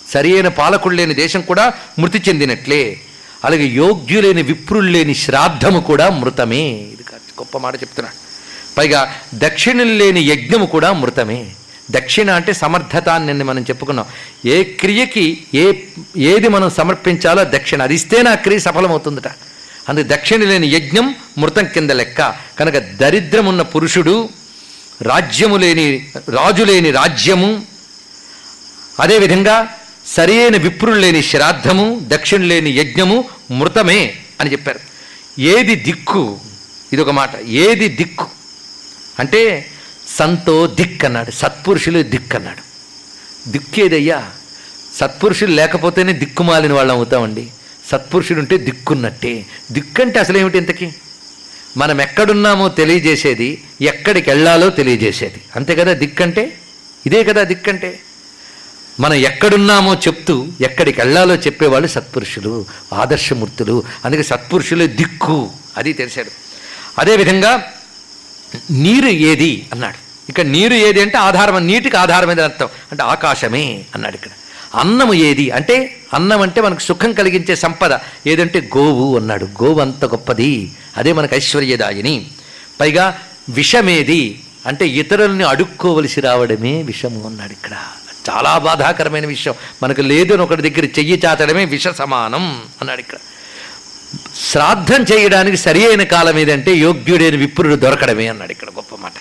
సరి 0.09 0.33
అయిన 0.33 0.47
పాలకుడు 0.47 0.95
లేని 0.95 1.13
దేశం 1.13 1.41
కూడా 1.41 1.73
మృతి 1.99 2.21
చెందినట్లే. 2.29 2.99
అలాగే 3.45 3.63
యోగ్యులేని 3.63 4.41
విప్రులు 4.41 4.89
లేని 4.89 5.15
శ్రాద్ధము 5.15 5.79
కూడా 5.79 6.09
మృతమే. 6.09 6.63
ఇది 6.65 7.03
కాదు, 7.03 7.41
గొప్ప 7.41 7.57
మాట 7.57 7.75
చెప్తున్నాడు. 7.75 8.15
పైగా 8.77 9.15
దక్షిణులు 9.33 9.93
లేని 9.93 10.21
యజ్ఞము 10.21 10.65
కూడా 10.65 10.93
మృతమే. 10.93 11.47
దక్షిణ 11.91 12.31
అంటే 12.31 12.53
సమర్థత 12.53 13.09
అని 13.09 13.25
నిన్న 13.25 13.43
మనం 13.43 13.61
చెప్పుకున్నాం. 13.61 14.05
ఏ 14.45 14.63
క్రియకి 14.63 15.43
ఏ 15.53 15.73
ఏది 16.17 16.47
మనం 16.47 16.69
సమర్పించాలో 16.69 17.43
దక్షిణ. 17.43 17.83
అది 17.83 17.95
ఇస్తేనే 17.95 18.29
ఆ 18.29 18.35
క్రియ 18.35 18.59
సఫలమవుతుందట. 18.59 19.27
అందుకే 19.89 20.15
దక్షిణ 20.15 20.43
లేని 20.43 20.67
యజ్ఞం 20.67 21.15
మృతం 21.37 21.65
కింద 21.65 21.91
లెక్క. 21.91 22.35
కనుక 22.59 22.77
దరిద్రమున్న 22.77 23.61
పురుషుడు 23.61 24.29
రాజ్యము 25.01 25.57
లేని 25.57 26.07
రాజు 26.29 26.63
లేని 26.63 26.91
రాజ్యము 26.91 27.63
అదేవిధంగా 28.99 29.67
సరైన 30.07 30.57
విప్రులు 30.57 30.95
లేని 30.95 31.23
శ్రాద్ధము 31.23 31.99
దక్షిణ 32.03 32.41
లేని 32.41 32.69
యజ్ఞము 32.69 33.29
మృతమే 33.51 34.13
అని 34.41 34.51
చెప్పారు. 34.51 34.79
ఏది 35.41 35.75
దిక్కు? 35.75 36.39
ఇదొక 36.93 37.09
మాట. 37.09 37.35
ఏది 37.39 37.87
దిక్కు? 37.87 38.27
అంటే 39.19 39.70
సంతో 40.17 40.67
దిక్ 40.67 41.05
అన్నాడు 41.05 41.31
సత్పురుషులు 41.31 42.03
దిక్ 42.03 42.35
అన్నాడు 42.35 42.71
దిక్కేదయ్యా 43.49 44.31
సత్పురుషులు 44.95 45.51
లేకపోతేనే 45.51 46.13
దిక్కుమాలిన 46.13 46.73
వాళ్ళం 46.73 46.95
అవుతామండి. 46.95 47.47
సత్పురుషుడు 47.91 48.39
ఉంటే 48.39 48.57
దిక్కున్నట్టే. 48.57 49.45
దిక్కంటే 49.71 50.19
అసలేమిటి 50.19 50.57
ఇంతకీ? 50.57 50.89
మనం 51.77 52.01
ఎక్కడున్నామో 52.01 52.69
తెలియజేసేది 52.69 53.63
ఎక్కడికి 53.81 54.29
వెళ్ళాలో 54.29 54.69
తెలియజేసేది. 54.69 55.41
అంతే 55.55 55.75
కదా 55.75 55.93
దిక్కంటే? 55.93 56.57
ఇదే 57.05 57.23
కదా 57.23 57.43
దిక్కంటే? 57.43 57.99
మనం 58.99 59.13
ఎక్కడున్నామో 59.13 59.93
చెప్తూ 59.93 60.47
ఎక్కడికి 60.61 61.01
వెళ్ళాలో 61.01 61.35
చెప్పేవాళ్ళు 61.35 61.87
సత్పురుషులు 61.87 62.65
ఆదర్శమూర్తులు. 62.93 63.83
అందుకే 64.05 64.23
సత్పురుషులే 64.23 64.87
దిక్కు 64.87 65.51
అది 65.77 65.93
తెలిసాడు. 65.93 66.31
అదేవిధంగా 66.99 67.73
నీరు 68.71 69.07
ఏది? 69.07 69.67
అన్నాడు. 69.71 69.95
ఇక్కడ 70.29 70.45
నీరు 70.45 70.73
ఏది 70.73 71.01
అంటే 71.01 71.17
ఆధారం 71.17 71.67
నీటికి 71.67 71.97
ఆధారమైన 71.97 72.41
అర్థం? 72.41 72.67
అంటే 72.91 73.03
ఆకాశమే 73.03 73.85
అన్నాడు 73.95 74.15
ఇక్కడ. 74.15 74.31
అన్నము 74.79 75.13
ఏది? 75.13 75.51
అంటే 75.51 76.03
అన్నం 76.13 76.41
అంటే 76.41 76.61
మనకు 76.61 76.79
సుఖం 76.79 77.13
కలిగించే 77.13 77.55
సంపద. 77.55 77.97
ఏదంటే 78.27 78.69
గోవు 78.77 79.17
అన్నాడు. 79.17 79.45
గోవు 79.45 79.79
అంత 79.79 80.05
గొప్పది. 80.05 80.71
అదే 80.97 81.13
మనకు 81.13 81.35
ఐశ్వర్యదాయిని. 81.35 82.27
పైగా 82.81 83.19
విషమేది? 83.49 84.41
అంటే 84.65 84.87
ఇతరుల్ని 84.87 85.43
అడుక్కోవలసి 85.43 86.21
రావడమే 86.21 86.81
విషము 86.81 87.27
అన్నాడు 87.27 87.51
ఇక్కడ. 87.51 87.71
చాలా 88.29 88.57
బాధాకరమైన 88.57 89.25
విషయం. 89.25 89.53
మనకు 89.83 90.01
లేదు 90.01 90.33
అని 90.33 90.41
ఒకటి 90.41 90.69
దగ్గర 90.69 90.85
చెయ్యి 90.85 91.21
చాచడమే 91.25 91.65
విష 91.65 91.87
సమానం 91.87 92.61
అన్నాడు 92.81 92.99
ఇక్కడ. 92.99 93.17
శ్రాద్ధం 94.35 95.01
చేయడానికి 95.03 95.57
సరి 95.57 95.87
అయిన 95.87 96.03
కాలం 96.03 96.37
ఏదంటే 96.37 96.71
యోగ్యుడైన 96.75 97.35
విప్రుడు 97.35 97.75
దొరకడమే 97.75 98.27
అన్నాడు 98.27 98.51
ఇక్కడ 98.51 98.69
గొప్ప 98.69 98.95
మాట. 98.95 99.13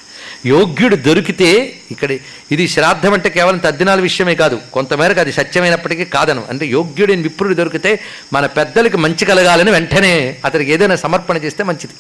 యోగ్యుడు 0.47 0.97
దొరికితే 0.97 1.79
ఇక్కడ 1.91 2.11
ఇది 2.53 2.69
శ్రాద్ధం 2.69 3.13
అంటే 3.13 3.31
కేవలం 3.31 3.59
తద్దినాల 3.59 4.01
విషయమే 4.01 4.35
కాదు 4.35 4.61
కొంతమేరకు 4.73 5.21
అది 5.21 5.33
సత్యమైనప్పటికీ 5.33 6.05
కాదను. 6.05 6.45
అంటే 6.51 6.67
యోగ్యుడైన 6.67 7.21
విప్రుడు 7.21 7.55
దొరికితే 7.55 8.01
మన 8.33 8.47
పెద్దలకి 8.47 8.97
మంచి 8.97 9.25
కలగాలని 9.25 9.71
వెంటనే 9.71 10.37
అతనికి 10.45 10.73
ఏదైనా 10.73 10.97
సమర్పణ 10.97 11.37
చేస్తే 11.37 11.65
మంచిది. 11.65 11.95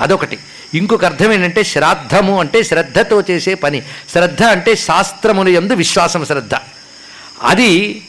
అదొకటి. 0.00 0.38
ఇంకొక 0.74 1.04
అర్థం 1.04 1.32
ఏంటంటే 1.32 1.64
శ్రాద్ధము 1.64 2.40
అంటే 2.40 2.62
శ్రద్ధతో 2.62 3.24
చేసే 3.30 3.54
పని. 3.54 3.82
శ్రద్ధ 4.12 4.42
అంటే 4.42 4.76
శాస్త్రములు 4.76 5.48
ఎందు 5.48 5.72
విశ్వాసం 5.72 6.24
శ్రద్ధ. 6.24 6.54
అది 7.42 8.02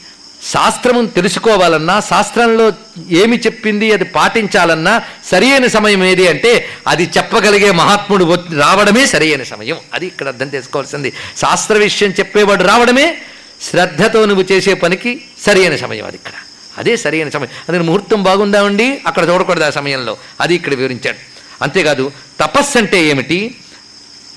శాస్త్రము 0.44 1.06
తెలుసుకోవాలన్నా 1.06 2.00
శాస్త్రంలో 2.00 2.74
ఏమి 3.10 3.38
చెప్పింది 3.38 3.94
అది 3.94 4.04
పాటించాలన్నా 4.04 5.02
సరియైన 5.26 5.68
సమయం 5.68 6.04
ఏది 6.04 6.28
అంటే 6.28 6.66
అది 6.88 7.10
చెప్పగలిగే 7.18 7.72
మహాత్ముడు 7.72 8.38
రావడమే 8.58 9.06
సరియైన 9.06 9.44
సమయం. 9.44 9.78
అది 9.94 10.06
ఇక్కడ 10.06 10.28
అర్థం 10.28 10.52
చేసుకోవాల్సింది. 10.56 11.14
శాస్త్ర 11.38 11.78
విషయం 11.78 12.12
చెప్పేవాడు 12.12 12.64
రావడమే 12.64 13.18
శ్రద్ధతో 13.62 14.26
నువ్వు 14.26 14.46
చేసే 14.52 14.74
పనికి 14.74 15.22
సరియైన 15.46 15.76
సమయం 15.76 16.06
అది 16.06 16.16
ఇక్కడ. 16.16 16.32
అదే 16.78 16.98
సరియైన 16.98 17.30
సమయం. 17.30 17.50
అదే 17.70 17.80
ముహూర్తం 17.80 18.24
బాగుందా 18.24 18.64
ఉండి 18.64 19.02
అక్కడ 19.08 19.30
చూడకూడదు 19.30 19.64
ఆ 19.64 19.70
సమయంలో. 19.70 20.18
అది 20.42 20.56
ఇక్కడ 20.56 20.74
వివరించాడు. 20.74 21.18
అంతేకాదు 21.62 22.12
తపస్సు 22.40 22.78
అంటే 22.78 23.06
ఏమిటి? 23.06 23.56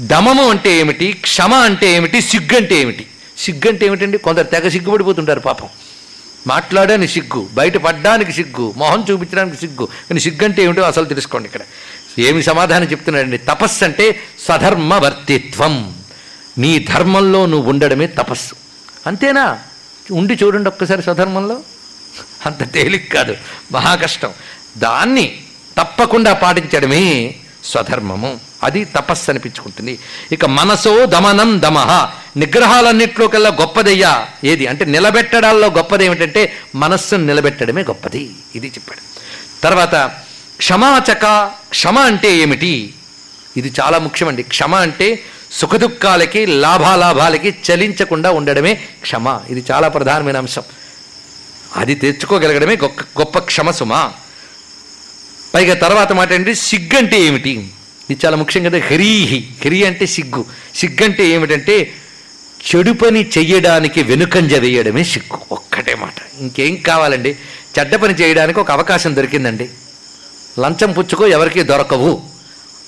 దమము 0.01 0.51
అంటే 0.51 0.73
ఏమిటి? 0.73 1.13
క్షమ 1.13 1.55
అంటే 1.55 1.93
ఏమిటి? 1.93 2.21
సిగ్గు 2.21 2.57
అంటే 2.57 2.75
ఏమిటి? 2.75 3.07
సిగ్గు 3.39 3.69
అంటే 3.69 3.87
ఏమిటండి? 3.87 4.19
కొందరు 4.19 4.45
తెగ 4.45 4.69
సిగ్గుపడిపోతుంటారు 4.69 5.41
పాపం. 5.41 5.69
మాట్లాడడానికి 6.47 7.13
సిగ్గు 7.13 7.49
బయటపడ్డానికి 7.53 8.33
సిగ్గు 8.33 8.75
మొహం 8.77 9.07
చూపించడానికి 9.11 9.57
సిగ్గు. 9.57 9.85
కానీ 9.85 10.21
సిగ్గు 10.21 10.45
అంటే 10.45 10.63
ఏమిటో 10.63 10.83
అసలు 10.83 11.05
తెలుసుకోండి 11.05 11.47
ఇక్కడ. 11.47 11.61
ఏమి 12.19 12.43
సమాధానం 12.43 12.85
చెప్తున్నాడండి? 12.85 13.39
తపస్సు 13.39 13.85
అంటే 13.85 14.21
స్వధర్మవర్తిత్వం 14.45 15.95
నీ 16.59 16.79
ధర్మంలో 16.79 17.47
నువ్వు 17.47 17.71
ఉండడమే 17.71 18.07
తపస్సు. 18.07 18.55
అంతేనా? 19.07 19.59
ఉండి 20.13 20.39
చూడండి 20.43 20.69
ఒక్కసారి 20.69 21.03
స్వధర్మంలో 21.03 21.61
అంత 22.47 22.73
తేలిక 22.73 23.13
కాదు 23.13 23.37
మహాకష్టం 23.73 24.31
దాన్ని 24.77 25.43
తప్పకుండా 25.79 26.33
పాటించడమే 26.33 27.35
స్వధర్మము. 27.65 28.41
అది 28.63 28.85
తపస్సు 28.85 29.31
అనిపించుకుంటుంది. 29.31 29.99
ఇక 30.33 30.45
మనసో 30.45 31.07
దమనం 31.07 31.63
దమహ 31.63 32.11
నిగ్రహాలన్నింటిలోకెల్లా 32.37 33.51
గొప్పదయ్యా 33.51 34.27
ఏది? 34.45 34.67
అంటే 34.67 34.85
నిలబెట్టడాల్లో 34.85 35.67
గొప్పది 35.67 36.05
ఏమిటంటే 36.05 36.53
మనస్సును 36.75 37.25
నిలబెట్టడమే 37.25 37.83
గొప్పది. 37.83 38.31
ఇది 38.55 38.67
చెప్పాడు. 38.67 39.01
తర్వాత 39.63 39.95
క్షమాచక 40.57 41.51
క్షమ 41.71 41.99
అంటే 41.99 42.37
ఏమిటి? 42.37 42.95
ఇది 43.57 43.73
చాలా 43.81 43.99
ముఖ్యమండి. 43.99 44.43
క్షమ 44.43 44.75
అంటే 44.75 45.23
సుఖదుఖాలకి 45.53 46.47
లాభాలాభాలకి 46.47 47.55
చలించకుండా 47.73 48.31
ఉండడమే 48.31 48.75
క్షమ. 48.75 49.41
ఇది 49.51 49.65
చాలా 49.71 49.89
ప్రధానమైన 49.89 50.37
అంశం. 50.37 50.63
అది 51.77 51.95
తెచ్చుకోగలగడమే 51.95 52.77
గొప్ప 52.77 53.01
గొప్ప 53.21 53.39
క్షమ 53.39 53.71
సుమ. 53.71 54.11
పైగా 55.55 55.75
తర్వాత 55.75 56.13
మాట 56.13 56.33
ఏంటి 56.33 56.55
సిగ్గు 56.55 56.99
అంటే 56.99 57.21
ఏమిటి? 57.21 57.71
ఇది 58.11 58.27
చాలా 58.27 58.37
ముఖ్యం 58.37 58.65
కదా 58.65 58.79
హరీహి. 58.79 59.49
హరి 59.65 59.85
అంటే 59.85 60.07
సిగ్గు. 60.07 60.45
సిగ్గు 60.75 61.05
అంటే 61.05 61.27
ఏమిటంటే 61.27 61.93
చెడు 62.63 62.93
పని 62.93 63.31
చెయ్యడానికి 63.39 64.03
వెనుకంజ 64.03 64.55
వేయడమే 64.55 65.05
సిగ్గు. 65.05 65.41
ఒక్కటే 65.53 65.95
మాట. 65.95 66.15
ఇంకేం 66.41 66.77
కావాలండి? 66.77 67.37
చెడ్డ 67.79 67.95
పని 67.97 68.15
చేయడానికి 68.15 68.61
ఒక 68.61 68.71
అవకాశం 68.71 69.17
దొరికిందండి. 69.17 69.71
లంచం 70.61 70.93
పుచ్చుకో 70.93 71.27
ఎవరికీ 71.27 71.63
దొరకవు. 71.63 72.23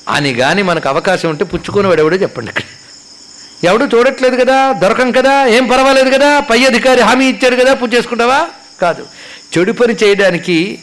అని 0.09 0.35
కానీ 0.35 0.62
మనకు 0.62 0.89
అవకాశం 0.89 1.28
ఉంటే 1.28 1.45
పుచ్చుకొని 1.45 1.89
వాడెవడో 1.89 2.16
చెప్పండి 2.16 2.51
ఇక్కడ 2.51 2.62
ఎవడు 3.65 3.97
చూడట్లేదు 3.97 4.45
కదా 4.45 4.73
దొరకం 4.73 5.11
కదా 5.11 5.47
ఏం 5.47 5.66
పర్వాలేదు 5.66 6.11
కదా 6.11 6.41
పై 6.41 6.65
అధికారి 6.65 7.01
హామీ 7.01 7.27
ఇచ్చాడు 7.27 7.57
కదా 7.57 7.74
పూజ 7.74 7.95
చేసుకుంటావా? 7.95 8.47
కాదు. 8.81 9.07
చెడు 9.59 9.73
పని 9.73 9.95
చేయడానికి 9.95 10.78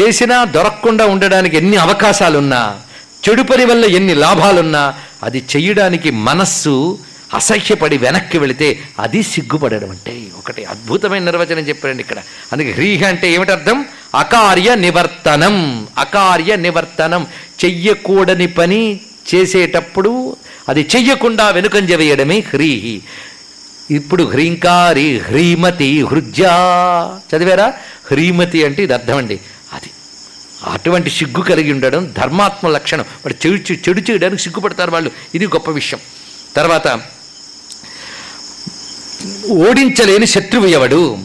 చేసినా 0.00 0.44
దొరకకుండా 0.44 1.06
ఉండడానికి 1.06 1.56
ఎన్ని 1.56 1.76
అవకాశాలున్నా 1.76 2.80
చెడు 3.28 3.42
పని 3.42 3.64
వల్ల 3.64 3.84
ఎన్ని 3.84 4.14
లాభాలున్నా 4.14 4.94
అది 5.22 5.44
చెయ్యడానికి 5.56 6.10
మనస్సు 6.10 6.98
అసహ్యపడి 7.34 7.98
వెనక్కి 7.98 8.38
వెళితే 8.38 8.78
అది 8.98 9.22
సిగ్గుపడడం 9.22 9.90
అంటే 9.90 10.22
ఒకటి 10.38 10.64
అద్భుతమైన 10.64 11.22
నిర్వచనం 11.22 11.58
చెప్పారండి 11.58 12.02
ఇక్కడ. 12.02 12.18
అందుకే 12.52 12.70
హ్రీహ 12.70 13.06
అంటే 13.06 13.32
ఏమిటి 13.32 13.52
అర్థం 13.52 13.86
అకార్య 14.14 14.74
నివర్తనం. 14.74 15.86
అకార్య 15.98 16.56
నివర్తనం. 16.56 17.26
చెయ్యకూడని 17.64 18.46
పని 18.46 19.00
చేసేటప్పుడు 19.34 20.36
అది 20.68 20.88
చెయ్యకుండా 20.96 21.48
వెనుకంజ 21.48 21.92
వేయడమే 21.92 22.38
హ్రీహి 22.38 23.00
ఇప్పుడు 23.90 24.24
హ్రీంకారి 24.24 25.18
హ్రీమతి 25.18 26.02
హృజ్యా 26.02 26.52
చదివారా? 27.30 27.74
హ్రీమతి 28.10 28.64
అంటే 28.64 28.82
ఇది 28.82 28.92
అర్థం 28.92 29.16
అండి 29.16 29.40
అటువంటి 30.66 31.10
సిగ్గు 31.10 31.42
కలిగి 31.42 31.72
ఉండడం 31.72 32.14
ధర్మాత్మ 32.18 32.68
లక్షణం. 32.68 33.00
వాడు 33.00 33.46
చెడు 33.46 33.72
చెడు 33.72 34.10
చేయడానికి 34.10 34.42
సిగ్గుపడతారు 34.42 34.90
వాళ్ళు. 34.90 35.10
ఇది 35.34 35.46
గొప్ప 35.46 35.70
విషయం. 35.70 36.00
తర్వాత 36.56 37.00
ఓడించలేని 39.46 40.26
శత్రువు 40.26 40.66
ఎవడు? 40.66 41.18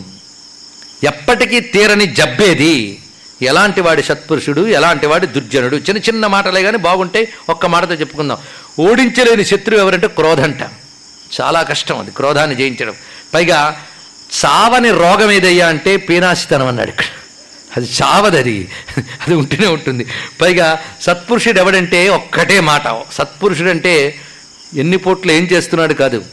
ఎప్పటికీ 1.04 1.60
తీరని 1.60 2.08
జబ్బేది. 2.08 3.02
ఎలాంటి 3.42 3.82
వాడి 3.82 4.04
సత్పురుషుడు? 4.04 4.68
ఎలాంటి 4.68 5.08
వాడి 5.08 5.28
దుర్జనుడు? 5.28 5.76
చిన్న 5.76 5.98
చిన్న 5.98 6.28
మాటలే 6.28 6.64
కానీ 6.64 6.78
బాగుంటే 6.78 7.34
ఒక్క 7.50 7.66
మాటతో 7.66 7.94
చెప్పుకుందాం. 7.94 8.38
ఓడించలేని 8.80 9.46
శత్రువు 9.46 9.82
ఎవరంటే 9.82 10.08
క్రోధంట. 10.08 10.62
చాలా 11.42 11.64
కష్టం 11.64 12.00
అది 12.00 12.12
క్రోధాన్ని 12.12 12.56
జయించడం. 12.56 12.94
పైగా 13.34 13.82
చావని 14.46 14.92
రోగం 14.92 15.32
ఏదయ్యా 15.32 15.68
అంటే 15.68 15.98
పీనాశితనం 15.98 16.68
అన్నాడు 16.68 16.90
ఇక్కడ. 16.90 17.06
అది 17.78 17.90
చావదది. 18.04 18.72
అది 19.26 19.36
ఉంటూనే 19.36 19.68
ఉంటుంది. 19.68 20.06
పైగా 20.42 20.80
సత్పురుషుడు 21.02 21.60
ఎవడంటే 21.60 22.10
ఒక్కటే 22.10 22.60
మాట. 22.60 22.82
సత్పురుషుడు 23.12 23.70
అంటే 23.70 24.16
ఎన్ని 24.76 24.98
పూట్లు 24.98 25.32
ఏం 25.32 25.44
చేస్తున్నాడు 25.44 25.94
కాదు. 25.94 26.26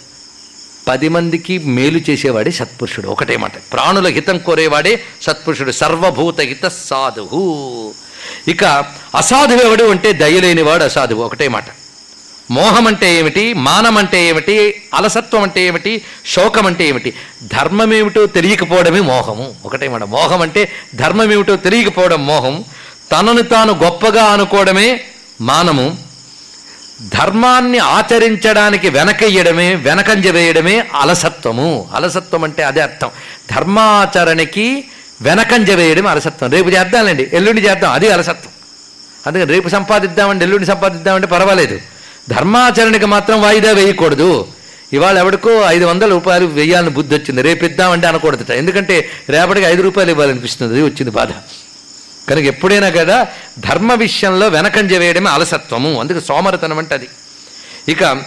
పది 0.89 1.09
మందికి 1.09 1.59
మేలు 1.59 2.01
చేసేవాడే 2.11 2.51
సత్పురుషుడు. 2.51 3.09
ఒకటే 3.09 3.37
మాట. 3.37 3.53
ప్రాణుల 3.73 4.07
హితం 4.07 4.39
కోరేవాడే 4.39 5.03
సత్పురుషుడు. 5.23 5.73
సర్వభూత 5.73 6.41
హిత 6.41 6.69
సాధువు. 6.69 7.95
ఇక 8.49 8.65
అసాధువు 9.15 9.61
ఎవడు 9.61 9.85
అంటే 9.85 10.13
దయలేనివాడు 10.13 10.85
అసాధువు. 10.85 11.23
ఒకటే 11.23 11.49
మాట. 11.49 11.65
మోహం 12.51 12.87
అంటే 12.87 13.15
ఏమిటి? 13.15 13.53
మానం 13.53 13.99
అంటే 13.99 14.25
ఏమిటి? 14.25 14.83
అలసత్వం 14.95 15.43
అంటే 15.43 15.67
ఏమిటి? 15.67 16.03
శోకం 16.27 16.67
అంటే 16.67 16.89
ఏమిటి? 16.89 17.15
ధర్మం 17.43 17.95
ఏమిటో 17.95 18.27
తెలియకపోవడమే 18.27 19.01
మోహము. 19.01 19.55
ఒకటే 19.65 19.89
మాట. 19.89 20.03
మోహం 20.03 20.43
అంటే 20.43 20.73
ధర్మం 20.95 21.33
ఏమిటో 21.33 21.57
తెలియకపోవడం 21.57 22.27
మోహం. 22.27 22.65
తనను 23.13 23.43
తాను 23.43 23.73
గొప్పగా 23.83 24.25
అనుకోవడమే 24.25 25.01
మానము. 25.41 25.97
ధర్మాన్ని 27.09 27.79
ఆచరించడానికి 27.79 28.89
వెనకయ్యడమే 28.89 29.75
వెనకంజ 29.75 30.29
వేయడమే 30.29 30.87
అలసత్వము. 30.95 31.89
అలసత్వం 31.95 32.45
అంటే 32.45 32.63
అదే 32.63 32.81
అర్థం. 32.81 33.11
ధర్మాచరణకి 33.51 34.85
వెనకంజ 35.21 35.71
వేయడం 35.71 36.07
అలసత్వం. 36.07 36.51
రేపు 36.51 36.69
చేద్దాంలేండి 36.69 37.31
ఎల్లుండి 37.33 37.61
చేద్దాం 37.61 37.93
అది 37.93 38.13
అలసత్వం. 38.13 38.53
అందుకని 39.27 39.51
రేపు 39.51 39.69
సంపాదిద్దామండి 39.69 40.45
ఎల్లుండి 40.45 40.67
సంపాదిద్దామంటే 40.67 41.27
పర్వాలేదు. 41.27 41.81
ధర్మాచరణకి 42.31 43.07
మాత్రం 43.07 43.43
వాయిదా 43.43 43.73
వేయకూడదు. 43.73 44.47
ఇవాళ 44.93 45.19
ఎవడికో 45.19 45.51
ఐదు 45.67 45.85
వందల 45.85 46.11
రూపాయలు 46.11 46.47
వెయ్యాలని 46.47 46.91
బుద్ధి 46.91 47.15
వచ్చింది. 47.15 47.43
రేపు 47.43 47.65
ఇద్దామంటే 47.65 48.07
అనకూడదట. 48.07 48.51
ఎందుకంటే 48.51 49.09
రేపటికి 49.29 49.67
ఐదు 49.67 49.83
రూపాయలు 49.83 50.11
ఇవ్వాలనిపిస్తుంది. 50.11 50.83
వచ్చింది 50.83 51.11
బాధ. 51.11 51.29
కనుక 52.33 52.45
ఎప్పుడైనా 52.45 52.89
కదా 52.89 53.29
ధర్మ 53.59 53.95
విషయంలో 53.95 54.49
వెనకంజ 54.49 54.95
వేయడమే 54.95 55.31
అలసత్వము. 55.31 56.01
అందుకే 56.01 56.21
సోమరతనం 56.21 56.79
అంటే 56.79 56.95
అది. 56.95 57.09
ఇక 57.89 58.23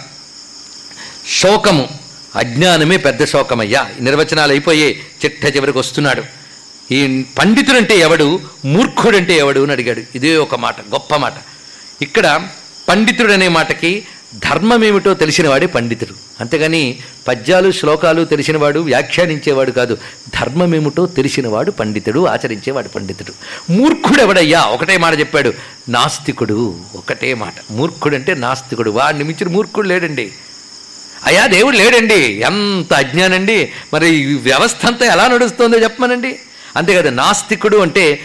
శోకము 1.40 1.88
అజ్ఞానమే 2.36 2.96
పెద్ద 2.96 3.24
శోకమయ్యా. 3.24 3.86
నిర్వచనాలు 4.00 4.52
అయిపోయే 4.52 5.00
చిట్ట 5.24 5.56
చివరికి 5.56 5.78
వస్తున్నాడు. 5.78 6.22
ఈ 6.90 7.24
పండితుడంటే 7.38 7.98
ఎవడు 7.98 8.40
మూర్ఖుడంటే 8.64 9.36
ఎవడు 9.36 9.60
అని 9.60 9.72
అడిగాడు. 9.72 10.02
ఇదే 10.14 10.36
ఒక 10.36 10.54
మాట 10.54 10.80
గొప్ప 10.80 11.14
మాట. 11.14 11.32
ఇక్కడ 12.02 12.48
పండితుడు 12.88 13.32
అనే 13.32 13.48
మాటకి 13.48 14.04
ధర్మం 14.34 14.84
ఏమిటో 14.84 15.14
తెలిసినవాడే 15.14 15.66
పండితుడు. 15.66 16.14
అంతేగాని 16.40 16.98
పద్యాలు 17.28 17.72
శ్లోకాలు 17.72 18.24
తెలిసినవాడు 18.24 18.80
వ్యాఖ్యానించేవాడు 18.80 19.70
కాదు. 19.70 19.98
ధర్మం 20.40 20.74
ఏమిటో 20.74 21.06
తెలిసినవాడు 21.06 21.70
పండితుడు 21.70 22.26
ఆచరించేవాడు 22.26 22.88
పండితుడు. 22.88 23.32
మూర్ఖుడు 23.72 24.20
ఎవడయ్యా 24.20 24.62
ఒకటే 24.62 24.96
మాట 24.96 25.18
చెప్పాడు. 25.18 25.54
నాస్తికుడు 25.88 26.80
ఒకటే 26.94 27.34
మాట. 27.34 27.54
మూర్ఖుడు 27.70 28.14
అంటే 28.14 28.34
నాస్తికుడు. 28.34 28.90
వాడిని 28.90 29.24
మించిన 29.24 29.48
మూర్ఖుడు 29.48 29.88
లేడండి. 29.88 30.32
అయ్యా 31.24 31.46
దేవుడు 31.46 31.76
లేడండి. 31.76 32.20
ఎంత 32.20 32.94
అజ్ఞానండి. 32.94 33.72
మరి 33.94 34.14
ఈ 34.14 34.34
వ్యవస్థ 34.34 34.86
అంతా 34.86 35.06
ఎలా 35.06 35.28
నడుస్తుందో 35.28 35.78
చెప్పమనండి. 35.78 36.38
అంతేకాదు 36.76 37.08
నాస్తికుడు 37.08 37.76
అంటే 37.76 38.20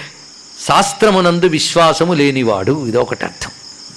శాస్త్రమునందు 0.67 1.45
విశ్వాసము 1.45 2.13
లేనివాడు. 2.13 2.87
ఇది 2.87 2.97
ఒకటి 2.97 3.25
అర్థం 3.25 3.51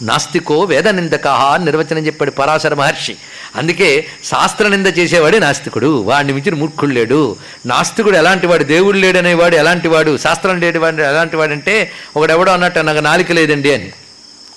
నాస్తికో 0.04 0.60
వేద 0.60 0.88
నిందక 0.88 1.26
అని 1.26 1.64
నిర్వచనం 1.64 2.06
చెప్పాడు 2.06 2.30
పరాశర 2.30 2.74
మహర్షి. 2.74 3.16
అందుకే 3.56 4.06
శాస్త్ర 4.24 4.68
నింద 4.68 4.86
చేసేవాడే 4.98 5.38
నాస్తికుడు 5.38 6.02
వాడిని 6.02 6.32
మించిన 6.32 6.54
మూర్ఖుడు 6.54 6.90
లేడు. 6.90 7.36
నాస్తికుడు 7.66 8.16
ఎలాంటి 8.16 8.46
వాడు 8.46 8.64
దేవుడు 8.64 8.96
లేడనేవాడు 8.96 9.56
ఎలాంటి 9.56 9.88
వాడు 9.88 10.16
శాస్త్రం 10.16 10.60
లేనివాడు 10.60 11.02
ఎలాంటి 11.02 11.36
వాడంటే 11.36 11.92
ఒకడెవడో 12.16 12.52
అన్నట్టు 12.52 12.80
నాకు 12.80 12.98
నాలిక 12.98 13.32
లేదండి 13.32 13.74
అని. 13.74 13.92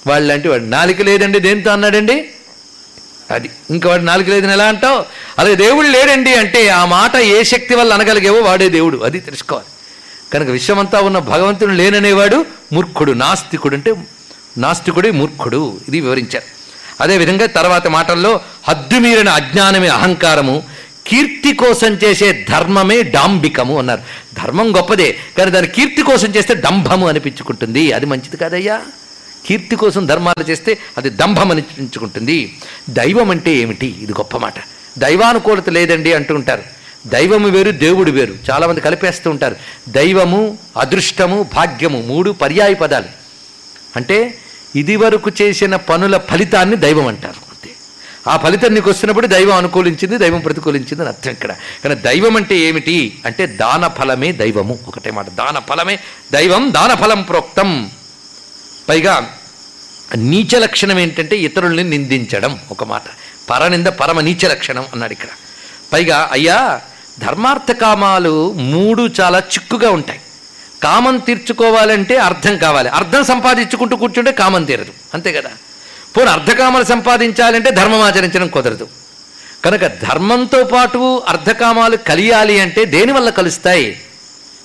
వాళ్ళు 0.07 0.27
లాంటి 0.27 0.47
వాడు. 0.47 0.63
నాలిక 0.63 1.01
లేదండి 1.01 1.39
దేంతో 1.39 1.71
అన్నాడండి? 1.71 2.29
అది. 3.31 3.49
ఇంకా 3.69 3.89
వాడు 3.89 4.01
నాలుగు 4.01 4.29
లేదని 4.29 4.51
ఎలా 4.51 4.65
అంటావు? 4.65 5.05
అలాగే 5.39 5.55
దేవుడు 5.55 5.87
లేడండి 5.87 6.35
అంటే 6.35 6.69
ఆ 6.69 6.85
మాట 6.85 7.15
ఏ 7.15 7.43
శక్తి 7.43 7.75
వల్ల 7.75 7.93
అనగలిగేవో 7.93 8.39
వాడే 8.39 8.69
దేవుడు. 8.69 8.97
అది 8.97 9.19
తెలుసుకోవాలి. 9.19 9.67
కనుక 10.33 10.47
విశ్వమంతా 10.47 10.99
ఉన్న 10.99 11.19
భగవంతుడు 11.19 11.71
లేననేవాడు 11.71 12.45
మూర్ఖుడు 12.73 13.11
నాస్తికుడు 13.11 13.75
అంటే 13.75 13.93
నాస్తికుడే 14.57 15.11
మూర్ఖుడు 15.11 15.77
ఇది 15.87 16.01
వివరించారు. 16.01 16.57
అదేవిధంగా 17.03 17.45
తర్వాత 17.45 17.87
మాటల్లో 17.87 18.41
హద్దుమీరిన 18.67 19.29
అజ్ఞానమే 19.29 19.87
అహంకారము 19.87 20.63
కీర్తి 21.07 21.53
కోసం 21.53 21.93
చేసే 21.93 22.45
ధర్మమే 22.49 23.03
డాంబికము 23.03 23.79
అన్నారు. 23.79 24.01
ధర్మం 24.33 24.77
గొప్పదే 24.77 25.17
కానీ 25.37 25.51
దాని 25.51 25.67
కీర్తి 25.67 26.01
కోసం 26.01 26.27
చేస్తే 26.27 26.55
డంభము 26.55 27.07
అనిపించుకుంటుంది. 27.07 27.91
అది 27.91 28.05
మంచిది 28.05 28.37
కాదయ్యా. 28.37 28.81
కీర్తి 29.45 29.75
కోసం 29.75 30.05
ధర్మాలు 30.05 30.49
చేస్తే 30.49 30.77
అది 30.97 31.09
దంభం 31.09 31.51
అనిపించుకుంటుంది. 31.51 32.57
దైవం 32.89 33.29
అంటే 33.29 33.51
ఏమిటి? 33.51 33.95
ఇది 34.01 34.11
గొప్ప 34.11 34.37
మాట. 34.37 34.53
దైవానుకూలత 34.97 35.69
లేదండి 35.69 36.13
అంటూ 36.13 36.35
ఉంటారు. 36.35 36.63
దైవము 37.07 37.47
వేరు 37.49 37.71
దేవుడు 37.71 38.11
వేరు. 38.11 38.35
చాలామంది 38.51 38.81
కలిపేస్తూ 38.81 39.29
ఉంటారు. 39.29 39.55
దైవము 39.89 40.57
అదృష్టము 40.77 41.49
భాగ్యము 41.53 42.03
మూడు 42.07 42.31
పర్యాయ 42.31 42.73
పదాలు. 42.73 43.05
అంటే 43.95 44.37
ఇది 44.77 44.95
వరకు 44.95 45.31
చేసిన 45.41 45.75
పనుల 45.75 46.17
ఫలితాన్ని 46.17 46.75
దైవం 46.75 47.07
అంటారు. 47.07 47.33
అంతే. 47.33 47.69
ఆ 48.27 48.37
ఫలితం 48.37 48.73
నీకు 48.73 48.89
వస్తున్నప్పుడు 48.89 49.27
దైవం 49.27 49.55
అనుకూలించింది 49.55 50.17
దైవం 50.17 50.39
ప్రతికూలించింది 50.39 50.99
అని 50.99 51.07
అర్థం 51.07 51.31
ఇక్కడ. 51.31 51.55
కానీ 51.83 51.95
దైవం 51.95 52.35
అంటే 52.35 52.57
ఏమిటి? 52.57 53.21
అంటే 53.25 53.45
దాన 53.45 53.87
ఫలమే 53.87 54.31
దైవము. 54.31 54.79
ఒకటే 54.87 55.11
మాట. 55.11 55.29
దాన 55.29 55.59
ఫలమే 55.59 55.99
దైవం 56.33 56.73
దాన 56.73 56.93
ఫలం 56.93 57.21
ప్రోక్తం. 57.21 57.91
పైగా 58.89 59.37
నీచ 60.15 60.59
లక్షణం 60.59 60.99
ఏంటంటే 60.99 61.37
ఇతరుల్ని 61.37 61.83
నిందించడం. 61.83 62.59
ఒక 62.71 62.83
మాట. 62.83 63.03
పరనింద 63.49 63.87
పరమ 63.87 64.21
నీచ 64.21 64.47
లక్షణం 64.47 64.85
అన్నాడు 64.93 65.11
ఇక్కడ. 65.11 65.27
పైగా 65.93 66.29
అయ్యా 66.31 66.81
ధర్మార్థ 67.19 67.71
కామాలు 67.71 68.53
మూడు 68.53 69.09
చాలా 69.21 69.39
చిక్కుగా 69.39 69.91
ఉంటాయి. 69.91 70.21
కామం 70.83 71.17
తీర్చుకోవాలంటే 71.17 72.17
అర్థం 72.17 72.57
కావాలి. 72.57 72.89
అర్థం 72.89 73.23
సంపాదించుకుంటూ 73.23 73.95
కూర్చుంటే 73.95 74.31
కామం 74.31 74.63
తీరదు. 74.63 74.93
అంతే 75.13 75.31
కదా? 75.31 75.49
పోనీ 76.17 76.29
అర్ధకామాలు 76.29 76.83
సంపాదించాలంటే 76.83 77.71
ధర్మం 77.71 78.01
ఆచరించడం 78.01 78.47
కుదరదు. 78.47 78.87
కనుక 79.65 79.81
ధర్మంతో 79.81 80.63
పాటు 80.63 81.23
అర్ధకామాలు 81.27 81.97
కలియాలి 81.97 82.59
అంటే 82.59 82.85
దేని 82.85 83.11
వల్ల 83.11 83.29
కలుస్తాయి? 83.29 83.99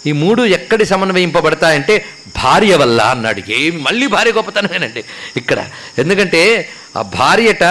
ఈ 0.07 0.13
మూడు 0.13 0.43
ఎక్కడి 0.43 0.85
సమన్వయింపబడతాయంటే 0.85 2.05
భార్య 2.37 2.77
వల్ల 2.77 3.03
అన్నాడు. 3.03 3.51
ఏమి 3.51 3.79
మళ్ళీ 3.79 4.07
భార్య 4.07 4.33
గొప్పతనమేనండి. 4.33 5.05
ఇక్కడ 5.37 5.65
ఎందుకంటే 5.99 6.69
ఆ 6.99 7.03
భార్యట 7.03 7.65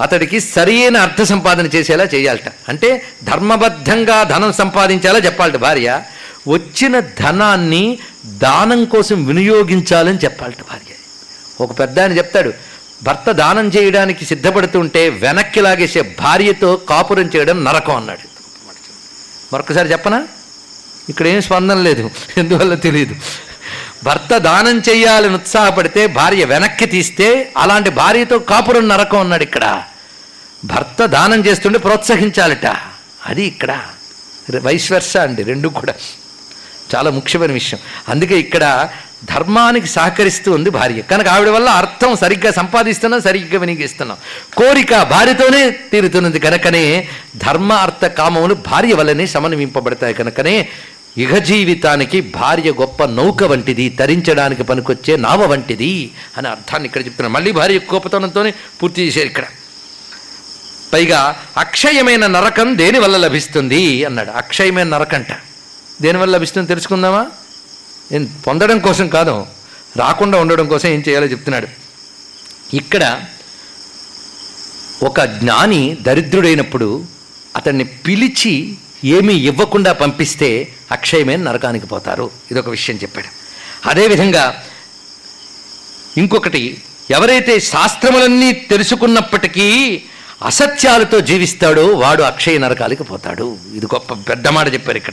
అతడికి 0.00 0.40
సరియైన 0.40 0.96
అర్థ 0.96 1.22
సంపాదన 1.22 1.66
చేసేలా 1.66 2.04
చేయాలట. 2.04 2.52
అంటే 2.68 3.02
ధర్మబద్ధంగా 3.24 4.22
ధనం 4.22 4.52
సంపాదించేలా 4.52 5.18
చెప్పాలట 5.18 5.56
భార్య. 5.56 6.02
వచ్చిన 6.48 7.00
ధనాన్ని 7.00 7.98
దానం 8.26 8.84
కోసం 8.84 9.24
వినియోగించాలని 9.24 10.18
చెప్పాలట 10.18 10.60
భార్య. 10.70 10.94
ఒక 11.60 11.78
పెద్ద 11.78 12.00
ఆయన 12.00 12.12
చెప్తాడు 12.12 12.52
భర్త 13.02 13.30
దానం 13.30 13.68
చేయడానికి 13.68 14.24
సిద్ధపడుతుంటే 14.24 15.08
వెనక్కి 15.08 15.60
లాగేసే 15.60 16.16
భార్యతో 16.20 16.76
కాపురం 16.76 17.30
చేయడం 17.36 17.64
నరకం 17.64 17.96
అన్నాడు. 17.96 18.30
మరొకసారి 19.52 19.92
చెప్పనా? 19.92 20.28
ఇక్కడ 21.08 21.26
ఏం 21.26 21.40
స్పందన 21.40 21.78
లేదు 21.78 22.10
ఎందువల్ల 22.36 22.74
తెలియదు 22.74 23.14
భర్త 24.04 24.36
దానం 24.36 24.78
చేయాలని 24.78 25.34
ఉత్సాహపడితే 25.34 26.06
భార్య 26.06 26.44
వెనక్కి 26.44 26.86
తీస్తే 26.86 27.52
అలాంటి 27.56 27.90
భార్యతో 27.90 28.38
కాపురం 28.38 28.88
నరకం 28.88 29.18
అన్నాడు 29.18 29.42
ఇక్కడ. 29.42 29.82
భర్త 30.64 31.06
దానం 31.06 31.46
చేస్తుంటే 31.46 31.78
ప్రోత్సహించాలట. 31.78 32.66
అది 33.26 33.44
ఇక్కడ. 33.44 33.80
వైశ్వర్ష 34.62 35.16
అండి 35.16 35.42
రెండు 35.42 35.68
కూడా. 35.68 35.94
చాలా 36.94 37.10
ముఖ్యమైన 37.10 37.52
విషయం. 37.52 37.80
అందుకే 38.08 38.38
ఇక్కడ 38.38 38.88
ధర్మానికి 39.24 39.86
సహకరిస్తూ 39.86 40.52
ఉంది 40.52 40.70
భార్య. 40.70 41.02
కనుక 41.02 41.28
ఆవిడ 41.28 41.48
వల్ల 41.48 41.68
అర్థం 41.68 42.16
సరిగ్గా 42.16 42.52
సంపాదిస్తున్నాం 42.52 43.20
సరిగ్గా 43.20 43.60
వినియోగిస్తున్నాం. 43.60 44.18
కోరిక 44.56 45.02
భార్యతోనే 45.02 45.70
తీరుతున్నది 45.70 46.38
కనుకనే 46.38 47.08
ధర్మ 47.36 47.72
అర్థ 47.72 48.04
కామములు 48.06 48.54
భార్య 48.54 48.92
వల్లనే 48.92 49.26
సమన్వింపబడతాయి 49.26 50.14
కనుకనే 50.14 50.68
యుగ 51.18 51.38
జీవితానికి 51.38 52.20
భార్య 52.20 52.72
గొప్ప 52.72 53.04
నౌక 53.04 53.44
వంటిది 53.44 53.88
తరించడానికి 53.88 54.62
పనికొచ్చే 54.62 55.16
నావ 55.16 55.44
వంటిది 55.44 56.10
అనే 56.38 56.48
అర్థాన్ని 56.48 56.86
ఇక్కడ 56.86 57.00
చెప్తున్నాను 57.00 57.34
మళ్ళీ 57.34 57.52
భార్య 57.52 57.78
గొప్పతనంతోనే 57.78 58.54
పూర్తి 58.82 59.02
చేశారు 59.02 59.26
ఇక్కడ. 59.26 59.44
పైగా 60.92 61.36
అక్షయమైన 61.56 62.26
నరకం 62.26 62.78
దేని 62.78 62.98
వల్ల 62.98 63.16
లభిస్తుంది 63.16 64.04
అన్నాడు. 64.04 64.30
అక్షయమైన 64.30 64.86
నరకంట. 64.86 65.26
దేనివల్ల 66.00 66.36
లభిస్తుంది 66.36 66.68
తెలుసుకుందామా? 66.68 67.26
నేను 68.12 68.28
పొందడం 68.46 68.78
కోసం 68.78 69.08
కాదు 69.08 69.46
రాకుండా 69.96 70.38
ఉండడం 70.38 70.68
కోసం 70.68 70.88
ఏం 70.88 71.02
చేయాలో 71.08 71.26
చెప్తున్నాడు. 71.26 71.68
ఇక్కడ 72.76 73.22
ఒక 75.02 75.20
జ్ఞాని 75.20 75.96
దరిద్రుడైనప్పుడు 76.02 77.04
అతన్ని 77.56 77.84
పిలిచి 77.84 78.76
ఏమీ 79.04 79.34
ఇవ్వకుండా 79.34 79.92
పంపిస్తే 79.92 80.74
అక్షయమైన 80.92 81.42
నరకానికి 81.42 81.86
పోతారు. 81.86 82.30
ఇదొక 82.50 82.68
విషయం 82.68 82.96
చెప్పాడు. 82.96 83.26
అదేవిధంగా 83.88 84.62
ఇంకొకటి 86.16 86.82
ఎవరైతే 87.10 87.60
శాస్త్రములన్నీ 87.60 88.52
తెలుసుకున్నప్పటికీ 88.52 90.02
అసత్యాలతో 90.44 91.20
జీవిస్తాడో 91.20 91.86
వాడు 91.86 92.22
అక్షయ 92.22 92.58
నరకాలకి 92.58 93.04
పోతాడు. 93.04 93.58
ఇది 93.74 93.86
గొప్ప 93.86 94.12
పెద్ద 94.12 94.48
మాట 94.48 94.72
చెప్పారు 94.72 94.96
ఇక్కడ. 94.96 95.12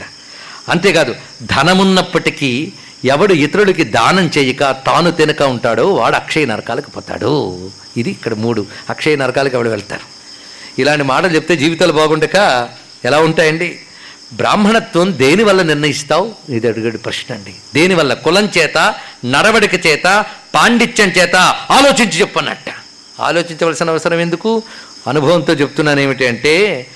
అంతేకాదు 0.68 1.16
ధనమున్నప్పటికీ 1.42 2.72
ఎవడు 3.04 3.34
ఇతరులకి 3.34 3.84
దానం 3.84 4.30
చేయక 4.38 4.70
తాను 4.70 5.10
తినక 5.10 5.42
ఉంటాడో 5.42 5.94
వాడు 5.94 6.16
అక్షయ 6.16 6.44
నరకాలకు 6.44 6.90
పోతాడు. 6.90 7.70
ఇది 7.96 8.10
ఇక్కడ 8.10 8.34
మూడు. 8.34 8.66
అక్షయ 8.90 9.16
నరకాలకు 9.16 9.54
ఎవడు 9.54 9.68
వెళ్తారు? 9.68 10.18
ఇలాంటి 10.80 11.04
మాటలు 11.04 11.34
చెప్తే 11.34 11.56
జీవితాలు 11.56 11.92
బాగుండక 11.92 12.68
ఎలా 13.04 13.18
ఉంటాయండి? 13.18 13.78
బ్రాహ్మణత్వం 14.32 15.18
దేనివల్ల 15.18 15.62
నిర్ణయిస్తావు? 15.62 16.34
ఇది 16.48 16.68
అడుగుడు 16.68 16.96
ప్రశ్న 16.96 17.34
అండి. 17.34 17.54
దేనివల్ల 17.74 18.14
కులం 18.14 18.48
చేత 18.58 18.94
నడవడిక 19.24 19.86
చేత 19.86 20.24
పాండిత్యం 20.54 21.08
చేత 21.08 21.36
ఆలోచించి 21.70 22.20
చెప్పన్నట్ట. 22.20 22.64
ఆలోచించవలసిన 23.20 23.90
అవసరం 23.90 24.20
ఎందుకు? 24.20 24.62
అనుభవంతో 25.08 25.52
చెప్తున్నాను 25.52 26.00
ఏమిటి 26.00 26.26
అంటే 26.26 26.86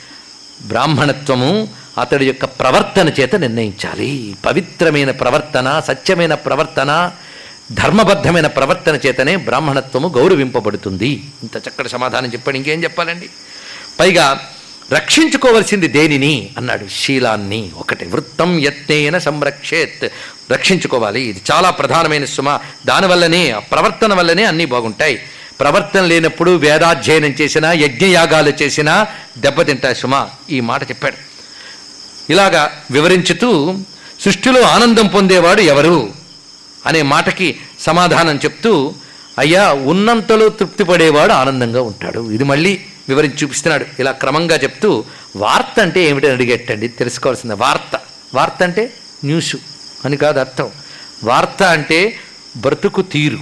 బ్రాహ్మణత్వము 0.62 1.68
అతడి 1.98 2.26
యొక్క 2.26 2.44
ప్రవర్తన 2.44 3.08
చేత 3.08 3.36
నిర్ణయించాలి. 3.36 4.36
పవిత్రమైన 4.46 5.10
ప్రవర్తన 5.10 5.82
సత్యమైన 5.88 6.34
ప్రవర్తన 6.34 7.10
ధర్మబద్ధమైన 7.72 8.46
ప్రవర్తన 8.46 8.98
చేతనే 9.06 9.36
బ్రాహ్మణత్వము 9.36 10.08
గౌరవింపబడుతుంది. 10.08 11.08
ఇంత 11.42 11.56
చక్కటి 11.56 11.88
సమాధానం 11.88 12.26
చెప్పాడు 12.32 12.56
ఇంకేం 12.56 12.84
చెప్పాలండి? 12.84 13.30
పైగా 14.00 14.48
రక్షించుకోవలసింది 14.92 15.88
దేనిని? 15.88 16.50
అన్నాడు 16.56 16.86
శీలాన్ని. 16.88 17.72
ఒకటి 17.76 18.04
వృత్తం 18.04 18.58
యత్నేన 18.58 19.18
సంరక్షేత్. 19.18 20.08
రక్షించుకోవాలి. 20.52 21.20
ఇది 21.20 21.42
చాలా 21.52 21.70
ప్రధానమైన 21.70 22.24
సుమ. 22.24 22.58
దానివల్లనే 22.86 23.60
ప్రవర్తన 23.72 24.14
వల్లనే 24.14 24.44
అన్నీ 24.44 24.64
బాగుంటాయి. 24.64 25.18
ప్రవర్తన 25.60 26.00
లేనప్పుడు 26.00 26.50
వేదాధ్యయనం 26.50 27.34
చేసినా 27.40 27.72
యజ్ఞయాగాలు 27.72 28.52
చేసినా 28.62 29.06
దెబ్బతింటాయి 29.38 29.94
సుమ. 29.94 30.28
ఈ 30.50 30.60
మాట 30.60 30.82
చెప్పాడు. 30.90 31.31
ఇలాగా 32.30 32.72
వివరించుతూ 32.90 33.78
సృష్టిలో 34.20 34.62
ఆనందం 34.62 35.06
పొందేవాడు 35.06 35.60
ఎవరు 35.60 36.10
అనే 36.86 37.02
మాటకి 37.02 37.56
సమాధానం 37.80 38.36
చెప్తూ 38.36 38.94
అయ్యా 39.38 39.72
ఉన్నంతలో 39.72 40.48
తృప్తి 40.48 40.84
పడేవాడు 40.84 41.32
ఆనందంగా 41.32 41.82
ఉంటాడు. 41.82 42.30
ఇది 42.30 42.44
మళ్ళీ 42.44 42.80
వివరించి 43.08 43.34
చూపిస్తున్నాడు. 43.42 43.86
ఇలా 43.98 44.12
క్రమంగా 44.12 44.56
చెప్తూ 44.56 45.04
వార్త 45.36 45.80
అంటే 45.80 46.04
ఏమిటని 46.04 46.30
అడిగేటండి. 46.30 46.88
తెలుసుకోవాల్సింది 46.88 47.54
వార్త. 47.54 48.00
వార్త 48.34 48.62
అంటే 48.62 48.92
న్యూస్ 49.24 49.56
అని 50.04 50.16
కాదు 50.16 50.38
అర్థం. 50.38 50.70
వార్త 51.24 51.62
అంటే 51.62 52.14
బ్రతుకు 52.56 53.02
తీరు 53.02 53.38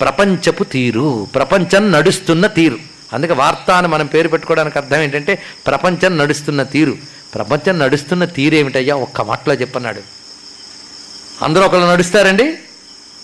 ప్రపంచపు 0.00 0.64
తీరు 0.64 1.28
ప్రపంచం 1.34 1.92
నడుస్తున్న 1.92 2.46
తీరు. 2.46 2.78
అందుకే 3.12 3.32
వార్త 3.32 3.70
అని 3.70 3.88
మనం 3.88 4.06
పేరు 4.06 4.28
పెట్టుకోవడానికి 4.28 4.78
అర్థం 4.78 5.00
ఏంటంటే 5.00 5.42
ప్రపంచం 5.66 6.18
నడుస్తున్న 6.18 6.62
తీరు. 6.62 6.96
ప్రపంచం 7.34 7.78
నడుస్తున్న 7.78 8.24
తీరేమిటయ్యా? 8.24 8.96
ఒక్క 8.96 9.20
మాటలో 9.20 9.54
చెప్పన్నాడు. 9.54 10.00
అందరూ 11.44 11.64
ఒకళ్ళు 11.64 11.86
నడుస్తారండి? 11.86 12.54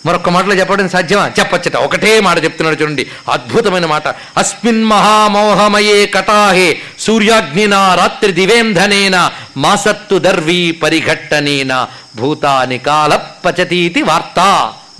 మరొక 0.05 0.29
మాటలో 0.29 0.55
చెప్పడం 0.55 0.89
సాధ్యమా? 0.89 1.31
చెప్పచ్చట. 1.39 1.75
ఒకటే 1.75 2.19
మాట 2.19 2.43
చెప్తున్నాడు 2.43 2.81
చూడండి. 2.81 3.07
అద్భుతమైన 3.31 3.85
మాట. 3.85 4.07
అస్మిన్ 4.07 4.83
మహామోహమయే 4.83 6.05
కటాహే 6.05 6.77
సూర్యాగ్నినా 6.99 7.95
రాత్రి 7.95 8.31
దివేంధనేన 8.31 9.31
మాసత్తు 9.57 10.19
దర్వీ 10.19 10.71
పరిఘట్టనేన 10.71 11.87
భూతాని 12.15 12.77
కాల 12.77 13.15
పచతీతి 13.15 14.01
వార్త. 14.01 14.39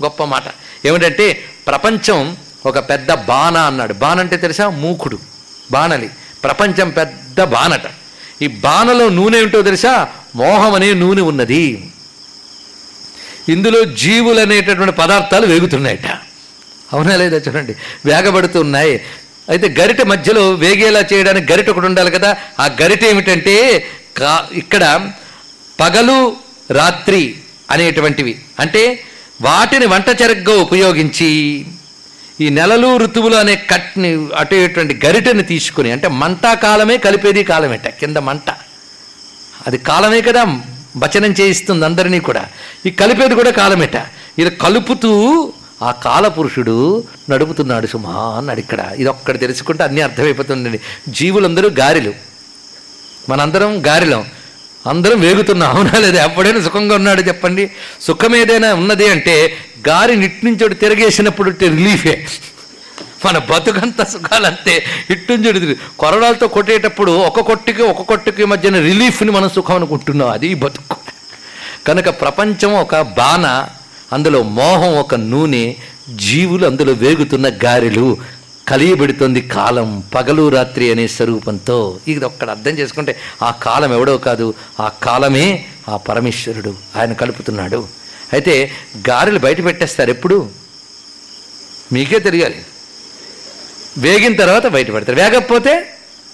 గొప్ప 0.02 0.24
మాట. 0.24 0.44
ఏమిటంటే 0.86 1.44
ప్రపంచం 1.66 2.36
ఒక 2.66 2.78
పెద్ద 2.78 3.14
బాణ 3.14 3.56
అన్నాడు. 3.56 3.94
బాణ 3.94 4.20
అంటే 4.20 4.36
తెలుసా? 4.36 4.68
మూకుడు. 4.68 5.18
బాణలి. 5.70 6.10
ప్రపంచం 6.44 6.90
పెద్ద 6.90 7.44
బాణట. 7.44 7.82
ఈ 8.42 8.46
బాణలో 8.46 9.08
నూనె 9.08 9.38
ఏమిటో 9.38 9.62
తెలుసా? 9.62 10.08
మోహం 10.36 10.74
అనే 10.74 10.94
నూనె 10.94 11.22
ఉన్నది. 11.22 11.84
ఇందులో 13.48 13.84
జీవులు 13.84 14.40
అనేటటువంటి 14.40 14.92
పదార్థాలు 14.92 15.46
వేగుతున్నాయట. 15.46 16.06
అవునా 16.92 17.16
లేదా 17.16 17.36
చూడండి? 17.36 17.74
వేగబడుతున్నాయి. 18.04 19.00
అయితే 19.48 19.68
గరిట 19.68 20.02
మధ్యలో 20.02 20.50
వేగేలా 20.50 21.00
చేయడానికి 21.12 21.52
గరిట 21.52 21.70
ఒకటి 21.70 21.86
ఉండాలి 21.86 22.10
కదా. 22.10 22.36
ఆ 22.60 22.76
గరిట 22.82 23.04
ఏమిటంటే 23.04 23.86
కా 24.18 24.48
ఇక్కడ 24.52 25.10
పగలు 25.80 26.36
రాత్రి 26.70 27.34
అనేటువంటివి. 27.70 28.38
అంటే 28.60 29.02
వాటిని 29.42 29.86
వంట 29.86 30.22
చెరగ్గా 30.22 30.54
ఉపయోగించి 30.60 31.30
ఈ 32.40 32.48
నెలలు 32.48 32.96
ఋతువులు 32.96 33.36
అనే 33.36 33.54
కట్ని 33.56 34.28
అటేటువంటి 34.36 35.00
గరిటెని 35.06 35.42
తీసుకుని 35.42 35.92
అంటే 35.92 36.08
మంట 36.08 36.54
కాలమే 36.54 36.96
కలిపేది 36.96 37.44
కాలమేట 37.44 37.88
కింద 37.88 38.16
మంట. 38.16 38.50
అది 39.66 39.78
కాలమే 39.78 40.20
కదా 40.20 40.44
వచనం 40.96 41.32
చేయిస్తుంది 41.32 41.84
అందరినీ 41.84 42.20
కూడా. 42.20 42.46
ఈ 42.86 42.90
కలిపేది 42.90 43.34
కూడా 43.34 43.50
కాలమేట. 43.50 43.96
ఇది 44.38 44.50
కలుపుతూ 44.50 45.52
ఆ 45.82 45.90
కాలపురుషుడు 45.90 47.04
నడుపుతున్నాడు 47.30 47.86
సుమా 47.86 48.34
అన్నాడు 48.38 48.60
ఇక్కడ. 48.60 48.80
ఇది 48.98 49.08
ఒక్కటి 49.08 49.38
తెలుసుకుంటే 49.38 49.84
అన్నీ 49.84 50.00
అర్థమైపోతుందండి 50.00 50.80
జీవులందరూ 51.08 51.68
గారెలు. 51.68 52.14
మనందరం 53.28 53.86
గారెలం. 53.86 54.24
అందరం 54.86 55.20
వేగుతున్నాం 55.20 55.70
అవునా 55.70 55.98
లేదా? 55.98 56.24
ఎప్పుడైనా 56.24 56.60
సుఖంగా 56.60 56.94
ఉన్నాడు 56.94 57.20
చెప్పండి. 57.20 57.70
సుఖం 58.00 58.36
ఏదైనా 58.36 58.74
ఉన్నది 58.74 59.08
అంటే 59.08 59.56
గారి 59.88 60.16
నిట్నుంచోడు 60.16 60.74
తిరగేసినప్పుడు 60.74 61.50
రిలీఫే. 61.50 62.26
మన 63.26 63.38
బతుకంత 63.38 64.08
సుఖాలంతే 64.08 64.84
ఇట్టుంచుడు 65.10 65.74
కొరడాలతో 65.98 66.48
కొట్టేటప్పుడు 66.48 67.12
ఒక 67.12 67.40
కొట్టుకి 67.40 67.82
ఒక 67.82 68.02
కొట్టుకి 68.02 68.44
మధ్యన 68.44 68.76
రిలీఫ్ని 68.80 69.30
మనం 69.30 69.48
సుఖం 69.48 69.74
అనుకుంటున్నాం. 69.74 70.30
అది 70.30 70.54
బతుకు. 70.54 70.96
కనుక 71.86 72.08
ప్రపంచం 72.08 72.72
ఒక 72.72 73.00
బాణ 73.00 73.68
అందులో 74.12 74.42
మోహం 74.42 74.96
ఒక 74.96 75.14
నూనె 75.14 75.74
జీవులు 76.16 76.66
అందులో 76.66 76.92
వేగుతున్న 76.92 77.50
గారెలు 77.64 78.16
కలియబెడుతోంది 78.68 79.40
కాలం 79.40 80.02
పగలు 80.14 80.48
రాత్రి 80.48 80.92
అనే 80.92 81.06
స్వరూపంతో. 81.06 81.98
ఇది 82.08 82.24
ఒక్కడ 82.24 82.50
అర్థం 82.50 82.70
చేసుకుంటే 82.70 83.16
ఆ 83.42 83.50
కాలం 83.50 83.92
ఎవడో 83.92 84.18
కాదు 84.18 84.54
ఆ 84.80 84.90
కాలమే 85.02 85.64
ఆ 85.88 85.96
పరమేశ్వరుడు. 85.96 86.74
ఆయన 86.96 87.12
కలుపుతున్నాడు. 87.12 87.99
అయితే 88.32 88.54
గారెలు 89.08 89.38
బయట 89.38 89.64
పెట్టేస్తారు 89.64 90.10
ఎప్పుడు? 90.10 90.36
మీకే 91.92 92.18
తిరగాలి 92.18 92.60
వేగిన 93.98 94.34
తర్వాత 94.36 94.66
బయటపడతారు 94.66 95.16
వేగకపోతే 95.16 95.72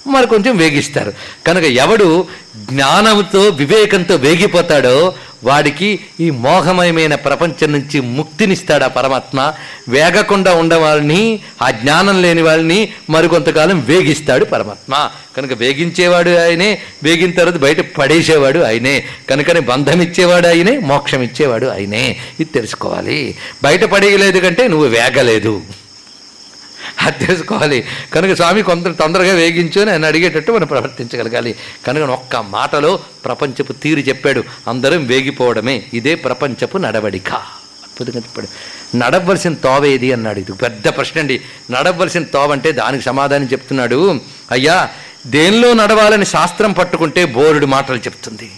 మరి 0.07 0.27
కొంచెం 0.27 0.57
వేగిస్తారు. 0.57 1.13
కనుక 1.47 1.65
ఎవడు 1.65 2.09
జ్ఞానంతో 2.57 3.43
వివేకంతో 3.49 4.17
వేగిపోతాడో 4.17 5.15
వాడికి 5.47 6.01
ఈ 6.21 6.31
మోహమయమైన 6.31 7.15
ప్రపంచం 7.15 7.73
నుంచి 7.73 8.01
ముక్తినిస్తాడు 8.01 8.85
ఆ 8.85 8.89
పరమాత్మ? 8.89 9.53
వేగకుండా 9.89 10.55
ఉండవాళ్ళని 10.55 11.41
ఆ 11.63 11.71
జ్ఞానం 11.71 12.23
లేని 12.23 12.43
వాళ్ళని 12.43 12.89
మరికొంతకాలం 13.11 13.81
వేగిస్తాడు 13.81 14.45
పరమాత్మ. 14.45 15.11
కనుక 15.37 15.53
వేగించేవాడు 15.53 16.31
ఆయనే 16.31 16.79
వేగిన 17.03 17.31
తర్వాత 17.31 17.57
బయట 17.57 17.97
పడేసేవాడు 17.97 18.59
ఆయనే. 18.59 19.05
కనుకని 19.31 19.61
బంధం 19.61 20.01
ఇచ్చేవాడు 20.03 20.47
ఆయనే 20.47 20.79
మోక్షం 20.79 21.23
ఇచ్చేవాడు 21.23 21.67
ఆయనే. 21.67 22.17
ఇది 22.41 22.45
తెలుసుకోవాలి. 22.45 23.37
బయట 23.63 23.85
పడేయలేదు 23.85 24.39
కంటే 24.39 24.69
నువ్వు 24.69 24.87
వేగలేదు. 24.87 25.63
అది 27.07 27.27
తెలుసుకోవాలి 27.27 27.85
కనుక 28.15 28.37
స్వామి 28.37 28.63
కొంత 28.63 28.99
తొందరగా 28.99 29.35
వేగించు 29.35 29.81
అని 29.81 29.91
ఆయన 29.91 30.05
అడిగేటట్టు 30.05 30.53
మనం 30.53 30.67
ప్రవర్తించగలగాలి. 30.67 31.55
కనుక 31.87 32.11
ఒక్క 32.11 32.37
మాటలో 32.37 32.99
ప్రపంచపు 33.25 33.73
తీరు 33.73 34.01
చెప్పాడు. 34.01 34.45
అందరం 34.69 35.07
వేగిపోవడమే. 35.07 35.83
ఇదే 35.95 36.15
ప్రపంచపు 36.15 36.79
నడవడిక. 36.79 37.33
అద్భుతంగా 37.33 38.17
చెప్పాడు. 38.17 38.49
నడవలసిన 38.97 39.55
తోవ 39.55 39.87
ఏది 39.87 40.13
అన్నాడు. 40.13 40.41
ఇది 40.41 40.53
పెద్ద 40.53 40.89
ప్రశ్న 40.89 41.21
అండి. 41.21 41.41
నడవలసిన 41.71 42.23
తోవ 42.23 42.53
అంటే 42.53 42.73
దానికి 42.73 43.05
సమాధానం 43.05 43.45
చెప్తున్నాడు. 43.45 44.21
అయ్యా 44.51 44.89
దేనిలో 45.27 45.73
నడవాలని 45.73 46.27
శాస్త్రం 46.27 46.73
పట్టుకుంటే 46.73 47.25
బోరుడు 47.25 47.67
మాటలు 47.67 47.97
చెప్తుంది. 47.97 48.51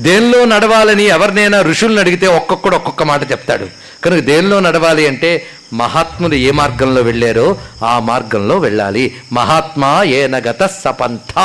దేనిలో 0.00 0.44
నడవాలని 0.44 1.02
ఎవరినైనా 1.02 1.60
ఋషుల్ని 1.60 2.00
అడిగితే 2.00 2.26
ఒక్కొక్కడు 2.26 2.76
ఒక్కొక్క 2.76 3.02
మాట 3.02 3.30
చెప్తాడు. 3.32 3.68
కనుక 4.04 4.20
దేనిలో 4.20 4.60
నడవాలి 4.60 5.06
అంటే 5.06 5.46
మహాత్ములు 5.72 6.34
ఏ 6.34 6.50
మార్గంలో 6.50 7.02
వెళ్ళారో 7.02 7.56
ఆ 7.84 7.98
మార్గంలో 7.98 8.58
వెళ్ళాలి. 8.58 9.14
మహాత్మా 9.32 10.02
ఏనగత 10.02 10.66
సపంథ. 10.84 11.38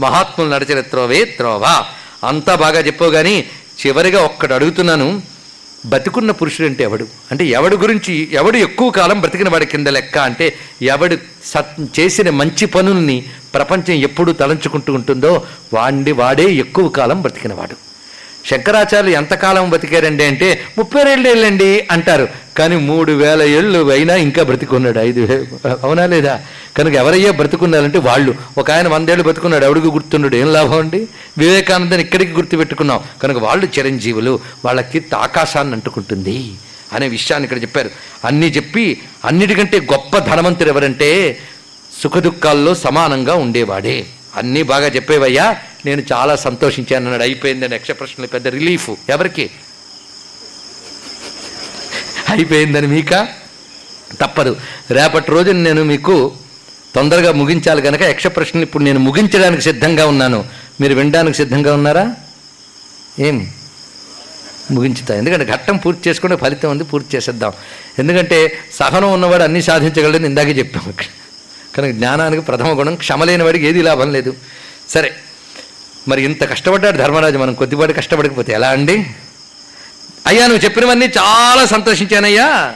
మహాత్ములు 0.00 0.50
నడిచిన 0.50 0.80
త్రోవే 0.80 1.24
త్రోవ. 1.24 1.84
అంతా 2.24 2.54
బాగా 2.54 2.80
చెప్పావు 2.80 3.12
కానీ 3.12 3.44
చివరిగా 3.86 4.22
ఒక్కడు 4.22 4.54
అడుగుతున్నాను 4.54 5.22
బతికున్న 5.86 6.30
పురుషుడు 6.30 6.66
అంటే 6.66 6.84
ఎవడు? 6.84 7.06
అంటే 7.30 7.44
ఎవడు 7.44 7.76
గురించి 7.76 8.28
ఎవడు 8.32 8.56
ఎక్కువ 8.56 8.90
కాలం 8.90 9.20
బ్రతికిన 9.20 9.48
వాడి 9.48 9.66
కింద 9.66 9.86
లెక్క 9.88 10.18
అంటే 10.18 10.54
ఎవడు 10.82 11.16
సత్ 11.44 12.00
చేసిన 12.00 12.30
మంచి 12.30 12.66
పనుల్ని 12.66 13.24
ప్రపంచం 13.54 13.94
ఎప్పుడు 13.94 14.32
తలంచుకుంటూ 14.32 14.92
ఉంటుందో 14.94 15.42
వాడి 15.74 16.12
వాడే 16.12 16.44
ఎక్కువ 16.44 16.88
కాలం 16.88 17.20
బ్రతికినవాడు. 17.20 17.89
శంకరాచార్యులు 18.46 19.10
ఎంతకాలం 19.10 19.70
బతికారండి 19.70 20.24
అంటే 20.24 20.60
ముప్పై 20.78 21.02
రెండు 21.02 21.28
ఏళ్ళండి 21.28 21.88
అంటారు. 21.90 22.28
కానీ 22.56 22.76
మూడు 22.76 23.12
వేల 23.12 23.42
ఏళ్ళు 23.42 23.90
అయినా 23.90 24.14
ఇంకా 24.14 24.42
బ్రతికున్నాడు. 24.42 24.98
ఐదు 24.98 25.48
అవునా 25.82 26.06
లేదా? 26.06 26.40
కనుక 26.76 26.94
ఎవరయ్యా 26.94 27.30
బ్రతుకున్నారంటే 27.30 27.98
వాళ్ళు. 27.98 28.34
ఒక 28.58 28.70
ఆయన 28.70 28.88
వందేళ్ళు 28.88 29.22
బ్రతుకున్నాడు. 29.22 29.64
ఎవడికి 29.64 29.86
గుర్తున్నాడు 29.86 30.36
ఏం 30.36 30.52
లాభం 30.52 30.78
అండి? 30.78 31.08
వివేకానందని 31.38 32.02
ఇక్కడికి 32.02 32.32
గుర్తుపెట్టుకున్నాం. 32.32 33.00
కనుక 33.22 33.38
వాళ్ళు 33.42 33.66
చిరంజీవులు. 33.66 34.40
వాళ్ళకి 34.64 35.04
ఆకాశాన్ని 35.14 35.74
అంటుకుంటుంది 35.74 36.52
అనే 36.92 37.08
విషయాన్ని 37.08 37.44
ఇక్కడ 37.44 37.62
చెప్పారు. 37.62 37.90
అన్నీ 38.24 38.46
చెప్పి 38.46 39.00
అన్నిటికంటే 39.24 39.80
గొప్ప 39.80 40.18
ధనవంతుడు 40.18 40.68
ఎవరంటే 40.68 41.38
సుఖదుఖాల్లో 42.02 42.74
సమానంగా 42.74 43.34
ఉండేవాడే. 43.34 44.06
అన్నీ 44.36 44.62
బాగా 44.62 44.86
చెప్పేవయ్యా. 44.86 45.56
నేను 45.86 46.02
చాలా 46.12 46.36
సంతోషించాను. 46.36 47.04
అన్నాడు 47.04 47.22
అయిపోయిందని 47.22 47.74
యక్ష 47.74 47.90
ప్రశ్నలు 47.90 48.26
పెద్ద 48.26 48.48
రిలీఫ్. 48.48 48.90
ఎవరికి? 49.08 49.50
అయిపోయిందని 52.30 52.86
మీక? 52.86 53.28
తప్పదు. 54.20 54.56
రేపటి 54.90 55.30
రోజున 55.30 55.56
నేను 55.56 55.84
మీకు 55.84 56.32
తొందరగా 56.94 57.32
ముగించాలి 57.32 57.82
కనుక 57.82 58.02
యక్ష 58.02 58.26
ప్రశ్నలు 58.26 58.64
ఇప్పుడు 58.64 58.82
నేను 58.82 58.98
ముగించడానికి 58.98 59.62
సిద్ధంగా 59.62 60.06
ఉన్నాను. 60.06 60.44
మీరు 60.80 60.94
వినడానికి 60.94 61.36
సిద్ధంగా 61.36 61.74
ఉన్నారా? 61.74 62.14
ఏం 63.18 63.50
ముగించుతా. 64.70 65.16
ఎందుకంటే 65.16 65.44
ఘట్టం 65.44 65.76
పూర్తి 65.76 66.10
చేసుకుంటే 66.10 66.36
ఫలితం 66.36 66.70
ఉంది 66.70 66.84
పూర్తి 66.84 67.16
చేసేద్దాం. 67.16 67.52
ఎందుకంటే 67.98 68.58
సహనం 68.72 69.12
ఉన్నవాడు 69.12 69.42
అన్నీ 69.42 69.62
సాధించగలడని 69.62 70.26
ఇందాకే 70.26 70.50
చెప్పాము 70.50 71.19
కనుక 71.76 71.90
జ్ఞానానికి 71.90 72.42
ప్రథమ 72.42 72.78
గుణం 72.78 72.94
క్షమలేని 72.94 73.42
వాడికి 73.42 73.66
ఏది 73.66 73.82
లాభం 73.82 74.12
లేదు. 74.12 74.36
సరే 74.88 75.14
మరి 76.08 76.22
ఇంత 76.22 76.50
కష్టపడ్డాడు 76.50 76.96
ధర్మరాజు 76.96 77.38
మనం 77.38 77.54
కొద్దిపాటి 77.54 77.92
కష్టపడకపోతే 77.92 78.52
ఎలా 78.52 78.68
అండి? 78.68 79.06
అయ్యా 80.26 80.46
నువ్వు 80.46 80.64
చెప్పినవన్నీ 80.64 81.06
చాలా 81.06 81.66
సంతోషించానయ్యా. 81.66 82.74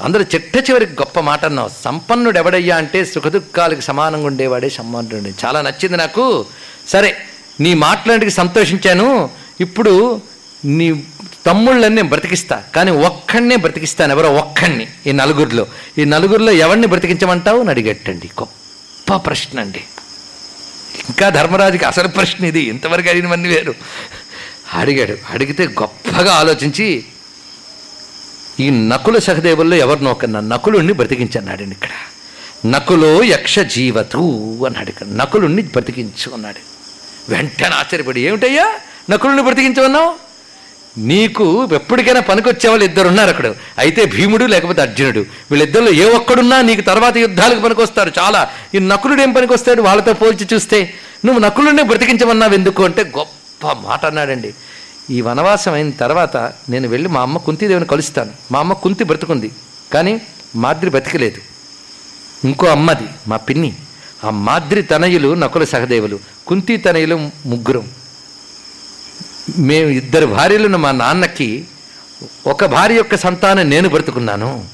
అందరూ 0.00 0.22
చిట్ట 0.22 0.56
చివరికి 0.56 0.92
గొప్ప 0.92 1.20
మాట 1.20 1.44
అన్నావు. 1.44 1.70
సంపన్నుడు 1.84 2.38
ఎవడయ్యా 2.38 2.76
అంటే 2.76 3.04
సుఖదుఖాలకు 3.04 3.80
సమానంగా 3.80 4.26
ఉండేవాడే 4.26 4.68
సంపన్నుడు 4.68 5.46
చాలా 5.46 5.60
నచ్చింది 5.60 5.96
నాకు. 5.96 6.46
సరే 6.88 7.16
నీ 7.60 7.74
మాట్లాడికి 7.74 8.30
సంతోషించాను. 8.30 9.30
ఇప్పుడు 9.60 10.20
నీ 10.64 11.04
తమ్ముళ్ళని 11.46 11.94
నేను 11.94 12.08
బ్రతికిస్తా 12.08 12.62
కానీ 12.74 12.90
ఒక్కడినే 12.90 13.56
బ్రతికిస్తాను 13.56 14.12
ఎవరో 14.12 14.32
ఒక్కడిని 14.32 14.88
ఈ 15.06 15.12
నలుగురిలో. 15.12 15.66
ఈ 15.98 16.04
నలుగురిలో 16.04 16.52
ఎవరిని 16.52 16.86
బ్రతికించమంటావు 16.86 17.60
అని 17.60 17.70
అడిగట్టండి. 17.70 18.30
గొప్ప 18.40 19.16
ప్రశ్న 19.16 19.60
అండి. 19.60 19.78
ఇంకా 21.08 21.28
ధర్మరాజుకి 21.28 21.84
అసలు 21.84 22.08
ప్రశ్న 22.08 22.44
ఇది. 22.44 22.60
ఇంతవరకు 22.60 23.08
అడిగినవన్నీ 23.08 23.48
వేరు. 23.48 23.74
అడిగాడు. 24.74 25.16
అడిగితే 25.30 25.64
గొప్పగా 25.66 26.32
ఆలోచించి 26.32 27.04
ఈ 28.60 28.70
నకుల 28.70 29.18
సహదేవుల్లో 29.18 29.76
ఎవరినో 29.76 30.10
ఒకరిన 30.10 30.40
నకులుణ్ణి 30.40 30.92
బ్రతికించన్నాడండి 30.92 31.70
ఇక్కడ. 31.70 31.90
నకులో 32.66 33.24
యక్ష 33.24 33.58
జీవతు 33.58 34.16
అన్నాడు 34.66 34.88
ఇక్కడ. 34.88 35.06
నకులుణ్ణి 35.06 35.62
బ్రతికించు 35.62 36.34
అన్నాడు. 36.34 36.58
వెంటనే 37.28 37.66
ఆశ్చర్యపడి 37.66 38.20
ఏమిటయ్యా? 38.20 38.74
నకులుని 39.10 39.42
బ్రతికించమన్నావు? 39.42 40.23
నీకు 40.98 41.68
ఎప్పటికైనా 41.72 42.20
పనికొచ్చే 42.20 42.70
వాళ్ళు 42.70 42.84
ఇద్దరు 42.84 43.08
ఉన్నారు 43.08 43.28
అక్కడ. 43.28 43.54
అయితే 43.78 44.04
భీముడు 44.04 44.44
లేకపోతే 44.44 44.82
అర్జునుడు. 44.82 45.18
వీళ్ళిద్దరిలో 45.18 45.90
ఏ 45.90 46.14
ఒక్కడున్నా 46.14 46.60
నీకు 46.60 46.80
తర్వాత 46.80 47.16
యుద్ధాలకు 47.16 47.60
పనికొస్తారు. 47.60 48.12
చాలా. 48.18 48.50
ఈ 48.74 48.78
నకులుడు 48.78 49.22
ఏం 49.22 49.32
పనికొస్తాడు? 49.32 49.82
వాళ్ళతో 49.82 50.12
పోల్చి 50.12 50.48
చూస్తే. 50.54 50.94
నువ్వు 51.24 51.42
నకులుడిని 51.42 51.82
బ్రతికించమన్నావు 51.82 52.54
ఎందుకు 52.54 52.84
అంటే 52.84 53.02
గొప్ప 53.02 53.66
మాట 53.66 54.06
అన్నాడండి. 54.06 54.54
ఈ 55.10 55.20
వనవాసం 55.20 55.72
అయిన 55.72 55.90
తర్వాత 55.90 56.36
నేను 56.68 56.88
వెళ్ళి 56.88 57.08
మా 57.08 57.20
అమ్మ 57.20 57.38
కుంతిదేవిని 57.38 57.86
కలుస్తాను. 57.86 58.30
మా 58.52 58.58
అమ్మ 58.58 58.72
కుంతి 58.72 59.04
బ్రతుకుంది. 59.04 59.50
కానీ 59.92 60.20
మాద్రి 60.56 60.90
బ్రతికలేదు. 60.90 61.40
ఇంకో 62.46 62.66
అమ్మది 62.66 63.08
మా 63.28 63.36
పిన్ని. 63.36 63.72
ఆ 64.24 64.30
మాద్రి 64.30 64.82
తనయులు 64.82 65.34
నకుల 65.34 65.64
సహదేవులు. 65.64 66.18
కుంతి 66.46 66.76
తనయులు 66.76 67.30
ముగ్గురం. 67.46 67.88
మేము 69.58 69.88
ఇద్దరు 69.88 70.26
భార్యలను 70.26 70.78
మా 70.78 70.92
నాన్నకి 70.92 71.64
ఒక 72.46 72.64
భార్య 72.64 72.94
యొక్క 72.94 73.16
సంతానం 73.16 73.70
నేను 73.70 73.88
బ్రతుకున్నాను. 73.88 74.64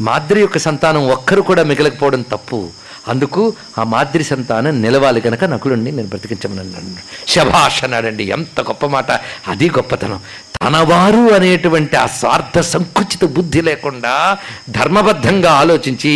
మాద్రి 0.00 0.40
యొక్క 0.40 0.58
సంతానం 0.58 1.08
ఒక్కరు 1.08 1.42
కూడా 1.42 1.62
మిగలకపోవడం 1.62 2.22
తప్పు. 2.22 2.70
అందుకు 3.08 3.54
ఆ 3.78 3.82
మాద్రి 3.82 4.24
సంతానం 4.24 4.82
నిలవాలి 4.82 5.20
కనుక 5.20 5.44
నకులుండి 5.44 5.92
నేను 5.92 6.08
బ్రతికించమని 6.08 6.94
శభాష్ 7.28 7.84
అన్నాడండి 7.84 8.24
ఎంత 8.24 8.60
గొప్ప 8.60 8.86
మాట. 8.86 9.10
అది 9.48 9.70
గొప్పతనం. 9.70 10.20
తనవారు 10.60 11.34
అనేటువంటి 11.34 11.96
ఆ 11.96 12.06
స్వార్థ 12.06 12.58
సంకుచిత 12.70 13.24
బుద్ధి 13.36 13.60
లేకుండా 13.60 14.14
ధర్మబద్ధంగా 14.70 15.50
ఆలోచించి 15.52 16.12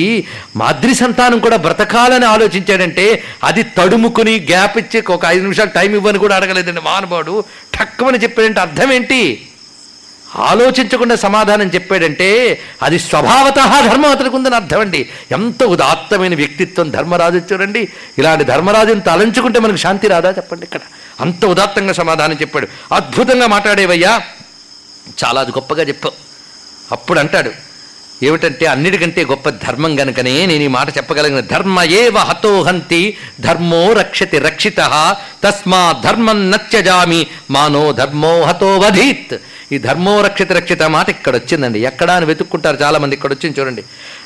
మాద్రి 0.57 0.95
సంతానం 0.95 1.39
కూడా 1.39 1.57
బ్రతకాలని 1.57 2.27
ఆలోచించాడంటే 2.27 3.05
అది 3.45 3.63
తడుముకుని 3.79 4.35
గ్యాప్ 4.51 4.79
ఇచ్చి 4.79 5.01
ఒక 5.17 5.25
ఐదు 5.35 5.43
నిమిషాలు 5.43 5.71
టైం 5.71 5.95
ఇవ్వని 5.95 6.19
కూడా 6.19 6.37
అడగలేదండి 6.37 6.81
మహానుభావుడు. 6.81 7.45
ఠక్కుమని 7.77 8.19
చెప్పాడంటే 8.19 8.61
అర్థం 8.61 8.93
ఏంటి? 8.93 9.21
ఆలోచించకుండా 10.49 11.15
సమాధానం 11.17 11.69
చెప్పాడంటే 11.75 12.29
అది 12.83 12.99
స్వభావత 12.99 13.59
ధర్మవతలకు 13.89 14.37
ఉందని 14.37 14.55
అర్థం 14.55 14.81
అండి. 14.81 15.01
ఎంత 15.33 15.63
ఉదాత్తమైన 15.75 16.35
వ్యక్తిత్వం 16.35 16.91
ధర్మరాజు 16.91 17.41
చూడండి 17.53 17.89
ఇలాంటి 18.19 18.45
ధర్మరాజుని 18.45 19.01
తలంచుకుంటే 19.01 19.61
మనకు 19.61 19.77
శాంతి 19.77 20.09
రాదా 20.09 20.31
చెప్పండి 20.31 20.65
ఇక్కడ. 20.65 20.81
అంత 21.21 21.45
ఉదాత్తంగా 21.45 21.93
సమాధానం 21.93 22.35
చెప్పాడు. 22.35 22.69
అద్భుతంగా 22.93 23.47
మాట్లాడేవయ్యా? 23.47 24.23
చాలా 25.25 25.41
అది 25.41 25.51
గొప్పగా 25.51 25.83
చెప్పావు 25.83 26.15
అప్పుడు 26.93 27.19
అంటాడు 27.19 27.51
ఏమిటంటే 28.23 28.67
అన్నిటికంటే 28.67 29.25
గొప్ప 29.25 29.49
ధర్మం 29.49 30.01
గనుకనే 30.01 30.47
నేను 30.47 30.63
ఈ 30.63 30.67
మాట 30.67 30.97
చెప్పగలిగిన 30.97 31.41
ధర్మ 31.41 31.83
ఏవ 31.83 32.19
హతోహంతి 32.19 33.17
ధర్మో 33.41 33.93
రక్షతి 33.93 34.39
రక్షిత 34.39 34.77
తస్మా 35.45 35.95
ధర్మం 36.05 36.51
నత్యజామి 36.51 37.27
మానో 37.51 37.93
ధర్మో 37.93 38.43
హతోవధీత్ 38.43 39.37
ఈ 39.73 39.79
ధర్మో 39.79 40.21
రక్షిత 40.21 40.53
రక్షిత 40.53 40.83
మాట 40.83 41.09
ఇక్కడ 41.09 41.37
వచ్చిందండి. 41.37 41.81
ఎక్కడా 41.81 42.15
అని 42.15 42.27
వెతుక్కుంటారు 42.27 42.79
చాలా 42.83 42.99
మంది 42.99 43.15
ఇక్కడ 43.15 43.33
వచ్చింది 43.33 43.61
చూడండి. 43.61 43.85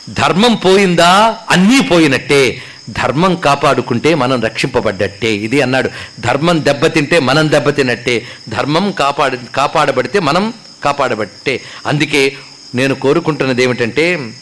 ధర్మం 0.08 0.54
పోయిందా? 0.54 1.36
అన్నీ 1.50 1.80
పోయినట్టే. 1.80 2.62
ధర్మం 2.90 3.36
కాపాడుకుంటే 3.36 4.14
మనం 4.14 4.40
రక్షింపబడ్డట్టే. 4.40 5.32
ఇది 5.32 5.60
అన్నాడు. 5.60 5.90
ధర్మం 6.20 6.64
దెబ్బతింటే 6.64 7.18
మనం 7.18 7.50
దెబ్బతినట్టే. 7.50 8.26
ధర్మం 8.48 8.90
కాపాడు 8.90 9.38
కాపాడబడితే 9.56 10.18
మనం 10.18 10.54
కాపాడబట్టే. 10.84 11.60
అందుకే 11.86 12.36
నేను 12.74 12.94
కోరుకుంటున్నది 12.94 13.62
ఏమిటంటే 13.62 14.32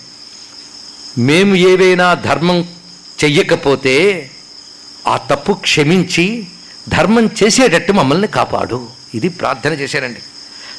మేము 1.18 1.54
ఏవైనా 1.54 2.14
ధర్మం 2.14 2.60
చెయ్యకపోతే 3.24 4.30
ఆ 5.06 5.16
తప్పు 5.16 5.52
క్షమించి 5.52 6.46
ధర్మం 6.88 7.30
చేసేటట్టు 7.42 7.92
మమ్మల్ని 7.92 8.28
కాపాడు. 8.28 8.88
ఇది 9.14 9.28
ప్రార్థన 9.28 9.72
చేశారండి. 9.72 10.18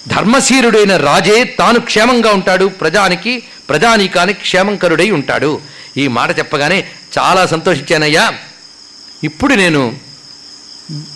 ధర్మశీరుడైన 0.07 0.97
రాజే 0.97 1.43
తాను 1.43 1.79
క్షేమంగా 1.79 2.31
ఉంటాడు 2.31 2.65
ప్రజానికి 2.65 3.43
ప్రజానీకానికి 3.69 4.41
క్షేమంకరుడై 4.41 5.09
ఉంటాడు. 5.09 5.61
ఈ 5.97 6.07
మాట 6.07 6.39
చెప్పగానే 6.39 6.85
చాలా 7.19 7.45
సంతోషించానయ్యా. 7.45 8.33
ఇప్పుడు 9.23 9.53
నేను 9.53 9.95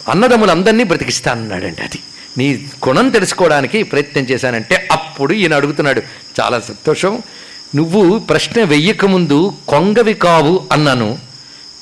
అన్నదమ్ములందరినీ 0.08 0.84
బ్రతికిస్తానన్నాడండి 0.84 1.82
అది. 1.82 2.00
నీ 2.38 2.70
గుణం 2.88 3.10
తెలుసుకోవడానికి 3.10 3.84
ప్రయత్నం 3.84 4.24
చేశానంటే 4.24 4.88
అప్పుడు 4.92 5.34
ఈయన 5.34 5.56
అడుగుతున్నాడు 5.56 6.02
చాలా 6.42 6.60
సంతోషం. 6.60 7.22
నువ్వు 7.76 8.20
ప్రశ్న 8.20 8.64
వెయ్యకముందు 8.64 9.54
కొంగవి 9.68 10.14
కావు 10.14 10.68
అన్నాను. 10.72 11.18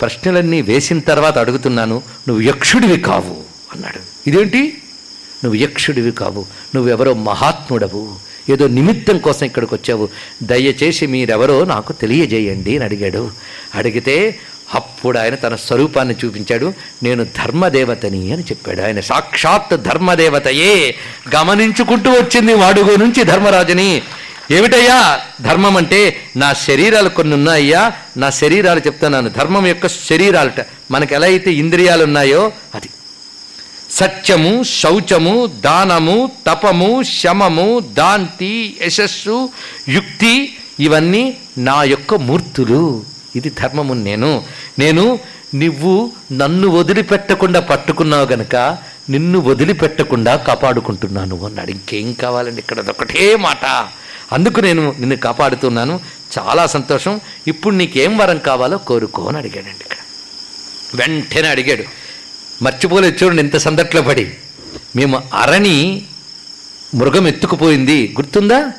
ప్రశ్నలన్నీ 0.02 0.62
వేసిన 0.62 1.00
తర్వాత 1.00 1.38
అడుగుతున్నాను 1.38 2.04
నువ్వు 2.28 2.44
యక్షుడివి 2.44 2.98
కావు 2.98 3.44
అన్నాడు. 3.76 4.30
ఇదేంటి? 4.30 4.82
నువ్వు 5.46 5.62
యక్షుడివి 5.62 6.12
కావు 6.12 6.46
నువ్వెవరో 6.76 7.14
మహాత్ముడవు. 7.14 8.26
ఏదో 8.50 8.68
నిమిత్తం 8.68 9.18
కోసం 9.18 9.46
ఇక్కడికి 9.46 9.76
వచ్చావు. 9.76 10.10
దయచేసి 10.44 11.08
మీరెవరో 11.08 11.64
నాకు 11.64 11.94
తెలియజేయండి 11.94 12.76
అని 12.76 12.86
అడిగాడు. 12.86 13.32
అడిగితే 13.76 14.40
అప్పుడు 14.74 15.18
ఆయన 15.18 15.36
తన 15.36 15.56
స్వరూపాన్ని 15.56 16.16
చూపించాడు. 16.26 16.74
నేను 17.04 17.24
ధర్మదేవతని 17.24 18.34
అని 18.34 18.44
చెప్పాడు. 18.44 18.82
ఆయన 18.82 19.00
సాక్షాత్ 19.00 19.84
ధర్మదేవతయే. 19.84 20.96
గమనించుకుంటూ 21.36 22.12
వచ్చింది 22.12 22.54
వాడుగు 22.54 22.96
నుంచి 22.96 23.24
ధర్మరాజుని. 23.24 24.02
ఏమిటయ్యా? 24.52 25.20
ధర్మం 25.42 25.78
అంటే 25.78 26.16
నా 26.38 26.54
శరీరాలు 26.54 27.10
కొన్ని 27.10 27.34
ఉన్నాయ్యా? 27.34 27.92
నా 28.18 28.30
శరీరాలు 28.30 28.80
చెప్తున్నాను 28.80 29.30
ధర్మం 29.30 29.68
యొక్క 29.68 29.88
శరీరాలట. 29.88 30.66
మనకు 30.92 31.14
ఎలా 31.14 31.26
అయితే 31.26 31.54
ఇంద్రియాలు 31.54 32.04
ఉన్నాయో 32.04 32.52
అది. 32.76 32.90
సత్యము 33.92 34.64
శౌచము 34.64 35.46
దానము 35.46 36.32
తపము 36.48 37.04
శమము 37.04 37.80
దాంతి 37.80 38.78
యశస్సు 38.82 39.50
యుక్తి 39.90 40.58
ఇవన్నీ 40.80 41.38
నా 41.58 41.84
యొక్క 41.84 42.14
మూర్తులు. 42.14 43.06
ఇది 43.36 43.50
ధర్మము 43.50 43.94
నేను. 43.94 44.44
నేను 44.80 45.20
నువ్వు 45.56 46.12
నన్ను 46.32 46.68
వదిలిపెట్టకుండా 46.68 47.60
పట్టుకున్నావు 47.60 48.26
గనక 48.26 48.56
నిన్ను 49.10 49.40
వదిలిపెట్టకుండా 49.40 50.36
కాపాడుకుంటున్నాను 50.36 51.46
అన్నాడు 51.46 51.72
ఇంకేం 51.72 52.14
కావాలండి? 52.14 52.60
ఇక్కడ 52.60 52.80
అదొకటే 52.80 53.36
మాట. 53.36 53.88
అందుకు 54.32 54.60
నేను 54.60 54.96
నిన్ను 55.00 55.18
కాపాడుతున్నాను. 55.18 56.00
చాలా 56.40 56.68
సంతోషం. 56.68 57.22
ఇప్పుడు 57.48 57.76
నీకేం 57.76 58.18
వరం 58.18 58.38
కావాలో 58.38 58.78
కోరుకో 58.78 59.26
అని 59.26 59.38
అడిగాడండి 59.38 59.70
ఇక్కడ. 59.70 59.98
వెంటనే 60.96 61.48
అడిగాడు. 61.48 62.05
మర్చిపోలేదు 62.62 63.26
చూడండి 63.26 63.42
ఇంత 63.42 63.58
సందట్లో 63.58 64.02
పడి. 64.02 64.32
మేము 64.96 65.24
అరణి 65.34 66.06
మృగం 66.96 67.28
ఎత్తుకుపోయింది. 67.28 68.16
గుర్తుందా? 68.18 68.72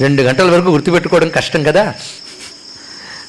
రెండు 0.00 0.22
గంటల 0.22 0.50
వరకు 0.50 0.68
గుర్తుపెట్టుకోవడం 0.68 1.28
కష్టం 1.28 1.62
కదా? 1.62 1.94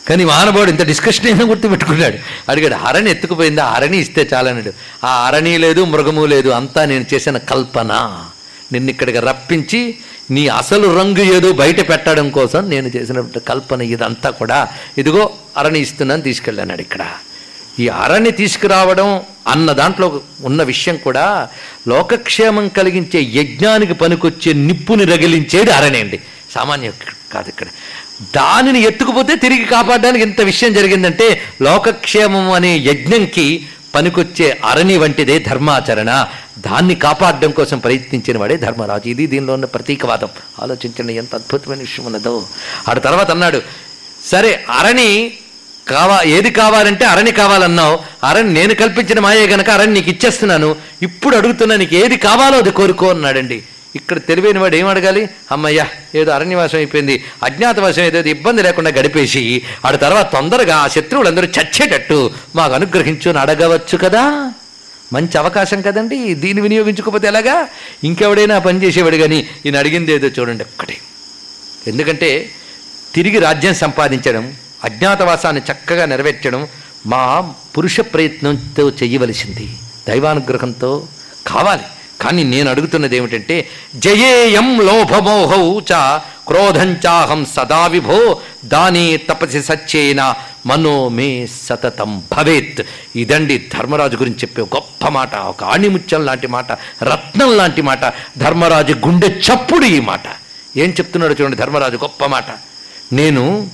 కానీ 0.09 0.25
మానవుడు 0.25 0.69
ఇంత 0.69 0.83
డిస్కషన్ 0.83 1.25
అయినా 1.25 1.45
గుర్తుపెట్టుకున్నాడు. 1.45 2.17
అడిగాడు 2.49 2.73
అరణి 2.73 3.11
ఎత్తుకుపోయిందా? 3.11 3.65
అరణి 3.65 3.97
ఇస్తే 3.97 4.29
చాలన్నాడు 4.33 4.73
ఆ 5.05 5.27
అరణి 5.27 5.57
లేదు 5.57 5.85
మృగము 5.85 6.25
లేదు 6.25 6.49
అంతా 6.49 6.85
నేను 6.85 7.05
చేసిన 7.13 7.37
కల్పన. 7.37 8.23
నిన్ను 8.71 8.91
ఇక్కడికి 8.91 9.19
రప్పించి 9.19 9.95
నీ 10.31 10.47
అసలు 10.47 10.99
రంగు 10.99 11.19
ఏదో 11.19 11.51
బయట 11.51 11.89
పెట్టడం 11.89 12.29
కోసం 12.29 12.69
నేను 12.69 12.87
చేసిన 12.87 13.21
కల్పన 13.21 13.81
ఇదంతా 13.81 14.29
కూడా. 14.29 14.67
ఇదిగో 14.97 15.29
అరణి 15.57 15.79
ఇస్తున్నాను 15.79 16.21
తీసుకెళ్ళానాడు 16.21 16.81
ఇక్కడ. 16.81 17.05
ఈ 17.79 17.87
అరణి 17.87 18.31
తీసుకురావడం 18.31 19.21
అన్న 19.47 19.71
దాంట్లో 19.71 20.21
ఉన్న 20.41 20.63
విషయం 20.63 20.97
కూడా 20.97 21.47
లోకక్షేమం 21.87 22.67
కలిగించే 22.67 23.21
యజ్ఞానికి 23.21 23.93
పనికొచ్చే 23.93 24.53
నిప్పుని 24.53 25.05
రగిలించేది 25.05 25.71
అరణి 25.71 25.99
అండి. 25.99 26.21
సామాన్య 26.51 26.91
కాదు 27.33 27.49
ఇక్కడ. 27.49 27.67
దానిని 28.35 28.79
ఎత్తుకుపోతే 28.79 29.35
తిరిగి 29.35 29.65
కాపాడడానికి 29.65 30.23
ఇంత 30.23 30.41
విషయం 30.41 30.73
జరిగిందంటే 30.73 31.41
లోకక్షేమం 31.61 32.51
అనే 32.51 32.77
యజ్ఞంకి 32.77 33.65
పనికొచ్చే 33.95 34.61
అరణి 34.65 34.97
వంటిదే 34.97 35.39
ధర్మాచరణ. 35.39 36.27
దాన్ని 36.57 36.95
కాపాడడం 36.95 37.51
కోసం 37.51 37.79
ప్రయత్నించిన 37.79 38.37
వాడే 38.37 38.57
ధర్మరాజు. 38.57 39.09
ఇది 39.09 39.27
దీనిలో 39.27 39.53
ఉన్న 39.53 39.65
ప్రతీకవాదం. 39.65 40.29
ఆలోచించండి 40.61 41.13
ఎంత 41.13 41.35
అద్భుతమైన 41.35 41.79
విషయం 41.79 42.05
ఉన్నదో. 42.05 42.47
ఆడ 42.89 43.03
తర్వాత 43.03 43.31
అన్నాడు 43.31 43.61
సరే 44.25 44.65
అరణి 44.69 45.33
కావా 45.87 46.21
ఏది 46.25 46.51
కావాలంటే 46.51 47.05
అరణి 47.05 47.31
కావాలన్నావు. 47.31 47.99
అరణి 48.23 48.53
నేను 48.53 48.73
కల్పించిన 48.73 49.19
మాయే 49.19 49.47
గనక 49.47 49.69
అరణి 49.69 49.93
నీకు 49.93 50.09
ఇచ్చేస్తున్నాను. 50.09 50.75
ఇప్పుడు 51.01 51.35
అడుగుతున్నా 51.35 51.75
నీకు 51.75 51.95
ఏది 51.95 52.17
కావాలో 52.17 52.57
అది 52.57 52.71
కోరుకో 52.71 53.09
అన్నాడండి. 53.09 53.63
ఇక్కడ 53.95 54.17
తెలివైన 54.17 54.59
వాడు 54.59 54.75
ఏం 54.75 54.87
అడగాలి? 54.87 55.29
అమ్మయ్యా 55.51 55.87
ఏదో 56.15 56.31
అరణ్యవాసం 56.31 56.77
అయిపోయింది. 56.77 57.23
అజ్ఞాతవాసం 57.43 58.01
ఏదో 58.01 58.19
ఇబ్బంది 58.19 58.63
లేకుండా 58.63 58.89
గడిపేసి 58.89 59.61
ఆడ 59.85 59.95
తర్వాత 59.95 60.31
తొందరగా 60.31 60.77
ఆ 60.77 60.87
శత్రువులందరూ 60.87 61.45
చచ్చేటట్టు 61.45 62.31
మాకు 62.55 62.73
అనుగ్రహించు 62.73 63.29
అని 63.29 63.39
అడగవచ్చు 63.39 63.97
కదా? 63.97 64.51
మంచి 65.13 65.37
అవకాశం 65.37 65.81
కదండి. 65.81 66.33
దీన్ని 66.33 66.61
వినియోగించుకోకపోతే 66.61 67.27
ఎలాగా? 67.27 67.67
ఇంకెవడైనా 68.03 68.59
పని 68.59 68.83
చేసేవాడు 68.83 69.15
కానీ 69.15 69.47
ఈయన 69.65 69.77
అడిగింది 69.77 70.13
ఏదో 70.13 70.27
చూడండి 70.27 70.63
ఒక్కటే. 70.63 70.97
ఎందుకంటే 71.87 72.49
తిరిగి 73.15 73.39
రాజ్యం 73.39 73.73
సంపాదించడం 73.73 74.53
అజ్ఞాతవాసాన్ని 74.83 75.61
చక్కగా 75.71 76.05
నెరవేర్చడం 76.05 76.67
మా 77.05 77.53
పురుష 77.77 77.99
ప్రయత్నంతో 77.99 78.89
చేయవలసింది. 78.89 79.69
దైవానుగ్రహంతో 80.07 81.07
కావాలి. 81.47 81.83
కానీ 82.21 82.43
నేను 82.43 82.69
అడుగుతున్నది 82.69 83.17
ఏమిటంటే 83.17 83.69
జయేయం 83.95 84.79
లోభమోహౌ 84.85 85.79
చ 85.79 85.93
క్రోధంచాహం 86.47 87.45
సదా 87.45 87.87
విభో 87.87 88.37
దానే 88.65 89.17
తపసి 89.17 89.63
సత్యేన 89.63 90.33
మనోమే 90.65 91.47
సతతం 91.63 92.23
భవేత్. 92.31 92.81
ఇదండి 93.15 93.57
ధర్మరాజు 93.73 94.17
గురించి 94.17 94.37
చెప్పే 94.37 94.61
గొప్ప 94.61 95.07
మాట. 95.07 95.35
ఒక 95.35 95.63
ఆణిముత్యం 95.63 96.25
లాంటి 96.25 96.47
మాట 96.47 96.71
రత్నం 97.03 97.57
లాంటి 97.57 97.81
మాట 97.81 98.13
ధర్మరాజు 98.37 98.93
గుండె 98.93 99.27
చప్పుడు 99.27 99.85
ఈ 99.85 99.99
మాట. 99.99 100.27
ఏం 100.77 100.89
చెప్తున్నాడు 100.89 101.35
చూడండి 101.41 101.57
ధర్మరాజు 101.57 101.97
గొప్ప 101.97 102.25
మాట. 102.25 102.45
నేను 103.13 103.69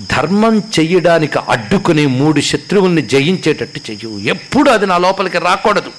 ధర్మం 0.00 0.58
చెయ్యడానికి 0.58 1.38
అడ్డుకుని 1.48 2.06
మూడు 2.06 2.40
శత్రువుల్ని 2.40 3.02
జయించేటట్టు 3.02 3.80
చెయ్యు. 3.90 4.18
ఎప్పుడు 4.18 4.70
అది 4.70 4.86
నా 4.86 4.98
లోపలికి 4.98 5.38
రాకూడదు. 5.38 5.92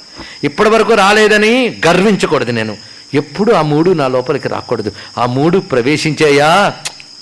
ఇప్పటి 0.43 0.69
వరకు 0.69 0.93
రాలేదని 0.93 1.81
గర్వించకూడదు 1.87 2.51
నేను. 2.51 2.77
ఎప్పుడు 3.13 3.53
ఆ 3.53 3.61
మూడు 3.61 3.91
నా 3.91 4.07
లోపలికి 4.07 4.47
రాకూడదు. 4.47 4.91
ఆ 5.17 5.25
మూడు 5.25 5.57
ప్రవేశించాయా? 5.57 6.73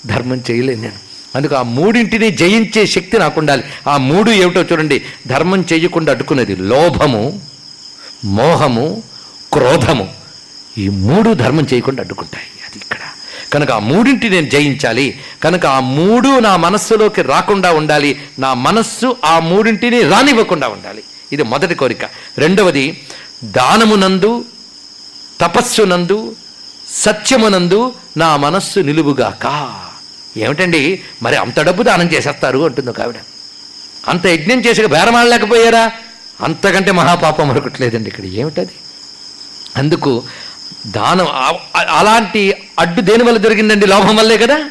ధర్మం 0.06 0.42
చేయలేదు 0.50 0.80
నేను. 0.80 1.06
అందుకు 1.34 1.54
ఆ 1.54 1.62
మూడింటిని 1.62 2.30
జయించే 2.30 2.86
శక్తి 2.86 3.18
నాకు 3.18 3.40
ఉండాలి 3.40 3.64
ఆ 3.88 3.96
మూడు 3.96 4.30
ఏమిటో 4.30 4.62
చూడండి. 4.62 5.02
ధర్మం 5.26 5.64
చేయకుండా 5.72 6.12
అడ్డుకునేది 6.12 6.56
లోభము 6.56 7.40
మోహము 8.24 9.02
క్రోధము. 9.52 10.08
ఈ 10.78 10.88
మూడు 10.88 11.34
ధర్మం 11.34 11.66
చేయకుండా 11.74 12.00
అడ్డుకుంటాయి. 12.00 12.46
అది 12.64 12.78
ఇక్కడ. 12.78 13.05
కనుక 13.56 13.70
ఆ 13.70 13.78
మూడింటి 13.78 14.30
నేను 14.30 14.46
జయించాలి. 14.46 15.20
కనుక 15.42 15.66
ఆ 15.66 15.80
మూడు 15.80 16.38
నా 16.38 16.56
మనస్సులోకి 16.56 17.22
రాకుండా 17.22 17.72
ఉండాలి. 17.72 18.20
నా 18.38 18.54
మనస్సు 18.54 19.16
ఆ 19.24 19.38
మూడింటిని 19.38 20.02
రానివ్వకుండా 20.02 20.68
ఉండాలి. 20.68 21.02
ఇది 21.32 21.42
మొదటి 21.42 21.74
కోరిక. 21.74 22.04
రెండవది 22.38 23.02
దానమునందు 23.44 24.44
తపస్సునందు 25.40 26.36
సత్యమునందు 26.90 27.92
నా 28.16 28.36
మనస్సు 28.36 28.80
నిలువుగాక. 28.80 29.74
ఏమిటండి? 30.36 31.00
మరి 31.22 31.36
అంత 31.36 31.60
డబ్బు 31.60 31.82
దానం 31.82 32.06
చేసేస్తారు 32.06 32.58
అంటుంది 32.58 32.90
ఒక 32.90 33.00
ఆవిడ. 33.00 33.16
అంత 34.08 34.26
యజ్ఞం 34.26 34.60
చేసి 34.60 34.86
బేరమాడలేకపోయారా? 34.86 35.92
అంతకంటే 36.40 36.92
మహాపాపం 36.92 37.48
మరొకట్లేదండి 37.48 38.08
ఇక్కడ. 38.08 38.24
ఏమిటది? 38.24 38.72
అందుకు 39.76 40.22
దానం 40.86 41.26
అలాంటి 41.88 42.54
అడ్డు 42.78 43.00
దేని 43.00 43.22
వల్ల 43.22 43.38
జరిగిందండి? 43.38 43.86
లోభం 43.86 44.16
వల్లే 44.16 44.38
కదా? 44.38 44.64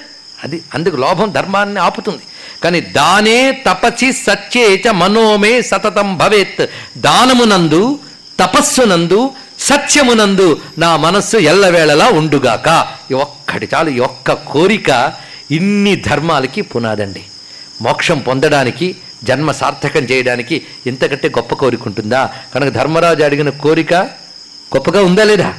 అది 0.43 0.64
అందుకు 0.74 0.95
లోభం 0.95 1.32
ధర్మాన్ని 1.32 1.80
ఆపుతుంది. 1.80 2.19
కానీ 2.64 2.82
దానే 2.82 3.64
తపచి 3.67 4.14
సత్యేచ 4.14 4.92
మనోమే 4.92 5.61
సతతం 5.61 6.17
భవేత్. 6.17 6.66
దానమునందు 6.98 8.00
తపస్సునందు 8.40 9.32
సత్యమునందు 9.59 10.59
నా 10.77 10.98
మనస్సు 10.98 11.38
ఎల్లవేళలా 11.38 12.08
ఉండుగాక. 12.08 12.88
ఒక్కటి 13.14 13.69
చాలు 13.75 14.01
ఒక్క 14.01 14.34
కోరిక 14.34 15.14
ఇన్ని 15.51 15.95
ధర్మాలకి 15.95 16.61
పునాదండి. 16.61 17.24
మోక్షం 17.82 18.19
పొందడానికి 18.19 18.95
జన్మ 19.24 19.51
సార్థకం 19.51 20.01
చేయడానికి 20.01 20.61
ఇంతకంటే 20.88 21.30
గొప్ప 21.30 21.53
కోరిక 21.56 21.80
ఉంటుందా? 21.85 22.30
కనుక 22.56 22.69
ధర్మరాజు 22.69 23.24
అడిగిన 23.24 23.50
కోరిక 23.50 23.93
గొప్పగా 24.75 25.03
ఉందా 25.03 25.24
లేదా? 25.24 25.53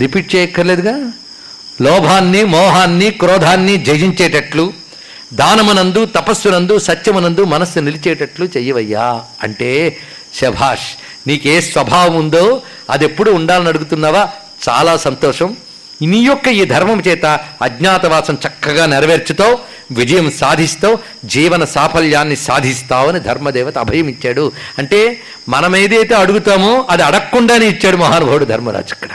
రిపీట్ 0.00 0.34
చేయక్కర్లేదుగా? 0.34 1.12
లోభాన్ని 1.82 2.44
మోహాన్ని 2.44 3.10
క్రోధాన్ని 3.10 3.84
జయించేటట్లు 3.84 4.72
దానమునందు 5.34 6.04
తపస్సునందు 6.04 6.78
సత్యమునందు 6.78 7.44
మనస్సు 7.44 7.80
నిలిచేటట్లు 7.80 8.44
చెయ్యవయ్యా. 8.44 9.22
అంటే 9.42 9.96
శభాష్ 10.34 11.02
నీకే 11.28 11.60
స్వభావం 11.60 12.16
ఉందో 12.16 12.62
అది 12.90 13.04
ఎప్పుడు 13.04 13.30
ఉండాలని 13.30 13.68
అడుగుతున్నావా? 13.68 14.28
చాలా 14.68 14.96
సంతోషం. 14.96 15.56
నీ 16.02 16.18
యొక్క 16.18 16.48
ఈ 16.48 16.64
ధర్మం 16.64 17.02
చేత 17.08 17.40
అజ్ఞాతవాసం 17.62 18.38
చక్కగా 18.46 18.86
నెరవేర్చుతావు 18.86 19.58
విజయం 19.90 20.30
సాధిస్తావు 20.30 20.98
జీవన 21.24 21.64
సాఫల్యాన్ని 21.64 22.36
సాధిస్తావు 22.36 23.08
అని 23.08 23.20
ధర్మదేవత 23.20 23.78
అభయం 23.78 24.08
ఇచ్చాడు 24.08 24.52
అంటే 24.78 25.20
మనం 25.48 25.76
ఏదైతే 25.76 26.14
అడుగుతామో 26.14 26.86
అది 26.90 27.02
అడగకుండానే 27.02 27.66
ఇచ్చాడు 27.66 27.96
మహానుభావుడు 27.96 28.44
ధర్మరాజు 28.44 28.94
ఇక్కడ. 28.94 29.08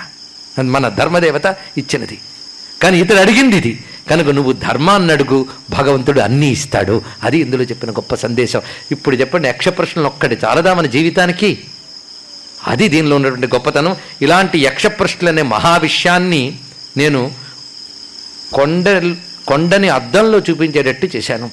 మన 0.60 0.90
ధర్మదేవత 0.90 1.46
ఇచ్చినది. 1.78 2.20
కానీ 2.84 3.00
ఇతడు 3.00 3.16
అడిగింది 3.16 3.56
ఇది 3.56 3.84
కనుక 4.10 4.28
నువ్వు 4.28 4.52
ధర్మాన్ని 4.52 5.14
అడుగు 5.14 5.46
భగవంతుడు 5.70 6.20
అన్నీ 6.20 6.48
ఇస్తాడు. 6.48 7.02
అది 7.24 7.38
ఇందులో 7.38 7.64
చెప్పిన 7.64 7.92
గొప్ప 7.92 8.16
సందేశం. 8.16 8.62
ఇప్పుడు 8.92 9.16
చెప్పండి 9.16 9.48
యక్ష 9.48 9.68
ప్రశ్నలు 9.68 10.08
ఒక్కటి 10.08 10.38
చాలదా 10.46 10.74
మన 10.74 10.86
జీవితానికి? 10.86 11.58
అది 12.68 12.88
దీనిలో 12.88 13.16
ఉన్నటువంటి 13.16 13.48
గొప్పతనం. 13.48 13.96
ఇలాంటి 14.22 14.60
యక్ష 14.60 14.86
ప్రశ్నలు 14.86 15.30
అనే 15.30 15.42
మహావిషయాన్ని 15.42 16.58
నేను 16.98 17.32
కొండ 18.54 19.16
కొండని 19.48 19.90
అద్దంలో 19.90 20.40
చూపించేటట్టు 20.40 21.18
చేశాను. 21.18 21.52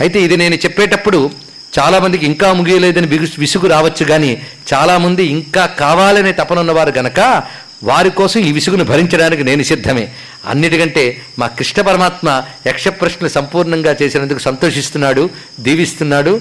అయితే 0.00 0.22
ఇది 0.22 0.36
నేను 0.36 0.54
చెప్పేటప్పుడు 0.54 1.30
చాలామందికి 1.78 2.26
ఇంకా 2.26 2.52
ముగియలేదని 2.52 3.06
బిగు- 3.06 3.28
విసుగు 3.38 3.66
రావచ్చు 3.66 4.04
కానీ 4.04 4.42
చాలామంది 4.74 5.24
ఇంకా 5.24 5.66
కావాలనే 5.66 6.32
తపనున్నవారు 6.32 6.90
గనక 6.90 7.42
వారి 7.82 8.10
కోసం 8.10 8.40
ఈ 8.40 8.52
విసుగును 8.52 8.84
భరించడానికి 8.84 9.44
నేను 9.44 9.62
సిద్ధమే. 9.62 10.08
అన్నిటికంటే 10.46 11.22
మా 11.38 11.46
కృష్ణ 11.46 11.82
పరమాత్మ 11.82 12.42
యక్షప్రశ్నలు 12.66 13.28
సంపూర్ణంగా 13.28 13.96
చేసినందుకు 14.02 14.38
సంతోషిస్తున్నాడు 14.38 15.30
దీవిస్తున్నాడు. 15.60 16.40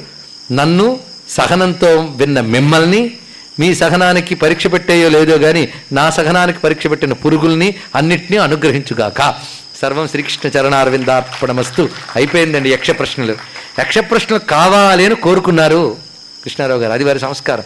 నన్ను 0.51 0.99
సహనంతో 1.29 2.13
విన్న 2.15 2.41
మిమ్మల్ని 2.41 3.11
మీ 3.59 3.75
సహనానికి 3.75 4.35
పరీక్ష 4.35 4.67
పెట్టేయో 4.67 5.09
లేదో 5.09 5.37
కానీ 5.37 5.69
నా 5.91 6.09
సహనానికి 6.09 6.59
పరీక్ష 6.59 6.87
పెట్టిన 6.87 7.13
పురుగుల్ని 7.13 7.75
అన్నిటినీ 7.95 8.37
అనుగ్రహించుగాక. 8.37 9.35
సర్వం 9.81 10.07
శ్రీకృష్ణ 10.07 10.59
చరణారవిందార్పణమస్తు. 10.59 11.89
అయిపోయిందండి 12.15 12.69
యక్ష 12.69 12.91
ప్రశ్నలు 12.91 13.37
యక్ష 13.79 13.97
ప్రశ్నలు 13.97 14.39
కావాలి 14.39 15.05
అని 15.05 15.15
కోరుకున్నారు 15.15 15.97
కృష్ణారావు 16.43 16.79
గారు. 16.79 16.93
అది 16.93 17.03
వారి 17.03 17.19
సంస్కారం. 17.19 17.63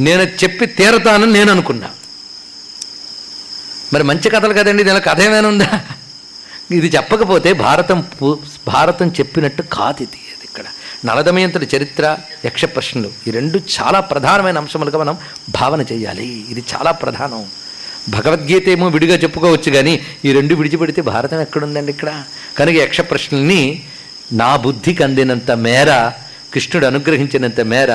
నేను 0.00 0.22
చెప్పి 0.22 0.66
తీరతానని 0.66 1.32
నేను 1.32 1.52
అనుకున్నా. 1.52 1.90
మరి 3.92 4.04
మంచి 4.10 4.28
కథలు 4.34 4.54
కదండి 4.58 4.82
దీనిలో 4.86 5.02
కథ 5.08 5.20
ఏమైనా 5.28 5.48
ఉందా? 5.52 5.70
ఇది 6.78 6.88
చెప్పకపోతే 6.96 7.50
భారతం 7.64 7.98
భారతం 8.72 9.08
చెప్పినట్టు 9.18 9.62
కాదు 9.76 10.00
ఇది 10.06 10.20
ఇది 10.32 10.44
ఇక్కడ. 10.48 10.66
నలదమయంతుడి 11.08 11.66
చరిత్ర 11.74 12.04
యక్ష 12.46 12.64
ప్రశ్నలు 12.74 13.10
ఈ 13.26 13.32
రెండు 13.38 13.58
చాలా 13.74 14.00
ప్రధానమైన 14.12 14.62
అంశములుగా 14.62 14.98
మనం 15.04 15.16
భావన 15.58 15.80
చేయాలి. 15.90 16.28
ఇది 16.52 16.62
చాలా 16.72 16.92
ప్రధానం. 17.02 17.42
భగవద్గీత 18.16 18.66
ఏమో 18.74 18.86
విడిగా 18.94 19.16
చెప్పుకోవచ్చు 19.24 19.70
కానీ 19.76 19.94
ఈ 20.26 20.32
రెండు 20.38 20.52
విడిచిపెడితే 20.60 21.00
భారతం 21.12 21.40
ఎక్కడుందండి 21.46 21.90
ఇక్కడ? 21.96 22.10
కనుక 22.58 22.76
యక్ష 22.84 23.00
ప్రశ్నల్ని 23.10 23.62
నా 24.40 24.50
బుద్ధికి 24.64 25.02
అందినంత 25.06 25.50
మేర 25.66 25.90
కృష్ణుడు 26.54 26.86
అనుగ్రహించినంత 26.90 27.60
మేర 27.72 27.92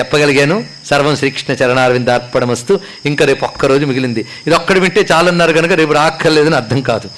చెప్పగలిగాను. 0.00 0.64
సర్వం 0.86 1.16
శ్రీకృష్ణ 1.16 1.52
చరణారవిందార్పణమస్తు 1.52 2.80
ఇంకా 3.06 3.24
రేపు 3.24 3.44
ఒక్కరోజు 3.44 3.86
మిగిలింది. 3.86 4.20
ఇది 4.46 4.56
ఒక్కడు 4.56 4.80
వింటే 4.80 5.06
చాలన్నారు 5.12 5.52
కనుక 5.52 5.72
రేపు 5.72 5.92
రాక్కర్లేదని 5.92 6.54
అర్థం 6.54 6.80
కాదు. 6.80 7.10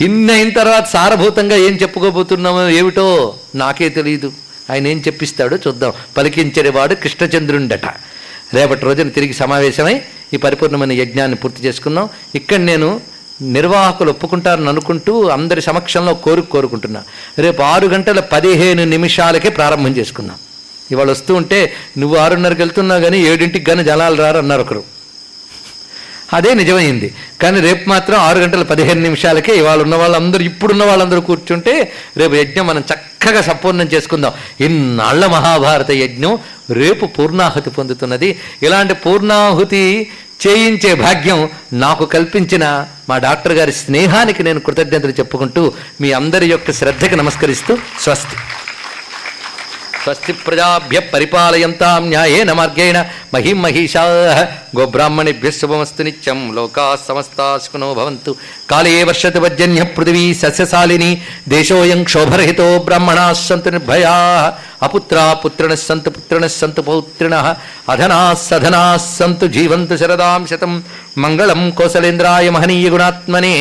ఇన్ని 0.00 0.32
అయిన 0.32 0.50
తర్వాత 0.50 0.86
సారభూతంగా 0.86 1.56
ఏం 1.56 1.78
చెప్పుకోబోతున్నామో 1.82 2.68
ఏమిటో 2.68 3.34
నాకే 3.54 3.88
తెలియదు 3.88 4.32
ఆయన 4.70 4.86
ఏం 4.86 5.02
చెప్పిస్తాడో 5.06 5.56
చూద్దాం. 5.56 5.92
పలికించేవాడు 6.16 6.94
కృష్ణచంద్రుండట. 6.94 7.86
రేపటి 8.54 8.80
రోజున 8.80 9.08
తిరిగి 9.08 9.34
సమావేశమై 9.34 10.02
ఈ 10.34 10.36
పరిపూర్ణమైన 10.36 10.92
యజ్ఞాన్ని 10.92 11.36
పూర్తి 11.36 11.62
చేసుకుందాం. 11.62 12.08
ఇక్కడ 12.34 12.56
నేను 12.56 13.00
నిర్వాహకులు 13.42 14.10
ఒప్పుకుంటారని 14.10 14.68
అనుకుంటూ 14.68 15.28
అందరి 15.28 15.62
సమక్షంలో 15.62 16.14
కోరుకు 16.14 16.50
కోరుకుంటున్నా. 16.50 17.02
రేపు 17.38 17.62
ఆరు 17.62 17.86
గంటల 17.86 18.20
పదిహేను 18.20 18.84
నిమిషాలకే 18.84 19.48
ప్రారంభం 19.48 19.96
చేసుకున్నాం 19.96 20.36
ఇవాళ 20.90 21.10
వస్తూ 21.10 21.34
ఉంటే 21.34 21.72
నువ్వు 21.98 22.18
ఆరున్నరకి 22.18 22.62
వెళ్తున్నావు 22.62 23.00
కానీ 23.00 23.18
ఏడింటికి 23.26 23.64
కానీ 23.64 23.84
జనాలు 23.84 24.16
రారు 24.16 24.38
అన్నారు 24.38 24.60
ఒకరు. 24.60 24.84
అదే 26.32 26.54
నిజమైంది. 26.54 27.14
కానీ 27.42 27.60
రేపు 27.60 27.88
మాత్రం 27.88 28.18
ఆరు 28.18 28.38
గంటల 28.38 28.62
పదిహేను 28.62 29.00
నిమిషాలకే 29.00 29.56
ఇవాళ 29.56 29.82
ఉన్న 29.82 29.94
వాళ్ళందరూ 29.94 30.42
ఇప్పుడున్న 30.44 30.84
వాళ్ళందరూ 30.84 31.20
కూర్చుంటే 31.20 31.92
రేపు 32.16 32.34
యజ్ఞం 32.34 32.66
మనం 32.66 32.80
చక్కగా 32.80 33.42
సంపూర్ణం 33.42 33.88
చేసుకుందాం. 33.94 34.32
ఇన్నాళ్ళ 34.60 35.26
మహాభారత 35.26 35.90
యజ్ఞం 35.90 36.38
రేపు 36.70 37.06
పూర్ణాహుతి 37.06 37.70
పొందుతున్నది. 37.70 38.38
ఇలాంటి 38.62 38.94
పూర్ణాహుతి 38.94 40.10
చేయించే 40.46 40.94
భాగ్యం 40.94 41.48
నాకు 41.72 42.04
కల్పించిన 42.04 42.86
మా 43.08 43.18
డాక్టర్ 43.18 43.52
గారి 43.52 43.72
స్నేహానికి 43.72 44.42
నేను 44.42 44.60
కృతజ్ఞతలు 44.60 45.10
చెప్పుకుంటూ 45.10 45.72
మీ 46.00 46.12
అందరి 46.12 46.50
యొక్క 46.50 46.72
శ్రద్ధకి 46.72 47.16
నమస్కరిస్తూ 47.16 47.78
స్వస్తి. 48.00 48.36
స్వస్తి 50.08 50.32
ప్రజాభ్య 50.44 50.98
పరిపాలయంతాం 51.10 52.02
న్యాయేన 52.10 52.50
మార్గేణ 52.58 52.98
మహిం 53.34 53.58
మహిషా 53.62 54.04
గోబ్రాహ్మణిభ్య 54.76 55.50
శుభమస్తు 55.50 56.02
నిత్యం 56.02 56.38
లోకా 56.56 56.84
సమస్తా 57.02 57.46
భవంతు 57.90 58.32
కాళే 58.70 58.94
వర్షతి 59.02 59.40
పర్జన్య 59.40 59.82
పృథివీ 59.96 60.24
సస్యశాలిని 60.34 61.10
దేశోయం 61.48 62.00
క్షోభరహితో 62.04 62.68
బ్రాహ్మణా 62.86 63.26
సంతు 63.40 63.70
నిర్భయా 63.70 64.14
అపుత్రా 64.82 65.24
పుత్రిణ 65.42 65.74
సంతు 65.80 66.10
పుత్రిణ 66.10 66.46
సంతు 66.56 66.82
పౌత్రిణ 66.82 67.34
అధనా 67.90 68.20
సధనా 68.42 68.82
సంతు 69.08 69.46
జీవంతు 69.54 69.96
శరదాం 69.96 70.42
శతం 70.46 70.74
మంగళం 71.16 71.60
కోసలేంద్రాయ 71.78 72.48
మహనీయ 72.54 72.88
గుణాత్మనే 72.94 73.52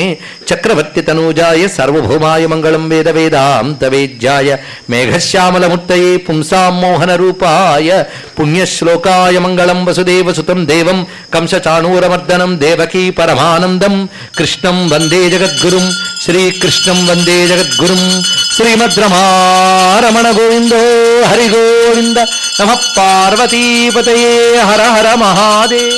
చక్రవర్తి 0.50 1.02
తనూజాయ 1.02 1.68
సర్వభౌమాయ 1.68 2.44
మంగళం 2.48 2.84
వేద 2.90 3.10
వేదాంత 3.10 3.84
వేద్యాయ 3.94 4.50
మేఘశ్యామలమూర్తయే 4.92 6.12
పుంసాం 6.26 6.76
మోహన 6.82 7.12
రూపాయ 7.16 7.90
పుణ్యశ్లోకాయ 8.38 9.38
మంగళం 9.40 9.80
వసుదేవ 9.88 10.34
సుతం 10.34 10.62
దేవం 10.66 11.00
కంసచాణూరమర్దనం 11.34 12.54
దేవకీ 12.64 13.04
పరమానందం 13.20 13.96
కృష్ణం 14.38 14.78
వందే 14.94 15.22
జగద్గురుం 15.30 15.88
శ్రీకృష్ణం 16.26 17.00
వందే 17.10 17.40
జగద్గురుం 17.48 18.04
శ్రీమద్రమారమణ 18.56 20.28
గోవిందో 20.38 20.84
హరి 21.32 21.48
గోవింద 21.56 22.20
నమ 22.62 22.72
పార్వతీపతయే 22.98 24.34
హర 24.70 24.82
హర 24.96 25.08
మహాదేవ. 25.16 25.92